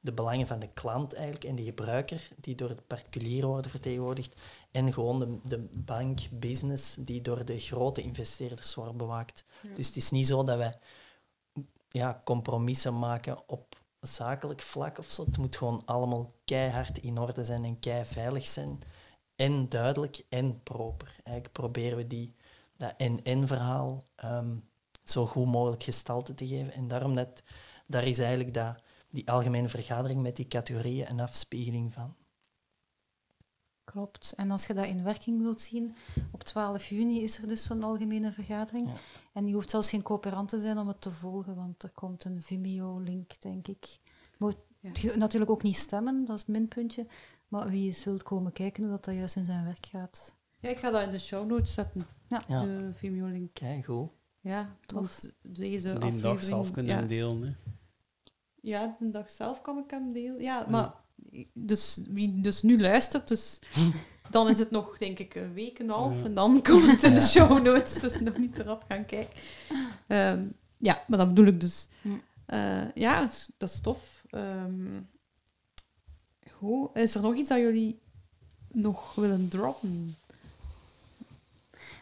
de 0.00 0.12
belangen 0.12 0.46
van 0.46 0.58
de 0.58 0.68
klant 0.68 1.14
eigenlijk 1.14 1.44
en 1.44 1.54
de 1.54 1.62
gebruiker 1.62 2.28
die 2.36 2.54
door 2.54 2.68
de 2.68 2.82
particulieren 2.86 3.48
worden 3.48 3.70
vertegenwoordigd 3.70 4.40
en 4.70 4.92
gewoon 4.92 5.18
de, 5.18 5.38
de 5.42 5.68
bank, 5.78 6.20
business 6.30 6.94
die 6.94 7.20
door 7.20 7.44
de 7.44 7.58
grote 7.58 8.02
investeerders 8.02 8.74
wordt 8.74 8.96
bewaakt. 8.96 9.44
Dus 9.74 9.86
het 9.86 9.96
is 9.96 10.10
niet 10.10 10.26
zo 10.26 10.44
dat 10.44 10.56
wij 10.56 10.78
ja, 11.88 12.20
compromissen 12.24 12.98
maken 12.98 13.48
op 13.48 13.80
zakelijk 14.00 14.62
vlak 14.62 14.98
of 14.98 15.10
zo. 15.10 15.24
Het 15.24 15.38
moet 15.38 15.56
gewoon 15.56 15.82
allemaal 15.84 16.32
keihard 16.44 16.98
in 16.98 17.18
orde 17.18 17.44
zijn 17.44 17.64
en 17.64 17.78
kei 17.78 18.04
veilig 18.04 18.46
zijn. 18.46 18.78
En 19.36 19.68
duidelijk 19.68 20.24
en 20.28 20.62
proper. 20.62 21.16
Eigenlijk 21.24 21.52
proberen 21.52 21.96
we 21.96 22.06
die, 22.06 22.34
dat 22.76 22.94
en-en-verhaal 22.96 24.02
ehm, 24.14 24.56
zo 25.04 25.26
goed 25.26 25.46
mogelijk 25.46 25.82
gestalte 25.82 26.34
te 26.34 26.46
geven. 26.46 26.72
En 26.72 26.88
daarom 26.88 27.14
dat, 27.14 27.42
daar 27.86 28.04
is 28.04 28.18
eigenlijk 28.18 28.54
dat, 28.54 28.82
die 29.12 29.30
algemene 29.30 29.68
vergadering 29.68 30.20
met 30.20 30.36
die 30.36 30.48
categorieën 30.48 31.10
een 31.10 31.20
afspiegeling 31.20 31.92
van. 31.92 32.14
Klopt. 33.84 34.32
En 34.36 34.50
als 34.50 34.66
je 34.66 34.74
dat 34.74 34.86
in 34.86 35.02
werking 35.02 35.42
wilt 35.42 35.60
zien, 35.60 35.96
op 36.30 36.42
12 36.42 36.86
juni 36.86 37.22
is 37.22 37.38
er 37.38 37.48
dus 37.48 37.64
zo'n 37.64 37.82
algemene 37.82 38.32
vergadering. 38.32 38.88
Ja. 38.88 38.94
En 39.32 39.46
je 39.46 39.54
hoeft 39.54 39.70
zelfs 39.70 39.88
geen 39.88 40.02
coöperant 40.02 40.48
te 40.48 40.60
zijn 40.60 40.78
om 40.78 40.88
het 40.88 41.00
te 41.00 41.10
volgen, 41.10 41.56
want 41.56 41.82
er 41.82 41.90
komt 41.90 42.24
een 42.24 42.42
Vimeo-link, 42.42 43.40
denk 43.40 43.68
ik. 43.68 43.98
Moet 44.38 44.56
natuurlijk 45.16 45.50
ook 45.50 45.62
niet 45.62 45.76
stemmen, 45.76 46.24
dat 46.24 46.34
is 46.36 46.40
het 46.40 46.50
minpuntje. 46.50 47.06
Maar 47.48 47.68
wie 47.68 47.86
eens 47.86 48.04
wilt 48.04 48.22
komen 48.22 48.52
kijken 48.52 48.82
hoe 48.82 48.92
dat, 48.92 49.04
dat 49.04 49.14
juist 49.14 49.36
in 49.36 49.44
zijn 49.44 49.64
werk 49.64 49.86
gaat. 49.86 50.36
Ja, 50.62 50.68
ik 50.68 50.78
ga 50.78 50.90
dat 50.90 51.02
in 51.02 51.10
de 51.10 51.18
show 51.18 51.48
notes 51.48 51.74
zetten. 51.74 52.06
Ja. 52.28 52.42
Ja. 52.48 52.62
De 52.64 52.90
Vimeo-link. 52.94 53.54
Kijk, 53.54 53.84
goed. 53.84 54.10
Ja, 54.40 54.76
want 54.94 55.36
deze 55.42 55.86
Die 55.86 55.94
aflevering... 55.96 56.20
dag 56.22 56.42
zelf 56.42 56.70
kunnen 56.70 56.94
ja, 56.96 57.02
delen. 57.02 57.42
Hè. 57.42 57.52
ja, 58.60 58.96
de 59.00 59.10
dag 59.10 59.30
zelf 59.30 59.60
kan 59.62 59.78
ik 59.78 59.90
hem 59.90 60.12
delen. 60.12 60.42
Ja, 60.42 60.66
maar... 60.68 60.94
Dus 61.54 62.00
wie 62.08 62.40
dus 62.40 62.62
nu 62.62 62.80
luistert, 62.80 63.28
dus... 63.28 63.58
Dan 64.30 64.48
is 64.48 64.58
het 64.58 64.70
nog, 64.70 64.98
denk 64.98 65.18
ik, 65.18 65.34
een 65.34 65.52
week 65.52 65.78
en 65.78 65.84
een 65.84 65.90
half. 65.90 66.18
Ja. 66.18 66.24
En 66.24 66.34
dan 66.34 66.62
komt 66.62 66.86
het 66.90 67.02
in 67.02 67.14
de 67.14 67.20
show 67.20 67.62
notes. 67.62 68.00
Dus 68.00 68.20
nog 68.20 68.36
niet 68.38 68.58
erop 68.58 68.84
gaan 68.88 69.06
kijken. 69.06 69.34
Ehm, 70.06 70.44
ja, 70.78 71.04
maar 71.08 71.18
dat 71.18 71.28
bedoel 71.28 71.46
ik 71.46 71.60
dus. 71.60 71.86
Hm. 72.02 72.08
Eh, 72.46 72.92
ja, 72.94 73.20
dat 73.20 73.30
is- 73.30 73.50
dat 73.58 73.70
is 73.70 73.80
tof. 73.80 74.24
Ehm, 74.30 75.00
goed. 76.50 76.96
Is 76.96 77.14
er 77.14 77.22
nog 77.22 77.34
iets 77.34 77.48
dat 77.48 77.58
jullie 77.58 78.00
nog 78.70 79.14
willen 79.14 79.48
droppen? 79.48 80.14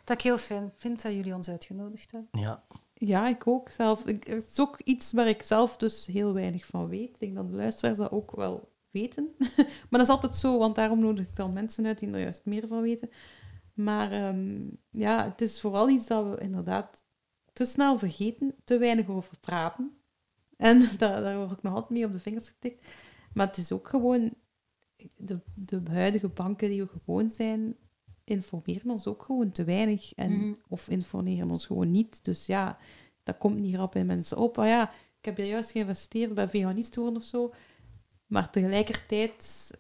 Dat 0.05 0.16
ik 0.16 0.22
heel 0.22 0.39
fijn 0.39 0.70
vind 0.74 1.02
dat 1.02 1.12
jullie 1.12 1.35
ons 1.35 1.48
uitgenodigd 1.48 2.12
hebben. 2.12 2.40
Ja, 2.40 2.64
Ja, 2.94 3.28
ik 3.28 3.47
ook 3.47 3.68
zelf. 3.68 4.06
Ik, 4.06 4.24
het 4.24 4.51
is 4.51 4.60
ook 4.60 4.81
iets 4.85 5.12
waar 5.12 5.28
ik 5.28 5.43
zelf 5.43 5.77
dus 5.77 6.06
heel 6.06 6.32
weinig 6.32 6.66
van 6.66 6.89
weet. 6.89 7.09
Ik 7.09 7.20
denk 7.20 7.35
dat 7.35 7.51
de 7.51 7.56
luisteraars 7.56 7.98
dat 7.98 8.10
ook 8.10 8.36
wel 8.36 8.72
weten. 8.90 9.35
maar 9.56 9.86
dat 9.90 10.01
is 10.01 10.09
altijd 10.09 10.35
zo, 10.35 10.59
want 10.59 10.74
daarom 10.74 11.01
nodig 11.01 11.24
ik 11.24 11.36
dan 11.36 11.52
mensen 11.52 11.86
uit 11.86 11.98
die 11.98 12.12
er 12.12 12.20
juist 12.20 12.44
meer 12.44 12.66
van 12.66 12.82
weten. 12.82 13.10
Maar 13.74 14.12
ehm, 14.12 14.68
ja, 14.90 15.24
het 15.24 15.40
is 15.40 15.60
vooral 15.60 15.89
iets 15.89 16.06
dat 16.06 16.28
we 16.28 16.43
inderdaad 16.43 17.05
te 17.52 17.64
snel 17.64 17.98
vergeten, 17.98 18.55
te 18.64 18.78
weinig 18.78 19.09
over 19.09 19.39
praten. 19.40 20.01
En 20.56 20.89
daar, 20.98 21.22
daar 21.22 21.36
word 21.36 21.51
ik 21.51 21.62
nog 21.62 21.74
altijd 21.74 21.93
mee 21.93 22.05
op 22.05 22.12
de 22.12 22.20
vingers 22.20 22.48
getikt. 22.48 22.86
Maar 23.32 23.47
het 23.47 23.56
is 23.56 23.72
ook 23.72 23.89
gewoon... 23.89 24.35
De, 25.16 25.40
de 25.55 25.81
huidige 25.90 26.28
banken 26.28 26.68
die 26.70 26.82
we 26.82 26.89
gewoon 26.89 27.31
zijn, 27.31 27.77
informeren 28.31 28.90
ons 28.90 29.07
ook 29.07 29.23
gewoon 29.23 29.52
te 29.52 29.65
weinig. 29.65 30.15
En, 30.15 30.32
Mhm. 30.32 30.55
Of 30.69 30.89
informeren 30.89 31.51
ons 31.51 31.66
gewoon 31.66 31.90
niet. 31.90 32.24
Dus 32.24 32.47
ja, 32.47 32.78
dat 33.23 33.39
komt 33.39 33.59
niet 33.59 33.74
rap 33.74 33.93
bij 33.93 34.05
mensen 34.05 34.36
op. 34.36 34.59
Ah 34.59 34.66
ja, 34.66 34.90
ik 35.19 35.24
heb 35.24 35.36
hier 35.36 35.47
juist 35.47 35.70
geïnvesteerd 35.70 36.35
bij 36.35 36.48
veganist 36.48 36.97
worden 36.97 37.16
of 37.16 37.23
zo. 37.23 37.55
Maar 38.27 38.51
tegelijkertijd 38.51 39.70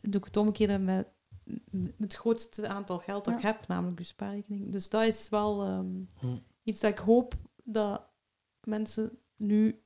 doe 0.00 0.20
ik 0.20 0.24
het 0.24 0.36
omgekeerde 0.36 0.78
met, 0.78 1.06
met 1.70 1.92
het 1.98 2.14
grootste 2.14 2.68
aantal 2.68 2.98
geld 2.98 3.24
dat 3.24 3.34
ik 3.34 3.40
heb, 3.42 3.66
namelijk 3.66 3.98
uw 3.98 4.04
spaarrekening. 4.04 4.72
Dus 4.72 4.88
dat 4.88 5.02
is 5.02 5.28
wel 5.28 5.62
ehm, 5.62 5.86
Hm. 6.18 6.36
iets 6.62 6.80
dat 6.80 6.90
ik 6.90 6.98
hoop 6.98 7.34
dat 7.64 8.02
mensen 8.62 9.18
nu 9.36 9.82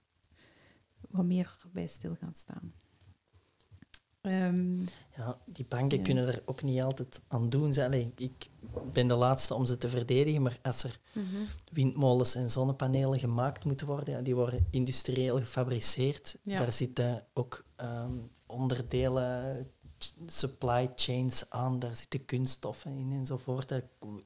wat 1.11 1.25
meer 1.25 1.57
bij 1.73 1.87
stil 1.87 2.15
gaan 2.15 2.35
staan. 2.35 2.73
Ehm, 4.29 4.79
Ja, 5.17 5.39
die 5.47 5.65
banken 5.69 5.99
Ja. 5.99 6.05
kunnen 6.05 6.27
er 6.27 6.43
ook 6.45 6.63
niet 6.63 6.83
altijd 6.83 7.21
aan 7.29 7.49
doen. 7.49 7.79
Allee, 7.79 8.13
ik 8.17 8.49
ben 8.93 9.09
de 9.09 9.15
laatste 9.15 9.55
om 9.55 9.65
ze 9.65 9.79
te 9.79 9.89
verdedigen, 9.89 10.43
maar 10.43 10.59
als 10.63 10.83
er 10.85 10.99
windmolens 11.73 12.35
en 12.35 12.51
zonnepanelen 12.51 13.19
gemaakt 13.19 13.65
moeten 13.65 13.87
worden, 13.87 14.15
ja, 14.15 14.21
die 14.21 14.35
worden 14.35 14.67
industrieel 14.71 15.39
gefabriceerd. 15.39 16.39
Ja. 16.43 16.57
Daar 16.59 16.73
zitten 16.73 17.27
ook 17.35 17.65
ehm, 17.77 18.13
onderdelen, 18.47 19.71
supply 20.27 20.91
chains 20.97 21.51
aan, 21.51 21.79
daar 21.79 21.97
zitten 21.97 22.25
kunststoffen 22.25 22.97
in 22.97 23.13
enzovoort. 23.13 23.73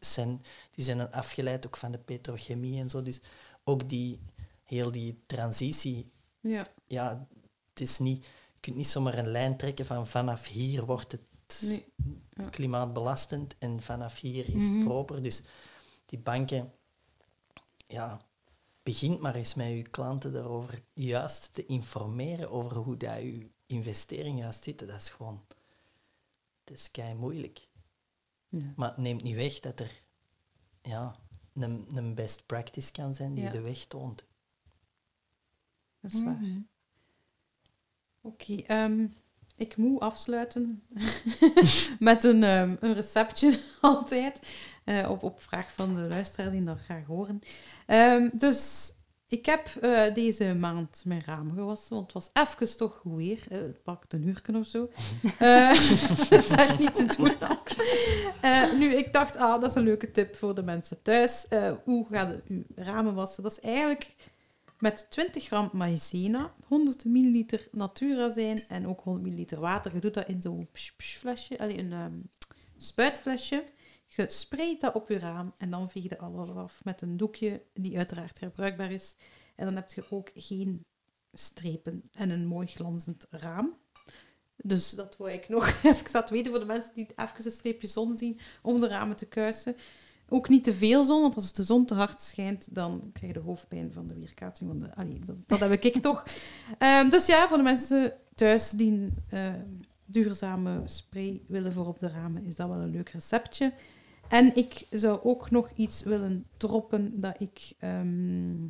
Zijn, 0.01 0.43
die 0.71 0.85
zijn 0.85 0.99
dan 0.99 1.13
afgeleid 1.13 1.67
ook 1.67 1.77
van 1.77 1.93
de 1.93 1.99
petrochemie 1.99 2.81
en 2.81 2.91
zo. 2.91 3.03
Dus 3.03 3.21
ook 3.65 3.89
die, 3.89 4.21
heel 4.63 4.93
die 4.93 5.23
transitie, 5.27 6.11
Ja. 6.41 6.67
ja, 6.87 7.27
het 7.71 7.81
is 7.81 7.99
niet, 7.99 8.29
kunt 8.63 8.77
niet 8.77 8.87
zomaar 8.87 9.19
een 9.19 9.31
lijn 9.31 9.57
trekken 9.57 9.87
van 9.87 10.07
vanaf 10.07 10.47
hier 10.47 10.85
wordt 10.87 11.13
het 11.13 11.21
Nee. 11.63 11.85
Ja. 12.31 12.49
klimaatbelastend 12.49 13.59
en 13.59 13.81
vanaf 13.83 14.21
hier 14.21 14.49
is 14.55 14.65
Mhm. 14.65 14.75
het 14.77 14.85
proper. 14.85 15.23
Dus 15.23 15.43
die 16.07 16.19
banken, 16.19 16.73
ja, 17.87 18.21
begint 18.83 19.21
maar 19.21 19.35
eens 19.35 19.55
met 19.55 19.67
uw 19.69 19.83
klanten 19.91 20.33
daarover 20.33 20.83
juist 20.93 21.55
te 21.55 21.67
informeren 21.67 22.51
over 22.51 22.77
hoe 22.77 22.97
dat 22.97 23.19
uw 23.19 23.43
investering 23.67 24.39
juist 24.39 24.63
zit. 24.63 24.79
Dat 24.79 24.89
is 25.01 25.09
gewoon, 25.11 25.45
dat 26.65 26.77
is 26.77 26.91
kei 26.91 27.15
moeilijk. 27.15 27.69
Ja. 28.49 28.73
Maar 28.77 28.89
het 28.89 28.97
neemt 28.99 29.23
niet 29.23 29.35
weg 29.37 29.61
dat 29.61 29.81
er 29.81 30.03
ja, 30.83 31.17
een, 31.55 31.87
een 31.95 32.15
best 32.15 32.47
practice 32.47 32.93
kan 32.93 33.15
zijn 33.15 33.35
die 33.35 33.45
Ja. 33.45 33.51
de 33.51 33.61
weg 33.61 33.85
toont. 33.85 34.25
Dat 36.01 36.13
is 36.13 36.23
waar. 36.25 36.35
Mhm. 36.41 36.61
Oké, 38.23 38.55
ehm, 38.67 39.07
ik 39.57 39.77
moet 39.77 40.01
afsluiten 40.01 40.83
met 41.99 42.25
een, 42.25 42.43
ehm, 42.43 42.77
een 42.81 42.95
receptje 42.95 43.59
altijd. 43.81 44.41
eh, 44.85 45.11
op, 45.11 45.23
op 45.23 45.43
vraag 45.43 45.73
van 45.73 45.95
de 45.95 46.09
luisteraar 46.09 46.51
die 46.51 46.65
dat 46.65 46.79
graag 46.85 47.07
horen. 47.07 47.41
Ehm, 47.87 48.29
dus 48.33 48.91
ik 49.29 49.47
heb 49.47 49.67
eh, 49.81 50.15
deze 50.15 50.55
maand 50.55 51.03
mijn 51.07 51.23
ramen 51.27 51.55
gewassen, 51.55 51.95
want 51.95 52.13
het 52.13 52.33
was 52.33 52.47
even 52.53 52.77
toch 52.77 52.97
goed 52.97 53.17
weer. 53.17 53.45
Het 53.49 53.83
pakte 53.83 54.17
een 54.17 54.27
uurken 54.27 54.57
of 54.57 54.67
zo. 54.67 54.91
Eh, 55.39 55.69
dat 56.31 56.45
is 56.45 56.51
echt 56.51 56.79
niet 56.79 56.95
te 56.95 57.07
doen. 57.17 57.33
Nu, 58.79 58.95
ik 58.95 59.13
dacht, 59.13 59.37
ah, 59.37 59.61
dat 59.61 59.71
is 59.71 59.77
een 59.77 59.83
leuke 59.83 60.11
tip 60.11 60.37
voor 60.37 60.55
de 60.55 60.63
mensen 60.63 61.03
thuis. 61.03 61.47
Hoe 61.85 62.07
ga 62.11 62.29
je 62.29 62.43
uw 62.49 62.63
ramen 62.75 63.15
wassen? 63.15 63.43
Dat 63.43 63.53
is 63.53 63.61
eigenlijk 63.61 64.15
met 64.83 65.07
20 65.11 65.45
gram 65.45 65.71
maïzena, 65.73 66.55
100 66.67 67.05
milliliter 67.05 67.69
natuurazijn 67.73 68.59
en 68.69 68.87
ook 68.87 69.01
100 69.01 69.25
milliliter 69.25 69.61
water. 69.61 69.95
Je 69.95 70.01
doet 70.01 70.15
dat 70.15 70.29
in 70.29 70.41
zo'n 70.41 70.69
flesje, 70.97 71.59
allee, 71.59 71.79
een 71.79 71.93
ehm, 71.93 72.21
spuitflesje. 72.77 73.65
Je 74.07 74.31
sprayt 74.31 74.81
dat 74.81 74.95
op 74.95 75.09
je 75.09 75.19
raam 75.19 75.55
en 75.59 75.71
dan 75.71 75.91
veeg 75.91 76.03
je 76.03 76.19
alles 76.19 76.49
af 76.49 76.85
met 76.85 77.01
een 77.01 77.17
doekje 77.17 77.63
die 77.73 77.97
uiteraard 77.97 78.41
herbruikbaar 78.41 78.93
is. 78.93 79.17
En 79.55 79.65
dan 79.65 79.75
heb 79.75 79.91
je 79.93 80.05
ook 80.11 80.31
geen 80.35 80.85
strepen 81.33 82.09
en 82.13 82.31
een 82.31 82.47
mooi 82.47 82.67
glanzend 82.67 83.27
raam. 83.31 83.77
Dus 84.57 84.91
dat 84.91 85.17
wil 85.17 85.27
ik 85.27 85.49
nog 85.49 85.67
even 85.83 86.13
laten 86.13 86.35
weten 86.35 86.51
voor 86.51 86.61
de 86.61 86.67
mensen 86.67 86.95
die 86.95 87.07
even 87.17 87.45
een 87.45 87.51
streepje 87.51 87.89
zon 87.89 88.17
zien 88.17 88.41
om 88.63 88.81
de 88.81 88.89
ramen 88.89 89.17
te 89.17 89.27
kuisen. 89.27 89.77
Ook 90.33 90.49
niet 90.49 90.65
te 90.65 90.73
veel 90.73 91.05
zon, 91.05 91.21
want 91.21 91.37
als 91.37 91.53
de 91.53 91.65
zon 91.65 91.85
te 91.85 91.95
hard 91.95 92.21
schijnt, 92.21 92.75
dan 92.75 93.11
krijg 93.13 93.33
je 93.33 93.41
de 93.41 93.45
hoofdpijn 93.45 93.93
van 93.93 94.07
de 94.07 94.15
weerkaatsing. 94.15 94.71
Van 94.71 94.79
de, 94.79 94.95
allee, 94.95 95.19
dat, 95.27 95.37
dat 95.47 95.61
heb 95.61 95.73
ik 95.73 96.03
toch. 96.03 96.25
Ehm, 96.79 97.11
dus 97.11 97.27
ja, 97.27 97.49
voor 97.49 97.57
de 97.57 97.63
mensen 97.63 98.13
thuis 98.35 98.71
die 98.71 98.93
een 98.93 99.15
ehm, 99.29 99.61
duurzame 100.05 100.83
spray 100.85 101.43
willen 101.47 101.73
voor 101.73 101.87
op 101.87 101.99
de 101.99 102.09
ramen, 102.09 102.45
is 102.45 102.57
dat 102.57 102.69
wel 102.69 102.79
een 102.79 102.91
leuk 102.91 103.09
receptje. 103.09 103.73
En 104.29 104.57
ik 104.57 104.87
zou 104.91 105.21
ook 105.23 105.51
nog 105.51 105.71
iets 105.77 106.03
willen 106.03 106.47
droppen 106.57 107.21
dat 107.21 107.41
ik 107.41 107.73
ehm, 107.79 108.65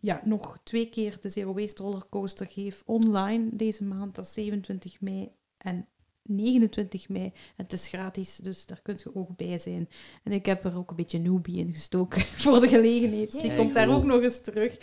ja, 0.00 0.20
nog 0.24 0.58
twee 0.62 0.88
keer 0.88 1.16
de 1.20 1.28
Zero 1.28 1.54
Waste 1.54 1.82
Rollercoaster 1.82 2.46
geef 2.46 2.82
online 2.86 3.48
deze 3.52 3.84
maand. 3.84 4.14
Dat 4.14 4.24
is 4.24 4.32
27 4.32 5.00
mei 5.00 5.32
en 5.56 5.86
29 6.24 7.08
mei. 7.08 7.32
Het 7.56 7.72
is 7.72 7.88
gratis, 7.88 8.36
dus 8.36 8.66
daar 8.66 8.80
kunt 8.82 9.02
je 9.02 9.14
ook 9.14 9.36
bij 9.36 9.58
zijn. 9.58 9.88
En 10.22 10.32
ik 10.32 10.46
heb 10.46 10.64
er 10.64 10.76
ook 10.76 10.90
een 10.90 10.96
beetje 10.96 11.18
newbie 11.18 11.56
in 11.58 11.72
gestoken 11.72 12.20
voor 12.42 12.60
de 12.60 12.68
gelegenheid. 12.68 13.40
Die 13.40 13.54
komt 13.54 13.74
daar 13.74 13.88
ook 13.88 14.04
nog 14.04 14.22
eens 14.22 14.40
terug. 14.40 14.78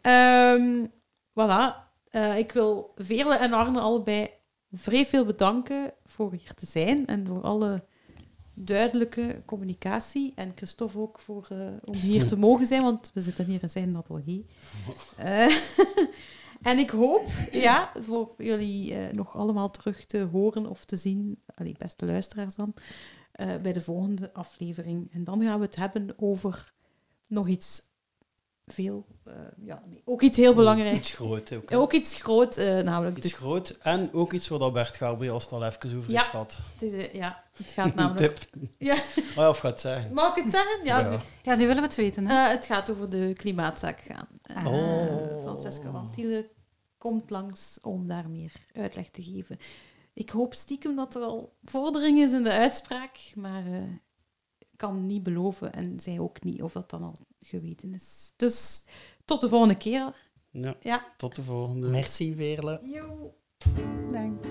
Ehm, 0.00 0.86
voilà. 1.30 1.90
Eh, 2.08 2.38
ik 2.38 2.52
wil 2.52 2.92
Veerle 2.94 3.34
en 3.34 3.52
Arne 3.52 3.80
allebei 3.80 4.28
vrij 4.72 5.06
veel 5.06 5.24
bedanken 5.24 5.92
voor 6.04 6.32
hier 6.32 6.54
te 6.54 6.66
zijn 6.66 7.06
en 7.06 7.26
voor 7.26 7.40
alle 7.40 7.84
duidelijke 8.54 9.42
communicatie. 9.44 10.32
En 10.34 10.52
Christophe 10.54 10.98
ook 10.98 11.18
voor, 11.18 11.46
eh, 11.50 11.66
om 11.84 11.94
hier 11.94 12.26
te 12.26 12.36
mogen 12.36 12.66
zijn, 12.66 12.82
want 12.82 13.10
we 13.14 13.20
zitten 13.20 13.44
hier 13.44 13.62
in 13.62 13.70
zijn 13.70 13.96
atelier. 13.96 14.44
Eh, 15.16 15.46
en 16.62 16.78
ik 16.78 16.90
hoop, 16.90 17.26
ja, 17.52 17.92
voor 18.00 18.34
jullie 18.38 18.94
eh, 18.94 19.12
nog 19.12 19.36
allemaal 19.36 19.70
terug 19.70 20.04
te 20.04 20.28
horen 20.32 20.66
of 20.66 20.84
te 20.84 20.96
zien, 20.96 21.42
allee, 21.54 21.74
beste 21.78 22.06
luisteraars 22.06 22.54
dan, 22.54 22.74
eh, 23.32 23.56
bij 23.56 23.72
de 23.72 23.80
volgende 23.80 24.32
aflevering. 24.32 25.12
En 25.12 25.24
dan 25.24 25.42
gaan 25.42 25.58
we 25.58 25.64
het 25.64 25.76
hebben 25.76 26.14
over 26.16 26.72
nog 27.26 27.48
iets 27.48 27.82
veel, 28.72 29.06
eh, 29.24 29.34
ja, 29.64 29.82
nee, 29.88 30.02
ook 30.04 30.22
iets 30.22 30.36
heel 30.36 30.54
belangrijks. 30.54 30.98
Iets 30.98 31.12
groot 31.12 31.52
ook. 31.52 31.70
hè. 31.70 31.76
Ook 31.76 31.92
iets 31.92 32.14
groot, 32.14 32.56
eh, 32.56 32.78
namelijk 32.80 33.16
Iets 33.16 33.28
de 33.28 33.34
groot 33.34 33.78
en 33.82 34.12
ook 34.12 34.32
iets 34.32 34.48
waar 34.48 34.58
dat 34.58 34.72
Bert 34.72 34.96
Gabriel 34.96 35.38
het 35.38 35.52
al 35.52 35.64
even 35.64 35.96
over 35.96 36.10
Ja. 36.10 36.18
heeft 36.18 36.30
gehad. 36.30 36.58
Het 36.72 36.82
is, 36.82 36.92
eh, 37.06 37.14
ja, 37.14 37.44
het 37.56 37.66
gaat 37.66 37.86
Een 37.90 37.94
namelijk... 38.02 38.36
tip. 38.38 38.60
Ja, 38.78 38.94
Oh 39.16 39.34
ja, 39.34 39.48
of 39.48 39.58
gaat 39.58 39.70
het 39.70 39.80
zeggen? 39.80 40.14
mag 40.14 40.36
ik 40.36 40.42
het 40.44 40.52
zeggen? 40.52 40.84
Ja, 40.84 40.98
Ja. 40.98 41.20
Ja, 41.42 41.54
nu 41.54 41.60
willen 41.66 41.82
we 41.82 41.88
het 41.88 41.96
weten. 41.96 42.26
Hè? 42.26 42.44
eh, 42.44 42.50
het 42.50 42.64
gaat 42.66 42.90
over 42.90 43.10
de 43.10 43.32
klimaatzaak 43.36 44.00
gaan. 44.00 44.28
En, 44.42 44.66
Oh. 44.66 45.40
Francesca 45.42 45.90
van 45.90 46.10
Tiele 46.10 46.48
komt 46.98 47.30
langs 47.30 47.78
om 47.82 48.06
daar 48.08 48.30
meer 48.30 48.52
uitleg 48.72 49.08
te 49.10 49.22
geven. 49.22 49.58
Ik 50.14 50.30
hoop 50.30 50.54
stiekem 50.54 50.96
dat 50.96 51.14
er 51.14 51.22
al 51.22 51.52
vordering 51.64 52.18
is 52.18 52.32
in 52.32 52.42
de 52.42 52.52
uitspraak, 52.52 53.16
maar 53.34 53.66
eh, 53.66 53.82
ik 54.58 54.68
kan 54.76 55.06
niet 55.06 55.22
beloven 55.22 55.72
en 55.72 56.00
zij 56.00 56.18
ook 56.18 56.42
niet 56.42 56.62
of 56.62 56.72
dat 56.72 56.90
dan 56.90 57.02
al 57.02 57.14
geweten 57.42 57.94
is. 57.94 58.32
Dus 58.36 58.84
tot 59.24 59.40
de 59.40 59.48
volgende 59.48 59.76
keer. 59.76 60.16
Ja, 60.50 60.76
Ja. 60.80 61.14
tot 61.16 61.36
de 61.36 61.42
volgende. 61.42 61.88
Merci, 61.88 62.34
Veerle. 62.34 62.80
Yo. 62.84 63.34
Dank. 64.12 64.44